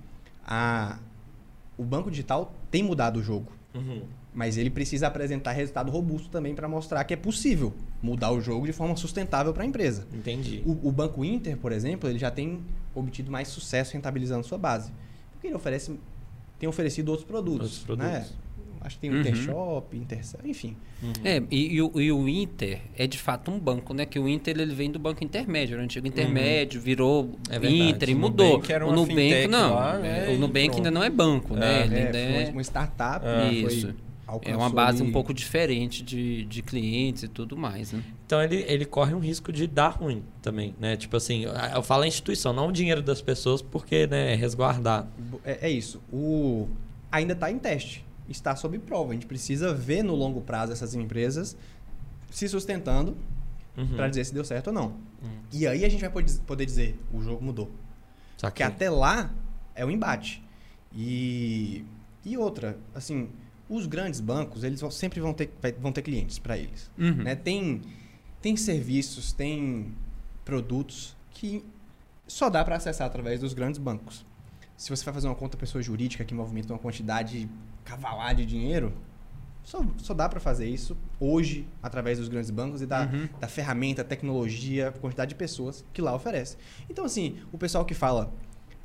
A, 0.47 0.97
o 1.77 1.83
banco 1.83 2.09
digital 2.09 2.53
tem 2.71 2.81
mudado 2.81 3.19
o 3.19 3.23
jogo. 3.23 3.51
Uhum. 3.75 4.03
Mas 4.33 4.57
ele 4.57 4.69
precisa 4.69 5.07
apresentar 5.07 5.51
resultado 5.51 5.91
robusto 5.91 6.29
também 6.29 6.55
para 6.55 6.67
mostrar 6.67 7.03
que 7.03 7.13
é 7.13 7.17
possível 7.17 7.73
mudar 8.01 8.31
o 8.31 8.39
jogo 8.39 8.65
de 8.65 8.71
forma 8.71 8.95
sustentável 8.95 9.53
para 9.53 9.63
a 9.63 9.65
empresa. 9.65 10.07
Entendi. 10.13 10.63
O, 10.65 10.87
o 10.87 10.91
Banco 10.91 11.23
Inter, 11.25 11.57
por 11.57 11.71
exemplo, 11.71 12.09
ele 12.09 12.17
já 12.17 12.31
tem 12.31 12.61
obtido 12.95 13.29
mais 13.29 13.49
sucesso 13.49 13.93
rentabilizando 13.93 14.47
sua 14.47 14.57
base. 14.57 14.91
Porque 15.33 15.47
ele 15.47 15.55
oferece, 15.55 15.99
tem 16.59 16.67
oferecido 16.69 17.09
outros 17.09 17.27
produtos. 17.27 17.61
Outros 17.61 17.79
produtos. 17.79 18.11
Né? 18.11 18.25
Acho 18.81 18.95
que 18.95 19.01
tem 19.01 19.09
o 19.09 19.13
Uhum. 19.15 19.19
Intershop, 19.19 19.97
Intercel, 19.97 20.39
enfim. 20.45 20.77
É, 21.23 21.43
e, 21.51 21.73
e 21.75 21.81
o, 21.81 21.99
e 21.99 22.11
o 22.13 22.29
Inter 22.29 22.79
é 22.97 23.05
de 23.07 23.17
fato 23.17 23.51
um 23.51 23.59
banco, 23.59 23.93
né? 23.93 24.05
Que 24.05 24.17
o 24.17 24.27
Inter 24.27 24.57
ele 24.57 24.73
vem 24.73 24.89
do 24.89 24.97
banco 24.97 25.21
intermédio, 25.21 25.73
era 25.73 25.81
o 25.81 25.83
antigo 25.83 26.07
intermédio, 26.07 26.79
virou 26.79 27.29
É 27.49 27.59
verdade. 27.59 27.89
Inter 27.89 28.09
e 28.09 28.15
mudou. 28.15 28.47
Nubank 28.53 28.71
era 28.71 28.85
o 28.87 28.91
Nubank 28.93 29.09
fintech 29.15 29.47
não. 29.49 29.73
lá, 29.75 29.97
né, 29.97 30.29
o 30.29 30.37
Nubank 30.37 30.65
pronto. 30.67 30.77
ainda 30.77 30.91
não 30.91 31.03
é 31.03 31.09
banco, 31.09 31.55
né? 31.57 31.81
É, 31.81 31.85
Ele 31.85 31.95
É, 31.95 31.99
ainda 32.05 32.11
foi 32.35 32.43
é, 32.43 32.49
uma- 32.51 32.61
startup. 32.63 33.25
É. 33.25 33.61
foi- 33.61 33.95
Isso. 34.29 34.49
é 34.49 34.51
alcançou 34.53 34.59
uma 34.61 34.69
base 34.69 35.01
ali- 35.01 35.09
um 35.09 35.13
pouco 35.13 35.33
diferente 35.33 36.03
de, 36.03 36.45
de 36.45 36.61
clientes 36.61 37.23
e 37.23 37.27
tudo 37.27 37.57
mais, 37.57 37.91
né? 37.91 38.03
Então 38.25 38.41
ele, 38.41 38.57
ele 38.67 38.85
corre 38.85 39.13
um 39.13 39.19
risco 39.19 39.51
de 39.51 39.65
dar 39.67 39.89
ruim 39.89 40.23
também, 40.41 40.75
né? 40.79 40.95
Tipo 40.97 41.17
assim, 41.17 41.45
eu 41.73 41.81
falo 41.83 42.03
a 42.03 42.07
instituição, 42.07 42.53
não 42.53 42.67
o 42.67 42.71
dinheiro 42.71 43.01
das 43.01 43.21
pessoas, 43.21 43.61
porque, 43.61 44.05
né, 44.07 44.33
é 44.33 44.35
resguardar. 44.35 45.07
É, 45.43 45.67
é 45.67 45.69
isso. 45.69 46.01
O 46.11 46.67
ainda 47.11 47.33
está 47.33 47.51
em 47.51 47.57
teste, 47.57 48.05
está 48.27 48.55
sob 48.55 48.77
prova. 48.79 49.11
A 49.11 49.13
gente 49.13 49.25
precisa 49.25 49.73
ver 49.73 50.03
no 50.03 50.13
longo 50.15 50.41
prazo 50.41 50.71
essas 50.71 50.93
empresas 50.93 51.57
se 52.29 52.47
sustentando 52.47 53.17
Uhum. 53.77 53.95
para 53.95 54.09
dizer 54.09 54.25
se 54.25 54.33
deu 54.33 54.43
certo 54.43 54.67
ou 54.67 54.73
não. 54.73 54.93
E 55.53 55.65
aí 55.65 55.85
a 55.85 55.89
gente 55.89 56.01
vai 56.01 56.09
pode- 56.09 56.39
poder 56.41 56.65
dizer 56.65 56.99
o 57.13 57.21
jogo 57.21 57.43
mudou. 57.43 57.67
Porque 57.67 58.41
Saquei. 58.41 58.65
até 58.65 58.89
lá 58.89 59.33
é 59.73 59.85
o 59.85 59.89
embate. 59.91 60.43
E 60.93 61.85
e 62.25 62.37
outra, 62.37 62.77
assim, 62.93 63.29
os 63.69 63.85
grandes 63.85 64.19
bancos 64.19 64.63
eles 64.63 64.81
sempre 64.91 65.19
vão 65.21 65.33
ter 65.33 65.51
vão 65.79 65.91
ter 65.91 66.01
clientes 66.01 66.39
para 66.39 66.57
eles. 66.57 66.89
Uhum. 66.97 67.23
né? 67.23 67.35
Tem, 67.35 67.81
tem 68.41 68.57
serviços, 68.57 69.31
tem 69.31 69.93
produtos 70.43 71.15
que 71.31 71.63
só 72.27 72.49
dá 72.49 72.63
para 72.63 72.75
acessar 72.75 73.07
através 73.07 73.39
dos 73.39 73.53
grandes 73.53 73.79
bancos. 73.79 74.25
Se 74.75 74.89
você 74.89 75.03
vai 75.03 75.13
fazer 75.13 75.27
uma 75.27 75.35
conta 75.35 75.57
pessoa 75.57 75.81
jurídica 75.81 76.23
que 76.23 76.33
movimenta 76.33 76.73
uma 76.73 76.79
quantidade 76.79 77.49
cavalar 77.83 78.33
de 78.35 78.45
dinheiro, 78.45 78.93
só, 79.63 79.83
só 79.97 80.13
dá 80.13 80.27
para 80.29 80.39
fazer 80.39 80.67
isso 80.67 80.95
hoje 81.19 81.67
através 81.83 82.17
dos 82.17 82.27
grandes 82.29 82.49
bancos 82.49 82.81
e 82.81 82.85
da, 82.85 83.01
Uhum. 83.05 83.27
da 83.39 83.47
ferramenta, 83.47 84.03
tecnologia, 84.03 84.91
quantidade 85.01 85.29
de 85.29 85.35
pessoas 85.35 85.83
que 85.93 86.01
lá 86.01 86.15
oferece. 86.15 86.57
Então, 86.89 87.03
assim, 87.05 87.37
o 87.51 87.57
pessoal 87.57 87.83
que 87.85 87.93
fala, 87.93 88.31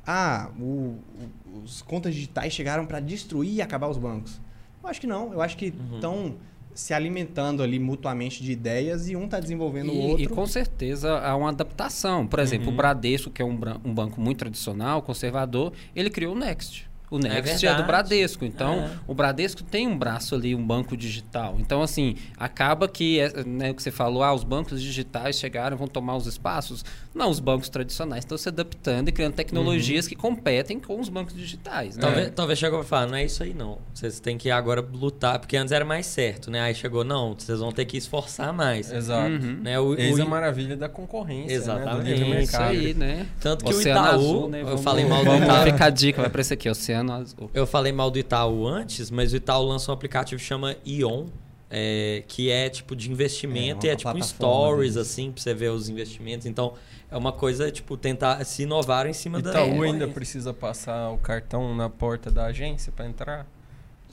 ah, 0.05 0.51
o, 0.59 0.99
o- 1.47 1.59
os 1.63 1.81
contas 1.81 2.13
digitais 2.13 2.51
chegaram 2.53 2.85
para 2.85 2.99
destruir 2.99 3.53
e 3.53 3.61
acabar 3.61 3.87
os 3.87 3.97
bancos. 3.97 4.39
Eu 4.85 4.89
acho 4.91 5.01
que 5.01 5.07
não. 5.07 5.33
Eu 5.33 5.41
acho 5.41 5.57
que 5.57 5.67
Uhum. 5.77 5.95
estão 5.95 6.35
se 6.73 6.93
alimentando 6.93 7.63
ali 7.63 7.79
mutuamente 7.79 8.43
de 8.43 8.51
ideias 8.51 9.07
e 9.09 9.15
um 9.15 9.25
está 9.25 9.39
desenvolvendo 9.39 9.91
o 9.91 9.95
E, 9.95 9.97
outro. 10.11 10.23
e 10.23 10.27
com 10.27 10.45
certeza 10.45 11.19
há 11.19 11.35
uma 11.35 11.49
adaptação. 11.49 12.27
Por 12.27 12.39
exemplo, 12.39 12.67
Uhum. 12.67 12.73
o 12.73 12.77
Bradesco, 12.77 13.29
que 13.31 13.41
é 13.41 13.45
um, 13.45 13.57
um 13.83 13.93
banco 13.93 14.19
muito 14.19 14.39
tradicional, 14.39 15.01
conservador, 15.01 15.71
ele 15.95 16.09
criou 16.09 16.35
o 16.35 16.37
Next. 16.37 16.87
O 17.09 17.17
Next 17.19 17.37
é, 17.37 17.41
do 17.53 17.59
verdade. 17.59 17.83
Bradesco. 17.87 18.43
Então, 18.43 18.73
É. 18.79 18.91
o 19.07 19.13
Bradesco 19.13 19.63
tem 19.63 19.87
um 19.87 19.97
braço 19.97 20.35
ali, 20.35 20.53
um 20.55 20.65
banco 20.65 20.97
digital. 20.97 21.55
Então, 21.59 21.81
assim, 21.81 22.15
acaba 22.35 22.87
que, 22.89 23.19
é, 23.19 23.43
né, 23.45 23.71
o 23.71 23.75
que 23.75 23.81
você 23.83 23.91
falou, 23.91 24.21
ah, 24.23 24.33
os 24.33 24.43
bancos 24.43 24.81
digitais 24.81 25.37
chegaram, 25.37 25.77
vão 25.77 25.87
tomar 25.87 26.15
os 26.17 26.25
espaços. 26.25 26.83
Não, 27.15 27.29
os 27.29 27.39
bancos 27.39 27.69
tradicionais 27.69 28.25
estão 28.25 28.37
se 28.37 28.49
adaptando 28.49 29.07
e 29.07 29.11
criando 29.13 29.33
tecnologias 29.33 30.05
que 30.05 30.15
competem 30.15 30.79
com 30.81 30.99
os 30.99 31.07
bancos 31.07 31.33
digitais. 31.33 31.95
Né? 31.95 32.01
Talvez, 32.01 32.31
talvez 32.35 32.59
chegou 32.59 32.79
pra 32.79 32.87
falar, 32.87 33.07
não 33.07 33.15
é 33.15 33.23
isso 33.23 33.41
aí 33.41 33.53
não. 33.53 33.77
Vocês 33.93 34.19
têm 34.19 34.37
que 34.37 34.51
agora 34.51 34.81
lutar, 34.81 35.39
porque 35.39 35.55
antes 35.55 35.71
era 35.71 35.85
mais 35.85 36.05
certo, 36.07 36.51
né? 36.51 36.59
Aí 36.59 36.75
chegou, 36.75 37.05
não, 37.05 37.33
vocês 37.33 37.59
vão 37.59 37.71
ter 37.71 37.85
que 37.85 37.95
esforçar 37.95 38.51
mais. 38.51 38.91
Exato. 38.91 39.29
Uhum. 39.31 39.59
Né? 39.63 39.79
O, 39.79 39.95
Eis 39.97 40.19
o- 40.19 40.21
a 40.21 40.25
maravilha 40.25 40.75
da 40.75 40.89
concorrência, 40.89 41.53
Exatamente. 41.55 41.87
né? 41.87 41.95
Do 41.95 42.03
livre 42.03 42.37
É 42.37 42.43
isso 42.43 42.51
mercado. 42.51 42.69
aí, 42.71 42.93
né? 42.93 43.27
Tanto 43.39 43.63
que 43.63 43.73
o 43.73 43.77
Oceano 43.77 43.99
Itaú, 44.01 44.15
Azul, 44.19 44.49
né? 44.49 44.61
eu 44.61 44.65
Vamos- 44.65 44.81
falei 44.83 45.05
mal 45.05 45.19
do 45.19 45.31
vamos 45.31 45.43
Itaú. 45.47 45.63
Fica 45.63 45.85
a 45.85 45.89
dica, 45.89 46.21
vai 46.21 46.29
pra 46.29 46.41
esse 46.41 46.53
aqui, 46.53 46.69
Oceano 46.69 47.13
Azul. 47.13 47.49
Eu 47.53 47.65
falei 47.65 47.93
mal 47.93 48.11
do 48.11 48.19
Itaú 48.19 48.67
antes, 48.67 49.09
mas 49.09 49.31
o 49.31 49.37
Itaú 49.37 49.63
lançou 49.65 49.93
um 49.93 49.95
aplicativo 49.95 50.41
que 50.41 50.45
chama 50.45 50.75
Ion, 50.85 51.27
é, 51.69 52.23
que 52.27 52.49
é 52.49 52.69
tipo 52.69 52.95
de 52.95 53.11
investimento 53.11 53.85
É, 53.85 53.89
e 53.89 53.91
é 53.93 53.95
tipo 53.95 54.15
um 54.15 54.21
stories, 54.21 54.93
deles. 54.93 55.09
assim, 55.09 55.31
pra 55.31 55.41
você 55.41 55.53
ver 55.53 55.69
os 55.71 55.89
investimentos. 55.89 56.45
Então, 56.45 56.73
é 57.09 57.17
uma 57.17 57.31
coisa, 57.31 57.71
tipo, 57.71 57.97
tentar 57.97 58.43
se 58.45 58.63
inovar 58.63 59.07
em 59.07 59.13
cima 59.13 59.41
da. 59.41 59.51
Itaú 59.51 59.83
ainda 59.83 60.07
precisa 60.07 60.53
passar 60.53 61.09
o 61.11 61.17
cartão 61.17 61.75
na 61.75 61.89
porta 61.89 62.29
da 62.29 62.45
agência 62.45 62.91
para 62.91 63.05
entrar? 63.05 63.47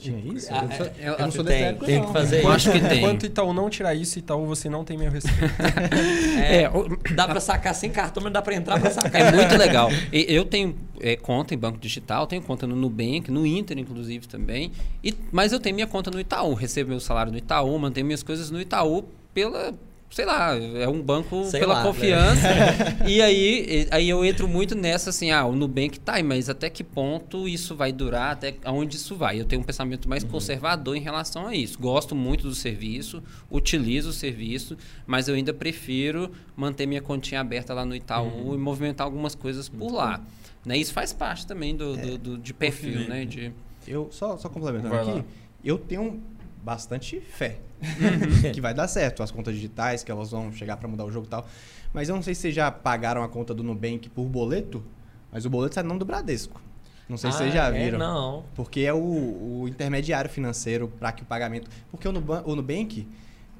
Tinha 0.03 0.33
isso? 0.33 0.47
Ah, 0.51 0.65
eu, 0.69 0.77
sou- 0.77 0.85
é, 0.85 1.07
eu 1.09 1.17
não 1.19 1.31
sou 1.31 1.43
tem, 1.43 1.53
dessa 1.57 1.69
época, 1.71 1.85
tem 1.85 1.99
não. 1.99 2.05
que 2.07 2.13
fazer 2.13 2.35
Eu 2.35 2.39
isso. 2.41 2.49
acho 2.49 2.71
que 2.71 2.79
tem. 2.79 2.97
Enquanto 2.99 3.25
Itaú 3.25 3.53
não 3.53 3.69
tirar 3.69 3.95
isso, 3.95 4.19
Itaú 4.19 4.45
você 4.45 4.69
não 4.69 4.83
tem 4.83 4.97
meu 4.97 5.11
respeito. 5.11 5.39
É, 6.43 6.63
É, 6.63 6.69
o- 6.69 6.97
dá 7.15 7.27
pra 7.27 7.39
sacar 7.39 7.73
sem 7.75 7.89
cartão, 7.89 8.21
mas 8.23 8.31
dá 8.33 8.41
pra 8.41 8.53
entrar 8.55 8.79
pra 8.79 8.89
sacar. 8.91 9.21
É 9.21 9.31
muito 9.31 9.55
legal. 9.57 9.89
E 10.11 10.25
Eu 10.33 10.45
tenho 10.45 10.75
é, 10.99 11.15
conta 11.15 11.53
em 11.53 11.57
banco 11.57 11.77
digital, 11.77 12.27
tenho 12.27 12.41
conta 12.41 12.65
no 12.67 12.75
Nubank, 12.75 13.29
no 13.31 13.45
Inter, 13.45 13.77
inclusive, 13.77 14.27
também. 14.27 14.71
E, 15.03 15.13
mas 15.31 15.51
eu 15.51 15.59
tenho 15.59 15.75
minha 15.75 15.87
conta 15.87 16.09
no 16.11 16.19
Itaú. 16.19 16.53
Recebo 16.53 16.89
meu 16.91 16.99
salário 16.99 17.31
no 17.31 17.37
Itaú, 17.37 17.77
mantenho 17.79 18.05
minhas 18.05 18.23
coisas 18.23 18.49
no 18.51 18.59
Itaú 18.61 19.05
pela. 19.33 19.73
Sei 20.13 20.25
lá, 20.25 20.55
é 20.55 20.87
um 20.87 21.01
banco 21.01 21.43
Sei 21.45 21.59
pela 21.59 21.73
lá, 21.73 21.79
né? 21.79 21.85
confiança. 21.87 22.47
e 23.09 23.19
aí, 23.19 23.87
aí 23.89 24.07
eu 24.07 24.23
entro 24.23 24.47
muito 24.47 24.75
nessa 24.75 25.09
assim, 25.09 25.31
ah, 25.31 25.43
o 25.45 25.55
Nubank 25.55 25.99
tá 25.99 26.21
mas 26.23 26.49
até 26.49 26.69
que 26.69 26.83
ponto 26.83 27.47
isso 27.47 27.75
vai 27.75 27.91
durar, 27.91 28.33
até 28.33 28.53
aonde 28.63 28.95
isso 28.95 29.15
vai? 29.15 29.39
Eu 29.41 29.45
tenho 29.45 29.61
um 29.61 29.65
pensamento 29.65 30.05
Uhum. 30.05 30.09
mais 30.11 30.23
conservador 30.23 30.95
em 30.95 30.99
relação 31.01 31.47
a 31.47 31.55
isso. 31.55 31.79
Gosto 31.79 32.13
muito 32.15 32.43
do 32.47 32.53
serviço, 32.53 33.23
utilizo 33.49 34.09
o 34.09 34.13
serviço, 34.13 34.77
mas 35.07 35.27
eu 35.27 35.33
ainda 35.33 35.51
prefiro 35.53 36.31
manter 36.55 36.85
minha 36.85 37.01
continha 37.01 37.41
aberta 37.41 37.73
lá 37.73 37.83
no 37.83 37.95
Itaú 37.95 38.49
Uhum. 38.49 38.53
e 38.53 38.57
movimentar 38.59 39.05
algumas 39.05 39.33
coisas 39.33 39.67
por 39.67 39.91
lá. 39.91 40.21
Né? 40.63 40.77
Isso 40.77 40.93
faz 40.93 41.11
parte 41.11 41.47
também 41.47 41.75
do, 41.75 41.97
do- 41.97 42.17
do- 42.19 42.37
de 42.37 42.53
perfil, 42.53 43.07
né? 43.09 43.25
De, 43.25 43.51
Eu, 43.87 44.09
só, 44.11 44.37
só 44.37 44.47
complementando 44.47 44.93
aqui, 44.95 45.09
lá. 45.11 45.23
eu 45.65 45.77
tenho 45.77 46.21
bastante 46.63 47.19
fé 47.19 47.59
Uhum. 47.83 48.51
que 48.53 48.61
vai 48.61 48.73
dar 48.73 48.87
certo. 48.87 49.21
As 49.21 49.29
contas 49.31 49.53
digitais, 49.53 50.03
que 50.03 50.11
elas 50.11 50.31
vão 50.31 50.51
chegar 50.53 50.77
para 50.77 50.87
mudar 50.87 51.03
o 51.05 51.11
jogo 51.11 51.25
e 51.27 51.29
tal. 51.29 51.45
Mas 51.93 52.07
eu 52.09 52.15
não 52.15 52.23
sei 52.23 52.33
se 52.33 52.41
vocês 52.41 52.55
já 52.55 52.71
pagaram 52.71 53.21
a 53.23 53.27
conta 53.29 53.53
do 53.53 53.61
Nubank 53.61 54.09
por 54.09 54.25
boleto, 54.25 54.83
mas 55.31 55.45
o 55.45 55.49
boleto 55.49 55.75
sai 55.75 55.83
nome 55.83 55.99
do 55.99 56.05
Bradesco. 56.05 56.61
Não 57.09 57.17
sei 57.17 57.31
se 57.31 57.37
vocês 57.39 57.53
já 57.53 57.67
Ah, 57.67 57.75
é? 57.77 57.83
viram. 57.83 57.99
Não. 57.99 58.45
Porque 58.55 58.79
é 58.81 58.93
o, 58.93 58.97
o 58.97 59.65
intermediário 59.67 60.29
financeiro 60.29 60.87
para 60.87 61.11
que 61.11 61.23
o 61.23 61.25
pagamento. 61.25 61.69
Porque 61.91 62.07
o, 62.07 62.11
Nuban, 62.13 62.41
o 62.45 62.55
Nubank, 62.55 63.05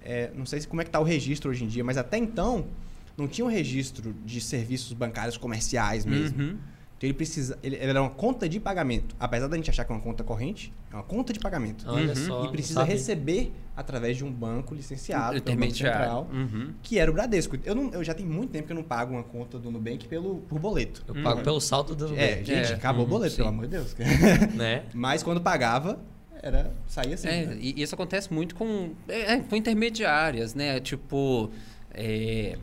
é, 0.04 0.32
não 0.34 0.46
sei 0.46 0.62
se 0.62 0.68
como 0.68 0.82
é 0.82 0.86
que 0.86 0.90
está 0.90 1.00
o 1.02 1.04
registro 1.04 1.52
hoje 1.52 1.66
em 1.66 1.68
dia, 1.68 1.84
mas 1.84 1.98
até 1.98 2.18
então 2.18 2.66
não 3.18 3.28
tinha 3.28 3.46
um 3.46 3.50
registro 3.50 4.16
de 4.26 4.40
serviços 4.40 4.94
bancários 4.94 5.36
comerciais 5.38 6.06
mesmo. 6.06 6.42
Uhum. 6.42 6.58
Então 6.98 7.08
ele 7.10 7.14
precisa. 7.14 7.58
Ele, 7.62 7.76
ele 7.76 7.88
era 7.90 8.02
uma 8.02 8.10
conta 8.10 8.48
de 8.48 8.60
pagamento. 8.60 9.16
Apesar 9.20 9.48
da 9.48 9.56
gente 9.58 9.70
achar 9.70 9.84
que 9.84 9.92
é 9.92 9.96
uma 9.96 10.02
conta 10.02 10.24
corrente, 10.24 10.72
é 10.92 10.96
uma 10.96 11.04
conta 11.04 11.34
de 11.34 11.40
pagamento. 11.40 11.84
Olha 11.88 12.10
Uhum. 12.10 12.16
só. 12.16 12.46
e 12.46 12.52
precisa 12.52 12.84
receber 12.84 13.52
através 13.76 14.16
de 14.18 14.24
um 14.24 14.32
banco 14.32 14.74
licenciado, 14.74 15.34
pelo 15.34 15.40
Banco 15.42 15.52
intermediário. 15.52 15.98
Central, 16.00 16.30
Uhum. 16.32 16.74
que 16.82 17.00
era 17.00 17.10
o 17.12 17.14
Bradesco. 17.14 17.58
Eu, 17.66 17.76
não, 17.76 17.90
eu 17.92 18.04
já 18.04 18.14
tenho 18.14 18.30
muito 18.30 18.52
tempo 18.52 18.68
que 18.68 18.72
eu 18.72 18.76
não 18.76 18.84
pago 18.84 19.14
uma 19.14 19.24
conta 19.24 19.58
do 19.60 19.70
Nubank 19.72 20.08
pelo, 20.08 20.38
por 20.48 20.60
boleto. 20.60 21.04
Eu 21.08 21.22
pago 21.24 21.42
pelo 21.42 21.60
saldo 21.60 21.94
do 21.96 22.06
É, 22.06 22.10
Nubank, 22.10 22.46
gente, 22.46 22.72
É, 22.72 22.76
acabou 22.76 23.02
o 23.02 23.04
uhum, 23.06 23.10
boleto, 23.10 23.32
sim. 23.32 23.38
pelo 23.38 23.50
amor 23.50 23.66
de 23.66 23.72
Deus. 23.72 23.96
né? 24.56 24.84
Mas 24.94 25.24
quando 25.24 25.42
pagava, 25.42 26.00
era 26.42 26.72
saía 26.88 27.16
assim. 27.16 27.28
É, 27.28 27.46
né? 27.48 27.58
e 27.60 27.82
isso 27.82 27.96
acontece 27.96 28.32
muito 28.34 28.54
com, 28.56 28.92
é, 29.10 29.34
é, 29.34 29.40
com 29.40 29.56
intermediárias, 29.56 30.54
né? 30.54 30.80
Tipo, 30.80 31.50
é, 31.92 32.58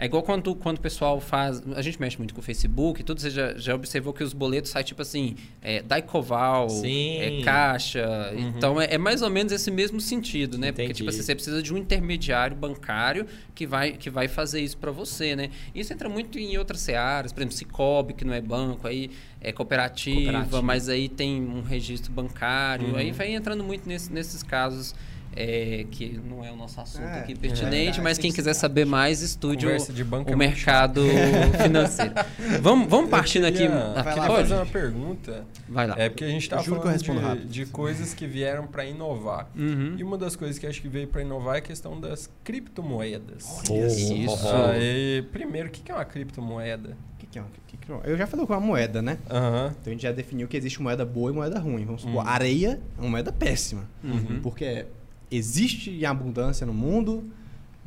é 0.00 0.06
igual 0.06 0.22
quando, 0.22 0.54
quando 0.54 0.78
o 0.78 0.80
pessoal 0.80 1.20
faz. 1.20 1.62
A 1.76 1.82
gente 1.82 2.00
mexe 2.00 2.16
muito 2.16 2.32
com 2.34 2.40
o 2.40 2.42
Facebook 2.42 3.00
e 3.00 3.04
tudo, 3.04 3.20
você 3.20 3.28
já, 3.30 3.54
já 3.56 3.74
observou 3.74 4.12
que 4.14 4.24
os 4.24 4.32
boletos 4.32 4.70
saem 4.70 4.84
tipo 4.84 5.02
assim, 5.02 5.36
é, 5.60 5.82
Daicoval, 5.82 6.68
é, 6.84 7.42
Caixa. 7.44 8.32
Então 8.56 8.80
é, 8.80 8.94
é 8.94 8.98
mais 8.98 9.20
ou 9.20 9.28
menos 9.28 9.52
esse 9.52 9.70
mesmo 9.70 10.00
sentido, 10.00 10.56
né? 10.56 10.72
Porque 10.72 10.82
Entendi. 10.84 10.96
tipo 10.98 11.10
assim, 11.10 11.20
você 11.22 11.34
precisa 11.34 11.62
de 11.62 11.72
um 11.74 11.76
intermediário 11.76 12.56
bancário 12.56 13.26
que 13.54 13.66
vai, 13.66 13.92
que 13.92 14.08
vai 14.08 14.26
fazer 14.26 14.60
isso 14.62 14.78
para 14.78 14.90
você, 14.90 15.36
né? 15.36 15.50
Isso 15.74 15.92
entra 15.92 16.08
muito 16.08 16.38
em 16.38 16.56
outras 16.56 16.80
searas, 16.80 17.32
por 17.32 17.40
exemplo, 17.40 17.56
Cicobi, 17.56 18.14
que 18.14 18.24
não 18.24 18.32
é 18.32 18.40
banco, 18.40 18.86
aí 18.88 19.10
é 19.40 19.52
cooperativa, 19.52 20.20
Cooperativa. 20.32 20.62
mas 20.62 20.88
aí 20.88 21.08
tem 21.08 21.42
um 21.42 21.60
registro 21.62 22.10
bancário, 22.12 22.96
aí 22.96 23.12
vai 23.12 23.34
entrando 23.34 23.62
muito 23.62 23.86
nesse- 23.86 24.10
nesses 24.12 24.42
casos. 24.42 24.94
É, 25.36 25.86
que 25.90 26.20
não 26.28 26.44
é 26.44 26.50
o 26.50 26.56
nosso 26.56 26.80
assunto 26.80 27.04
É, 27.04 27.20
aqui 27.20 27.32
é 27.32 27.36
pertinente, 27.36 27.70
verdade, 27.76 28.00
mas 28.00 28.18
quem 28.18 28.30
que 28.30 28.36
quiser 28.36 28.52
ser. 28.54 28.60
saber 28.60 28.84
mais, 28.84 29.22
estude 29.22 29.64
o, 29.66 29.68
Conversa 29.70 29.92
de 29.92 30.02
banco 30.04 30.28
o 30.30 30.32
é 30.32 30.36
muito 30.36 30.48
mercado 30.50 31.02
financeiro. 31.62 32.12
Vamos, 32.60 32.88
vamos 32.88 33.10
partindo 33.10 33.44
aqui. 33.46 33.58
queria- 33.58 33.92
aqui 33.92 34.18
vai 34.18 34.28
fazer 34.28 34.54
uma 34.54 34.66
pergunta. 34.66 35.44
Vai 35.68 35.86
lá. 35.86 35.94
É 35.98 36.08
porque 36.08 36.24
a 36.24 36.28
gente 36.28 36.48
tá 36.48 36.56
eu 36.56 36.64
falando 36.64 37.38
de, 37.38 37.46
de 37.48 37.66
coisas 37.66 38.12
que 38.12 38.26
vieram 38.26 38.66
para 38.66 38.84
inovar. 38.84 39.48
Uhum. 39.56 39.94
E 39.96 40.02
uma 40.02 40.18
das 40.18 40.34
coisas 40.36 40.58
que 40.58 40.66
acho 40.66 40.82
que 40.82 40.88
veio 40.88 41.06
para 41.06 41.22
inovar 41.22 41.56
é 41.56 41.58
a 41.58 41.62
questão 41.62 42.00
das 42.00 42.28
criptomoedas. 42.42 43.44
Isso. 43.70 44.48
Ah, 44.48 44.76
e, 44.78 45.22
primeiro, 45.32 45.68
o 45.68 45.70
que 45.70 45.90
é 45.90 45.94
uma 45.94 46.04
criptomoeda? 46.04 46.96
O 47.22 47.26
que, 47.26 47.38
é 47.38 47.42
uma- 47.42 47.50
que 47.66 47.76
é 47.92 48.10
Eu 48.12 48.16
já 48.16 48.26
falei 48.26 48.44
com 48.46 48.52
a 48.54 48.60
moeda, 48.60 49.00
né? 49.00 49.18
Aham. 49.30 49.74
Então 49.80 49.90
a 49.90 49.94
gente 49.94 50.02
já 50.02 50.12
definiu 50.12 50.48
que 50.48 50.56
existe 50.56 50.80
moeda 50.82 51.04
boa 51.04 51.30
e 51.30 51.34
moeda 51.34 51.58
ruim. 51.60 51.84
Vamos 51.84 52.02
supor, 52.02 52.26
areia 52.26 52.80
é 52.98 53.00
uma 53.00 53.10
moeda 53.10 53.30
péssima. 53.32 53.84
Uhum. 54.02 54.40
Porque 54.42 54.86
existe 55.30 55.90
em 55.90 56.04
abundância 56.04 56.66
no 56.66 56.72
mundo. 56.74 57.24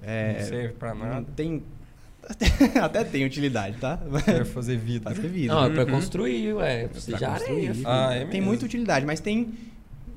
É, 0.01 0.39
Não 0.41 0.47
serve 0.47 0.73
para 0.73 0.93
nada. 0.95 1.25
Tem. 1.35 1.63
Até 2.81 3.03
tem 3.03 3.25
utilidade, 3.25 3.77
tá? 3.77 3.99
Serve 4.23 4.45
fazer 4.49 4.77
vida. 4.77 5.09
Fazer 5.13 5.27
vida. 5.27 5.53
Não, 5.53 5.65
é 5.65 5.69
pra 5.69 5.85
construir, 5.85 6.53
ué. 6.53 6.87
Precisa 6.87 7.17
de 7.17 7.23
Pra 7.23 7.33
areia. 7.33 7.47
construir. 7.49 7.73
filho. 7.75 7.87
Ah, 7.87 8.13
é 8.15 8.25
tem 8.25 8.39
muita 8.41 8.65
utilidade, 8.65 9.05
mas 9.05 9.19
tem 9.19 9.53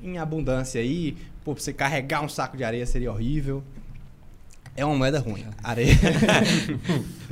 em 0.01 0.17
abundância 0.17 0.79
aí. 0.79 1.17
Pô, 1.43 1.53
pra 1.53 1.61
você 1.63 1.73
carregar 1.73 2.21
um 2.23 2.29
saco 2.29 2.55
de 2.57 2.63
areia 2.63 2.85
seria 2.85 3.11
horrível. 3.11 3.63
É 4.75 4.85
uma 4.85 4.95
moeda 4.95 5.19
ruim. 5.19 5.43
Areia, 5.63 5.95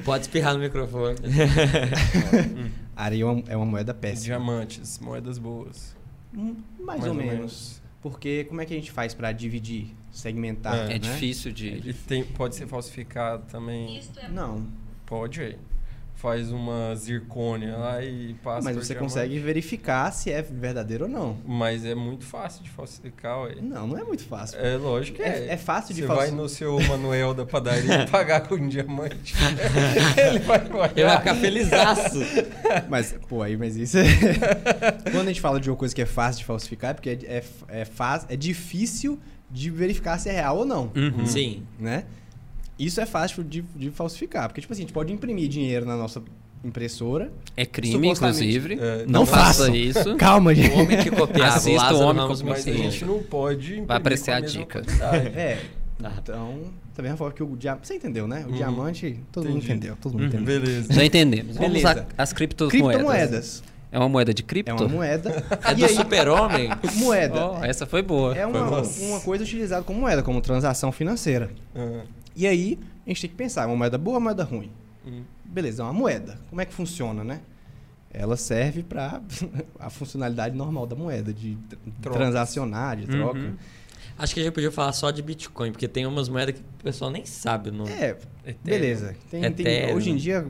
Pode 0.03 0.23
espirrar 0.23 0.53
no 0.55 0.59
microfone. 0.59 1.15
areia 2.95 3.21
é 3.21 3.25
uma, 3.25 3.43
é 3.49 3.55
uma 3.57 3.65
moeda 3.65 3.93
péssima. 3.93 4.25
Diamantes, 4.37 4.99
moedas 4.99 5.37
boas. 5.37 5.95
Hum, 6.35 6.55
Mais, 6.79 7.03
ou, 7.05 7.13
menos. 7.13 7.81
Porque 8.05 8.43
como 8.43 8.61
é 8.61 8.65
que 8.67 8.73
a 8.75 8.77
gente 8.77 8.91
faz 8.91 9.15
pra 9.15 9.31
dividir, 9.31 9.87
segmentar? 10.11 10.75
É. 10.75 10.83
É 10.83 10.87
né? 10.89 10.99
difícil 10.99 11.51
de. 11.51 11.91
Tem, 12.07 12.23
pode 12.23 12.53
ser 12.55 12.67
falsificado 12.67 13.47
também. 13.47 13.97
Isto 13.97 14.19
é 14.19 14.29
Não, 14.29 14.67
Pode. 15.07 15.57
Faz 16.15 16.51
uma 16.51 16.95
zircônia 16.95 17.75
lá 17.75 18.01
e 18.03 18.33
passa 18.43 18.63
mas 18.63 18.75
você 18.77 18.95
consegue 18.95 19.37
verificar 19.37 20.11
se 20.11 20.31
é 20.31 20.41
verdadeiro 20.41 21.03
ou 21.05 21.09
não. 21.11 21.37
Mas 21.45 21.85
é 21.85 21.93
muito 21.93 22.23
fácil 22.25 22.63
de 22.63 22.69
falsificar, 22.69 23.41
ué. 23.43 23.55
Não, 23.61 23.85
não 23.85 23.97
é 23.97 24.03
muito 24.03 24.23
fácil. 24.23 24.57
É 24.59 24.75
lógico 24.77 25.17
que 25.17 25.23
é. 25.23 25.47
É, 25.49 25.53
é 25.53 25.57
fácil 25.57 25.93
de 25.93 26.01
Você 26.01 26.07
falsi- 26.07 26.27
vai 26.27 26.31
no 26.31 26.47
seu 26.49 26.79
Manuel 26.87 27.33
da 27.33 27.45
padaria 27.45 28.03
e 28.03 28.07
pagar 28.09 28.47
com 28.47 28.55
um 28.55 28.67
diamante. 28.67 29.35
Ele 30.17 30.39
vai 30.39 30.65
olhar. 30.71 30.91
Eu 30.97 31.07
ia 31.07 31.17
ficar 31.19 31.35
felizaço. 31.35 32.19
Mas, 32.89 33.13
pô, 33.27 33.41
aí, 33.41 33.55
mas 33.57 33.75
isso 33.75 33.97
é... 33.97 34.05
Quando 35.11 35.25
a 35.25 35.27
gente 35.27 35.41
fala 35.41 35.59
de 35.59 35.69
uma 35.69 35.75
coisa 35.75 35.93
que 35.93 36.01
é 36.01 36.05
fácil 36.05 36.39
de 36.39 36.45
falsificar, 36.45 36.91
é 36.91 36.93
porque 36.93 37.09
é, 37.09 37.17
é, 37.25 37.43
é, 37.81 37.85
fácil, 37.85 38.27
é 38.31 38.35
difícil 38.35 39.19
de 39.51 39.69
verificar 39.69 40.17
se 40.17 40.29
é 40.29 40.31
real 40.33 40.57
ou 40.59 40.65
não, 40.65 40.91
Uhum. 40.95 41.25
Sim. 41.25 41.63
né? 41.79 42.05
Isso 42.77 42.99
é 42.99 43.05
fácil 43.05 43.43
de, 43.43 43.61
de 43.75 43.89
falsificar. 43.91 44.47
Porque, 44.49 44.61
tipo 44.61 44.73
assim, 44.73 44.81
a 44.81 44.85
gente 44.85 44.93
pode 44.93 45.11
imprimir 45.13 45.47
dinheiro 45.47 45.85
na 45.85 45.95
nossa 45.95 46.21
impressora. 46.63 47.31
É 47.55 47.65
crime, 47.65 48.09
inclusive. 48.09 48.77
É, 48.81 49.05
Não 49.07 49.25
faça 49.25 49.65
façam. 49.65 49.75
isso. 49.75 50.15
Calma, 50.17 50.51
O 50.51 50.53
gente. 50.53 50.73
homem 50.73 50.97
que 50.97 51.11
copiava, 51.11 51.55
Assista 51.55 51.93
o 51.93 51.97
o 51.97 52.01
homem 52.01 52.21
Ramos 52.23 52.39
como 52.41 52.51
Mas 52.51 52.67
a 52.67 52.71
gente 52.71 53.05
não 53.05 53.21
pode 53.23 53.65
imprimir 53.67 53.85
Vai 53.87 53.97
aparecer 53.97 54.31
com 54.31 54.37
a 54.37 54.41
mesma 54.41 54.59
dica. 54.59 54.81
É. 55.35 55.59
Tá. 56.01 56.11
Então, 56.21 56.59
também 56.93 57.11
é 57.13 57.15
forma 57.15 57.33
que 57.33 57.41
o 57.43 57.55
diamante. 57.55 57.87
Você 57.87 57.95
entendeu, 57.95 58.27
né? 58.27 58.43
O 58.45 58.49
Uhum. 58.49 58.55
diamante, 58.57 59.19
todo 59.31 59.45
mundo 59.45 59.57
Entendi. 59.57 59.71
entendeu. 59.71 59.97
Todo 60.01 60.11
mundo 60.13 60.21
Uhum. 60.23 60.27
entendeu. 60.27 60.59
Beleza. 60.61 60.93
Já 60.93 61.05
entendemos. 61.05 61.55
Vamos 61.55 61.71
Beleza. 61.73 61.91
usar 61.91 62.07
as 62.17 62.33
criptomoedas. 62.33 62.81
Criptomoedas. 62.91 63.63
É 63.91 63.97
uma 63.99 64.09
moeda 64.09 64.33
de 64.33 64.43
cripto? 64.43 64.71
É 64.71 64.73
uma 64.75 64.87
moeda. 64.89 65.43
É 65.63 65.71
E 65.71 65.75
do 65.75 65.87
super-homem? 65.87 66.69
moeda. 66.95 67.51
Oh, 67.51 67.63
essa 67.63 67.85
foi 67.85 68.01
boa. 68.01 68.35
É 68.35 68.45
uma, 68.45 68.81
uma 68.81 69.19
coisa 69.21 69.45
utilizada 69.45 69.83
como 69.83 70.01
moeda, 70.01 70.21
como 70.21 70.41
transação 70.41 70.91
financeira. 70.91 71.49
Ah, 71.73 72.01
E 72.35 72.45
aí, 72.45 72.77
a 73.05 73.09
gente 73.09 73.21
tem 73.21 73.29
que 73.29 73.35
pensar, 73.35 73.63
é 73.63 73.65
uma 73.67 73.75
moeda 73.77 73.97
boa 73.97 74.15
ou 74.15 74.19
uma 74.19 74.25
moeda 74.31 74.43
ruim? 74.43 74.71
hum. 75.05 75.23
Beleza, 75.45 75.83
é 75.83 75.85
uma 75.85 75.93
moeda. 75.93 76.39
Como 76.49 76.59
é 76.59 76.65
que 76.65 76.73
funciona, 76.73 77.23
né? 77.23 77.39
Ela 78.11 78.35
serve 78.35 78.81
para 78.83 79.21
a 79.79 79.89
funcionalidade 79.89 80.55
normal 80.55 80.85
da 80.87 80.95
moeda, 80.95 81.33
de 81.33 81.57
transacionar, 82.01 82.97
de 82.97 83.07
troca. 83.07 83.39
Uhum. 83.39 83.55
Acho 84.17 84.33
que 84.33 84.39
a 84.39 84.43
gente 84.43 84.53
podia 84.53 84.71
falar 84.71 84.93
só 84.93 85.11
de 85.11 85.21
Bitcoin, 85.21 85.71
porque 85.71 85.87
tem 85.87 86.05
umas 86.05 86.29
moedas 86.29 86.55
que 86.55 86.61
o 86.61 86.83
pessoal 86.83 87.11
nem 87.11 87.25
sabe 87.25 87.69
o 87.69 87.73
nome. 87.73 87.91
É, 87.91 88.17
Ethereum. 88.45 88.57
beleza. 88.63 89.15
Tem, 89.29 89.51
tem- 89.51 89.93
hoje 89.93 90.09
em 90.09 90.15
dia, 90.15 90.47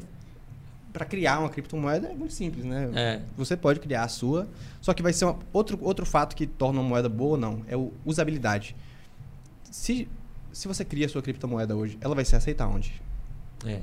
para 0.93 1.03
criar 1.05 1.39
uma 1.39 1.49
criptomoeda 1.49 2.07
é 2.09 2.13
muito 2.13 2.33
simples, 2.33 2.63
né? 2.63 2.89
É. 2.93 3.21
Você 3.35 3.57
pode 3.57 3.79
criar 3.79 4.03
a 4.03 4.07
sua, 4.07 4.47
só 4.81 4.93
que 4.93 5.01
vai 5.01 5.11
ser 5.13 5.25
uma- 5.25 5.39
outro, 5.51 5.77
outro 5.81 6.05
fato 6.05 6.35
que 6.35 6.45
torna 6.45 6.79
uma 6.79 6.87
moeda 6.87 7.09
boa 7.09 7.31
ou 7.31 7.37
não, 7.37 7.61
é 7.67 7.75
o 7.75 7.91
usabilidade. 8.05 8.75
Se, 9.71 10.07
se 10.55 10.69
você 10.69 10.85
cria 10.85 11.05
a 11.05 11.09
sua 11.09 11.21
criptomoeda 11.21 11.75
hoje, 11.75 11.97
ela 11.99 12.15
vai 12.15 12.23
ser 12.23 12.37
aceita 12.37 12.65
onde? 12.65 12.93
É. 13.65 13.81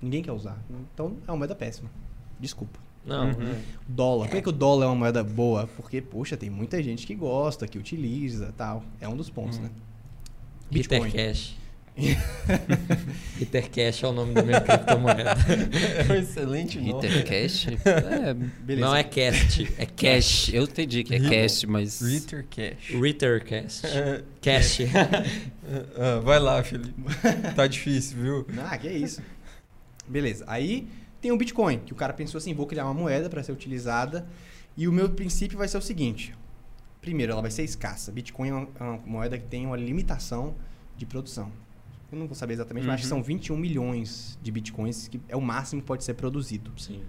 Ninguém 0.00 0.22
quer 0.22 0.32
usar. 0.32 0.58
Então 0.94 1.18
é 1.28 1.30
uma 1.30 1.36
moeda 1.36 1.54
péssima. 1.54 1.90
Desculpa. 2.40 2.80
Não. 3.04 3.26
Uhum. 3.26 3.54
Dólar. 3.86 4.28
Por 4.28 4.36
que, 4.36 4.42
que 4.42 4.48
o 4.48 4.52
dólar 4.52 4.86
é 4.86 4.88
uma 4.88 4.94
moeda 4.94 5.22
boa? 5.22 5.68
Porque, 5.76 6.00
poxa, 6.00 6.34
tem 6.34 6.48
muita 6.48 6.82
gente 6.82 7.06
que 7.06 7.14
gosta, 7.14 7.68
que 7.68 7.78
utiliza 7.78 8.54
tal. 8.56 8.82
É 9.02 9.06
um 9.06 9.14
dos 9.14 9.28
pontos, 9.28 9.58
né? 9.58 9.70
Peter 10.70 10.98
Bitcoin. 10.98 11.10
Peter 13.38 13.70
Cash 13.70 14.02
é 14.02 14.06
o 14.08 14.12
nome 14.12 14.34
da 14.34 14.42
minha 14.42 14.60
criptomoeda. 14.60 15.34
É 16.08 16.12
um 16.12 16.16
excelente 16.16 16.78
nome. 16.80 17.06
Ritter 17.06 17.24
Cash? 17.24 17.66
É, 17.84 18.34
Beleza. 18.34 18.86
Não 18.86 18.96
é 18.96 19.04
cast, 19.04 19.72
é 19.78 19.86
cash. 19.86 20.52
Eu 20.52 20.64
entendi 20.64 21.04
que 21.04 21.14
é 21.14 21.20
cash, 21.20 21.64
mas... 21.64 22.00
Ritter 22.00 22.46
Cash. 22.50 22.90
Ritter 22.90 23.44
Cash. 23.44 23.82
É, 23.94 24.22
Cash. 24.40 24.78
ah, 25.96 26.20
vai 26.20 26.38
lá, 26.40 26.62
Felipe. 26.62 26.94
Tá 27.54 27.66
difícil, 27.66 28.18
viu? 28.20 28.46
Ah, 28.58 28.76
que 28.76 28.88
é 28.88 28.92
isso. 28.92 29.22
Beleza. 30.08 30.44
Aí 30.48 30.88
tem 31.20 31.30
o 31.32 31.36
Bitcoin, 31.36 31.78
que 31.78 31.92
o 31.92 31.96
cara 31.96 32.12
pensou 32.12 32.38
assim, 32.38 32.52
vou 32.52 32.66
criar 32.66 32.84
uma 32.84 32.94
moeda 32.94 33.30
para 33.30 33.42
ser 33.42 33.52
utilizada. 33.52 34.26
E 34.76 34.88
o 34.88 34.92
meu 34.92 35.08
princípio 35.10 35.56
vai 35.56 35.68
ser 35.68 35.78
o 35.78 35.82
seguinte. 35.82 36.34
Primeiro, 37.00 37.32
ela 37.32 37.40
vai 37.42 37.50
ser 37.50 37.62
escassa. 37.62 38.10
Bitcoin 38.10 38.48
é 38.48 38.52
uma, 38.52 38.68
é 38.80 38.82
uma 38.82 38.96
moeda 39.06 39.38
que 39.38 39.46
tem 39.46 39.64
uma 39.64 39.76
limitação 39.76 40.54
de 40.96 41.06
produção. 41.06 41.50
Eu 42.14 42.20
não 42.20 42.26
vou 42.28 42.34
saber 42.36 42.54
exatamente, 42.54 42.84
mas 42.86 42.94
acho 42.94 43.02
que 43.02 43.12
Uhum. 43.12 43.18
são 43.18 43.22
21 43.24 43.56
milhões 43.56 44.38
de 44.40 44.52
Bitcoins, 44.52 45.08
que 45.08 45.20
é 45.28 45.36
o 45.36 45.40
máximo 45.40 45.80
que 45.82 45.86
pode 45.86 46.04
ser 46.04 46.14
produzido 46.14 46.70
Sim. 46.76 47.00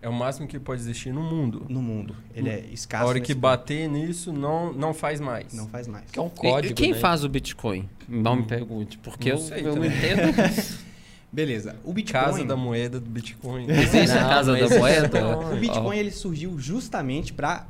É 0.00 0.08
o 0.08 0.12
máximo 0.12 0.46
que 0.46 0.60
pode 0.60 0.80
existir 0.80 1.12
no 1.12 1.20
mundo. 1.24 1.66
no 1.68 1.82
mundo. 1.82 2.14
Ele 2.32 2.48
é 2.48 2.54
A 2.54 2.58
escasso. 2.72 3.04
hora 3.06 3.18
nesse 3.18 3.26
que 3.26 3.34
ponto. 3.34 3.42
bater 3.42 3.88
nisso, 3.88 4.32
não, 4.32 4.72
não 4.72 4.94
faz 4.94 5.18
mais. 5.20 5.52
Não 5.52 5.66
faz 5.66 5.88
mais. 5.88 6.08
Que 6.08 6.20
é 6.20 6.22
um 6.22 6.28
E- 6.28 6.30
código, 6.30 6.72
e 6.72 6.74
quem 6.76 6.92
né? 6.92 6.98
faz 7.00 7.24
o 7.24 7.28
Bitcoin? 7.28 7.88
Não 8.08 8.36
me 8.36 8.44
pergunte, 8.44 8.96
porque 8.98 9.30
Não 9.30 9.38
eu, 9.38 9.42
sei 9.44 9.66
eu 9.66 9.74
não 9.74 9.84
entendo. 9.84 10.22
Beleza. 11.30 11.76
O 11.84 11.92
Bitcoin... 11.92 12.20
Casa 12.24 12.44
da 12.44 12.56
moeda 12.56 12.98
do 12.98 13.10
Bitcoin. 13.10 13.66
Existe 13.70 14.16
a 14.16 14.28
casa 14.28 14.56
da 14.56 14.78
moeda? 14.78 15.28
O 15.52 15.56
Bitcoin 15.56 15.98
ele 15.98 16.10
surgiu 16.10 16.58
justamente 16.58 17.32
para 17.34 17.66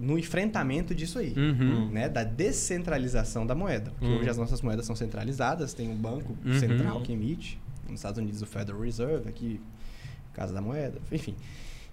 no 0.00 0.18
enfrentamento 0.18 0.94
disso 0.94 1.18
aí. 1.18 1.34
Uhum. 1.36 1.90
né, 1.90 2.08
da 2.08 2.24
descentralização 2.24 3.46
da 3.46 3.54
moeda. 3.54 3.90
Porque 3.98 4.06
Hum. 4.06 4.18
hoje 4.18 4.30
as 4.30 4.38
nossas 4.38 4.62
moedas 4.62 4.86
são 4.86 4.96
centralizadas, 4.96 5.74
tem 5.74 5.88
um 5.90 5.94
banco 5.96 6.36
Uhum. 6.44 6.58
central 6.58 7.00
que 7.02 7.12
emite, 7.12 7.60
nos 7.86 8.00
Estados 8.00 8.18
Unidos 8.18 8.40
o 8.40 8.46
Federal 8.46 8.80
Reserve, 8.80 9.28
aqui 9.28 9.60
Casa 10.32 10.54
da 10.54 10.62
Moeda, 10.62 10.98
enfim. 11.12 11.34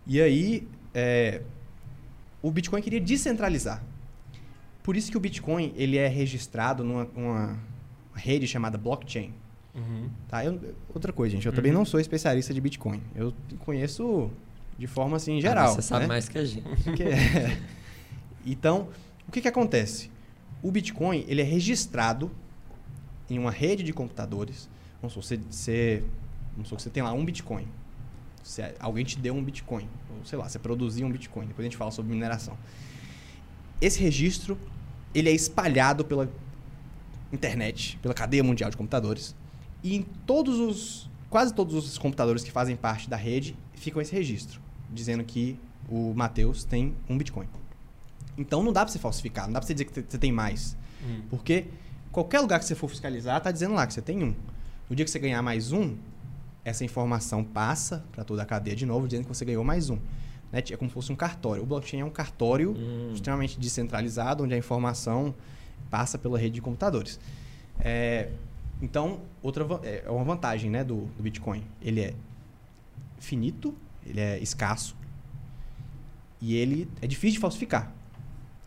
E 0.08 0.22
aí, 0.22 0.66
é, 0.94 1.42
o 2.42 2.50
Bitcoin 2.50 2.82
queria 2.82 3.02
descentralizar. 3.02 3.84
Por 4.82 4.96
isso 4.96 5.12
que 5.12 5.18
o 5.18 5.20
Bitcoin 5.20 5.74
ele 5.76 5.98
é 5.98 6.08
registrado 6.08 6.82
numa 6.84 7.06
uma 7.14 7.60
rede 8.16 8.48
chamada 8.48 8.78
blockchain. 8.78 9.34
Uhum. 9.76 10.10
Tá? 10.28 10.44
Eu- 10.46 10.60
outra 10.94 11.14
coisa, 11.14 11.36
gente, 11.36 11.46
eu 11.46 11.54
também 11.54 11.72
não 11.72 11.86
sou 11.86 12.00
especialista 12.00 12.54
de 12.54 12.60
Bitcoin. 12.62 13.02
Eu 13.16 13.34
conheço 13.60 14.30
de 14.78 14.88
forma 14.88 15.18
assim 15.18 15.40
geral. 15.40 15.72
Ah, 15.72 15.76
você 15.76 15.82
sabe 15.82 16.02
né? 16.02 16.08
mais 16.08 16.28
que 16.30 16.38
a 16.38 16.46
gente. 16.46 16.66
É- 17.02 17.58
Então, 18.46 18.88
o 19.28 19.32
que, 19.32 19.42
que 19.42 19.48
acontece? 19.48 20.10
O 20.64 20.72
Bitcoin 20.72 21.24
ele 21.28 21.42
é 21.42 21.44
registrado 21.44 22.32
em 23.30 23.38
uma 23.38 23.52
rede 23.52 23.84
de 23.84 23.94
computadores. 23.94 24.70
Vamos 25.02 25.14
supor, 25.14 25.24
você, 25.24 25.38
você, 25.50 26.04
vamos 26.54 26.68
supor 26.68 26.78
que 26.78 26.84
você 26.84 26.90
tem 26.90 27.04
lá 27.04 27.12
um 27.14 27.24
Bitcoin. 27.24 27.68
Você- 28.44 28.74
alguém 28.80 29.06
te 29.06 29.20
deu 29.20 29.36
um 29.36 29.44
Bitcoin. 29.44 29.88
Ou 30.18 30.26
sei 30.26 30.38
lá, 30.40 30.50
você 30.50 30.58
produziu 30.58 31.06
um 31.06 31.12
Bitcoin. 31.12 31.48
Depois 31.48 31.64
a 31.66 31.70
gente 31.70 31.78
fala 31.78 31.92
sobre 31.92 32.12
mineração. 32.12 32.58
Esse 33.80 34.00
registro 34.02 34.58
ele 35.14 35.30
é 35.30 35.34
espalhado 35.34 36.04
pela 36.06 36.30
internet, 37.32 37.98
pela 38.02 38.14
cadeia 38.14 38.44
mundial 38.44 38.70
de 38.70 38.78
computadores. 38.78 39.36
E 39.84 39.96
em 39.96 40.04
todos 40.04 40.60
os. 40.60 41.10
Quase 41.30 41.54
todos 41.54 41.76
os 41.76 41.98
computadores 41.98 42.44
que 42.44 42.52
fazem 42.52 42.76
parte 42.76 43.08
da 43.08 43.16
rede 43.16 43.56
ficam 43.74 44.02
esse 44.02 44.14
registro, 44.16 44.60
dizendo 44.92 45.24
que 45.24 45.60
o 45.88 46.12
Matheus 46.16 46.64
tem 46.64 46.96
um 47.08 47.16
Bitcoin. 47.18 47.48
Então 48.36 48.64
não 48.64 48.74
dá 48.74 48.84
pra 48.84 48.92
você 48.92 48.98
falsificar, 48.98 49.46
não 49.46 49.54
dá 49.54 49.60
pra 49.60 49.68
você 49.68 49.74
dizer 49.76 49.86
que 49.86 50.02
você 50.10 50.18
tem 50.18 50.32
mais. 50.32 50.76
Hum. 51.04 51.22
Porque 51.30 51.66
qualquer 52.12 52.40
lugar 52.40 52.58
que 52.60 52.66
você 52.66 52.74
for 52.74 52.88
fiscalizar, 52.90 53.40
tá 53.42 53.52
dizendo 53.52 53.76
lá 53.76 53.86
que 53.86 53.94
você 53.94 54.02
tem 54.02 54.24
um. 54.24 54.34
No 54.90 54.96
dia 54.96 55.06
que 55.06 55.12
você 55.12 55.20
ganhar 55.20 55.42
mais 55.44 55.72
um, 55.72 55.96
essa 56.66 56.84
informação 56.84 57.44
passa 57.44 58.04
para 58.12 58.24
toda 58.24 58.42
a 58.42 58.46
cadeia 58.46 58.76
de 58.76 58.86
novo, 58.86 59.08
dizendo 59.08 59.24
que 59.24 59.30
você 59.30 59.46
ganhou 59.46 59.64
mais 59.64 59.90
um. 59.92 59.98
Né? 60.52 60.64
É 60.72 60.76
como 60.78 60.90
se 60.90 60.94
fosse 60.96 61.12
um 61.12 61.16
cartório. 61.16 61.62
O 61.62 61.66
blockchain 61.66 62.00
é 62.00 62.06
um 62.06 62.10
cartório 62.10 62.72
Hum. 62.76 63.12
extremamente 63.14 63.60
descentralizado, 63.60 64.44
onde 64.44 64.54
a 64.56 64.58
informação 64.58 65.36
passa 65.92 66.18
pela 66.18 66.40
rede 66.40 66.56
de 66.56 66.62
computadores. 66.62 67.20
É, 67.80 68.30
então, 68.82 69.22
outra 69.42 69.66
é 69.84 70.04
é 70.06 70.10
uma 70.10 70.24
vantagem 70.24 70.70
né, 70.70 70.84
do, 70.84 71.06
do 71.18 71.24
Bitcoin. 71.24 71.64
Ele 71.82 72.02
é 72.02 72.14
finito, 73.20 73.76
ele 74.06 74.20
é 74.20 74.40
escasso 74.40 74.96
e 76.42 76.56
ele 76.56 76.90
é 77.02 77.08
difícil 77.08 77.36
de 77.36 77.40
falsificar. 77.40 77.92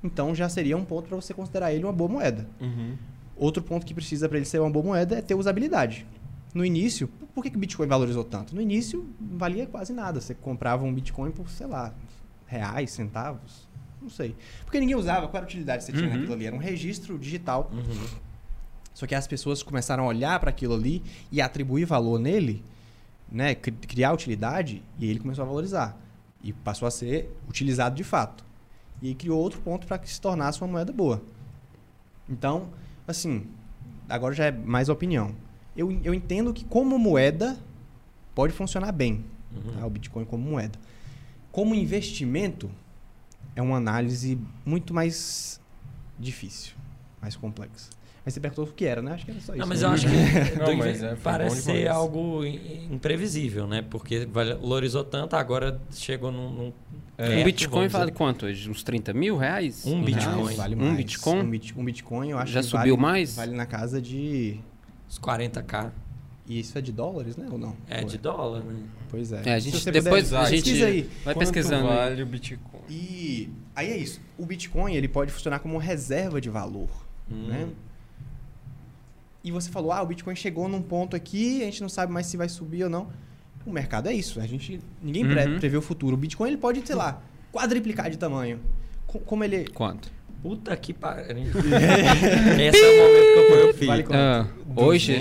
Então, 0.05 0.35
já 0.35 0.49
seria 0.49 0.77
um 0.77 0.85
ponto 0.85 1.09
para 1.09 1.17
você 1.17 1.33
considerar 1.33 1.73
ele 1.73 1.85
uma 1.85 1.93
boa 1.93 2.11
moeda. 2.11 2.47
Uhum. 2.61 2.97
Outro 3.37 3.63
ponto 3.63 3.87
que 3.87 3.95
precisa 3.95 4.29
para 4.29 4.37
ele 4.39 4.47
ser 4.47 4.61
uma 4.61 4.71
boa 4.71 4.85
moeda 4.85 5.17
é 5.17 5.23
ter 5.23 5.35
usabilidade. 5.35 6.07
No 6.53 6.65
início, 6.65 7.09
por 7.35 7.43
que, 7.43 7.57
o 7.57 7.59
Bitcoin 7.59 7.87
valorizou 7.87 8.25
tanto? 8.25 8.55
No 8.55 8.61
início, 8.61 9.09
valia 9.19 9.67
quase 9.67 9.93
nada. 9.93 10.21
Você 10.21 10.35
comprava 10.35 10.85
um 10.85 10.93
Bitcoin 10.93 11.31
por, 11.31 11.49
sei 11.49 11.67
lá, 11.67 11.95
reais, 12.47 12.91
centavos, 12.91 13.67
não 14.03 14.11
sei. 14.11 14.37
Porque 14.65 14.79
ninguém 14.79 14.97
usava. 14.97 15.29
Qual 15.29 15.37
era 15.39 15.47
a 15.47 15.49
utilidade 15.49 15.79
que 15.79 15.91
você 15.91 15.93
tinha 15.93 16.11
Uhum. 16.11 16.15
naquilo 16.17 16.35
ali? 16.35 16.47
Era 16.47 16.55
um 16.55 16.59
registro 16.59 17.19
digital. 17.19 17.71
Uhum. 17.73 18.07
Só 18.95 19.07
que 19.07 19.15
as 19.15 19.27
pessoas 19.27 19.63
começaram 19.63 20.05
a 20.05 20.07
olhar 20.07 20.39
para 20.41 20.51
aquilo 20.51 20.75
ali 20.75 21.03
e 21.31 21.41
atribuir 21.41 21.85
valor 21.85 22.19
nele, 22.19 22.63
né, 23.31 23.55
cri- 23.55 23.73
criar 23.73 24.13
utilidade, 24.13 24.83
e 24.99 25.07
ele 25.09 25.19
começou 25.19 25.43
a 25.45 25.47
valorizar. 25.47 25.97
E 26.43 26.53
passou 26.53 26.87
a 26.87 26.91
ser 26.91 27.35
utilizado 27.49 27.95
de 27.95 28.05
fato. 28.05 28.45
E 29.01 29.09
aí 29.09 29.15
criou 29.15 29.41
outro 29.41 29.61
ponto 29.61 29.87
para 29.87 29.99
que 29.99 30.11
se 30.11 30.21
tornasse 30.21 30.61
uma 30.61 30.69
moeda 30.69 30.93
boa. 30.93 31.23
Então, 32.29 32.69
assim, 33.07 33.47
agora 34.09 34.35
já 34.35 34.47
é 34.47 34.53
mais 34.53 34.89
opinião. 34.89 35.35
Eu, 35.77 35.91
eu 36.05 36.13
entendo 36.13 36.53
que 36.53 36.65
como 36.65 36.99
moeda 36.99 37.59
pode 38.35 38.53
funcionar 38.53 38.93
bem, 38.93 39.25
tá? 39.79 39.87
o 39.87 39.91
Bitcoin 39.91 40.25
como 40.25 40.43
moeda. 40.51 40.79
Como 41.51 41.75
investimento, 41.75 42.71
é 43.57 43.63
uma 43.63 43.77
análise 43.77 44.39
muito 44.65 44.93
mais 44.95 45.61
difícil, 46.19 46.75
mais 47.21 47.37
complexa. 47.37 47.91
Mas 48.25 48.35
você 48.35 48.41
perguntou 48.41 48.65
o 48.65 48.69
que 48.73 48.85
era, 48.85 49.03
né? 49.03 49.13
Acho 49.13 49.25
que 49.25 49.31
era 49.33 49.41
só 49.41 49.53
isso. 49.53 49.61
Não, 49.61 49.67
mas 49.67 49.81
né? 49.81 49.87
eu 49.89 49.91
acho 49.93 50.07
que 50.07 50.13
Não, 50.59 50.77
mas 50.77 51.03
é, 51.03 51.17
parece 51.17 51.63
ser 51.63 51.89
algo 51.89 52.45
im- 52.45 52.95
imprevisível, 52.95 53.67
né? 53.67 53.83
Porque 53.83 54.27
valorizou 54.27 55.03
tanto, 55.03 55.35
agora 55.35 55.81
chegou 55.91 56.31
num. 56.31 56.51
num 56.51 56.73
É. 57.19 57.41
Um 57.41 57.45
Bitcoin 57.45 57.89
vale 57.89 58.07
dizer. 58.07 58.17
quanto 58.19 58.47
hoje? 58.47 58.71
Uns 58.71 58.83
30 58.85 59.13
mil 59.13 59.37
reais? 59.37 59.85
Um 59.87 60.03
Bitcoin. 60.05 60.55
vale 60.55 60.75
Um 60.77 60.79
mais. 60.79 60.97
Bitcoin? 60.97 61.41
Um, 61.41 61.51
bit- 61.51 61.75
um 61.77 61.85
Bitcoin, 61.85 62.31
eu 62.31 62.39
acho 62.39 62.53
Já 62.53 62.61
que 62.61 62.67
subiu 62.67 62.97
vale, 62.97 63.03
mais? 63.13 63.35
Vale 63.37 63.57
na 63.57 63.67
casa 63.67 64.01
de... 64.01 64.61
Uns 65.09 65.19
40k. 65.19 65.91
E 66.47 66.59
isso 66.61 66.77
é 66.79 66.81
de 66.81 66.93
dólares, 66.93 67.37
né? 67.37 67.47
Ou 67.51 67.59
não? 67.59 67.77
É 67.89 68.01
Ou 68.03 68.07
de 68.07 68.19
dólar, 68.19 68.61
né? 68.65 68.83
Pois 69.11 69.33
é. 69.33 69.43
É, 69.47 69.55
a 69.55 69.59
gente 69.59 69.91
depois 69.91 70.25
puder- 70.29 70.41
a 70.41 70.45
gente 70.51 70.63
pesquisa 70.65 70.87
aí. 70.87 71.11
vai 71.25 71.35
pesquisando. 71.35 71.89
aí. 71.89 71.97
vale 71.97 72.23
o 72.23 72.27
Bitcoin? 72.27 72.81
E 72.89 73.49
aí 73.75 73.91
é 73.91 73.97
isso. 73.97 74.21
O 74.39 74.47
Bitcoin 74.47 74.95
ele 74.95 75.09
pode 75.09 75.31
funcionar 75.33 75.59
como 75.61 75.77
reserva 75.79 76.41
de 76.41 76.49
valor, 76.51 76.89
Hum. 77.31 77.47
né? 77.49 77.69
E 79.45 79.51
você 79.51 79.71
falou, 79.71 79.91
ah, 79.93 80.03
o 80.03 80.07
Bitcoin 80.07 80.37
chegou 80.37 80.69
num 80.69 80.81
ponto 80.83 81.17
aqui, 81.17 81.63
a 81.63 81.65
gente 81.65 81.81
não 81.83 81.89
sabe 81.89 82.13
mais 82.13 82.27
se 82.27 82.37
vai 82.37 82.49
subir 82.49 82.85
ou 82.85 82.91
não. 82.91 83.09
O 83.67 83.73
mercado 83.73 84.09
é 84.09 84.13
isso. 84.13 84.41
A 84.41 84.47
gente 84.47 84.81
ninguém 85.03 85.25
Uhum. 85.25 85.59
prevê 85.59 85.77
o 85.77 85.83
futuro. 85.83 86.15
O 86.15 86.19
Bitcoin 86.19 86.49
ele 86.49 86.57
pode, 86.57 86.85
sei 86.87 86.97
lá, 86.97 87.21
quadriplicar 87.53 88.11
de 88.11 88.17
tamanho. 88.19 88.61
Co- 89.07 89.19
Como 89.21 89.43
ele 89.45 89.67
Quanto? 89.69 90.11
Puta 90.43 90.77
que 90.77 90.93
pariu. 90.93 91.25
Esse 92.61 92.85
é 92.85 92.91
o 92.91 92.97
momento 92.99 93.33
que 93.33 93.39
eu 93.39 93.47
ponho 93.49 93.75
o. 93.75 93.87
Vale? 93.87 94.05
Ah, 94.11 94.47
hoje 94.77 95.13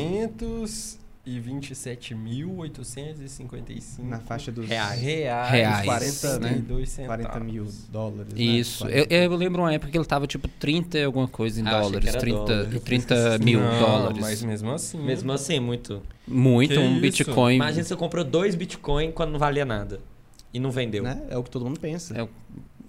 227.855 1.26 4.04
na 4.04 4.20
faixa 4.20 4.52
dos 4.52 4.68
Reais. 4.68 5.00
reais. 5.02 5.52
Reais, 5.52 5.86
40, 5.86 6.40
né? 6.40 6.50
42 6.50 6.90
centavos. 6.90 7.26
40 7.28 7.40
mil 7.46 7.68
dólares. 7.90 8.34
né? 8.34 8.42
Isso. 8.42 8.80
40. 8.86 9.14
Eu, 9.14 9.24
eu 9.32 9.36
lembro 9.38 9.62
uma 9.62 9.74
época 9.74 9.92
que 9.92 9.98
ele 9.98 10.06
tava 10.06 10.28
tipo 10.28 10.48
30 10.48 10.98
e 11.00 11.04
alguma 11.04 11.28
coisa 11.28 11.62
em 11.62 11.68
Ah, 11.68 11.80
dólares. 11.82 12.00
que 12.04 12.10
era 12.10 12.20
30, 12.20 12.38
dólar. 12.66 12.80
30 12.82 13.38
mil 13.40 13.60
Não, 13.60 13.80
dólares. 13.80 14.18
Mas 14.20 14.44
mesmo 14.44 14.72
assim. 14.72 14.98
Mesmo 15.00 15.32
assim, 15.32 15.60
muito. 15.60 16.02
Muito, 16.28 16.74
Que 16.74 16.80
um 16.80 16.92
isso? 16.94 17.02
Bitcoin. 17.02 17.56
Imagina 17.56 17.84
se 17.84 17.90
você 17.90 17.96
comprou 17.96 18.24
dois 18.24 18.56
Bitcoin 18.56 19.12
quando 19.12 19.32
não 19.32 19.40
valia 19.40 19.66
nada. 19.66 20.00
E 20.54 20.60
não 20.60 20.70
vendeu. 20.70 21.04
Né? 21.04 21.22
É 21.30 21.38
o 21.38 21.44
que 21.44 21.50
todo 21.50 21.64
mundo 21.66 21.80
pensa. 21.80 22.14
É 22.18 22.24
o- 22.24 22.30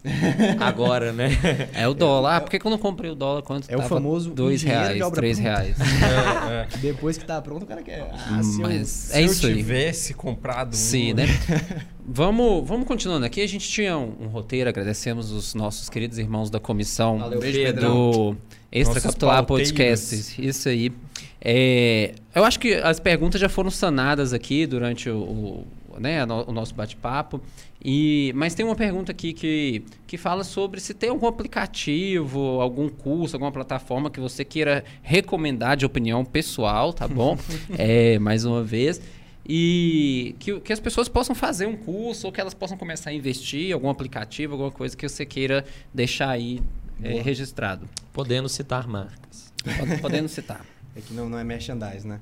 Agora, 0.58 1.12
né? 1.12 1.30
É 1.72 1.86
o 1.86 1.94
dólar. 1.94 2.36
Ah, 2.36 2.40
por 2.40 2.50
que, 2.50 2.58
que 2.58 2.66
eu 2.66 2.70
não 2.70 2.78
comprei 2.78 3.10
o 3.10 3.14
dólar 3.14 3.42
quanto 3.42 3.70
É 3.70 3.76
o 3.76 3.82
famoso 3.82 4.30
dois 4.30 4.62
reais, 4.62 5.00
obra 5.00 5.16
três 5.20 5.38
pronta. 5.38 5.60
reais. 5.60 5.76
É, 5.82 6.74
é. 6.74 6.78
Depois 6.78 7.16
que 7.16 7.24
tá 7.24 7.40
pronto, 7.40 7.62
o 7.62 7.66
cara 7.66 7.82
quer. 7.82 8.10
Ah, 8.12 8.42
se 8.42 8.60
eu- 8.60 8.68
Mas 8.68 8.88
Se 8.88 9.16
é 9.18 9.22
eu 9.22 9.26
isso 9.26 9.46
aí. 9.46 9.54
tivesse 9.56 10.14
comprado 10.14 10.70
um. 10.70 10.76
Sim, 10.76 11.12
né? 11.14 11.26
vamos, 12.06 12.66
vamos 12.68 12.86
continuando 12.86 13.24
aqui. 13.24 13.40
A 13.40 13.46
gente 13.48 13.68
tinha 13.68 13.96
um, 13.96 14.12
um 14.22 14.26
roteiro, 14.26 14.68
agradecemos 14.68 15.30
os 15.30 15.54
nossos 15.54 15.88
queridos 15.88 16.18
irmãos 16.18 16.50
da 16.50 16.58
comissão 16.58 17.18
Valeu, 17.18 17.40
Beijo, 17.40 17.58
Pedro. 17.60 17.80
do 17.82 18.36
Extra 18.72 18.94
Nossos 18.94 19.02
Capitular. 19.04 19.44
Podcast. 19.44 20.34
Isso 20.44 20.68
aí. 20.68 20.92
É, 21.40 22.14
eu 22.34 22.44
acho 22.44 22.58
que 22.58 22.74
as 22.74 22.98
perguntas 23.00 23.40
já 23.40 23.48
foram 23.48 23.70
sanadas 23.70 24.32
aqui 24.32 24.66
durante 24.66 25.08
o, 25.10 25.16
o, 25.18 25.66
né, 26.00 26.24
o 26.24 26.52
nosso 26.52 26.74
bate-papo. 26.74 27.40
E, 27.84 28.32
mas 28.36 28.54
tem 28.54 28.64
uma 28.64 28.76
pergunta 28.76 29.10
aqui 29.10 29.32
que, 29.32 29.82
que 30.06 30.16
fala 30.16 30.44
sobre 30.44 30.80
se 30.80 30.94
tem 30.94 31.10
algum 31.10 31.26
aplicativo, 31.26 32.60
algum 32.60 32.88
curso, 32.88 33.34
alguma 33.34 33.50
plataforma 33.50 34.08
que 34.10 34.20
você 34.20 34.44
queira 34.44 34.84
recomendar 35.02 35.76
de 35.76 35.84
opinião 35.84 36.24
pessoal, 36.24 36.92
tá 36.92 37.08
bom? 37.08 37.36
é, 37.76 38.18
mais 38.20 38.44
uma 38.44 38.62
vez. 38.62 39.00
E 39.44 40.36
que, 40.38 40.60
que 40.60 40.72
as 40.72 40.78
pessoas 40.78 41.08
possam 41.08 41.34
fazer 41.34 41.66
um 41.66 41.76
curso 41.76 42.28
ou 42.28 42.32
que 42.32 42.40
elas 42.40 42.54
possam 42.54 42.76
começar 42.78 43.10
a 43.10 43.12
investir, 43.12 43.74
algum 43.74 43.88
aplicativo, 43.90 44.52
alguma 44.52 44.70
coisa 44.70 44.96
que 44.96 45.08
você 45.08 45.26
queira 45.26 45.64
deixar 45.92 46.28
aí 46.30 46.60
é, 47.02 47.20
registrado. 47.20 47.88
Podendo 48.12 48.48
citar 48.48 48.86
marcas. 48.86 49.52
Pod- 49.64 50.00
Podendo 50.00 50.28
citar. 50.28 50.64
É 50.94 51.00
que 51.00 51.14
não, 51.14 51.26
não 51.26 51.38
é 51.38 51.42
merchandise, 51.42 52.06
né? 52.06 52.20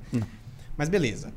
Mas 0.76 0.88
beleza. 0.88 1.32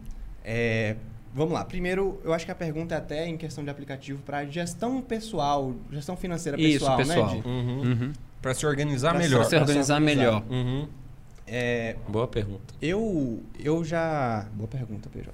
É, 0.46 0.96
vamos 1.34 1.54
lá. 1.54 1.64
Primeiro, 1.66 2.20
eu 2.24 2.34
acho 2.34 2.46
que 2.46 2.52
a 2.52 2.56
pergunta 2.56 2.96
é 2.96 2.98
até 2.98 3.28
em 3.28 3.38
questão 3.38 3.64
de 3.64 3.70
aplicativo 3.70 4.22
para 4.24 4.46
gestão 4.46 5.02
pessoal, 5.02 5.74
gestão 5.92 6.16
financeira 6.16 6.60
Isso, 6.60 6.80
pessoal, 6.80 6.98
pessoal. 6.98 7.36
né? 7.36 7.42
Uhum. 7.46 7.82
Uhum. 7.82 8.14
Pra 8.42 8.54
se 8.54 8.66
organizar 8.66 9.12
Pra 9.12 9.22
se- 9.22 9.28
melhor. 9.28 9.40
Pra 9.42 9.50
se 9.50 9.56
organizar 9.56 10.00
melhor. 10.00 10.44
Uhum. 10.50 10.88
É, 11.46 11.96
Boa 12.08 12.28
pergunta. 12.28 12.74
eu, 12.82 13.42
eu 13.60 13.84
já... 13.84 14.46
Boa 14.54 14.68
pergunta, 14.68 15.10
PJ. 15.10 15.30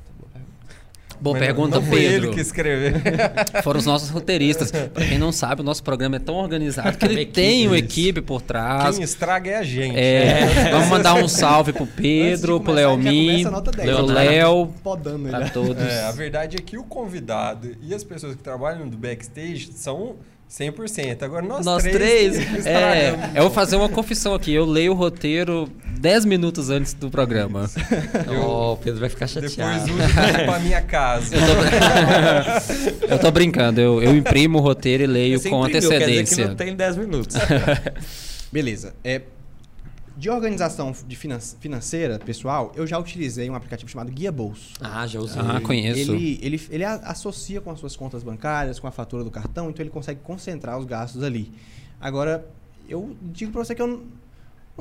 Boa 1.22 1.38
Mas 1.38 1.46
pergunta, 1.46 1.80
não 1.80 1.86
foi 1.86 2.00
Pedro. 2.00 2.28
ele 2.28 2.36
que 2.36 2.40
escreveu. 2.42 2.94
Foram 3.64 3.80
os 3.80 3.86
nossos 3.86 4.10
roteiristas. 4.10 4.72
Pra 4.72 5.06
quem 5.06 5.18
não 5.18 5.32
sabe, 5.32 5.62
o 5.62 5.64
nosso 5.64 5.84
programa 5.84 6.16
é 6.16 6.20
tão 6.20 6.36
organizado 6.36 6.98
que 6.98 7.06
ele 7.06 7.26
tem 7.26 7.68
uma 7.68 7.78
equipe 7.78 8.22
por 8.22 8.42
trás. 8.42 8.96
Quem 8.96 9.04
estraga 9.04 9.50
é 9.52 9.56
a 9.58 9.64
gente. 9.64 9.98
É, 9.98 10.70
vamos 10.72 10.88
mandar 10.88 11.16
um 11.16 11.28
salve 11.28 11.74
pro 11.74 11.86
Pedro, 11.86 12.60
pro 12.62 12.74
começar, 12.74 12.88
Léo 12.90 13.02
já 13.04 13.10
Mi, 13.12 13.26
começa 13.28 13.48
a 13.48 13.52
nota 13.52 13.72
10. 13.72 13.90
pro 13.90 14.06
Leonardo. 14.06 14.30
Léo, 14.32 14.74
Podando 14.84 15.28
ele. 15.28 15.38
pra 15.38 15.50
todos. 15.50 15.84
É, 15.84 16.04
a 16.06 16.12
verdade 16.12 16.56
é 16.58 16.62
que 16.62 16.78
o 16.78 16.84
convidado 16.84 17.76
e 17.82 17.94
as 17.94 18.04
pessoas 18.04 18.36
que 18.36 18.42
trabalham 18.42 18.88
do 18.88 18.98
backstage 18.98 19.70
são 19.74 20.16
100%. 20.50 21.22
Agora 21.22 21.46
nós, 21.46 21.66
Nós 21.66 21.84
três, 21.84 22.34
três. 22.38 22.66
é, 22.66 23.32
eu 23.36 23.44
vou 23.44 23.52
fazer 23.52 23.76
uma 23.76 23.88
confissão 23.90 24.34
aqui. 24.34 24.52
Eu 24.54 24.66
leio 24.66 24.94
o 24.94 24.96
roteiro 24.96 25.70
10 26.00 26.26
minutos 26.26 26.70
antes 26.70 26.94
do 26.94 27.10
programa. 27.10 27.70
Ó, 28.42 28.74
o 28.74 28.78
Pedro 28.78 29.00
vai 29.00 29.10
ficar 29.10 29.28
Depois 29.28 29.54
chateado. 29.54 29.84
uso 29.84 30.14
pra 30.14 30.30
ir 30.30 30.46
pra 30.46 30.60
minha 30.60 30.82
casa. 30.82 31.36
Eu 33.08 33.20
tô 33.20 33.32
brincando, 33.32 33.82
eu, 33.82 34.02
eu 34.04 34.16
imprimo 34.16 34.60
o 34.60 34.62
roteiro 34.62 35.04
e 35.04 35.08
leio 35.08 35.40
Você 35.40 35.50
com 35.50 35.66
imprimiu, 35.68 35.90
Quer 35.90 35.98
dizer 36.00 36.06
que 36.06 36.20
antecedência. 36.20 36.48
não 36.48 36.56
tem 36.56 36.76
10 36.76 36.98
minutos. 36.98 37.36
Beleza. 38.52 38.94
É, 39.04 39.22
de 40.20 40.30
organização 40.30 40.94
de 41.08 41.16
finan- 41.16 41.40
financeira, 41.40 42.20
pessoal, 42.20 42.72
eu 42.76 42.86
já 42.86 42.98
utilizei 43.00 43.50
um 43.50 43.56
aplicativo 43.56 43.90
chamado 43.90 44.12
Guia 44.12 44.32
Bolso. 44.32 44.74
ah, 44.82 45.08
já 45.08 45.20
usei. 45.20 45.42
Ah, 45.42 45.62
conheço. 45.62 46.12
Ele, 46.14 46.38
ele, 46.42 46.62
ele 46.70 46.84
a- 46.84 46.96
associa 46.96 47.62
com 47.62 47.72
as 47.72 47.80
suas 47.80 47.96
contas 47.96 48.22
bancárias, 48.22 48.80
com 48.80 48.88
a 48.88 48.92
fatura 48.92 49.24
do 49.24 49.32
cartão, 49.32 49.70
então 49.70 49.82
ele 49.82 49.90
consegue 49.90 50.20
concentrar 50.22 50.78
os 50.78 50.86
gastos 50.86 51.24
ali. 51.24 51.52
Agora, 52.02 52.46
eu 52.88 53.16
digo 53.22 53.52
pra 53.52 53.64
você 53.64 53.74
que 53.74 53.82
eu, 53.82 53.88
não- 53.88 54.04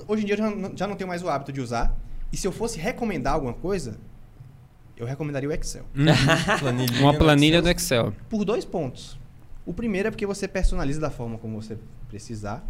hoje 0.08 0.22
em 0.24 0.26
dia 0.26 0.34
eu 0.34 0.38
já 0.38 0.50
não, 0.50 0.76
já 0.76 0.86
não 0.88 0.96
tenho 0.96 1.06
mais 1.08 1.22
o 1.22 1.28
hábito 1.28 1.52
de 1.52 1.60
usar. 1.60 1.96
E 2.32 2.36
se 2.36 2.46
eu 2.46 2.52
fosse 2.52 2.78
recomendar 2.78 3.34
alguma 3.34 3.54
coisa, 3.54 3.96
eu 4.96 5.06
recomendaria 5.06 5.48
o 5.48 5.52
Excel. 5.52 5.84
Planilhinha 6.58 7.00
Uma 7.00 7.14
planilha 7.14 7.58
Excel. 7.58 7.62
do 7.62 7.70
Excel. 7.70 8.12
Por 8.28 8.44
dois 8.44 8.64
pontos. 8.64 9.16
O 9.64 9.72
primeiro 9.72 10.08
é 10.08 10.10
porque 10.10 10.26
você 10.26 10.48
personaliza 10.48 11.00
da 11.00 11.10
forma 11.10 11.38
como 11.38 11.62
você 11.62 11.78
precisar. 12.08 12.64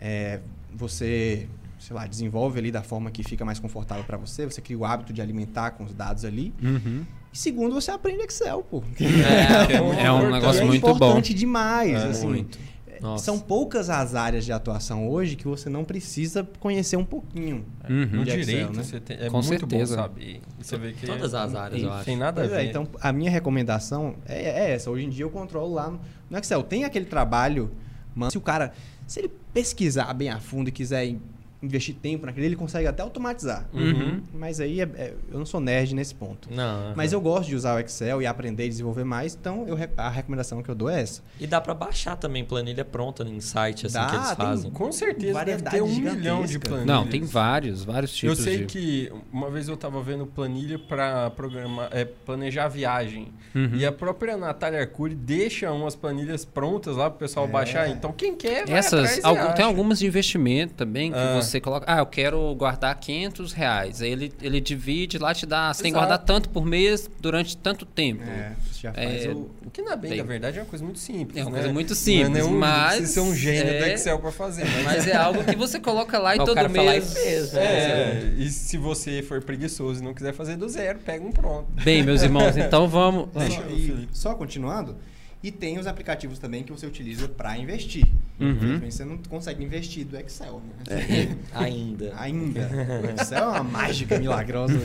É, 0.00 0.40
você, 0.74 1.48
sei 1.82 1.94
lá, 1.96 2.06
desenvolve 2.06 2.58
ali 2.58 2.70
da 2.70 2.82
forma 2.82 3.10
que 3.10 3.22
fica 3.22 3.44
mais 3.44 3.58
confortável 3.58 4.04
para 4.04 4.16
você. 4.16 4.44
Você 4.46 4.60
cria 4.60 4.78
o 4.78 4.84
hábito 4.84 5.12
de 5.12 5.20
alimentar 5.20 5.72
com 5.72 5.84
os 5.84 5.92
dados 5.92 6.24
ali. 6.24 6.52
Uhum. 6.62 7.04
E 7.32 7.38
segundo, 7.38 7.74
você 7.74 7.90
aprende 7.90 8.22
Excel, 8.22 8.62
pô. 8.62 8.82
É, 9.00 9.74
É 9.74 9.76
É 10.06 10.12
um 10.12 10.16
importante. 10.18 10.32
negócio 10.32 10.62
é 10.62 10.64
muito 10.64 10.80
bom. 10.82 10.90
importante 10.94 11.34
demais. 11.34 11.92
É, 11.92 12.06
assim. 12.06 12.26
muito. 12.28 12.58
Nossa. 13.00 13.24
São 13.24 13.36
poucas 13.36 13.90
as 13.90 14.14
áreas 14.14 14.44
de 14.44 14.52
atuação 14.52 15.08
hoje 15.08 15.34
que 15.34 15.44
você 15.48 15.68
não 15.68 15.82
precisa 15.82 16.48
conhecer 16.60 16.96
um 16.96 17.04
pouquinho. 17.04 17.64
Uhum. 17.90 18.06
No 18.12 18.24
de 18.24 18.30
Excel, 18.30 18.44
direito, 18.44 18.76
né? 18.76 18.82
você 18.84 19.00
tem, 19.00 19.16
é 19.16 19.26
Com 19.28 19.38
muito 19.42 19.48
certeza. 19.48 19.96
bom 19.96 20.02
saber. 20.02 20.40
Você 20.60 20.76
vê 20.78 20.92
que 20.92 21.04
Todas 21.04 21.34
as 21.34 21.52
áreas, 21.56 21.82
eu 21.82 21.88
tem, 21.88 21.96
acho. 21.96 22.04
Tem 22.04 22.16
nada 22.16 22.42
a 22.42 22.44
Pois 22.44 22.56
ver. 22.56 22.64
é, 22.64 22.70
então 22.70 22.86
a 23.00 23.12
minha 23.12 23.28
recomendação 23.28 24.14
é, 24.24 24.68
é 24.68 24.70
essa. 24.74 24.88
Hoje 24.88 25.04
em 25.04 25.10
dia 25.10 25.24
eu 25.24 25.30
controlo 25.30 25.74
lá 25.74 25.90
no, 25.90 26.00
no 26.30 26.38
Excel. 26.38 26.62
Tem 26.62 26.84
aquele 26.84 27.06
trabalho, 27.06 27.72
mas 28.14 28.30
se 28.32 28.38
o 28.38 28.40
cara, 28.40 28.72
se 29.04 29.18
ele 29.18 29.32
pesquisar 29.52 30.12
bem 30.14 30.30
a 30.30 30.38
fundo 30.38 30.68
e 30.68 30.72
quiser 30.72 31.16
investir 31.62 31.94
tempo 31.94 32.26
naquele, 32.26 32.46
ele 32.46 32.56
consegue 32.56 32.86
até 32.86 33.02
automatizar. 33.02 33.68
Uhum. 33.72 34.20
Mas 34.34 34.58
aí 34.60 34.80
é- 34.80 34.90
é- 34.96 35.14
eu 35.30 35.38
não 35.38 35.46
sou 35.46 35.60
nerd 35.60 35.94
nesse 35.94 36.14
ponto. 36.14 36.48
Não, 36.52 36.92
Mas 36.96 37.12
eu 37.12 37.20
gosto 37.20 37.48
de 37.48 37.54
usar 37.56 37.76
o 37.76 37.78
Excel 37.80 38.20
e 38.20 38.26
aprender 38.26 38.66
e 38.66 38.68
desenvolver 38.68 39.04
mais, 39.04 39.34
então 39.34 39.66
eu 39.68 39.78
a 39.96 40.08
recomendação 40.08 40.62
que 40.62 40.68
eu 40.68 40.74
dou 40.74 40.88
é 40.90 41.00
essa. 41.02 41.22
E 41.40 41.46
dá 41.46 41.60
pra 41.60 41.72
baixar 41.74 42.16
também 42.16 42.44
planilha 42.44 42.84
pronta 42.84 43.22
em 43.22 43.40
site, 43.40 43.86
assim, 43.86 43.94
Dá, 43.94 44.06
que 44.06 44.16
eles 44.16 44.26
tem 44.28 44.36
fazem. 44.36 44.70
Com 44.72 44.90
certeza 44.92 45.32
Variedade 45.34 45.62
deve 45.64 45.76
ter 45.76 45.82
um 45.82 45.88
gigantesca. 45.94 46.18
milhão 46.18 46.44
de 46.44 46.58
planilhas. 46.58 46.86
Não, 46.86 47.06
tem 47.06 47.22
vários, 47.22 47.84
vários 47.84 48.10
Eu 48.22 48.30
tipos 48.30 48.38
sei 48.44 48.58
de... 48.58 48.64
que 48.66 49.12
uma 49.32 49.50
vez 49.50 49.68
eu 49.68 49.76
tava 49.76 50.02
vendo 50.02 50.26
planilha 50.26 50.78
para 50.78 51.30
programar, 51.30 51.88
é, 51.92 52.04
planejar 52.04 52.64
a 52.64 52.68
viagem. 52.68 53.28
Uhum. 53.54 53.76
E 53.76 53.86
a 53.86 53.92
própria 53.92 54.36
Natália 54.36 54.80
Arcuri 54.80 55.14
deixa 55.14 55.70
umas 55.72 55.94
planilhas 55.94 56.44
prontas 56.44 56.96
lá 56.96 57.08
pro 57.10 57.18
pessoal 57.20 57.46
É. 57.46 57.48
baixar. 57.48 57.88
Então 57.88 58.12
quem 58.12 58.34
quer 58.34 58.66
vai 58.66 58.78
Essas, 58.78 58.92
atrás 59.12 59.18
e 59.18 59.26
algum- 59.26 59.54
tem 59.54 59.64
algumas 59.64 59.98
de 59.98 60.06
investimento 60.06 60.74
também 60.74 61.12
que 61.12 61.18
Ah. 61.18 61.34
Você 61.52 61.60
coloca, 61.60 61.86
ah, 61.88 61.98
eu 61.98 62.06
quero 62.06 62.54
guardar 62.54 62.94
500 62.98 63.52
reais. 63.52 64.02
Aí 64.02 64.10
ele, 64.10 64.32
ele 64.42 64.60
divide 64.60 65.18
lá, 65.18 65.32
te 65.34 65.46
dá, 65.46 65.72
você 65.72 65.82
tem 65.82 65.92
que 65.92 65.98
Exato. 65.98 66.08
guardar 66.08 66.24
tanto 66.26 66.48
por 66.50 66.64
mês 66.64 67.08
durante 67.20 67.56
tanto 67.56 67.84
tempo. 67.86 68.22
É, 68.22 68.52
você 68.60 68.80
já 68.82 68.92
faz 68.92 69.24
É, 69.26 69.28
o... 69.28 69.50
O 69.64 69.70
que 69.72 69.80
na, 69.82 69.94
bem, 69.96 70.10
Tem. 70.10 70.18
na 70.20 70.24
verdade 70.24 70.58
é 70.58 70.62
uma 70.62 70.68
coisa 70.68 70.84
muito 70.84 70.98
simples. 70.98 71.38
É 71.38 71.42
uma 71.42 71.50
né? 71.50 71.58
coisa 71.58 71.72
muito 71.72 71.90
Não 71.90 71.96
é 71.96 71.98
simples, 72.00 72.30
nenhum- 72.46 72.58
mas 72.58 72.96
Precisa 72.96 73.12
ser 73.12 73.20
um 73.20 73.34
gênio 73.34 73.78
do 73.78 73.84
é- 73.84 73.94
Excel 73.94 74.18
pra 74.18 74.32
fazer. 74.32 74.64
Mas, 74.64 74.84
Mas 74.84 75.06
é 75.06 75.16
algo 75.16 75.44
que 75.44 75.56
você 75.56 75.78
coloca 75.80 76.18
lá 76.18 76.34
e 76.34 76.38
todo 76.44 76.54
cara 76.54 76.68
fala 76.68 76.90
mês. 76.90 77.12
e 77.12 77.14
fez, 77.14 77.52
né? 77.52 77.62
É, 77.64 78.34
e 78.38 78.48
se 78.50 78.76
você 78.76 79.22
for 79.22 79.40
preguiçoso 79.42 80.00
e 80.00 80.04
não 80.04 80.12
quiser 80.12 80.32
fazer 80.34 80.56
do 80.56 80.68
zero, 80.68 80.98
pega 80.98 81.24
um 81.24 81.30
pronto. 81.32 81.66
Bem, 81.84 82.02
meus 82.02 82.22
irmãos, 82.22 82.56
então 82.58 82.88
vamos. 82.88 83.28
Deixa 83.34 83.56
Só, 83.62 83.62
eu, 83.68 83.76
e 83.76 83.86
Felipe. 83.86 84.08
só 84.12 84.34
continuando, 84.34 84.96
e 85.42 85.50
tem 85.50 85.78
os 85.78 85.86
aplicativos 85.86 86.38
também 86.38 86.62
que 86.62 86.70
você 86.70 86.86
utiliza 86.86 87.28
para 87.28 87.58
investir. 87.58 88.06
Uhum. 88.38 88.50
Infelizmente, 88.50 88.94
você 88.94 89.04
não 89.04 89.18
consegue 89.18 89.64
investir 89.64 90.04
do 90.06 90.16
Excel, 90.16 90.60
né? 90.60 91.36
Ainda. 91.52 92.12
Ainda. 92.16 92.70
O 93.02 93.20
Excel 93.20 93.44
é 93.44 93.48
uma 93.48 93.64
mágica 93.64 94.18
milagrosa. 94.18 94.78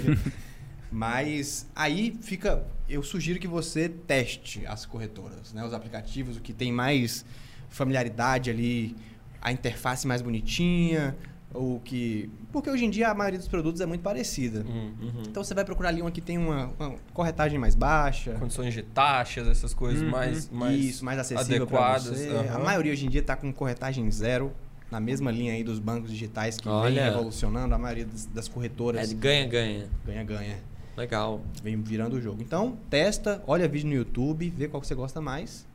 Mas 0.91 1.67
aí 1.75 2.17
fica. 2.21 2.65
Eu 2.89 3.03
sugiro 3.03 3.39
que 3.39 3.47
você 3.47 3.89
teste 3.89 4.65
as 4.65 4.85
corretoras, 4.85 5.53
né? 5.53 5.63
Os 5.63 5.73
aplicativos, 5.73 6.37
o 6.37 6.41
que 6.41 6.53
tem 6.53 6.71
mais 6.71 7.25
familiaridade 7.69 8.49
ali, 8.49 8.95
a 9.41 9.51
interface 9.51 10.07
mais 10.07 10.21
bonitinha, 10.21 11.15
ou 11.53 11.79
que. 11.79 12.29
Porque 12.51 12.69
hoje 12.69 12.85
em 12.85 12.89
dia 12.89 13.09
a 13.09 13.13
maioria 13.13 13.39
dos 13.39 13.47
produtos 13.47 13.81
é 13.81 13.85
muito 13.85 14.01
parecida. 14.01 14.65
Hum. 14.67 14.91
Então 15.27 15.43
você 15.43 15.53
vai 15.53 15.63
procurar 15.65 15.89
ali 15.89 16.01
uma 16.01 16.11
que 16.11 16.21
tem 16.21 16.37
uma, 16.37 16.71
uma 16.79 16.95
corretagem 17.13 17.57
mais 17.59 17.75
baixa. 17.75 18.33
Condições 18.33 18.73
de 18.73 18.83
taxas, 18.83 19.47
essas 19.47 19.73
coisas 19.73 20.01
Uhum. 20.03 20.09
mais, 20.09 20.49
mais 20.49 20.79
Isso, 20.79 21.05
mais 21.05 21.19
acessível 21.19 21.63
adequadas. 21.63 22.25
A 22.53 22.59
maioria 22.59 22.91
hoje 22.91 23.05
em 23.05 23.09
dia 23.09 23.21
está 23.21 23.35
com 23.35 23.51
corretagem 23.53 24.09
zero, 24.11 24.51
na 24.91 24.99
mesma 24.99 25.31
linha 25.31 25.53
aí 25.53 25.63
dos 25.63 25.79
bancos 25.79 26.09
digitais 26.11 26.57
que 26.57 26.65
vem 26.65 26.73
Olha. 26.73 27.05
revolucionando. 27.05 27.73
A 27.73 27.77
maioria 27.77 28.05
das, 28.05 28.25
das 28.25 28.47
É 28.47 28.51
corretoras 28.51 29.09
de 29.09 29.15
ganha-ganha. 29.15 29.87
ganha-ganha, 30.05 30.57
Legal. 30.95 31.41
vem 31.63 31.81
virando 31.81 32.15
o 32.15 32.21
jogo. 32.21 32.41
Então, 32.41 32.77
testa, 32.89 33.43
olha 33.47 33.67
vídeo 33.67 33.87
no 33.89 33.95
YouTube, 33.95 34.49
vê 34.55 34.67
qual 34.67 34.79
que 34.81 34.87
você 34.87 34.95
gosta 34.95 35.19
mais. 35.21 35.65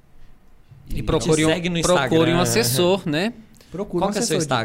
E 0.89 1.03
procure 1.03 1.43
Te 1.43 1.45
um, 1.47 1.49
segue 1.49 1.69
no 1.69 1.81
procure 1.81 2.01
um 2.19 2.23
Instagram. 2.23 2.41
assessor, 2.43 3.09
né? 3.09 3.33
procura 3.71 4.03
Qual 4.03 4.11
um 4.11 4.13
que 4.13 4.19
é 4.19 4.23
seu 4.23 4.37
assessor 4.39 4.57
de- 4.57 4.65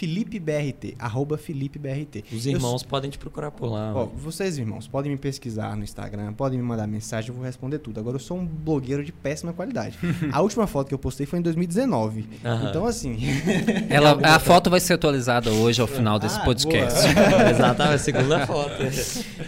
Instagram? 0.00 0.10
Felipe 0.10 0.38
BRT, 0.40 0.94
arroba 0.98 1.36
Felipe 1.36 1.78
BRT. 1.78 2.24
Os 2.32 2.46
Eu 2.46 2.52
irmãos 2.52 2.82
podem 2.82 3.10
te 3.10 3.18
procurar 3.18 3.50
por 3.50 3.66
lá. 3.66 3.92
Ó, 3.94 4.06
vocês, 4.06 4.56
irmãos, 4.58 4.88
podem 4.88 5.12
me 5.12 5.18
pesquisar 5.18 5.76
no 5.76 5.84
Instagram, 5.84 6.32
podem 6.32 6.58
me 6.58 6.64
mandar 6.64 6.86
mensagem, 6.86 7.28
eu 7.28 7.34
vou 7.34 7.44
responder 7.44 7.78
tudo. 7.78 8.00
Agora, 8.00 8.16
eu 8.16 8.20
sou 8.20 8.38
um 8.38 8.46
blogueiro 8.46 9.04
de 9.04 9.12
péssima 9.12 9.52
qualidade. 9.52 9.98
A 10.32 10.40
última 10.40 10.66
foto 10.66 10.88
que 10.88 10.94
eu 10.94 10.98
postei 10.98 11.26
foi 11.26 11.38
em 11.38 11.42
2019. 11.42 12.26
Aham. 12.44 12.68
Então, 12.70 12.86
assim. 12.86 13.18
Ela, 13.90 14.18
a 14.22 14.38
foto 14.38 14.70
vai 14.70 14.80
ser 14.80 14.94
atualizada 14.94 15.50
hoje 15.50 15.80
ao 15.80 15.86
final 15.86 16.18
desse 16.18 16.38
Ah, 16.38 16.44
podcast. 16.44 17.06
Exatamente, 17.50 17.94
a 17.94 17.98
segunda 17.98 18.46
foto. 18.46 18.74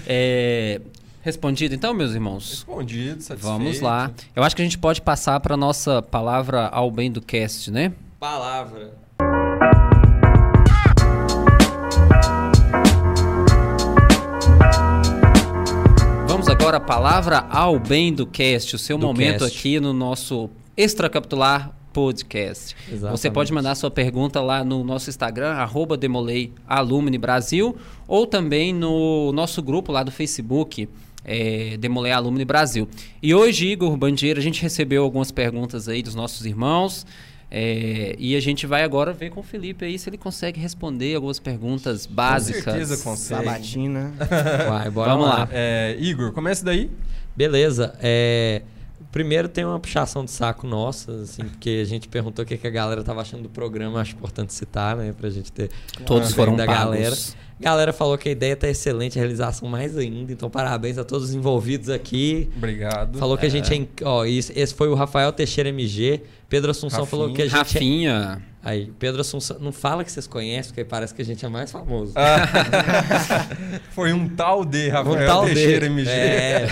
É, 0.07 0.81
respondido 1.23 1.75
então, 1.75 1.95
meus 1.95 2.13
irmãos? 2.13 2.51
Respondido, 2.51 3.23
satisfeito. 3.23 3.41
Vamos 3.41 3.81
lá. 3.81 4.11
Eu 4.35 4.43
acho 4.43 4.55
que 4.55 4.63
a 4.63 4.65
gente 4.65 4.79
pode 4.79 5.01
passar 5.01 5.41
para 5.41 5.57
nossa 5.57 6.03
palavra 6.03 6.67
ao 6.69 6.91
bem 6.91 7.11
do 7.11 7.21
cast, 7.23 7.71
né? 7.71 7.93
Palavra. 8.19 9.02
Agora 16.53 16.77
à 16.77 16.81
palavra 16.81 17.47
ao 17.49 17.79
bem 17.79 18.13
do 18.13 18.27
cast, 18.27 18.77
o 18.77 18.79
seu 18.79 18.99
Do 18.99 19.07
momento 19.07 19.39
cast. 19.39 19.59
aqui 19.59 19.81
no 19.81 19.95
nosso 19.95 20.51
extracapitular 20.77 21.75
podcast. 21.95 22.77
Exatamente. 22.87 23.19
Você 23.19 23.31
pode 23.31 23.51
mandar 23.55 23.75
sua 23.75 23.91
pergunta 23.91 24.39
lá 24.43 24.63
no 24.63 24.85
nosso 24.85 25.09
Instagram, 25.09 25.53
arroba 25.53 25.99
Brasil, 27.19 27.75
ou 28.07 28.27
também 28.27 28.73
no 28.73 29.33
nosso 29.33 29.63
grupo 29.63 29.93
lá 29.93 30.03
do 30.03 30.11
Facebook, 30.11 30.87
é, 31.25 31.79
Demolei 31.79 32.13
Alumni 32.13 32.45
Brasil. 32.45 32.87
E 33.23 33.35
hoje, 33.35 33.69
Igor 33.69 33.97
Bandeira, 33.97 34.39
a 34.39 34.43
gente 34.43 34.61
recebeu 34.61 35.05
algumas 35.05 35.31
perguntas 35.31 35.89
aí 35.89 36.03
dos 36.03 36.15
nossos 36.15 36.45
irmãos. 36.45 37.07
É, 37.55 38.17
e 38.19 38.35
a 38.35 38.41
gente 38.41 38.67
vai 38.67 38.83
agora 38.83 39.13
ver 39.13 39.29
com 39.29 39.41
o 39.41 39.43
Felipe 39.43 39.85
aí 39.85 39.99
se 39.99 40.09
ele 40.09 40.17
consegue 40.17 40.59
responder 40.59 41.15
algumas 41.15 41.39
perguntas 41.39 42.07
básicas. 42.07 42.65
Com 42.65 42.71
certeza 42.71 43.05
consegue. 43.05 43.45
Sabatina. 43.45 44.15
Vai, 44.67 44.91
bora 44.91 45.11
Vamos 45.11 45.27
lá. 45.27 45.39
lá. 45.41 45.49
É, 45.53 45.95
Igor, 46.01 46.33
começa 46.33 46.65
daí. 46.65 46.91
Beleza. 47.37 47.95
É, 48.01 48.63
Primeiro 49.13 49.47
tem 49.49 49.65
uma 49.65 49.79
puxação 49.79 50.25
de 50.25 50.31
saco 50.31 50.67
nossa, 50.67 51.13
assim, 51.13 51.43
porque 51.45 51.81
a 51.83 51.85
gente 51.85 52.09
perguntou 52.09 52.43
o 52.45 52.49
que, 52.49 52.57
que 52.57 52.67
a 52.67 52.71
galera 52.71 53.05
tava 53.05 53.21
achando 53.21 53.43
do 53.45 53.49
programa, 53.51 54.01
acho 54.01 54.15
importante 54.15 54.53
citar, 54.55 54.97
né? 54.97 55.13
Pra 55.17 55.29
gente 55.31 55.53
ter 55.53 55.71
Todos 56.07 56.33
foram 56.33 56.57
da 56.57 56.65
pagos. 56.67 56.83
galera. 56.83 57.15
A 57.61 57.63
galera 57.63 57.93
falou 57.93 58.17
que 58.19 58.29
a 58.29 58.33
ideia 58.33 58.57
tá 58.57 58.69
excelente, 58.69 59.19
a 59.19 59.21
realização 59.21 59.69
mais 59.69 59.97
ainda, 59.97 60.33
então 60.33 60.49
parabéns 60.51 60.97
a 60.99 61.05
todos 61.05 61.29
os 61.29 61.35
envolvidos 61.35 61.91
aqui. 61.91 62.49
Obrigado. 62.57 63.19
Falou 63.19 63.37
que 63.39 63.47
a 63.47 63.49
gente 63.51 63.73
é. 63.73 63.77
inc- 63.77 64.01
Ó, 64.03 64.25
esse 64.25 64.75
foi 64.75 64.89
o 64.89 64.95
Rafael 64.95 65.31
Teixeira 65.31 65.69
MG. 65.69 66.23
Pedro 66.49 66.71
Assunção 66.71 67.01
Rafinha. 67.05 67.07
falou 67.21 67.33
que 67.35 67.43
a 67.43 67.45
gente. 67.45 67.55
é- 67.55 67.59
Rafinha. 67.59 68.43
Aí, 68.65 68.93
Pedro 68.97 69.21
Assunção. 69.21 69.59
Não 69.59 69.73
fala 69.73 70.05
que 70.05 70.13
vocês 70.13 70.27
conhecem, 70.29 70.71
porque 70.71 70.85
parece 70.85 71.13
que 71.13 71.21
a 71.21 71.25
gente 71.25 71.45
é 71.45 71.49
mais 71.49 71.73
famoso. 71.73 72.15
Foi 73.91 74.13
um 74.13 74.29
tal 74.29 74.65
de 74.65 74.89
Um 74.89 74.93
Rafael 74.93 75.27
tal 75.27 75.45
Teixeira 75.47 75.89
dele. 75.89 76.01
MG. 76.01 76.11
É. 76.11 76.67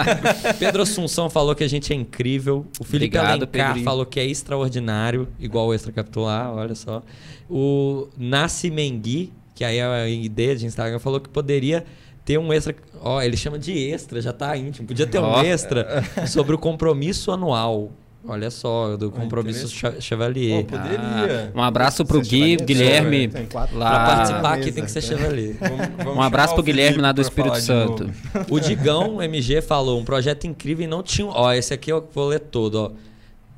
Pedro 0.58 0.82
Assunção 0.82 1.28
falou 1.28 1.54
que 1.54 1.62
a 1.62 1.68
gente 1.68 1.92
é 1.92 1.96
incrível. 1.96 2.66
O 2.80 2.84
Felipe 2.84 3.18
Obrigado, 3.18 3.42
Alencar 3.42 3.66
Pedrinho. 3.68 3.84
falou 3.84 4.06
que 4.06 4.18
é 4.18 4.24
extraordinário, 4.24 5.28
igual 5.38 5.66
o 5.66 5.74
Extra 5.74 5.92
Capitular, 5.92 6.54
olha 6.54 6.74
só. 6.74 7.02
O 7.50 8.08
Nasci 8.16 8.70
Mengui, 8.70 9.32
que 9.54 9.62
aí 9.62 9.76
é 9.76 9.84
a 9.84 10.08
ideia 10.08 10.56
de 10.56 10.64
Instagram, 10.64 10.98
falou 10.98 11.20
que 11.20 11.28
poderia 11.28 11.84
ter 12.24 12.38
um 12.38 12.50
extra. 12.52 12.74
Ó, 13.00 13.20
ele 13.20 13.36
chama 13.36 13.58
de 13.58 13.72
extra, 13.72 14.20
já 14.22 14.32
tá 14.32 14.56
íntimo. 14.56 14.88
Podia 14.88 15.06
ter 15.06 15.18
Ó. 15.18 15.38
um 15.38 15.44
extra 15.44 16.02
sobre 16.26 16.54
o 16.54 16.58
compromisso 16.58 17.30
anual. 17.30 17.92
Olha 18.28 18.50
só, 18.50 18.96
do 18.96 19.10
compromisso 19.10 19.68
Cha- 19.68 20.00
Chevalier. 20.00 20.64
Pô, 20.64 20.76
poderia. 20.76 21.52
Um 21.54 21.62
abraço 21.62 22.04
pro 22.04 22.20
Gui, 22.20 22.56
Guilherme. 22.56 23.28
Tem 23.28 23.46
quatro- 23.46 23.78
lá- 23.78 23.90
Pra 23.90 24.02
Ah, 24.02 24.06
participar 24.16 24.52
aqui 24.54 24.72
tem 24.72 24.84
que 24.84 24.90
ser 24.90 24.98
é. 24.98 25.02
Chevalier. 25.02 25.56
Vamos- 25.60 25.86
vamos 25.98 26.16
Um 26.16 26.22
abraço 26.22 26.54
pro 26.54 26.62
o 26.62 26.64
Guilherme 26.64 27.00
lá 27.00 27.12
do 27.12 27.20
Espírito 27.20 27.60
Santo. 27.60 28.10
O 28.50 28.58
Digão 28.60 29.22
MG 29.22 29.60
falou, 29.62 29.98
um 30.00 30.04
projeto 30.04 30.46
incrível 30.46 30.84
e 30.84 30.88
não 30.88 31.02
tinha. 31.02 31.28
Ó, 31.28 31.52
esse 31.52 31.72
aqui 31.72 31.90
eu 31.92 32.06
vou 32.12 32.28
ler 32.28 32.40
todo, 32.40 32.74
ó. 32.76 32.90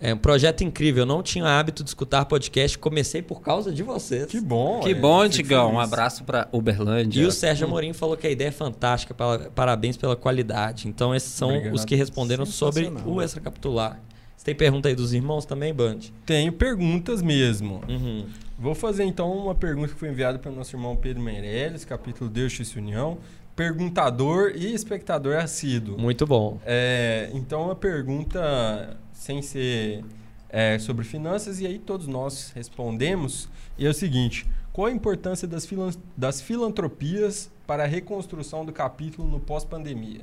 É 0.01 0.15
um 0.15 0.17
projeto 0.17 0.63
incrível, 0.63 1.03
eu 1.03 1.07
não 1.07 1.25
tinha 1.25 1.45
hábito 1.45 1.83
de 1.83 1.91
escutar 1.91 2.25
podcast, 2.25 2.79
comecei 2.79 3.21
por 3.21 3.41
causa 3.43 3.73
de 3.73 3.83
vocês. 3.83 4.27
Que 4.27 4.41
bom. 4.41 4.79
Que 4.79 4.91
é, 4.91 4.95
bom, 4.95 5.27
Digão. 5.27 5.73
Um 5.75 5.81
abraço 5.81 6.23
pra 6.23 6.47
Uberlândia. 6.53 7.21
E 7.21 7.25
o 7.27 7.33
Sérgio 7.33 7.67
Amorim 7.67 7.93
falou 7.93 8.17
que 8.17 8.25
a 8.25 8.31
ideia 8.31 8.47
é 8.47 8.53
fantástica, 8.53 9.13
parabéns 9.57 9.97
pela 9.97 10.15
qualidade. 10.15 10.87
Então, 10.87 11.13
esses 11.13 11.33
são 11.33 11.49
Obrigado. 11.49 11.75
os 11.75 11.85
que 11.85 11.97
responderam 11.97 12.47
sobre 12.47 12.93
o 13.05 13.21
extra 13.21 13.41
capitular. 13.41 13.99
Você 14.39 14.45
tem 14.45 14.55
pergunta 14.55 14.89
aí 14.89 14.95
dos 14.95 15.13
irmãos 15.13 15.45
também, 15.45 15.75
Band? 15.75 15.99
Tenho 16.25 16.53
perguntas 16.53 17.21
mesmo. 17.21 17.83
Uhum. 17.89 18.25
Vou 18.57 18.73
fazer 18.73 19.03
então 19.03 19.33
uma 19.33 19.55
pergunta 19.55 19.89
que 19.89 19.99
foi 19.99 20.11
enviada 20.11 20.39
pelo 20.39 20.55
nosso 20.55 20.77
irmão 20.77 20.95
Pedro 20.95 21.21
Meirelles, 21.21 21.85
capítulo 21.85 22.31
Deus 22.31 22.53
Justiça 22.53 22.79
e 22.79 22.83
União. 22.83 23.19
Perguntador 23.57 24.53
e 24.55 24.73
espectador 24.73 25.35
assíduo. 25.39 25.99
Muito 25.99 26.25
bom. 26.25 26.61
É, 26.65 27.31
então, 27.35 27.65
uma 27.65 27.75
pergunta 27.75 28.97
sem 29.13 29.43
ser 29.43 30.05
é, 30.49 30.79
sobre 30.79 31.05
finanças, 31.05 31.61
e 31.61 31.67
aí 31.67 31.81
todos 31.81 32.07
nós 32.07 32.53
respondemos. 32.55 33.49
E 33.77 33.85
é 33.85 33.91
o 33.91 33.95
seguinte: 33.95 34.47
qual 34.73 34.87
a 34.87 34.93
importância 34.93 35.49
das, 35.49 35.67
filan 35.67 35.91
das 36.17 36.41
filantropias 36.41 37.51
para 37.67 37.83
a 37.83 37.87
reconstrução 37.89 38.65
do 38.65 38.73
capítulo 38.73 39.29
no 39.29 39.41
pós-pandemia? 39.41 40.21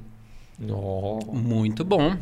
Ó. 0.72 1.20
Muito 1.34 1.84
bom. 1.84 2.16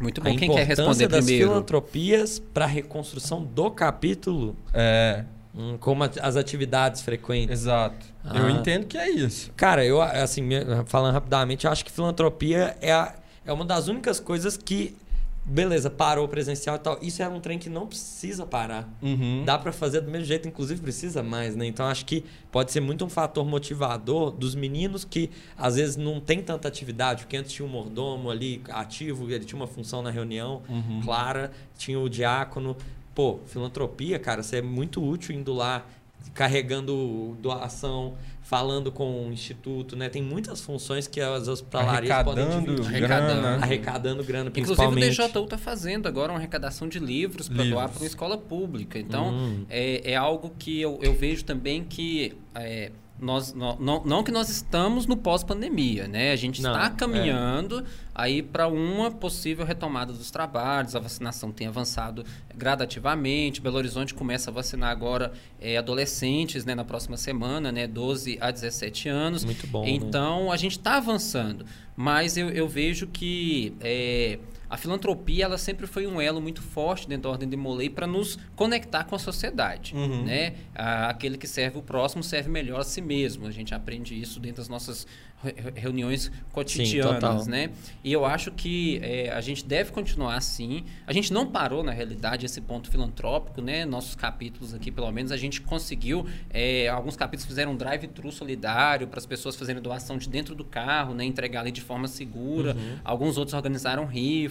Muito 0.00 0.20
A 0.20 0.24
bom. 0.24 0.30
Quem 0.30 0.38
quer 0.38 0.62
importância 0.62 0.64
responder 0.64 1.08
das 1.08 1.24
primeiro? 1.26 1.50
filantropias 1.50 2.38
para 2.54 2.64
a 2.64 2.68
reconstrução 2.68 3.42
do 3.44 3.70
capítulo, 3.70 4.56
É, 4.72 5.24
hum, 5.54 5.76
como 5.78 6.02
a- 6.04 6.10
as 6.22 6.36
atividades 6.36 7.02
frequentes. 7.02 7.50
exato. 7.60 8.06
Eu 8.34 8.46
Ah. 8.46 8.50
entendo 8.50 8.86
que 8.86 8.96
é 8.96 9.10
isso. 9.10 9.52
Cara, 9.56 9.84
eu, 9.84 10.00
assim, 10.00 10.48
falando 10.86 11.12
rapidamente, 11.14 11.66
eu 11.66 11.70
acho 11.72 11.84
que 11.84 11.90
filantropia 11.92 12.76
é, 12.80 12.92
a- 12.92 13.14
é 13.44 13.52
uma 13.52 13.64
das 13.64 13.88
únicas 13.88 14.18
coisas 14.18 14.56
que, 14.56 14.96
beleza, 15.44 15.90
parou 15.90 16.26
presencial 16.28 16.76
e 16.76 16.78
tal. 16.78 16.98
Isso 17.02 17.22
é 17.22 17.28
um 17.28 17.40
trem 17.40 17.58
que 17.58 17.68
não 17.68 17.86
precisa 17.86 18.46
parar. 18.46 18.88
Uhum. 19.02 19.42
Dá 19.44 19.58
pra 19.58 19.72
fazer 19.72 20.00
do 20.00 20.10
mesmo 20.10 20.26
jeito, 20.26 20.46
inclusive 20.46 20.80
precisa 20.80 21.22
mais, 21.22 21.56
né? 21.56 21.66
Então 21.66 21.86
acho 21.86 22.04
que 22.04 22.24
pode 22.52 22.72
ser 22.72 22.80
muito 22.80 23.04
um 23.04 23.08
fator 23.08 23.44
motivador 23.44 24.30
dos 24.30 24.54
meninos 24.54 25.04
que 25.04 25.30
às 25.56 25.76
vezes 25.76 25.96
não 25.96 26.20
tem 26.20 26.42
tanta 26.42 26.68
atividade, 26.68 27.24
porque 27.24 27.36
antes 27.36 27.52
tinha 27.52 27.66
um 27.66 27.70
mordomo 27.70 28.30
ali 28.30 28.62
ativo, 28.68 29.30
ele 29.30 29.44
tinha 29.44 29.58
uma 29.58 29.66
função 29.66 30.02
na 30.02 30.10
reunião 30.10 30.62
clara, 31.04 31.50
tinha 31.76 31.98
o 31.98 32.08
diácono. 32.08 32.76
Pô, 33.14 33.40
filantropia, 33.46 34.18
cara, 34.18 34.42
você 34.42 34.58
é 34.58 34.62
muito 34.62 35.02
útil 35.02 35.34
indo 35.34 35.52
lá 35.52 35.84
carregando 36.32 37.36
doação, 37.40 38.14
falando 38.50 38.90
com 38.90 39.28
o 39.28 39.32
instituto, 39.32 39.94
né? 39.94 40.08
Tem 40.08 40.20
muitas 40.20 40.60
funções 40.60 41.06
que 41.06 41.20
as 41.20 41.46
hospitalarias 41.46 42.24
podem 42.24 42.42
Arrecadando 42.44 42.74
dividir. 42.74 42.86
Arrecadando. 42.96 43.40
grana. 43.40 43.62
Arrecadando 43.62 44.24
grana, 44.24 44.48
Inclusive 44.50 44.72
o 44.72 44.76
principalmente. 44.90 45.30
DJU 45.32 45.44
está 45.44 45.56
fazendo 45.56 46.08
agora 46.08 46.32
uma 46.32 46.38
arrecadação 46.38 46.88
de 46.88 46.98
livros 46.98 47.48
para 47.48 47.62
doar 47.62 47.88
para 47.88 48.00
uma 48.00 48.06
escola 48.08 48.36
pública. 48.36 48.98
Então, 48.98 49.32
Hum. 49.32 49.64
é, 49.70 50.10
é 50.12 50.16
algo 50.16 50.50
que 50.58 50.80
eu, 50.80 50.98
eu 51.00 51.14
vejo 51.14 51.44
também 51.44 51.84
que 51.84 52.36
é, 52.56 52.90
nós 53.20 53.52
não, 53.52 53.76
não, 53.78 54.02
não 54.04 54.24
que 54.24 54.30
nós 54.32 54.48
estamos 54.48 55.06
no 55.06 55.16
pós-pandemia, 55.16 56.08
né? 56.08 56.32
A 56.32 56.36
gente 56.36 56.62
Não, 56.62 56.72
está 56.72 56.86
é. 56.86 56.90
caminhando 56.90 57.84
aí 58.14 58.42
para 58.42 58.66
uma 58.66 59.10
possível 59.10 59.64
retomada 59.64 60.12
dos 60.12 60.30
trabalhos. 60.30 60.96
A 60.96 61.00
vacinação 61.00 61.52
tem 61.52 61.66
avançado 61.66 62.24
gradativamente. 62.54 63.60
Belo 63.60 63.76
Horizonte 63.76 64.14
começa 64.14 64.50
a 64.50 64.52
vacinar 64.52 64.90
agora 64.90 65.32
é, 65.60 65.76
adolescentes, 65.76 66.64
né? 66.64 66.74
Na 66.74 66.84
próxima 66.84 67.16
semana, 67.16 67.70
né? 67.70 67.86
12 67.86 68.38
a 68.40 68.50
17 68.50 69.08
anos. 69.08 69.44
Muito 69.44 69.66
bom, 69.66 69.84
né? 69.84 69.90
Então, 69.90 70.50
a 70.50 70.56
gente 70.56 70.78
está 70.78 70.96
avançando, 70.96 71.64
mas 71.96 72.36
eu, 72.36 72.48
eu 72.48 72.66
vejo 72.66 73.06
que 73.06 73.74
é, 73.80 74.38
a 74.70 74.76
filantropia 74.76 75.44
ela 75.44 75.58
sempre 75.58 75.86
foi 75.86 76.06
um 76.06 76.20
elo 76.20 76.40
muito 76.40 76.62
forte 76.62 77.08
dentro 77.08 77.24
da 77.24 77.30
Ordem 77.30 77.48
de 77.48 77.56
Molay 77.56 77.90
para 77.90 78.06
nos 78.06 78.38
conectar 78.56 79.04
com 79.04 79.16
a 79.16 79.18
sociedade. 79.18 79.94
Uhum. 79.94 80.24
Né? 80.24 80.54
A- 80.74 81.08
aquele 81.10 81.36
que 81.36 81.46
serve 81.48 81.78
o 81.78 81.82
próximo 81.82 82.22
serve 82.22 82.48
melhor 82.48 82.80
a 82.80 82.84
si 82.84 83.02
mesmo. 83.02 83.46
A 83.46 83.50
gente 83.50 83.74
aprende 83.74 84.18
isso 84.18 84.38
dentro 84.38 84.58
das 84.58 84.68
nossas 84.68 85.06
re- 85.42 85.54
reuniões 85.74 86.30
cotidianas. 86.52 87.14
total. 87.14 87.44
né? 87.46 87.70
E 88.04 88.12
eu 88.12 88.24
acho 88.24 88.50
que 88.52 89.00
é, 89.02 89.30
a 89.30 89.40
gente 89.40 89.64
deve 89.64 89.90
continuar 89.90 90.36
assim. 90.36 90.84
A 91.06 91.12
gente 91.12 91.32
não 91.32 91.46
parou, 91.46 91.82
na 91.82 91.92
realidade, 91.92 92.46
esse 92.46 92.60
ponto 92.60 92.88
filantrópico. 92.90 93.60
Né? 93.60 93.84
Nossos 93.84 94.14
capítulos 94.14 94.72
aqui, 94.72 94.90
pelo 94.90 95.10
menos, 95.10 95.32
a 95.32 95.36
gente 95.36 95.60
conseguiu. 95.60 96.26
é, 96.50 96.88
alguns 96.88 97.16
capítulos 97.16 97.46
fizeram 97.46 97.72
um 97.72 97.76
drive-thru 97.76 98.30
solidário 98.30 99.08
para 99.08 99.18
as 99.18 99.26
pessoas 99.26 99.56
fazerem 99.56 99.82
doação 99.82 100.16
de 100.16 100.28
dentro 100.28 100.54
do 100.54 100.64
carro, 100.64 101.14
né? 101.14 101.24
entregar 101.24 101.60
ali 101.60 101.72
de 101.72 101.80
forma 101.80 102.06
segura. 102.06 102.76
Alguns 103.04 103.36
outros 103.36 103.54
organizaram 103.54 104.04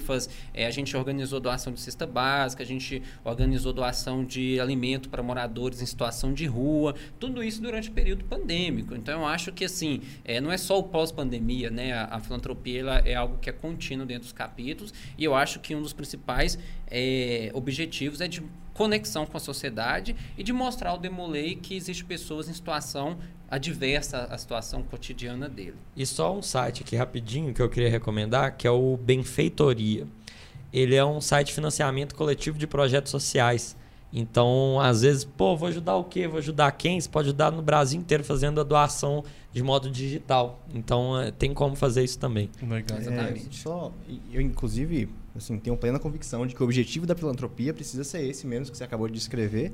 rifas. 0.09 0.29
é, 0.53 0.65
a 0.65 0.71
gente 0.71 0.95
organizou 0.97 1.39
doação 1.39 1.71
de 1.71 1.79
cesta 1.79 2.05
básica. 2.07 2.63
A 2.63 2.65
gente 2.65 3.01
organizou 3.23 3.71
doação 3.71 4.25
de 4.25 4.59
alimento 4.59 5.09
para 5.09 5.21
moradores 5.21 5.81
em 5.81 5.85
situação 5.85 6.33
de 6.33 6.45
rua. 6.45 6.95
Tudo 7.19 7.43
isso 7.43 7.61
durante 7.61 7.89
o 7.89 7.91
período 7.91 8.25
pandêmico. 8.25 8.95
Então, 8.95 9.21
eu 9.21 9.27
acho 9.27 9.51
que, 9.51 9.65
assim, 9.65 10.01
é, 10.25 10.41
não 10.41 10.51
é 10.51 10.57
só 10.57 10.79
o 10.79 10.83
pós-pandemia, 10.83 11.69
né? 11.69 11.93
A, 11.93 12.15
a 12.15 12.19
filantropia 12.19 12.79
ela 12.79 12.97
é 12.99 13.15
algo 13.15 13.37
que 13.37 13.49
é 13.49 13.53
contínuo 13.53 14.05
dentro 14.05 14.23
dos 14.23 14.33
capítulos. 14.33 14.93
E 15.17 15.23
eu 15.23 15.35
acho 15.35 15.59
que 15.59 15.75
um 15.75 15.81
dos 15.81 15.93
principais 15.93 16.57
é, 16.87 17.51
objetivos 17.53 18.21
é 18.21 18.27
de 18.27 18.41
conexão 18.79 19.25
com 19.25 19.35
a 19.35 19.41
sociedade 19.41 20.15
e 20.37 20.41
de 20.41 20.53
mostrar 20.53 20.91
ao 20.91 20.97
Demolei 20.97 21.53
que 21.53 21.75
existe 21.75 22.05
pessoas 22.05 22.47
em 22.47 22.53
situação 22.53 23.17
adversa 23.51 24.19
à 24.31 24.37
situação 24.37 24.81
cotidiana 24.83 25.49
dele. 25.49 25.75
E 25.97 26.05
só 26.05 26.33
um 26.33 26.41
site 26.41 26.81
aqui 26.81 26.95
rapidinho 26.95 27.53
que 27.53 27.61
eu 27.61 27.67
queria 27.67 27.89
recomendar, 27.89 28.55
que 28.55 28.65
é 28.65 28.71
o 28.71 28.95
Benfeitoria. 28.95 30.07
Ele 30.71 30.95
é 30.95 31.03
um 31.03 31.19
site 31.19 31.47
de 31.47 31.55
financiamento 31.55 32.15
coletivo 32.15 32.57
de 32.57 32.65
projetos 32.65 33.11
sociais. 33.11 33.75
Então, 34.13 34.79
às 34.79 35.01
vezes, 35.01 35.25
pô, 35.25 35.57
vou 35.57 35.67
ajudar 35.67 35.97
o 35.97 36.05
quê? 36.05 36.25
Vou 36.25 36.37
ajudar 36.37 36.71
quem? 36.71 37.01
Você 37.01 37.09
pode 37.09 37.27
ajudar 37.27 37.51
no 37.51 37.61
Brasil 37.61 37.99
inteiro 37.99 38.23
fazendo 38.23 38.61
a 38.61 38.63
doação 38.63 39.25
de 39.51 39.61
modo 39.61 39.91
digital. 39.91 40.65
Então, 40.73 41.19
é, 41.19 41.31
tem 41.31 41.53
como 41.53 41.75
fazer 41.75 42.05
isso 42.05 42.17
também. 42.17 42.49
Legal. 42.61 42.97
É, 42.97 43.01
Exatamente. 43.01 43.57
só, 43.57 43.91
eu, 44.31 44.39
inclusive, 44.39 45.09
assim, 45.35 45.57
tenho 45.59 45.75
plena 45.77 45.99
convicção 45.99 46.45
de 46.45 46.55
que 46.55 46.61
o 46.61 46.65
objetivo 46.65 47.05
da 47.05 47.15
filantropia 47.15 47.73
precisa 47.73 48.03
ser 48.03 48.23
esse 48.23 48.45
mesmo 48.47 48.71
que 48.71 48.77
você 48.77 48.83
acabou 48.83 49.07
de 49.07 49.13
descrever. 49.13 49.71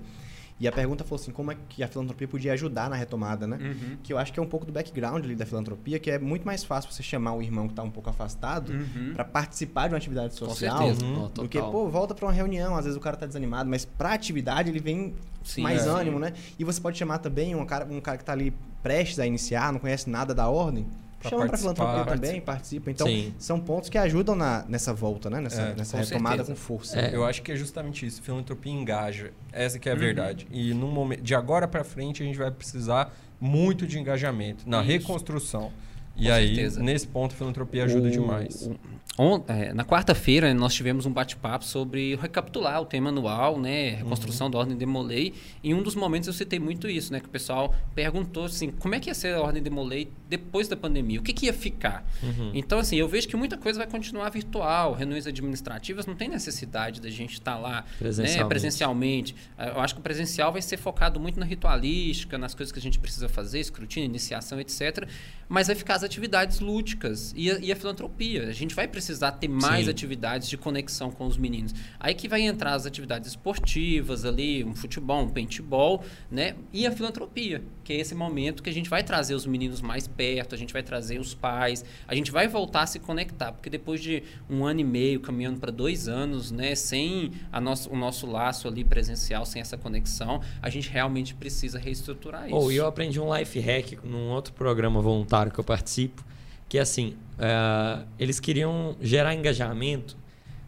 E 0.57 0.69
a 0.69 0.71
pergunta 0.71 1.03
foi 1.03 1.17
assim, 1.17 1.31
como 1.31 1.51
é 1.51 1.57
que 1.67 1.83
a 1.83 1.87
filantropia 1.87 2.25
podia 2.29 2.53
ajudar 2.53 2.89
na 2.89 2.95
retomada, 2.95 3.45
né? 3.45 3.57
Uhum. 3.61 3.97
Que 4.01 4.13
eu 4.13 4.17
acho 4.17 4.31
que 4.31 4.39
é 4.39 4.41
um 4.41 4.47
pouco 4.47 4.65
do 4.65 4.71
background 4.71 5.25
ali 5.25 5.35
da 5.35 5.45
filantropia, 5.45 5.99
que 5.99 6.09
é 6.09 6.17
muito 6.17 6.45
mais 6.45 6.63
fácil 6.63 6.89
você 6.89 7.03
chamar 7.03 7.33
o 7.33 7.41
irmão 7.41 7.67
que 7.67 7.73
está 7.73 7.83
um 7.83 7.91
pouco 7.91 8.09
afastado 8.09 8.71
Uhum. 8.71 9.11
para 9.15 9.25
participar 9.25 9.87
de 9.89 9.93
uma 9.93 9.97
atividade 9.97 10.29
Com 10.39 10.45
social. 10.45 10.77
certeza. 10.77 11.05
Uhum. 11.05 11.27
Do 11.27 11.49
que, 11.49 11.59
pô, 11.61 11.89
volta 11.89 12.15
para 12.15 12.25
uma 12.25 12.31
reunião, 12.31 12.73
às 12.73 12.85
vezes 12.85 12.95
o 12.97 13.01
cara 13.01 13.17
tá 13.17 13.25
desanimado, 13.25 13.69
mas 13.69 13.83
pra 13.83 14.13
atividade 14.13 14.69
ele 14.69 14.79
vem 14.79 15.13
Sim, 15.43 15.61
mais 15.61 15.85
é. 15.85 15.89
ânimo, 15.89 16.19
né? 16.19 16.31
E 16.57 16.63
você 16.63 16.79
pode 16.79 16.97
chamar 16.97 17.17
também 17.17 17.53
um 17.53 17.65
cara, 17.65 17.85
um 17.91 17.99
cara 17.99 18.17
que 18.17 18.23
tá 18.23 18.31
ali 18.31 18.53
prestes 18.81 19.19
a 19.19 19.27
iniciar, 19.27 19.73
não 19.73 19.79
conhece 19.81 20.09
nada 20.09 20.33
da 20.33 20.47
ordem, 20.47 20.85
Pra 21.25 21.29
chama 21.31 21.41
pra 21.43 21.49
participar. 21.57 21.75
filantropia 21.75 22.13
também, 22.15 22.41
participa. 22.41 22.91
Então, 22.91 23.07
Sim. 23.07 23.33
são 23.37 23.59
pontos 23.59 23.89
que 23.89 23.97
ajudam 23.97 24.35
na, 24.35 24.65
nessa 24.67 24.93
volta, 24.93 25.29
né? 25.29 25.39
Nessa, 25.41 25.61
É, 25.61 25.75
nessa 25.75 25.97
com 25.97 26.03
retomada 26.03 26.35
certeza. 26.37 26.51
com 26.53 26.55
força. 26.55 26.99
É. 26.99 27.15
Eu 27.15 27.25
acho 27.25 27.41
que 27.41 27.51
é 27.51 27.55
justamente 27.55 28.05
isso. 28.05 28.21
Filantropia 28.21 28.71
engaja. 28.71 29.31
Essa 29.51 29.77
que 29.79 29.87
é 29.89 29.91
a 29.91 29.95
Uhum. 29.95 30.01
verdade. 30.01 30.47
E 30.51 30.73
no 30.73 30.87
momento, 30.87 31.21
de 31.21 31.35
agora 31.35 31.67
para 31.67 31.83
frente 31.83 32.21
a 32.23 32.25
gente 32.25 32.37
vai 32.37 32.51
precisar 32.51 33.13
muito 33.39 33.85
de 33.85 33.99
engajamento 33.99 34.67
na 34.69 34.79
Isso. 34.81 34.87
reconstrução. 34.87 35.71
E 36.15 36.27
Com 36.27 36.33
aí, 36.33 36.47
certeza. 36.55 36.81
nesse 36.81 37.05
ponto, 37.07 37.33
a 37.33 37.37
filantropia 37.37 37.83
ajuda 37.83 38.07
O- 38.07 38.11
demais. 38.11 38.69
On- 39.17 39.43
é, 39.47 39.73
na 39.73 39.85
quarta-feira, 39.85 40.53
nós 40.53 40.73
tivemos 40.73 41.05
um 41.05 41.11
bate-papo 41.11 41.63
sobre 41.63 42.15
recapitular 42.15 42.81
o 42.81 42.85
tema 42.85 43.09
anual, 43.09 43.59
né? 43.59 43.91
Reconstrução 43.91 44.49
da 44.51 44.57
Ordem 44.57 44.77
de 44.77 44.85
Molay. 44.85 45.33
Em 45.63 45.73
um 45.73 45.81
dos 45.81 45.95
momentos 45.95 46.27
eu 46.27 46.33
citei 46.33 46.59
muito 46.59 46.87
isso, 46.89 47.13
né? 47.13 47.19
Que 47.19 47.27
o 47.27 47.29
pessoal 47.29 47.73
perguntou 47.93 48.45
assim, 48.45 48.71
como 48.71 48.93
é 48.95 48.99
que 48.99 49.09
ia 49.09 49.13
ser 49.13 49.35
a 49.35 49.41
Ordem 49.41 49.63
de 49.63 49.69
Molay 49.69 50.09
depois 50.27 50.67
da 50.67 50.75
pandemia? 50.75 51.19
O 51.19 51.23
que, 51.23 51.31
que 51.33 51.45
ia 51.45 51.53
ficar? 51.53 52.05
Então, 52.53 52.79
assim, 52.79 52.97
eu 52.97 53.07
vejo 53.07 53.27
que 53.27 53.35
muita 53.37 53.57
coisa 53.57 53.79
vai 53.79 53.87
continuar 53.87 54.29
virtual. 54.29 54.93
Reuniões 54.93 55.25
administrativas 55.27 56.05
não 56.05 56.15
tem 56.15 56.27
necessidade 56.27 56.99
da 56.99 57.09
gente 57.09 57.33
estar 57.33 57.57
lá 57.57 57.81
né, 57.81 57.83
Presencialmente. 57.99 58.49
presencialmente. 58.49 59.35
Eh, 59.57 59.69
Eu 59.75 59.79
acho 59.79 59.93
que 59.95 59.99
o 59.99 60.03
presencial 60.03 60.51
vai 60.51 60.61
ser 60.61 60.77
focado 60.77 61.19
muito 61.19 61.39
na 61.39 61.45
ritualística, 61.45 62.37
nas 62.37 62.53
coisas 62.53 62.71
que 62.71 62.79
a 62.79 62.81
gente 62.81 62.99
precisa 62.99 63.29
fazer, 63.29 63.59
escrutínio, 63.59 64.05
iniciação, 64.07 64.59
etc. 64.59 65.07
Mas 65.47 65.67
vai 65.67 65.75
ficar 65.75 65.95
as 65.95 66.03
atividades 66.03 66.59
lúdicas 66.59 67.33
e 67.35 67.49
a, 67.51 67.59
e 67.59 67.71
a 67.71 67.75
filantropia. 67.75 68.47
A 68.47 68.51
gente 68.53 68.73
vai 68.75 68.87
precisar 68.87 69.04
ter 69.39 69.47
mais 69.47 69.85
Sim. 69.85 69.91
atividades 69.91 70.47
de 70.47 70.57
conexão 70.57 71.11
com 71.11 71.25
os 71.25 71.37
meninos. 71.37 71.73
Aí 71.99 72.13
que 72.13 72.27
vai 72.27 72.41
entrar 72.41 72.73
as 72.73 72.85
atividades 72.85 73.29
esportivas 73.29 74.25
ali, 74.25 74.63
um 74.63 74.75
futebol, 74.75 75.23
um 75.23 75.29
paintball, 75.29 76.03
né? 76.29 76.55
E 76.71 76.85
a 76.85 76.91
filantropia, 76.91 77.63
que 77.83 77.93
é 77.93 77.97
esse 77.97 78.15
momento 78.15 78.63
que 78.63 78.69
a 78.69 78.73
gente 78.73 78.89
vai 78.89 79.03
trazer 79.03 79.35
os 79.35 79.45
meninos 79.45 79.81
mais 79.81 80.07
perto, 80.07 80.55
a 80.55 80.57
gente 80.57 80.73
vai 80.73 80.83
trazer 80.83 81.19
os 81.19 81.33
pais, 81.33 81.83
a 82.07 82.15
gente 82.15 82.31
vai 82.31 82.47
voltar 82.47 82.81
a 82.81 82.87
se 82.87 82.99
conectar, 82.99 83.51
porque 83.51 83.69
depois 83.69 84.01
de 84.01 84.23
um 84.49 84.65
ano 84.65 84.79
e 84.79 84.83
meio 84.83 85.19
caminhando 85.19 85.59
para 85.59 85.71
dois 85.71 86.07
anos, 86.07 86.51
né, 86.51 86.75
sem 86.75 87.31
a 87.51 87.59
nosso, 87.59 87.89
o 87.89 87.95
nosso 87.95 88.27
laço 88.27 88.67
ali 88.67 88.83
presencial, 88.83 89.45
sem 89.45 89.61
essa 89.61 89.77
conexão, 89.77 90.41
a 90.61 90.69
gente 90.69 90.89
realmente 90.89 91.33
precisa 91.33 91.77
reestruturar 91.77 92.47
isso. 92.47 92.55
Ou 92.55 92.71
eu 92.71 92.85
aprendi 92.87 93.19
um 93.19 93.35
life 93.35 93.59
hack 93.59 94.03
num 94.03 94.29
outro 94.29 94.53
programa 94.53 95.01
voluntário 95.01 95.51
que 95.51 95.59
eu 95.59 95.63
participo, 95.63 96.23
que 96.67 96.77
é 96.77 96.81
assim, 96.81 97.15
eh, 97.37 98.03
eles 98.19 98.39
queriam 98.39 98.95
gerar 99.01 99.33
engajamento 99.33 100.17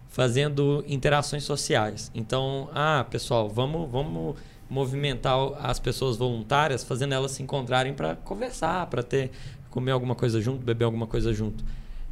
fazendo 0.07 0.84
interações 0.88 1.44
sociais. 1.44 2.11
Então, 2.14 2.69
ah, 2.74 3.06
pessoal, 3.10 3.49
vamos, 3.49 3.90
vamos 3.90 4.36
movimentar 4.69 5.38
as 5.61 5.80
pessoas 5.80 6.18
voluntárias, 6.18 6.84
fazendo 6.84 7.14
elas 7.14 7.32
se 7.32 7.44
encontrarem 7.44 7.94
para 7.94 8.15
conversar, 8.15 8.88
para 8.88 9.03
ter 9.03 9.32
comer 9.69 9.91
alguma 9.91 10.15
coisa 10.15 10.41
junto, 10.41 10.64
beber 10.64 10.86
alguma 10.86 11.07
coisa 11.07 11.34
junto. 11.34 11.64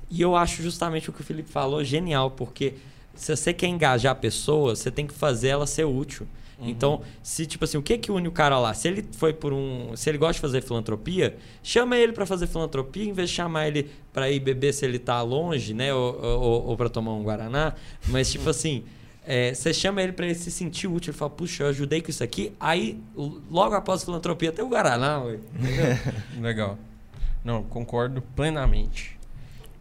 E 0.09 0.21
eu 0.21 0.35
acho 0.35 0.61
justamente 0.61 1.09
o 1.09 1.13
que 1.13 1.21
o 1.21 1.23
Felipe 1.23 1.49
falou 1.49 1.83
genial, 1.83 2.31
porque 2.31 2.75
se 3.15 3.35
você 3.35 3.53
quer 3.53 3.67
engajar 3.67 4.11
a 4.11 4.15
pessoa, 4.15 4.75
você 4.75 4.91
tem 4.91 5.07
que 5.07 5.13
fazer 5.13 5.47
ela 5.49 5.65
ser 5.65 5.85
útil. 5.85 6.27
Então, 6.59 7.01
se 7.21 7.45
tipo 7.45 7.65
assim, 7.65 7.77
o 7.77 7.81
que 7.81 7.97
que 7.97 8.11
une 8.11 8.27
o 8.27 8.31
cara 8.31 8.57
lá? 8.57 8.73
Se 8.73 8.87
ele 8.87 9.05
foi 9.11 9.33
por 9.33 9.51
um, 9.51 9.95
se 9.95 10.09
ele 10.09 10.17
gosta 10.17 10.33
de 10.33 10.39
fazer 10.39 10.61
filantropia, 10.61 11.35
chama 11.61 11.97
ele 11.97 12.13
para 12.13 12.25
fazer 12.25 12.47
filantropia, 12.47 13.03
em 13.03 13.11
vez 13.11 13.29
de 13.29 13.35
chamar 13.35 13.67
ele 13.67 13.91
para 14.13 14.31
ir 14.31 14.39
beber 14.39 14.73
se 14.73 14.85
ele 14.85 14.97
tá 14.97 15.21
longe, 15.21 15.73
né, 15.73 15.93
ou, 15.93 16.19
ou, 16.21 16.67
ou 16.67 16.77
para 16.77 16.89
tomar 16.89 17.13
um 17.13 17.23
guaraná, 17.23 17.73
mas 18.07 18.31
tipo 18.31 18.49
assim, 18.49 18.83
é, 19.27 19.53
você 19.53 19.73
chama 19.73 20.01
ele 20.01 20.13
para 20.13 20.25
ele 20.25 20.35
se 20.35 20.49
sentir 20.49 20.87
útil, 20.87 21.11
ele 21.11 21.17
fala, 21.17 21.31
puxa, 21.31 21.63
eu 21.63 21.67
ajudei 21.69 22.01
com 22.01 22.09
isso 22.09 22.23
aqui, 22.23 22.53
aí 22.59 22.99
logo 23.49 23.75
após 23.75 24.01
a 24.01 24.05
filantropia 24.05 24.51
tem 24.51 24.63
o 24.63 24.69
guaraná, 24.69 25.21
ué. 25.23 25.39
Legal. 26.39 26.77
Não, 27.43 27.63
concordo 27.63 28.21
plenamente. 28.35 29.14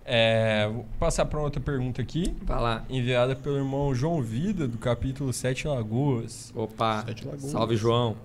É, 0.05 0.69
vou 0.71 0.85
passar 0.99 1.25
para 1.25 1.41
outra 1.41 1.61
pergunta 1.61 2.03
aqui, 2.03 2.37
vai 2.43 2.61
lá. 2.61 2.85
enviada 2.91 3.35
pelo 3.35 3.57
irmão 3.57 3.95
João 3.95 4.21
Vida, 4.21 4.69
do 4.69 4.77
capítulo 4.77 5.33
Sete 5.33 5.67
Lagoas. 5.67 6.53
Opa, 6.55 7.05
Sete 7.07 7.25
Lagoas. 7.25 7.51
salve 7.51 7.77
João. 7.77 8.17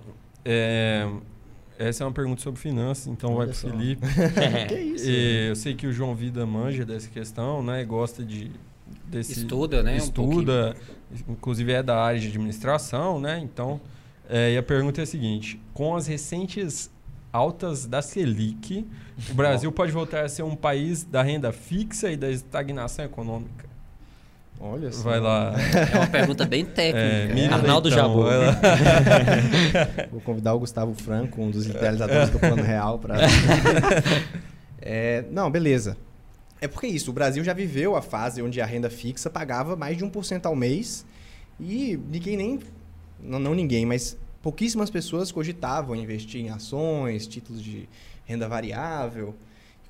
É, 0.43 1.09
essa 1.77 2.03
é 2.03 2.07
uma 2.07 2.11
pergunta 2.11 2.41
sobre 2.41 2.59
finanças, 2.59 3.07
então 3.07 3.29
vai 3.29 3.45
Olha 3.45 3.47
para 3.47 3.55
só. 3.55 3.69
Felipe. 3.69 4.05
que 4.67 4.75
isso? 4.75 5.09
E 5.09 5.47
eu 5.47 5.55
sei 5.55 5.73
que 5.73 5.87
o 5.87 5.93
João 5.93 6.13
Vida 6.13 6.45
manja 6.45 6.85
dessa 6.85 7.09
questão, 7.09 7.63
né? 7.63 7.85
Gosta 7.85 8.25
de 8.25 8.51
desse 9.05 9.31
Estuda, 9.31 9.81
né, 9.81 9.93
um 9.93 9.97
Estuda, 9.97 10.75
inclusive 11.27 11.71
é 11.71 11.81
da 11.81 11.97
área 12.01 12.19
de 12.19 12.27
administração, 12.27 13.19
né? 13.19 13.39
Então, 13.39 13.79
é, 14.27 14.53
e 14.53 14.57
a 14.57 14.63
pergunta 14.63 15.01
é 15.01 15.03
a 15.03 15.07
seguinte: 15.07 15.59
com 15.73 15.95
as 15.95 16.07
recentes 16.07 16.91
altas 17.31 17.85
da 17.85 18.01
Selic, 18.01 18.87
o 19.29 19.33
Brasil 19.33 19.71
pode 19.71 19.91
voltar 19.91 20.25
a 20.25 20.29
ser 20.29 20.43
um 20.43 20.55
país 20.55 21.03
da 21.03 21.21
renda 21.21 21.51
fixa 21.51 22.11
e 22.11 22.17
da 22.17 22.29
estagnação 22.29 23.05
econômica? 23.05 23.69
Olha 24.59 24.91
só. 24.91 25.03
Vai 25.03 25.19
lá. 25.21 25.53
É 25.93 25.97
uma 25.97 26.07
pergunta 26.07 26.45
bem 26.45 26.61
É, 26.61 26.65
técnica. 26.65 27.33
Miriam 27.33 27.53
Arnaldo 27.53 27.89
vai 27.89 28.37
lá. 28.37 28.59
Vou 30.11 30.19
convidar 30.19 30.53
o 30.53 30.59
Gustavo 30.59 30.93
Franco, 30.93 31.41
um 31.41 31.49
dos 31.49 31.65
idealizadores 31.65 32.29
do 32.29 32.39
Plano 32.39 32.61
Real, 32.61 32.99
para. 32.99 33.15
não, 35.31 35.49
beleza. 35.49 35.95
É 36.61 36.67
porque 36.67 36.87
é 36.87 36.89
isso, 36.89 37.09
o 37.11 37.13
Brasil 37.13 37.41
já 37.41 37.53
viveu 37.53 37.95
a 37.95 38.01
fase 38.01 38.41
onde 38.41 38.59
a 38.59 38.65
renda 38.65 38.89
fixa 38.89 39.29
pagava 39.29 39.77
mais 39.77 39.97
de 39.97 40.03
1% 40.03 40.45
ao 40.45 40.55
mês 40.55 41.05
e 41.57 41.97
ninguém 42.11 42.35
nem. 42.35 42.59
Não, 43.21 43.39
não 43.39 43.55
ninguém, 43.55 43.85
mas 43.85 44.17
pouquíssimas 44.41 44.89
pessoas 44.89 45.31
cogitavam 45.31 45.95
investir 45.95 46.41
em 46.41 46.49
ações, 46.49 47.27
títulos 47.27 47.61
de 47.61 47.87
renda 48.25 48.47
variável, 48.47 49.35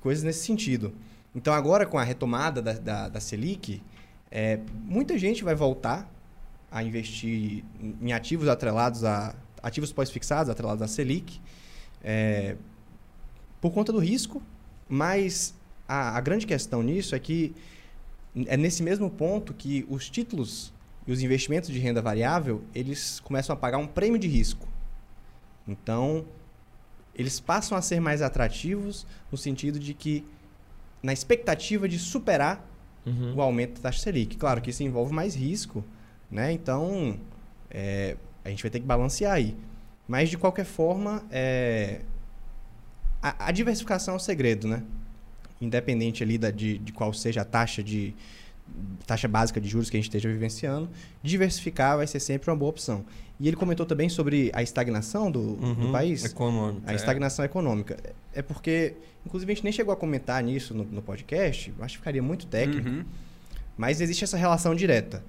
coisas 0.00 0.24
nesse 0.24 0.44
sentido. 0.44 0.92
Então, 1.34 1.52
agora 1.54 1.86
com 1.86 1.98
a 1.98 2.02
retomada 2.02 2.60
da, 2.60 2.72
da, 2.72 3.08
da 3.08 3.20
Selic, 3.20 3.80
é, 4.30 4.58
muita 4.84 5.18
gente 5.18 5.44
vai 5.44 5.54
voltar 5.54 6.10
a 6.70 6.82
investir 6.82 7.64
em- 8.00 8.12
ativos 8.12 8.48
atrelados 8.48 9.04
a 9.04 9.34
ativos 9.62 9.92
pós-fixados 9.92 10.48
atrelados 10.48 10.80
à 10.82 10.88
Selic 10.88 11.38
é, 12.02 12.56
por 13.60 13.70
conta 13.72 13.92
do 13.92 13.98
risco, 13.98 14.42
mas 14.88 15.54
a, 15.86 16.16
a 16.16 16.20
grande 16.20 16.46
questão 16.46 16.82
nisso 16.82 17.14
é 17.14 17.18
que 17.18 17.54
é 18.46 18.56
nesse 18.56 18.82
mesmo 18.82 19.10
ponto 19.10 19.52
que 19.52 19.84
os 19.88 20.08
títulos 20.08 20.72
e 21.06 21.12
os 21.12 21.22
investimentos 21.22 21.70
de 21.70 21.78
renda 21.78 22.00
variável 22.02 22.62
eles 22.74 23.20
começam 23.20 23.52
a 23.54 23.56
pagar 23.56 23.78
um 23.78 23.86
prêmio 23.86 24.18
de 24.18 24.28
risco. 24.28 24.68
Então 25.66 26.24
eles 27.14 27.40
passam 27.40 27.76
a 27.76 27.82
ser 27.82 28.00
mais 28.00 28.22
atrativos 28.22 29.06
no 29.30 29.36
sentido 29.36 29.78
de 29.78 29.94
que 29.94 30.24
na 31.02 31.12
expectativa 31.12 31.88
de 31.88 31.98
superar 31.98 32.66
Uhum. 33.06 33.34
o 33.34 33.40
aumento 33.40 33.76
da 33.76 33.88
taxa 33.88 34.00
Selic. 34.00 34.36
Claro 34.36 34.60
que 34.60 34.68
isso 34.68 34.82
envolve 34.82 35.12
mais 35.12 35.34
risco, 35.34 35.82
né? 36.30 36.52
Então, 36.52 37.18
é, 37.70 38.16
a 38.44 38.50
gente 38.50 38.62
vai 38.62 38.70
ter 38.70 38.80
que 38.80 38.86
balancear 38.86 39.32
aí. 39.32 39.56
Mas, 40.06 40.28
de 40.28 40.36
qualquer 40.36 40.66
forma, 40.66 41.24
é, 41.30 42.02
a, 43.22 43.46
a 43.46 43.52
diversificação 43.52 44.14
é 44.14 44.16
o 44.16 44.20
segredo, 44.20 44.68
né? 44.68 44.82
Independente 45.60 46.22
ali 46.22 46.36
da, 46.36 46.50
de, 46.50 46.78
de 46.78 46.92
qual 46.92 47.12
seja 47.12 47.42
a 47.42 47.44
taxa 47.44 47.82
de 47.82 48.14
taxa 49.06 49.26
básica 49.28 49.60
de 49.60 49.68
juros 49.68 49.90
que 49.90 49.96
a 49.96 50.00
gente 50.00 50.08
esteja 50.08 50.28
vivenciando, 50.28 50.88
diversificar 51.22 51.96
vai 51.96 52.06
ser 52.06 52.20
sempre 52.20 52.50
uma 52.50 52.56
boa 52.56 52.70
opção. 52.70 53.04
E 53.38 53.48
ele 53.48 53.56
comentou 53.56 53.86
também 53.86 54.08
sobre 54.08 54.50
a 54.54 54.62
estagnação 54.62 55.30
do, 55.30 55.56
do 55.56 55.66
Uhum, 55.66 55.92
país. 55.92 56.24
Econômico. 56.24 56.82
A 56.86 56.92
é. 56.92 56.96
estagnação 56.96 57.44
econômica. 57.44 57.96
É 58.34 58.42
porque, 58.42 58.94
inclusive, 59.24 59.50
a 59.50 59.54
gente 59.54 59.64
nem 59.64 59.72
chegou 59.72 59.92
a 59.94 59.96
comentar 59.96 60.42
nisso 60.42 60.74
no, 60.74 60.84
no 60.84 61.00
podcast, 61.00 61.72
acho 61.80 61.94
que 61.94 61.98
ficaria 61.98 62.22
muito 62.22 62.46
técnico, 62.46 62.88
Uhum. 62.88 63.04
mas 63.78 64.00
existe 64.02 64.24
essa 64.24 64.36
relação 64.36 64.74
direta. 64.74 65.24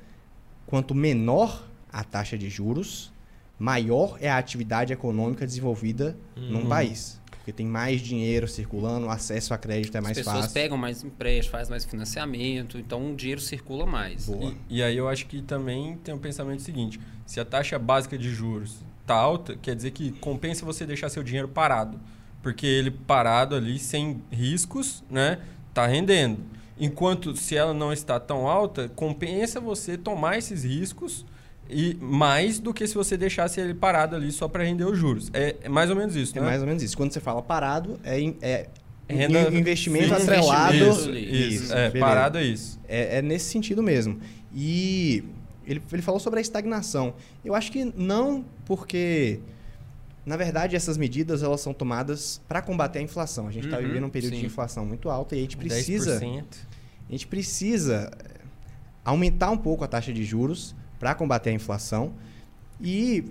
Quanto 0.67 0.93
menor 0.93 1.65
a 1.91 2.03
taxa 2.03 2.37
de 2.37 2.49
juros, 2.49 3.11
maior 3.57 4.17
é 4.19 4.29
a 4.29 4.37
atividade 4.37 4.91
econômica 4.91 5.45
desenvolvida 5.45 6.17
num 6.35 6.63
Uhum. 6.63 6.67
país. 6.69 7.20
Porque 7.41 7.51
tem 7.51 7.65
mais 7.65 8.01
dinheiro 8.01 8.47
circulando, 8.47 9.07
o 9.07 9.09
acesso 9.09 9.51
a 9.51 9.57
crédito 9.57 9.97
é 9.97 9.99
mais 9.99 10.15
As 10.15 10.23
pessoas 10.23 10.41
fácil. 10.43 10.53
pegam 10.53 10.77
mais 10.77 11.03
empréstimo, 11.03 11.51
faz 11.51 11.69
mais 11.69 11.83
financiamento, 11.83 12.77
então 12.77 13.11
o 13.11 13.15
dinheiro 13.15 13.41
circula 13.41 13.83
mais. 13.83 14.27
Boa. 14.27 14.53
E, 14.69 14.77
e 14.77 14.83
aí 14.83 14.95
eu 14.95 15.09
acho 15.09 15.25
que 15.25 15.41
também 15.41 15.97
tem 16.03 16.13
um 16.13 16.19
pensamento 16.19 16.61
seguinte: 16.61 16.99
se 17.25 17.39
a 17.39 17.45
taxa 17.45 17.79
básica 17.79 18.15
de 18.15 18.29
juros 18.29 18.77
tá 19.07 19.15
alta, 19.15 19.57
quer 19.59 19.75
dizer 19.75 19.89
que 19.89 20.11
compensa 20.11 20.63
você 20.63 20.85
deixar 20.85 21.09
seu 21.09 21.23
dinheiro 21.23 21.47
parado. 21.47 21.99
Porque 22.43 22.67
ele 22.67 22.91
parado 22.91 23.55
ali, 23.55 23.79
sem 23.79 24.21
riscos, 24.31 25.03
né? 25.09 25.39
Tá 25.73 25.87
rendendo. 25.87 26.43
Enquanto 26.79 27.35
se 27.35 27.55
ela 27.55 27.73
não 27.73 27.91
está 27.91 28.19
tão 28.19 28.47
alta, 28.47 28.87
compensa 28.89 29.59
você 29.59 29.97
tomar 29.97 30.37
esses 30.37 30.63
riscos 30.63 31.25
e 31.71 31.95
mais 32.01 32.59
do 32.59 32.73
que 32.73 32.85
se 32.85 32.93
você 32.95 33.15
deixasse 33.17 33.59
ele 33.59 33.73
parado 33.73 34.15
ali 34.15 34.31
só 34.31 34.47
para 34.47 34.63
render 34.63 34.85
os 34.85 34.97
juros. 34.97 35.29
É, 35.33 35.55
é 35.63 35.69
mais 35.69 35.89
ou 35.89 35.95
menos 35.95 36.15
isso, 36.15 36.37
É 36.37 36.41
né? 36.41 36.47
mais 36.47 36.61
ou 36.61 36.67
menos 36.67 36.83
isso. 36.83 36.97
Quando 36.97 37.11
você 37.13 37.19
fala 37.19 37.41
parado, 37.41 37.99
é, 38.03 38.21
é 38.41 38.67
Renda- 39.07 39.49
in- 39.51 39.57
investimento 39.59 40.07
Sim, 40.07 40.13
atrelado. 40.21 40.75
investimento. 40.75 41.17
Isso, 41.17 41.63
Isso, 41.63 41.73
é, 41.73 41.87
beleza. 41.89 41.99
parado 41.99 42.37
é 42.37 42.43
isso. 42.43 42.79
É, 42.87 43.17
é 43.17 43.21
nesse 43.21 43.45
sentido 43.45 43.81
mesmo. 43.83 44.19
E 44.53 45.23
ele, 45.65 45.81
ele 45.91 46.01
falou 46.01 46.19
sobre 46.19 46.39
a 46.39 46.41
estagnação. 46.41 47.13
Eu 47.43 47.53
acho 47.55 47.71
que 47.71 47.85
não 47.95 48.43
porque, 48.65 49.39
na 50.25 50.37
verdade, 50.37 50.75
essas 50.75 50.97
medidas 50.97 51.43
elas 51.43 51.61
são 51.61 51.73
tomadas 51.73 52.41
para 52.47 52.61
combater 52.61 52.99
a 52.99 53.01
inflação. 53.01 53.47
A 53.47 53.51
gente 53.51 53.65
está 53.65 53.77
Uhum, 53.77 53.83
vivendo 53.87 54.05
um 54.05 54.09
período 54.09 54.33
sim. 54.35 54.41
de 54.41 54.45
inflação 54.45 54.85
muito 54.85 55.09
alta 55.09 55.35
e 55.35 55.39
a 55.39 55.41
gente 55.41 55.57
precisa, 55.57 56.19
10%. 56.19 56.43
a 57.07 57.11
gente 57.11 57.27
precisa 57.27 58.11
eh, 58.23 58.41
aumentar 59.03 59.51
um 59.51 59.57
pouco 59.57 59.83
a 59.83 59.87
taxa 59.87 60.13
de 60.13 60.23
juros 60.23 60.75
para 61.01 61.15
combater 61.15 61.49
a 61.49 61.53
inflação. 61.53 62.13
E, 62.79 63.25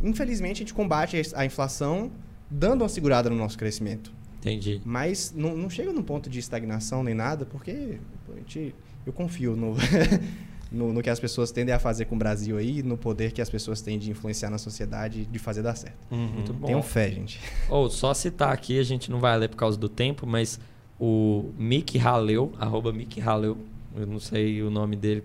infelizmente, 0.00 0.58
a 0.58 0.60
gente 0.60 0.72
combate 0.72 1.20
a 1.34 1.44
inflação 1.44 2.12
dando 2.48 2.82
uma 2.82 2.88
segurada 2.88 3.28
no 3.28 3.34
nosso 3.34 3.58
crescimento. 3.58 4.12
Entendi. 4.38 4.80
Mas 4.84 5.34
não, 5.36 5.56
não 5.56 5.68
chega 5.68 5.92
num 5.92 6.02
ponto 6.02 6.30
de 6.30 6.38
estagnação 6.38 7.02
nem 7.02 7.14
nada, 7.14 7.44
porque 7.44 7.98
a 8.32 8.36
gente, 8.36 8.72
eu 9.04 9.12
confio 9.12 9.56
no, 9.56 9.74
no, 10.70 10.92
no 10.92 11.02
que 11.02 11.10
as 11.10 11.18
pessoas 11.18 11.50
tendem 11.50 11.74
a 11.74 11.80
fazer 11.80 12.04
com 12.04 12.14
o 12.14 12.18
Brasil 12.18 12.56
aí, 12.56 12.84
no 12.84 12.96
poder 12.96 13.32
que 13.32 13.42
as 13.42 13.50
pessoas 13.50 13.82
têm 13.82 13.98
de 13.98 14.12
influenciar 14.12 14.48
na 14.48 14.58
sociedade 14.58 15.22
e 15.22 15.24
de 15.24 15.40
fazer 15.40 15.60
dar 15.60 15.74
certo. 15.74 15.98
Uhum. 16.12 16.28
Muito 16.28 16.52
bom. 16.52 16.68
Tenham 16.68 16.82
fé, 16.84 17.10
gente. 17.10 17.40
Ou 17.68 17.90
só 17.90 18.14
citar 18.14 18.52
aqui, 18.52 18.78
a 18.78 18.84
gente 18.84 19.10
não 19.10 19.18
vai 19.18 19.36
ler 19.36 19.48
por 19.48 19.56
causa 19.56 19.76
do 19.76 19.88
tempo, 19.88 20.24
mas 20.24 20.60
o 21.00 21.50
Mick 21.58 21.98
Haleu, 21.98 22.52
arroba 22.60 22.92
Mick 22.92 23.20
Haleu, 23.20 23.58
eu 23.96 24.06
não 24.06 24.20
sei 24.20 24.62
o 24.62 24.70
nome 24.70 24.94
dele, 24.94 25.24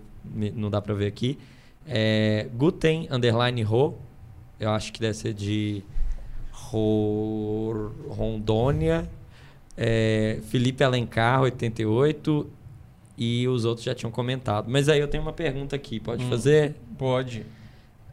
não 0.56 0.68
dá 0.68 0.82
pra 0.82 0.92
ver 0.92 1.06
aqui. 1.06 1.38
É 1.86 2.46
Guten 2.54 3.08
Underline 3.10 3.62
Ro, 3.62 3.94
eu 4.58 4.70
acho 4.70 4.92
que 4.92 5.00
deve 5.00 5.14
ser 5.14 5.34
de 5.34 5.82
Ro- 6.52 7.92
Rondônia. 8.08 9.08
É, 9.76 10.38
Felipe 10.48 10.82
Alencar, 10.84 11.42
88. 11.42 12.46
E 13.16 13.46
os 13.46 13.64
outros 13.64 13.84
já 13.84 13.94
tinham 13.94 14.10
comentado. 14.10 14.66
Mas 14.68 14.88
aí 14.88 14.98
eu 14.98 15.06
tenho 15.06 15.22
uma 15.22 15.32
pergunta 15.32 15.76
aqui, 15.76 16.00
pode 16.00 16.24
Hum. 16.24 16.28
fazer? 16.28 16.74
Pode. 16.98 17.46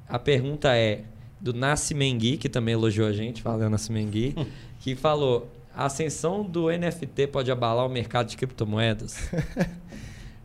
A 0.08 0.20
pergunta 0.20 0.76
é 0.76 1.02
do 1.40 1.54
Nascimengui, 1.54 2.38
que 2.38 2.48
também 2.48 2.74
elogiou 2.74 3.08
a 3.08 3.12
gente, 3.14 3.42
valeu 3.42 3.68
Nascimengui, 3.70 4.36
que 4.80 4.96
falou: 4.96 5.50
a 5.76 5.86
ascensão 5.86 6.44
do 6.44 6.70
NFT 6.70 7.28
pode 7.28 7.50
abalar 7.52 7.86
o 7.86 7.90
mercado 7.90 8.28
de 8.28 8.38
criptomoedas? 8.38 9.30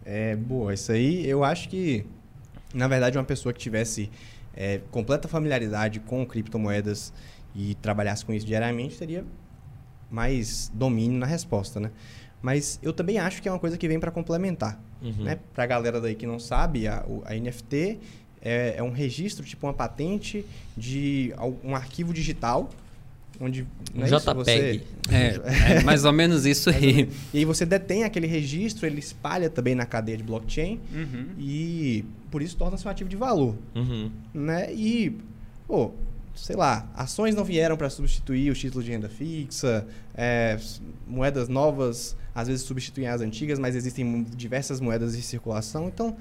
É, 0.09 0.37
boa, 0.37 0.73
isso 0.73 0.93
aí 0.93 1.29
eu 1.29 1.43
acho 1.43 1.69
que, 1.69 2.07
na 2.77 2.87
verdade, 2.87 3.17
uma 3.17 3.25
pessoa 3.25 3.53
que 3.53 3.59
tivesse 3.59 4.11
é, 4.55 4.81
completa 4.91 5.27
familiaridade 5.27 5.99
com 6.01 6.25
criptomoedas 6.27 7.13
e 7.55 7.75
trabalhasse 7.77 8.25
com 8.25 8.35
isso 8.35 8.45
diariamente 8.45 8.99
teria 8.99 9.25
mais 10.11 10.71
domínio 10.75 11.19
na 11.19 11.27
resposta, 11.27 11.81
né? 11.81 11.91
Mas 12.43 12.79
eu 12.83 12.93
também 12.93 13.19
acho 13.19 13.41
que 13.41 13.49
é 13.49 13.53
uma 13.53 13.59
coisa 13.59 13.79
que 13.79 13.89
vem 13.89 13.99
para 13.99 14.11
complementar. 14.11 14.79
Uhum. 15.03 15.25
Né? 15.25 15.39
Para 15.55 15.65
a 15.65 15.67
galera 15.67 16.01
daí 16.01 16.15
que 16.15 16.27
não 16.27 16.39
sabe, 16.39 16.87
a, 16.87 17.05
a 17.25 17.35
NFT 17.35 17.99
é, 18.43 18.75
é 18.77 18.83
um 18.83 18.93
registro, 18.93 19.45
tipo 19.45 19.67
uma 19.67 19.73
patente 19.73 20.45
de 20.77 21.35
um 21.65 21.75
arquivo 21.75 22.13
digital, 22.13 22.69
onde 23.41 23.67
Um 23.95 24.03
é? 24.03 24.07
JPEG. 24.07 24.83
É, 25.11 25.77
é 25.79 25.83
mais 25.83 26.05
ou 26.05 26.13
menos 26.13 26.45
isso 26.47 26.71
aí. 26.71 27.09
E 27.33 27.39
aí 27.39 27.45
você 27.45 27.65
detém 27.67 28.05
aquele 28.05 28.27
registro, 28.27 28.87
ele 28.87 28.99
espalha 28.99 29.49
também 29.51 29.75
na 29.75 29.87
cadeia 29.87 30.17
de 30.17 30.23
blockchain 30.25 30.81
Uhum. 30.93 31.27
e 31.39 32.05
por 32.31 32.43
isso 32.43 32.57
torna-se 32.57 32.87
um 32.87 32.91
ativo 32.91 33.09
de 33.09 33.17
valor, 33.17 33.55
Uhum. 33.75 34.11
né? 34.35 34.73
E, 34.73 35.17
pô, 35.67 35.93
sei 36.35 36.57
lá, 36.57 36.89
ações 36.95 37.35
não 37.35 37.45
vieram 37.45 37.77
para 37.77 37.89
substituir 37.89 38.51
os 38.51 38.59
títulos 38.59 38.85
de 38.85 38.91
renda 38.93 39.09
fixa, 39.09 39.87
é, 40.15 40.59
moedas 41.07 41.49
novas 41.49 42.17
às 42.35 42.49
vezes 42.49 42.65
substituem 42.67 43.09
as 43.09 43.23
antigas, 43.23 43.59
mas 43.59 43.75
existem 43.75 44.23
diversas 44.37 44.79
moedas 44.79 45.15
em 45.15 45.23
circulação, 45.23 45.89
então 45.89 46.15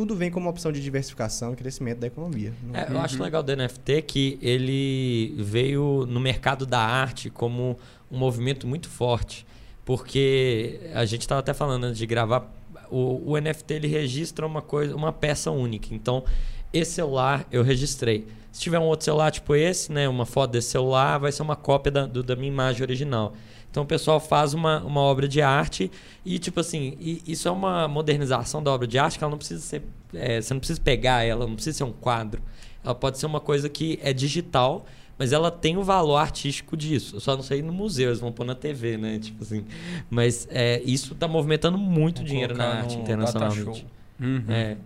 tudo 0.00 0.16
vem 0.16 0.30
como 0.30 0.48
opção 0.48 0.72
de 0.72 0.80
diversificação 0.80 1.52
e 1.52 1.56
crescimento 1.56 1.98
da 1.98 2.06
economia. 2.06 2.54
É, 2.72 2.90
eu 2.90 2.98
acho 3.00 3.22
legal 3.22 3.42
do 3.42 3.54
NFT 3.54 4.00
que 4.00 4.38
ele 4.40 5.34
veio 5.36 6.06
no 6.08 6.18
mercado 6.18 6.64
da 6.64 6.78
arte 6.80 7.28
como 7.28 7.76
um 8.10 8.16
movimento 8.16 8.66
muito 8.66 8.88
forte. 8.88 9.44
Porque 9.84 10.80
a 10.94 11.04
gente 11.04 11.20
estava 11.20 11.40
até 11.40 11.52
falando 11.52 11.84
antes 11.84 11.98
de 11.98 12.06
gravar, 12.06 12.50
o, 12.90 13.32
o 13.32 13.38
NFT 13.38 13.74
ele 13.74 13.88
registra 13.88 14.46
uma 14.46 14.62
coisa, 14.62 14.96
uma 14.96 15.12
peça 15.12 15.50
única. 15.50 15.88
Então, 15.94 16.24
esse 16.72 16.92
celular 16.92 17.46
eu 17.52 17.62
registrei. 17.62 18.26
Se 18.50 18.60
tiver 18.62 18.78
um 18.78 18.84
outro 18.84 19.04
celular 19.04 19.30
tipo 19.30 19.54
esse, 19.54 19.92
né, 19.92 20.08
uma 20.08 20.24
foto 20.24 20.52
desse 20.52 20.70
celular, 20.70 21.18
vai 21.18 21.30
ser 21.30 21.42
uma 21.42 21.56
cópia 21.56 21.92
da, 21.92 22.06
do- 22.06 22.22
da 22.22 22.34
minha 22.34 22.48
imagem 22.50 22.80
original. 22.82 23.34
Então 23.70 23.82
o 23.84 23.86
pessoal 23.86 24.18
faz 24.18 24.52
uma, 24.52 24.82
uma 24.82 25.00
obra 25.00 25.28
de 25.28 25.40
arte 25.40 25.90
e, 26.24 26.38
tipo 26.38 26.58
assim, 26.60 26.96
e- 27.00 27.22
isso 27.26 27.46
é 27.46 27.50
uma 27.50 27.86
modernização 27.86 28.62
da 28.62 28.70
obra 28.72 28.86
de 28.86 28.98
arte 28.98 29.16
que 29.18 29.24
ela 29.24 29.30
não 29.30 29.38
precisa 29.38 29.60
ser. 29.60 29.82
é, 30.12 30.40
você 30.40 30.52
não 30.52 30.58
precisa 30.58 30.80
pegar 30.80 31.22
ela, 31.24 31.46
não 31.46 31.54
precisa 31.54 31.78
ser 31.78 31.84
um 31.84 31.92
quadro. 31.92 32.42
Ela 32.84 32.94
pode 32.94 33.18
ser 33.18 33.26
uma 33.26 33.40
coisa 33.40 33.68
que 33.68 33.98
é 34.02 34.12
digital, 34.12 34.84
mas 35.18 35.32
ela 35.32 35.50
tem 35.50 35.76
o 35.76 35.84
valor 35.84 36.16
artístico 36.16 36.76
disso. 36.76 37.16
Eu 37.16 37.20
só 37.20 37.36
não 37.36 37.42
sei 37.42 37.62
no 37.62 37.72
museu, 37.72 38.08
eles 38.08 38.20
vão 38.20 38.32
pôr 38.32 38.44
na 38.44 38.54
TV, 38.54 38.96
né? 38.96 39.18
Tipo 39.18 39.42
assim. 39.44 39.64
Mas 40.08 40.48
é, 40.50 40.80
isso 40.84 41.12
está 41.12 41.28
movimentando 41.28 41.76
muito 41.78 42.18
Vou 42.18 42.26
dinheiro 42.26 42.56
na 42.56 42.64
arte 42.80 42.96
internacionalmente. 42.96 43.86
Uhum. 44.18 44.44
É. 44.48 44.76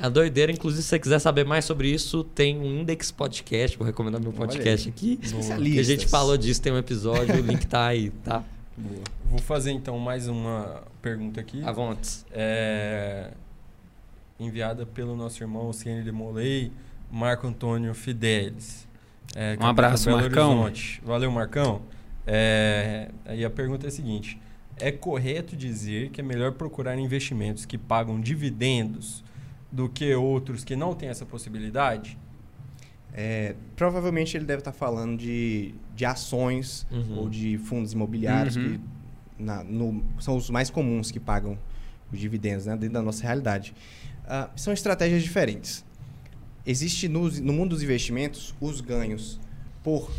A 0.00 0.08
doideira, 0.08 0.50
inclusive, 0.50 0.82
se 0.82 0.88
você 0.88 0.98
quiser 0.98 1.18
saber 1.18 1.44
mais 1.44 1.66
sobre 1.66 1.92
isso, 1.92 2.24
tem 2.24 2.58
um 2.58 2.80
Index 2.80 3.10
Podcast, 3.10 3.76
vou 3.76 3.86
recomendar 3.86 4.18
meu 4.18 4.32
podcast 4.32 4.88
aqui. 4.88 5.16
Que 5.16 5.78
a 5.78 5.82
gente 5.82 6.08
falou 6.08 6.38
disso, 6.38 6.62
tem 6.62 6.72
um 6.72 6.78
episódio, 6.78 7.34
o 7.34 7.40
link 7.40 7.66
tá 7.66 7.86
aí, 7.86 8.10
tá? 8.24 8.42
Vou 9.30 9.38
fazer 9.38 9.70
então 9.70 9.96
mais 9.98 10.26
uma 10.26 10.82
pergunta 11.00 11.40
aqui. 11.40 11.62
À 11.62 11.70
vontade. 11.70 12.24
É, 12.32 13.30
enviada 14.40 14.84
pelo 14.84 15.14
nosso 15.14 15.40
irmão 15.40 15.72
Ciene 15.72 16.02
de 16.02 16.10
Molay, 16.10 16.72
Marco 17.12 17.46
Antônio 17.46 17.94
Fidelis. 17.94 18.88
É, 19.36 19.56
Um 19.60 19.66
abraço, 19.66 20.06
Belo 20.06 20.22
Marcão. 20.22 20.60
Horizonte. 20.62 21.00
Valeu, 21.04 21.30
Marcão. 21.30 21.82
É, 22.26 23.10
aí 23.24 23.44
a 23.44 23.50
pergunta 23.50 23.86
é 23.86 23.88
a 23.88 23.92
seguinte: 23.92 24.40
é 24.78 24.90
correto 24.90 25.54
dizer 25.54 26.08
que 26.08 26.20
é 26.20 26.24
melhor 26.24 26.52
procurar 26.52 26.98
investimentos 26.98 27.64
que 27.64 27.78
pagam 27.78 28.20
dividendos 28.20 29.22
do 29.72 29.88
que 29.88 30.14
outros 30.14 30.64
que 30.64 30.74
não 30.76 30.94
têm 30.94 31.08
essa 31.08 31.24
possibilidade? 31.26 32.18
É, 33.12 33.56
provavelmente 33.74 34.36
ele 34.36 34.44
deve 34.44 34.60
estar 34.60 34.72
falando 34.72 35.18
de, 35.18 35.74
de 35.96 36.04
ações 36.04 36.86
Uhum. 36.90 37.18
ou 37.18 37.28
de 37.28 37.58
fundos 37.58 37.92
imobiliários 37.92 38.56
Uhum. 38.56 38.78
que 38.78 38.80
na- 39.42 39.64
no- 39.64 40.04
são 40.20 40.36
os 40.36 40.48
mais 40.50 40.70
comuns 40.70 41.10
que 41.10 41.18
pagam 41.18 41.58
os 42.12 42.18
dividendos 42.18 42.66
né, 42.66 42.76
dentro 42.76 42.94
da 42.94 43.02
nossa 43.02 43.22
realidade. 43.24 43.74
Ah, 44.26 44.48
são 44.54 44.72
estratégias 44.72 45.22
diferentes. 45.22 45.84
Existe 46.64 47.08
no, 47.08 47.28
no 47.30 47.52
mundo 47.52 47.70
dos 47.70 47.82
investimentos 47.82 48.54
os 48.60 48.80
ganhos 48.80 49.40
por 49.82 50.10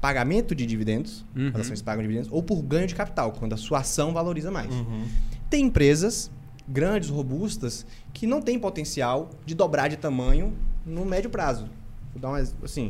pagamento 0.00 0.52
de 0.54 0.66
dividendos, 0.66 1.24
Uhum. 1.36 1.50
as 1.54 1.60
ações 1.60 1.80
pagam 1.82 2.02
dividendos, 2.02 2.28
ou 2.32 2.42
por 2.42 2.60
ganho 2.62 2.88
de 2.88 2.94
capital, 2.94 3.30
quando 3.32 3.52
a 3.52 3.56
sua 3.56 3.80
ação 3.80 4.12
valoriza 4.12 4.50
mais. 4.50 4.74
Uhum. 4.74 5.06
Tem 5.48 5.64
empresas 5.66 6.28
grandes, 6.72 7.08
robustas, 7.10 7.84
que 8.12 8.26
não 8.26 8.40
têm 8.40 8.58
potencial 8.58 9.30
de 9.44 9.54
dobrar 9.54 9.88
de 9.88 9.96
tamanho 9.96 10.52
no 10.86 11.04
médio 11.04 11.28
prazo. 11.30 11.66
Vou 12.12 12.20
dar 12.22 12.30
mais, 12.30 12.54
assim, 12.62 12.88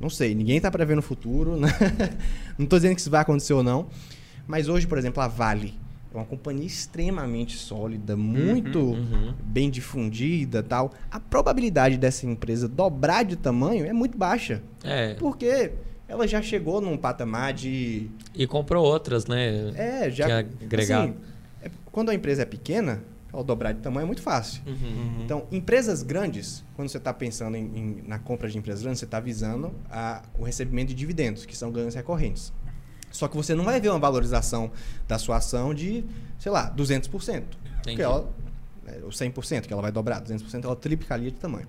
não 0.00 0.10
sei, 0.10 0.34
ninguém 0.34 0.56
está 0.58 0.70
prevendo 0.70 0.98
o 0.98 1.02
futuro, 1.02 1.56
né? 1.56 1.68
não 2.58 2.64
estou 2.64 2.78
dizendo 2.78 2.94
que 2.94 3.00
isso 3.00 3.10
vai 3.10 3.20
acontecer 3.22 3.52
ou 3.54 3.62
não, 3.62 3.86
mas 4.46 4.68
hoje, 4.68 4.86
por 4.86 4.98
exemplo, 4.98 5.22
a 5.22 5.28
Vale 5.28 5.74
é 6.12 6.16
uma 6.16 6.26
companhia 6.26 6.66
extremamente 6.66 7.56
sólida, 7.56 8.14
muito 8.16 8.78
Uhum. 8.80 9.32
bem 9.42 9.70
difundida, 9.70 10.62
tal. 10.62 10.92
A 11.10 11.18
probabilidade 11.18 11.96
dessa 11.96 12.26
empresa 12.26 12.68
dobrar 12.68 13.24
de 13.24 13.34
tamanho 13.36 13.86
é 13.86 13.92
muito 13.94 14.18
baixa, 14.18 14.62
É, 14.84 15.14
porque 15.14 15.72
ela 16.06 16.28
já 16.28 16.42
chegou 16.42 16.82
num 16.82 16.98
patamar 16.98 17.54
de 17.54 18.10
e 18.34 18.46
comprou 18.46 18.84
outras, 18.84 19.26
né? 19.26 19.72
é, 19.74 20.10
já. 20.10 20.42
Que 20.42 20.64
agregado. 20.66 21.02
assim, 21.04 21.14
é- 21.62 21.70
quando 21.90 22.10
a 22.10 22.14
empresa 22.14 22.42
é 22.42 22.44
pequena, 22.44 23.02
ela 23.32 23.42
dobrar 23.42 23.72
de 23.72 23.80
tamanho 23.80 24.04
é 24.04 24.06
muito 24.06 24.20
fácil. 24.22 24.62
Uhum. 24.66 24.72
Uhum. 24.74 25.22
Então, 25.24 25.46
empresas 25.50 26.02
grandes, 26.02 26.62
quando 26.74 26.88
você 26.88 26.98
está 26.98 27.14
pensando 27.14 27.56
em, 27.56 27.64
em- 27.78 28.02
na 28.06 28.18
compra 28.18 28.48
de 28.48 28.58
empresas 28.58 28.82
grandes, 28.82 28.98
você 29.00 29.04
está 29.06 29.18
visando 29.20 29.72
a- 29.90 30.22
o 30.38 30.44
recebimento 30.44 30.88
de 30.88 30.94
dividendos, 30.94 31.46
que 31.46 31.56
são 31.56 31.70
ganhos 31.72 31.94
recorrentes. 31.94 32.52
Só 33.10 33.28
que 33.28 33.36
você 33.36 33.54
não 33.54 33.64
vai 33.64 33.80
ver 33.80 33.88
uma 33.90 33.98
valorização 33.98 34.70
da 35.06 35.18
sua 35.18 35.36
ação 35.36 35.72
de, 35.74 36.04
sei 36.38 36.50
lá, 36.52 36.70
200%. 36.70 37.36
Entendi. 37.38 37.56
Porque 37.84 38.02
ela, 38.02 38.30
é, 38.86 39.00
ou 39.02 39.10
100%, 39.10 39.66
que 39.66 39.72
ela 39.72 39.82
vai 39.82 39.92
dobrar, 39.92 40.20
200% 40.20 40.64
ela 40.64 40.76
triplicaria 40.76 41.30
de 41.30 41.36
tamanho. 41.38 41.66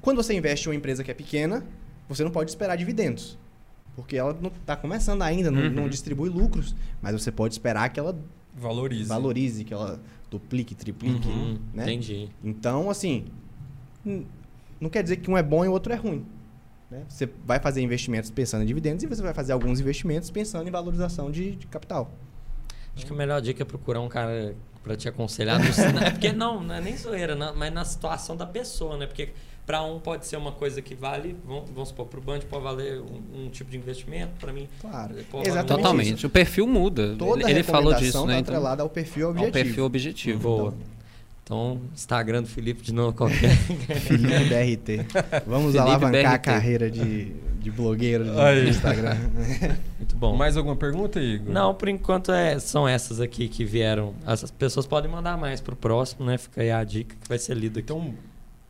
Quando 0.00 0.16
você 0.16 0.34
investe 0.34 0.66
em 0.66 0.70
uma 0.70 0.76
empresa 0.76 1.02
que 1.04 1.10
é 1.10 1.14
pequena, 1.14 1.64
você 2.08 2.24
não 2.24 2.30
pode 2.30 2.50
esperar 2.50 2.76
dividendos. 2.76 3.38
Porque 3.94 4.16
ela 4.16 4.36
não 4.40 4.50
está 4.50 4.74
começando 4.74 5.22
ainda, 5.22 5.50
não, 5.50 5.62
Uhum. 5.62 5.70
não 5.70 5.88
distribui 5.88 6.28
lucros, 6.28 6.74
mas 7.00 7.12
você 7.12 7.30
pode 7.30 7.54
esperar 7.54 7.88
que 7.90 8.00
ela 8.00 8.18
Valorize. 8.56 9.04
valorize, 9.08 9.64
que 9.64 9.72
ela 9.74 10.00
duplique, 10.38 10.74
triplique, 10.74 11.28
Uhum. 11.28 11.58
né? 11.74 11.84
Entendi. 11.84 12.28
Então, 12.42 12.88
assim, 12.90 13.24
não 14.80 14.90
quer 14.90 15.02
dizer 15.02 15.16
que 15.16 15.30
um 15.30 15.36
é 15.36 15.42
bom 15.42 15.64
e 15.64 15.68
o 15.68 15.72
outro 15.72 15.92
é 15.92 15.96
ruim. 15.96 16.26
né? 16.90 17.04
Você 17.08 17.28
vai 17.46 17.58
fazer 17.58 17.80
investimentos 17.82 18.30
pensando 18.30 18.62
em 18.62 18.66
dividendos 18.66 19.02
e 19.02 19.06
você 19.06 19.22
vai 19.22 19.32
fazer 19.32 19.52
alguns 19.52 19.80
investimentos 19.80 20.30
pensando 20.30 20.68
em 20.68 20.70
valorização 20.70 21.30
de, 21.30 21.56
de 21.56 21.66
capital. 21.66 22.10
Acho 22.94 23.06
que 23.06 23.12
a 23.12 23.16
melhor 23.16 23.40
dica 23.40 23.62
é 23.62 23.64
procurar 23.64 24.00
um 24.00 24.08
cara 24.08 24.54
pra 24.82 24.94
te 24.96 25.08
aconselhar. 25.08 25.58
No, 25.58 25.64
é 26.04 26.10
porque 26.10 26.32
não, 26.32 26.62
não 26.62 26.74
é 26.74 26.80
nem 26.80 26.96
zoeira, 26.96 27.34
não, 27.34 27.54
mas 27.56 27.72
na 27.72 27.84
situação 27.84 28.36
da 28.36 28.44
pessoa, 28.44 28.96
né? 28.98 29.06
Porque 29.06 29.30
pra 29.66 29.82
um 29.82 29.98
pode 30.00 30.26
ser 30.26 30.36
uma 30.36 30.52
coisa 30.52 30.82
que 30.82 30.94
vale, 30.94 31.36
vamos, 31.46 31.70
vamos 31.70 31.88
supor, 31.90 32.06
pro 32.06 32.20
Band 32.20 32.40
pode 32.50 32.62
valer 32.64 33.00
um, 33.00 33.44
um 33.44 33.48
tipo 33.50 33.70
de 33.70 33.76
investimento, 33.76 34.32
pra 34.40 34.52
mim. 34.52 34.68
Claro. 34.80 35.14
Exatamente 35.44 35.66
Totalmente. 35.66 36.14
isso. 36.16 36.26
O 36.26 36.30
perfil 36.30 36.66
muda. 36.66 37.14
Toda 37.16 37.42
ele 37.42 37.52
ele 37.58 37.62
falou 37.62 37.92
disso, 37.94 38.06
recomendação 38.18 38.26
né? 38.26 38.34
tá 38.34 38.40
Então, 38.40 38.54
atrelada 38.54 38.82
ao 38.82 38.88
perfil 38.88 39.26
ao 39.26 39.30
objetivo. 39.32 39.52
perfil 39.52 39.84
objetivo. 39.84 40.40
Boa. 40.40 40.74
Então, 41.44 41.80
Instagram 41.92 42.42
do 42.42 42.48
Felipe 42.48 42.82
de 42.82 42.94
novo 42.94 43.12
qualquer. 43.16 43.50
Felipe 44.06 44.44
BRT. 44.44 45.06
Vamos 45.46 45.72
Felipe 45.72 45.78
alavancar 45.90 46.26
a 46.34 46.38
BRT. 46.38 46.44
carreira 46.44 46.90
de, 46.90 47.32
de 47.60 47.70
blogueiro 47.70 48.24
do 48.24 48.40
Aí. 48.40 48.68
Instagram. 48.68 49.16
Muito 49.98 50.16
bom. 50.16 50.36
Mais 50.36 50.56
alguma 50.56 50.76
pergunta, 50.76 51.20
Igor? 51.20 51.52
Não, 51.52 51.74
por 51.74 51.88
enquanto 51.88 52.30
é, 52.32 52.58
são 52.60 52.86
essas 52.88 53.20
aqui 53.20 53.48
que 53.48 53.64
vieram. 53.64 54.14
As 54.24 54.50
pessoas 54.52 54.86
podem 54.86 55.10
mandar 55.10 55.36
mais 55.36 55.60
pro 55.60 55.74
próximo, 55.74 56.24
né? 56.24 56.38
Fica 56.38 56.62
aí 56.62 56.70
a 56.70 56.82
dica 56.84 57.16
que 57.20 57.28
vai 57.28 57.38
ser 57.38 57.54
lido 57.56 57.80
aqui. 57.80 57.92
Então, 57.92 58.14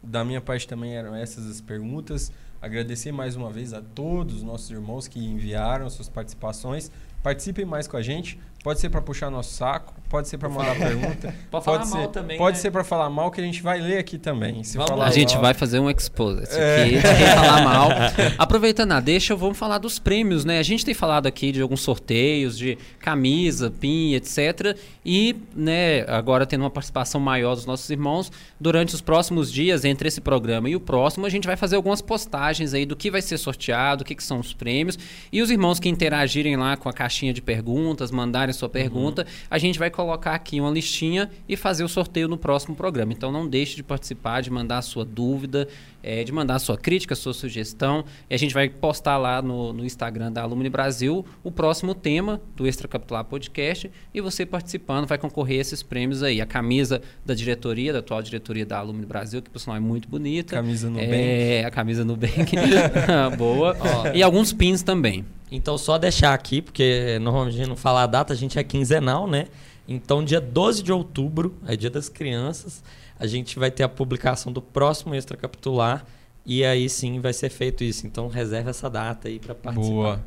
da 0.03 0.25
minha 0.25 0.41
parte 0.41 0.67
também 0.67 0.97
eram 0.97 1.15
essas 1.15 1.47
as 1.47 1.61
perguntas. 1.61 2.33
Agradecer 2.61 3.13
mais 3.13 3.37
uma 3.37 3.51
vez 3.51 3.73
a 3.73 3.81
todos 3.81 4.37
os 4.37 4.43
nossos 4.43 4.71
irmãos 4.71 5.09
que 5.09 5.19
enviaram 5.19 5.89
suas 5.91 6.09
participações. 6.09 6.91
Participem 7.23 7.65
mais 7.65 7.87
com 7.87 7.97
a 7.97 8.03
gente. 8.03 8.39
Pode 8.63 8.79
ser 8.79 8.91
para 8.91 9.03
puxar 9.03 9.29
nosso 9.31 9.55
saco, 9.55 9.93
pode 10.09 10.29
ser 10.29 10.39
para 10.39 10.49
mandar 10.49 10.77
pergunta. 10.77 11.35
Pode 11.51 11.65
falar 11.65 11.79
pode 11.81 11.91
mal 11.91 12.03
ser, 12.03 12.09
também, 12.09 12.39
Pode 12.39 12.57
né? 12.57 12.63
ser 12.63 12.71
para 12.71 12.85
falar 12.85 13.11
mal 13.11 13.31
que 13.31 13.41
a 13.41 13.45
gente 13.45 13.61
vai 13.63 13.81
ler 13.81 13.99
aqui 13.99 14.19
também. 14.19 14.63
Se 14.63 14.77
Vamos 14.77 14.91
falar. 14.91 15.07
A 15.07 15.11
gente 15.11 15.33
mal- 15.35 15.43
vai 15.43 15.55
fazer 15.55 15.79
um 15.81 15.91
expose 15.91 16.45
aqui, 16.45 16.55
É. 16.57 16.85
de 16.85 16.91
quem 17.03 17.27
falar 17.35 17.63
mal. 17.65 17.89
Aproveitando 18.39 18.93
a 18.93 19.01
deixa, 19.01 19.35
vamos 19.35 19.59
falar 19.59 19.79
dos 19.79 19.99
prêmios, 19.99 20.45
né? 20.45 20.59
A 20.59 20.63
gente 20.63 20.85
tem 20.85 20.95
falado 20.95 21.27
aqui 21.27 21.51
de 21.51 21.61
alguns 21.61 21.81
sorteios, 21.81 22.57
de 22.57 22.79
camisa, 23.01 23.71
pin, 23.71 24.13
etc. 24.15 24.77
E, 25.05 25.35
né, 25.57 26.03
agora 26.09 26.47
tendo 26.47 26.61
uma 26.63 26.71
participação 26.71 27.21
maior 27.21 27.55
dos 27.57 27.67
nossos 27.67 27.89
irmãos, 27.91 28.31
durante 28.61 28.95
os 28.95 29.01
próximos 29.01 29.53
dias, 29.53 29.85
entre 29.85 30.07
esse 30.09 30.21
programa 30.21 30.69
e 30.71 30.77
o 30.77 30.81
próximo, 30.81 31.27
a 31.27 31.31
gente 31.31 31.47
vai 31.47 31.57
fazer 31.57 31.75
algumas 31.77 32.01
postagens 32.01 32.75
aí 32.75 32.87
do 32.87 32.95
que 32.95 33.11
vai 33.11 33.21
ser 33.23 33.39
sorteado, 33.39 34.03
o 34.03 34.05
que, 34.05 34.15
que 34.15 34.23
são 34.23 34.39
os 34.39 34.53
prêmios. 34.53 34.97
E 35.33 35.43
os 35.43 35.51
irmãos 35.51 35.81
que 35.81 35.89
interagirem 35.89 36.55
lá 36.57 36.77
com 36.77 36.89
a 36.89 36.93
caixinha 36.93 37.33
de 37.33 37.43
perguntas, 37.43 38.11
mandarem 38.13 38.52
sua 38.53 38.69
pergunta, 38.69 39.27
a 39.51 39.59
gente 39.59 39.79
vai 39.79 39.91
colocar 39.91 40.35
aqui 40.35 40.61
uma 40.61 40.71
listinha 40.71 41.31
e 41.49 41.57
fazer 41.57 41.85
o 41.85 41.89
sorteio 41.89 42.29
no 42.29 42.37
próximo 42.37 42.75
programa. 42.75 43.13
Então 43.13 43.33
não 43.33 43.49
deixe 43.49 43.77
de 43.77 43.83
participar, 43.83 44.41
de 44.41 44.51
mandar 44.51 44.79
a 44.79 44.83
sua 44.83 45.05
dúvida, 45.05 45.69
eh, 46.03 46.25
de 46.25 46.33
mandar 46.33 46.57
a 46.57 46.59
sua 46.59 46.77
crítica, 46.77 47.15
a 47.15 47.17
sua 47.17 47.33
sugestão. 47.33 48.05
E 48.29 48.35
a 48.35 48.39
gente 48.39 48.53
vai 48.53 48.69
postar 48.69 49.17
lá 49.19 49.41
no, 49.41 49.73
no 49.73 49.85
Instagram 49.85 50.33
da 50.33 50.43
Alumni 50.43 50.69
Brasil 50.69 51.25
o 51.43 51.51
próximo 51.51 51.95
tema 51.95 52.41
do 52.57 52.67
Extra 52.67 52.89
Capitular 52.89 53.25
Podcast. 53.25 53.91
E 54.13 54.21
você 54.21 54.45
participando 54.45 55.07
vai 55.07 55.19
concorrer 55.19 55.59
a 55.59 55.61
esses 55.61 55.83
prêmios 55.83 56.23
aí. 56.23 56.41
A 56.41 56.47
camisa 56.47 57.01
da 57.25 57.35
diretoria, 57.35 57.93
da 57.93 58.01
atual 58.01 58.23
diretoria 58.23 58.67
da 58.67 58.79
Alumni 58.79 59.07
Brasil, 59.07 59.41
que 59.43 59.51
por 59.51 59.59
sinal 59.59 59.77
é 59.77 59.81
muito 59.81 60.09
bonita. 60.09 60.57
Camisa 60.57 60.91
no 60.91 60.99
É, 60.99 61.65
a 61.65 61.71
camisa 61.71 62.05
Nubank. 62.05 62.53
Boa. 63.37 63.77
Ó. 63.81 64.09
E 64.15 64.23
alguns 64.23 64.53
pins 64.53 64.83
também. 64.83 65.25
Então, 65.51 65.77
só 65.77 65.99
deixar 65.99 66.33
aqui, 66.33 66.63
porque 66.63 67.19
normalmente 67.21 67.55
a 67.55 67.59
gente 67.59 67.69
não 67.69 67.77
fala 67.77 68.05
a 68.05 68.07
data, 68.07 68.33
a 68.33 68.37
gente 68.37 68.59
é 68.59 68.65
quinzenal, 68.65 69.27
né? 69.27 69.49
Então, 69.87 70.25
dia 70.25 70.41
12 70.41 70.83
de 70.83 70.91
outubro, 70.91 71.55
é 71.67 71.77
dia 71.77 71.91
das 71.91 72.09
crianças, 72.09 72.83
a 73.23 73.27
gente 73.27 73.59
vai 73.59 73.71
ter 73.71 73.85
a 73.85 73.89
publicação 73.89 74.53
do 74.53 74.61
próximo 74.61 75.15
extra 75.15 75.37
capitular 75.37 76.05
e 76.45 76.65
aí 76.65 76.89
sim 76.89 77.21
vai 77.21 77.33
ser 77.33 77.51
feito 77.51 77.85
isso. 77.85 78.05
Então, 78.07 78.27
reserve 78.27 78.71
essa 78.71 78.91
data 78.91 79.29
aí 79.29 79.39
para 79.39 79.55
participar. 79.55 79.89
Boa. 79.95 80.21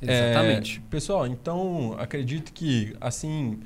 Exatamente. 0.00 0.78
É, 0.78 0.90
pessoal, 0.90 1.26
então 1.26 1.96
acredito 1.98 2.52
que 2.52 2.94
assim 3.00 3.58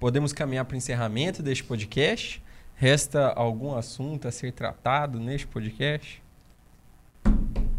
podemos 0.00 0.32
caminhar 0.32 0.64
para 0.64 0.74
o 0.74 0.76
encerramento 0.76 1.40
deste 1.42 1.62
podcast. 1.62 2.42
Resta 2.74 3.28
algum 3.28 3.74
assunto 3.76 4.26
a 4.26 4.32
ser 4.32 4.52
tratado 4.52 5.20
neste 5.20 5.46
podcast? 5.46 6.20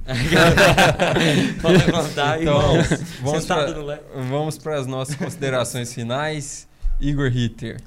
Pode 1.61 1.77
levantar, 1.85 2.41
Então, 2.41 2.77
irmãos. 2.77 2.87
vamos 3.21 3.47
no 3.75 3.85
le- 3.87 4.01
Vamos 4.29 4.57
para 4.57 4.77
as 4.79 4.87
nossas 4.87 5.15
considerações 5.15 5.93
finais. 5.93 6.67
Igor 6.99 7.29
Ritter. 7.29 7.81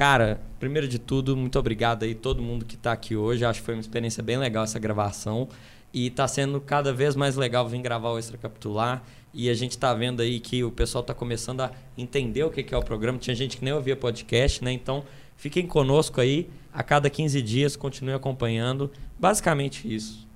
Cara, 0.00 0.40
primeiro 0.58 0.88
de 0.88 0.98
tudo, 0.98 1.36
muito 1.36 1.58
obrigado 1.58 2.04
aí 2.04 2.14
todo 2.14 2.42
mundo 2.42 2.64
que 2.64 2.74
está 2.74 2.90
aqui 2.90 3.14
hoje. 3.14 3.44
Acho 3.44 3.60
que 3.60 3.66
foi 3.66 3.74
uma 3.74 3.82
experiência 3.82 4.22
bem 4.22 4.38
legal 4.38 4.64
essa 4.64 4.78
gravação. 4.78 5.46
E 5.92 6.06
está 6.06 6.26
sendo 6.26 6.58
cada 6.58 6.90
vez 6.90 7.14
mais 7.14 7.36
legal 7.36 7.68
vir 7.68 7.82
gravar 7.82 8.08
o 8.08 8.18
Extra 8.18 8.38
Capitular. 8.38 9.02
E 9.34 9.50
a 9.50 9.52
gente 9.52 9.72
está 9.72 9.92
vendo 9.92 10.22
aí 10.22 10.40
que 10.40 10.64
o 10.64 10.70
pessoal 10.70 11.02
está 11.02 11.12
começando 11.12 11.60
a 11.60 11.70
entender 11.98 12.42
o 12.44 12.50
que 12.50 12.74
é 12.74 12.78
o 12.78 12.82
programa. 12.82 13.18
Tinha 13.18 13.36
gente 13.36 13.58
que 13.58 13.62
nem 13.62 13.74
ouvia 13.74 13.94
podcast, 13.94 14.64
né? 14.64 14.72
Então, 14.72 15.04
fiquem 15.36 15.66
conosco 15.66 16.18
aí. 16.18 16.48
A 16.72 16.82
cada 16.82 17.10
15 17.10 17.42
dias, 17.42 17.76
continue 17.76 18.14
acompanhando. 18.14 18.90
Basicamente 19.18 19.94
isso. 19.94 20.26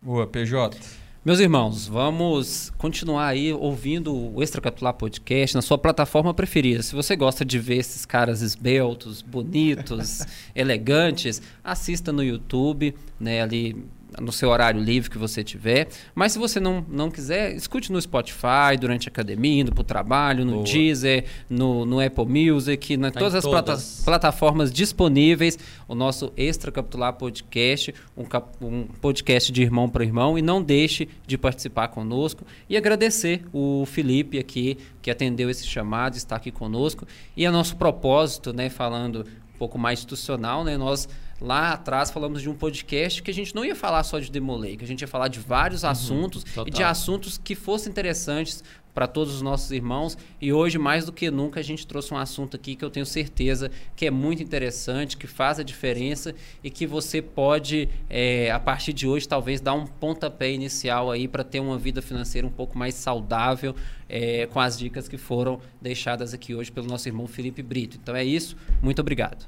Boa, 0.00 0.26
PJ. 0.26 1.03
Meus 1.24 1.40
irmãos, 1.40 1.88
vamos 1.88 2.70
continuar 2.76 3.28
aí 3.28 3.50
ouvindo 3.50 4.14
o 4.14 4.42
Extra 4.42 4.60
Capitular 4.60 4.92
Podcast 4.92 5.56
na 5.56 5.62
sua 5.62 5.78
plataforma 5.78 6.34
preferida. 6.34 6.82
Se 6.82 6.94
você 6.94 7.16
gosta 7.16 7.46
de 7.46 7.58
ver 7.58 7.78
esses 7.78 8.04
caras 8.04 8.42
esbeltos, 8.42 9.22
bonitos, 9.22 10.26
elegantes, 10.54 11.40
assista 11.64 12.12
no 12.12 12.22
YouTube, 12.22 12.94
né, 13.18 13.40
ali 13.40 13.86
no 14.20 14.30
seu 14.32 14.48
horário 14.50 14.80
livre 14.80 15.10
que 15.10 15.18
você 15.18 15.42
tiver. 15.44 15.88
Mas 16.14 16.32
se 16.32 16.38
você 16.38 16.58
não, 16.60 16.84
não 16.88 17.10
quiser, 17.10 17.54
escute 17.54 17.90
no 17.92 18.00
Spotify, 18.00 18.76
durante 18.80 19.08
a 19.08 19.10
academia, 19.10 19.60
indo 19.62 19.72
para 19.72 19.80
o 19.80 19.84
trabalho, 19.84 20.44
no 20.44 20.52
Boa. 20.54 20.64
Deezer, 20.64 21.24
no, 21.48 21.84
no 21.84 22.00
Apple 22.00 22.26
Music, 22.26 22.96
na 22.96 23.10
Tá 23.10 23.18
todas 23.20 23.34
as 23.36 23.44
plata- 23.44 23.72
todas. 23.72 24.02
plataformas 24.04 24.72
disponíveis. 24.72 25.58
O 25.88 25.94
nosso 25.94 26.32
Extra 26.36 26.70
Capitular 26.72 27.12
Podcast, 27.14 27.94
um, 28.16 28.24
cap- 28.24 28.56
um 28.60 28.84
podcast 29.00 29.50
de 29.52 29.62
irmão 29.62 29.88
para 29.88 30.04
irmão. 30.04 30.38
E 30.38 30.42
não 30.42 30.62
deixe 30.62 31.08
de 31.26 31.36
participar 31.36 31.88
conosco. 31.88 32.44
E 32.68 32.76
agradecer 32.76 33.44
o 33.52 33.84
Felipe 33.86 34.38
aqui, 34.38 34.78
que 35.02 35.10
atendeu 35.10 35.50
esse 35.50 35.66
chamado, 35.66 36.16
está 36.16 36.36
aqui 36.36 36.50
conosco. 36.50 37.06
E 37.36 37.44
a 37.44 37.52
nosso 37.52 37.76
propósito, 37.76 38.52
né, 38.52 38.70
falando 38.70 39.20
um 39.54 39.58
pouco 39.58 39.78
mais 39.78 39.98
institucional, 40.00 40.64
né, 40.64 40.76
nós 40.76 41.08
lá 41.40 41.72
atrás 41.72 42.10
falamos 42.10 42.42
de 42.42 42.48
um 42.48 42.54
podcast 42.54 43.22
que 43.22 43.30
a 43.30 43.34
gente 43.34 43.54
não 43.54 43.64
ia 43.64 43.74
falar 43.74 44.02
só 44.04 44.18
de 44.18 44.30
Demolay, 44.30 44.76
que 44.76 44.84
a 44.84 44.88
gente 44.88 45.00
ia 45.02 45.08
falar 45.08 45.28
de 45.28 45.38
vários 45.38 45.84
assuntos 45.84 46.42
e 46.42 46.46
de 46.46 46.52
total. 46.54 46.90
assuntos 46.90 47.38
que 47.38 47.54
fossem 47.54 47.90
interessantes 47.90 48.62
para 48.94 49.06
todos 49.08 49.34
os 49.34 49.42
nossos 49.42 49.70
irmãos. 49.72 50.16
E 50.40 50.52
hoje, 50.52 50.78
mais 50.78 51.04
do 51.04 51.12
que 51.12 51.30
nunca, 51.30 51.60
a 51.60 51.62
gente 51.62 51.86
trouxe 51.86 52.14
um 52.14 52.16
assunto 52.16 52.56
aqui 52.56 52.76
que 52.76 52.84
eu 52.84 52.90
tenho 52.90 53.04
certeza 53.04 53.70
que 53.96 54.06
é 54.06 54.10
muito 54.10 54.42
interessante, 54.42 55.16
que 55.16 55.26
faz 55.26 55.58
a 55.58 55.62
diferença 55.64 56.34
e 56.62 56.70
que 56.70 56.86
você 56.86 57.20
pode, 57.20 57.88
é, 58.08 58.50
a 58.52 58.60
partir 58.60 58.92
de 58.92 59.06
hoje, 59.06 59.26
talvez 59.26 59.60
dar 59.60 59.74
um 59.74 59.86
pontapé 59.86 60.52
inicial 60.52 61.10
aí 61.10 61.26
para 61.26 61.42
ter 61.42 61.58
uma 61.58 61.76
vida 61.76 62.00
financeira 62.00 62.46
um 62.46 62.52
pouco 62.52 62.78
mais 62.78 62.94
saudável 62.94 63.74
é, 64.08 64.46
com 64.46 64.60
as 64.60 64.78
dicas 64.78 65.08
que 65.08 65.18
foram 65.18 65.60
deixadas 65.82 66.32
aqui 66.32 66.54
hoje 66.54 66.70
pelo 66.70 66.86
nosso 66.86 67.08
irmão 67.08 67.26
Felipe 67.26 67.62
Brito. 67.62 67.98
Então 68.00 68.14
é 68.14 68.24
isso. 68.24 68.56
Muito 68.80 69.00
obrigado. 69.00 69.44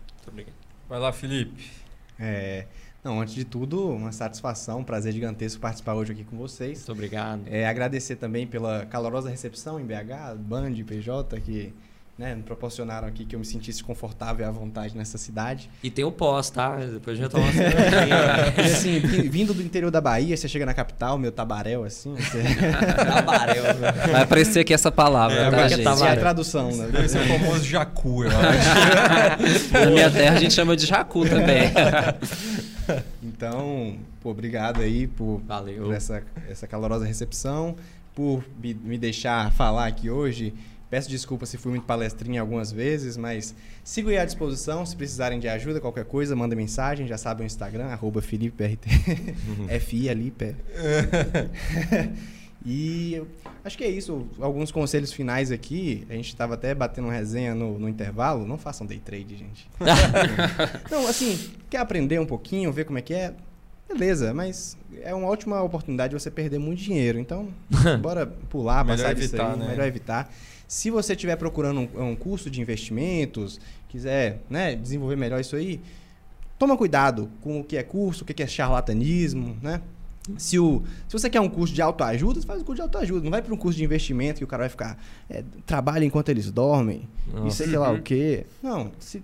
Vai 0.89 1.01
lá, 1.01 1.13
Felipe. 1.13 1.69
É, 2.19 2.67
não, 3.03 3.21
antes 3.21 3.35
de 3.35 3.45
tudo, 3.45 3.91
uma 3.91 4.13
satisfação, 4.13 4.81
um 4.81 4.85
prazer 4.85 5.13
gigantesco 5.13 5.61
participar 5.61 5.95
hoje 5.95 6.13
aqui 6.13 6.25
com 6.25 6.37
vocês. 6.37 6.79
Muito 6.79 6.93
obrigado. 6.93 7.43
É, 7.47 7.67
agradecer 7.67 8.17
também 8.17 8.47
pela 8.47 8.87
calorosa 8.87 9.29
recepção 9.29 9.81
em 9.81 9.85
BH, 9.85 10.37
Band, 10.39 10.75
PJ, 10.85 11.41
que 11.41 11.75
né, 12.19 12.35
me 12.35 12.43
proporcionaram 12.43 13.07
aqui 13.07 13.27
que 13.27 13.37
eu 13.37 13.39
me 13.39 13.45
sentisse 13.45 13.85
confortável 13.85 14.45
e 14.47 14.49
à 14.49 14.51
vontade 14.51 14.97
nessa 14.97 15.19
cidade. 15.19 15.69
E 15.83 15.91
tem 15.91 16.03
o 16.03 16.11
pós, 16.11 16.49
tá? 16.49 16.77
Depois 16.77 17.19
a 17.19 17.23
gente 17.23 17.31
toma 17.31 17.45
uma 17.51 18.63
E 18.63 18.67
assim, 18.73 18.99
vi- 19.01 19.29
vindo 19.29 19.53
do 19.53 19.63
interior 19.63 19.91
da 19.91 20.01
Bahia, 20.01 20.35
você 20.35 20.49
chega 20.49 20.65
na 20.65 20.73
capital, 20.73 21.19
meu 21.19 21.31
tabaréu, 21.31 21.85
assim. 21.85 22.15
Você... 22.15 22.43
Tabarel. 23.07 23.65
Vai 24.13 24.23
aparecer 24.23 24.61
aqui 24.61 24.73
essa 24.73 24.91
palavra, 24.91 25.37
É, 25.37 25.51
tá, 25.51 25.69
gente? 25.69 25.83
tá 25.85 25.91
Essa 25.91 25.91
é 25.91 25.93
a 25.93 25.95
Tabaréu. 25.99 26.21
tradução, 26.23 26.71
né? 26.75 27.05
Esse 27.05 27.19
é 27.19 27.21
o 27.21 27.27
famoso 27.27 27.65
jacu, 27.65 28.25
eu 28.25 28.31
acho. 28.39 29.73
Na 29.73 29.87
minha 29.91 30.11
terra 30.11 30.37
a 30.37 30.41
gente 30.41 30.55
chama 30.55 30.75
de 30.75 30.87
jacu 30.87 31.29
também. 31.29 31.71
Então, 33.23 33.97
pô, 34.23 34.31
obrigado 34.31 34.81
aí 34.81 35.07
por, 35.07 35.41
Valeu. 35.47 35.85
por 35.85 35.95
essa, 35.95 36.23
essa 36.49 36.67
calorosa 36.67 37.05
recepção, 37.05 37.77
por 38.15 38.45
me, 38.63 38.73
me 38.75 38.97
deixar 38.99 39.53
falar 39.53 39.87
aqui 39.87 40.09
hoje. 40.09 40.55
Peço 40.89 41.09
desculpa 41.09 41.47
se 41.47 41.57
fui 41.59 41.71
muito 41.71 41.85
palestrinha 41.85 42.41
algumas 42.41 42.71
vezes, 42.71 43.17
mas 43.17 43.55
sigo 43.83 44.09
aí 44.09 44.19
à 44.19 44.25
disposição. 44.25 44.87
Se 44.87 44.97
precisarem 44.97 45.41
de 45.41 45.49
ajuda, 45.49 45.81
qualquer 45.81 46.05
coisa, 46.05 46.37
manda 46.37 46.55
mensagem. 46.55 47.07
Já 47.07 47.19
sabem 47.19 47.45
o 47.45 47.47
Instagram, 47.47 47.87
arroba 47.87 48.23
FelipeBRT. 48.23 48.89
F-I 49.69 50.09
ali, 50.09 50.31
pé. 50.31 50.55
E 52.69 53.23
acho 53.65 53.79
que 53.79 53.85
é 53.85 53.89
isso. 53.89 54.27
Alguns 54.41 54.73
conselhos 54.73 55.13
finais 55.13 55.53
aqui. 55.53 56.05
A 56.11 56.15
gente 56.15 56.27
estava 56.27 56.55
até 56.55 56.75
batendo 56.75 57.05
uma 57.05 57.13
resenha 57.13 57.55
no, 57.55 57.79
no 57.79 57.89
intervalo. 57.89 58.45
Não 58.45 58.59
façam 58.59 58.85
day 58.85 58.99
trade, 58.99 59.37
gente. 59.37 59.71
Não, 60.91 61.07
assim, 61.07 61.53
quer 61.71 61.79
aprender 61.79 62.19
um 62.19 62.27
pouquinho, 62.27 62.73
ver 62.73 62.85
como 62.85 62.99
é 62.99 63.03
que 63.03 63.15
é? 63.15 63.33
Beleza, 63.89 64.35
mas 64.35 64.77
é 65.01 65.15
uma 65.15 65.29
ótima 65.29 65.63
oportunidade 65.63 66.13
de 66.13 66.21
você 66.21 66.29
perder 66.29 66.59
muito 66.59 66.83
dinheiro. 66.83 67.21
Então, 67.21 67.51
bora 68.03 68.27
pular, 68.27 68.85
Melhor 68.85 68.97
passar 68.97 69.13
evitar, 69.13 69.53
aí. 69.53 69.59
né? 69.61 69.69
Melhor 69.69 69.87
evitar. 69.87 70.35
Se 70.69 70.91
você 70.91 71.13
estiver 71.13 71.37
procurando 71.37 71.81
um, 71.81 72.09
um 72.11 72.17
curso 72.17 72.51
de 72.51 72.61
investimentos, 72.61 73.61
quiser 73.89 74.41
né, 74.51 74.75
desenvolver 74.75 75.17
melhor 75.17 75.41
isso 75.41 75.55
aí, 75.57 75.81
toma 76.59 76.77
cuidado 76.77 77.31
com 77.41 77.61
o 77.61 77.65
que 77.65 77.77
é 77.77 77.83
curso, 77.83 78.25
o 78.25 78.27
que 78.27 78.43
é 78.43 78.47
charlatanismo, 78.47 79.57
né? 79.63 79.81
Se, 80.39 80.59
o, 80.59 80.83
se 81.07 81.13
você 81.17 81.31
quer 81.31 81.41
um 81.41 81.49
curso 81.49 81.73
de 81.73 81.81
autoajuda, 81.81 82.41
você 82.41 82.47
faz 82.49 82.61
um 82.61 82.65
curso 82.65 82.77
de 82.77 82.83
autoajuda. 82.83 83.23
Não 83.23 83.31
vai 83.31 83.41
para 83.41 83.55
um 83.55 83.57
curso 83.57 83.79
de 83.79 83.85
investimento 83.85 84.39
que 84.39 84.45
o 84.45 84.47
cara 84.49 84.65
vai 84.65 84.69
ficar. 84.69 84.99
É, 85.31 85.45
trabalha 85.65 86.05
enquanto 86.05 86.31
eles 86.31 86.51
dormem. 86.51 87.09
E 87.29 87.31
Nossa. 87.33 87.65
sei 87.65 87.77
lá 87.77 87.91
Uhum. 87.93 87.99
o 87.99 88.03
quê. 88.03 88.45
Não, 88.61 88.91
se- 88.99 89.23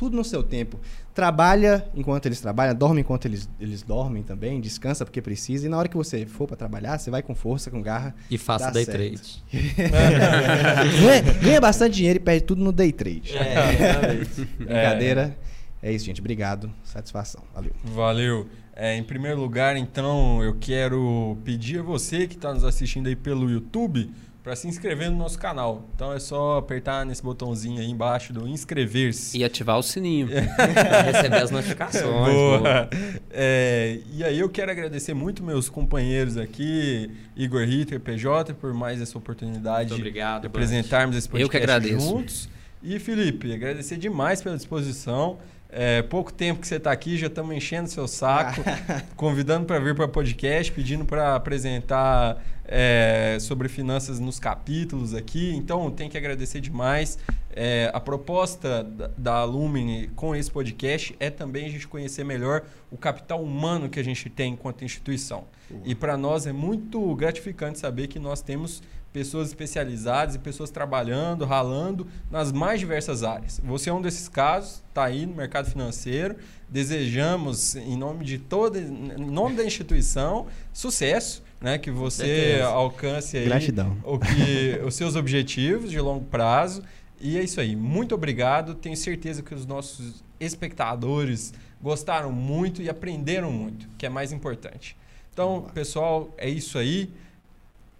tudo 0.00 0.16
no 0.16 0.24
seu 0.24 0.42
tempo. 0.42 0.80
Trabalha 1.12 1.84
enquanto 1.94 2.24
eles 2.24 2.40
trabalham, 2.40 2.74
dorme 2.74 3.02
enquanto 3.02 3.26
eles, 3.26 3.46
eles 3.60 3.82
dormem 3.82 4.22
também, 4.22 4.58
descansa 4.58 5.04
porque 5.04 5.20
precisa. 5.20 5.66
E 5.66 5.68
na 5.68 5.76
hora 5.76 5.88
que 5.88 5.96
você 5.96 6.24
for 6.24 6.46
para 6.46 6.56
trabalhar, 6.56 6.96
você 6.96 7.10
vai 7.10 7.22
com 7.22 7.34
força, 7.34 7.70
com 7.70 7.82
garra. 7.82 8.14
E 8.30 8.38
faça 8.38 8.70
day 8.70 8.86
certo. 8.86 8.96
trade. 8.96 9.44
ganha, 11.02 11.22
ganha 11.34 11.60
bastante 11.60 11.96
dinheiro 11.96 12.16
e 12.16 12.20
perde 12.22 12.46
tudo 12.46 12.64
no 12.64 12.72
day 12.72 12.92
trade. 12.92 13.36
É, 13.36 14.24
Brincadeira. 14.56 15.36
É 15.82 15.92
isso, 15.92 16.06
gente. 16.06 16.20
Obrigado. 16.22 16.72
Satisfação. 16.82 17.42
Valeu. 17.54 17.72
Valeu. 17.84 18.46
É, 18.74 18.96
em 18.96 19.04
primeiro 19.04 19.38
lugar, 19.38 19.76
então, 19.76 20.42
eu 20.42 20.56
quero 20.58 21.36
pedir 21.44 21.80
a 21.80 21.82
você 21.82 22.26
que 22.26 22.36
está 22.36 22.54
nos 22.54 22.64
assistindo 22.64 23.06
aí 23.06 23.16
pelo 23.16 23.50
YouTube 23.50 24.10
para 24.42 24.56
se 24.56 24.66
inscrever 24.66 25.10
no 25.10 25.16
nosso 25.18 25.38
canal. 25.38 25.88
Então 25.94 26.12
é 26.12 26.18
só 26.18 26.58
apertar 26.58 27.04
nesse 27.04 27.22
botãozinho 27.22 27.80
aí 27.80 27.88
embaixo 27.90 28.32
do 28.32 28.48
inscrever-se. 28.48 29.36
E 29.38 29.44
ativar 29.44 29.78
o 29.78 29.82
sininho. 29.82 30.28
Pra 30.56 31.02
receber 31.02 31.42
as 31.42 31.50
notificações. 31.50 32.04
boa. 32.04 32.58
Boa. 32.58 32.88
É, 33.30 34.00
e 34.12 34.24
aí 34.24 34.38
eu 34.38 34.48
quero 34.48 34.70
agradecer 34.70 35.12
muito 35.14 35.42
meus 35.42 35.68
companheiros 35.68 36.36
aqui, 36.36 37.10
Igor 37.36 37.64
Ritter, 37.64 38.00
PJ, 38.00 38.54
por 38.54 38.72
mais 38.72 39.00
essa 39.00 39.16
oportunidade 39.18 39.92
obrigado. 39.92 40.42
de 40.42 40.46
apresentarmos 40.46 41.16
esse 41.16 41.28
podcast 41.28 41.44
Eu 41.44 41.50
que 41.50 41.56
agradeço. 41.56 42.00
juntos. 42.08 42.48
E 42.82 42.98
Felipe, 42.98 43.52
agradecer 43.52 43.98
demais 43.98 44.40
pela 44.42 44.56
disposição. 44.56 45.38
É, 45.72 46.02
pouco 46.02 46.32
tempo 46.32 46.60
que 46.60 46.66
você 46.66 46.76
está 46.76 46.90
aqui, 46.90 47.16
já 47.16 47.28
estamos 47.28 47.54
enchendo 47.54 47.88
seu 47.88 48.08
saco, 48.08 48.60
convidando 49.14 49.66
para 49.66 49.78
vir 49.78 49.94
para 49.94 50.04
o 50.04 50.08
podcast, 50.08 50.72
pedindo 50.72 51.04
para 51.04 51.36
apresentar 51.36 52.42
é, 52.64 53.36
sobre 53.40 53.68
finanças 53.68 54.18
nos 54.18 54.40
capítulos 54.40 55.14
aqui. 55.14 55.54
Então, 55.54 55.88
tem 55.90 56.08
que 56.08 56.18
agradecer 56.18 56.60
demais. 56.60 57.18
É, 57.52 57.90
a 57.94 58.00
proposta 58.00 58.82
da, 58.82 59.10
da 59.16 59.34
Alumni 59.36 60.10
com 60.16 60.34
esse 60.34 60.50
podcast 60.50 61.14
é 61.20 61.30
também 61.30 61.66
a 61.66 61.68
gente 61.68 61.86
conhecer 61.86 62.24
melhor 62.24 62.62
o 62.90 62.96
capital 62.96 63.42
humano 63.42 63.88
que 63.88 64.00
a 64.00 64.04
gente 64.04 64.28
tem 64.28 64.54
enquanto 64.54 64.84
instituição. 64.84 65.44
E 65.84 65.94
para 65.94 66.16
nós 66.16 66.46
é 66.46 66.52
muito 66.52 67.14
gratificante 67.14 67.78
saber 67.78 68.08
que 68.08 68.18
nós 68.18 68.42
temos 68.42 68.82
pessoas 69.12 69.48
especializadas 69.48 70.34
e 70.34 70.38
pessoas 70.38 70.70
trabalhando, 70.70 71.44
ralando 71.44 72.06
nas 72.30 72.52
mais 72.52 72.78
diversas 72.78 73.22
áreas. 73.22 73.60
Você 73.64 73.90
é 73.90 73.92
um 73.92 74.00
desses 74.00 74.28
casos, 74.28 74.82
está 74.88 75.04
aí 75.04 75.26
no 75.26 75.34
mercado 75.34 75.68
financeiro. 75.68 76.36
Desejamos, 76.68 77.74
em 77.74 77.96
nome 77.96 78.24
de 78.24 78.38
toda, 78.38 78.78
em 78.78 79.30
nome 79.30 79.56
da 79.56 79.64
instituição, 79.64 80.46
sucesso, 80.72 81.42
né? 81.60 81.78
Que 81.78 81.90
você 81.90 82.24
certeza. 82.24 82.66
alcance 82.66 83.36
aí 83.36 83.44
Gratidão. 83.44 83.96
o 84.04 84.18
que, 84.18 84.80
os 84.86 84.94
seus 84.94 85.16
objetivos 85.16 85.90
de 85.90 85.98
longo 85.98 86.24
prazo. 86.26 86.82
E 87.20 87.36
é 87.36 87.42
isso 87.42 87.60
aí. 87.60 87.74
Muito 87.74 88.14
obrigado. 88.14 88.74
Tenho 88.74 88.96
certeza 88.96 89.42
que 89.42 89.54
os 89.54 89.66
nossos 89.66 90.22
espectadores 90.38 91.52
gostaram 91.82 92.32
muito 92.32 92.80
e 92.80 92.88
aprenderam 92.88 93.50
muito, 93.50 93.88
que 93.98 94.06
é 94.06 94.08
mais 94.08 94.32
importante. 94.32 94.96
Então, 95.32 95.66
pessoal, 95.74 96.32
é 96.38 96.48
isso 96.48 96.78
aí. 96.78 97.10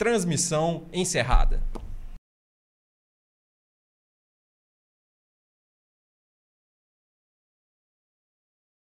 Transmissão 0.01 0.85
encerrada. 0.95 1.63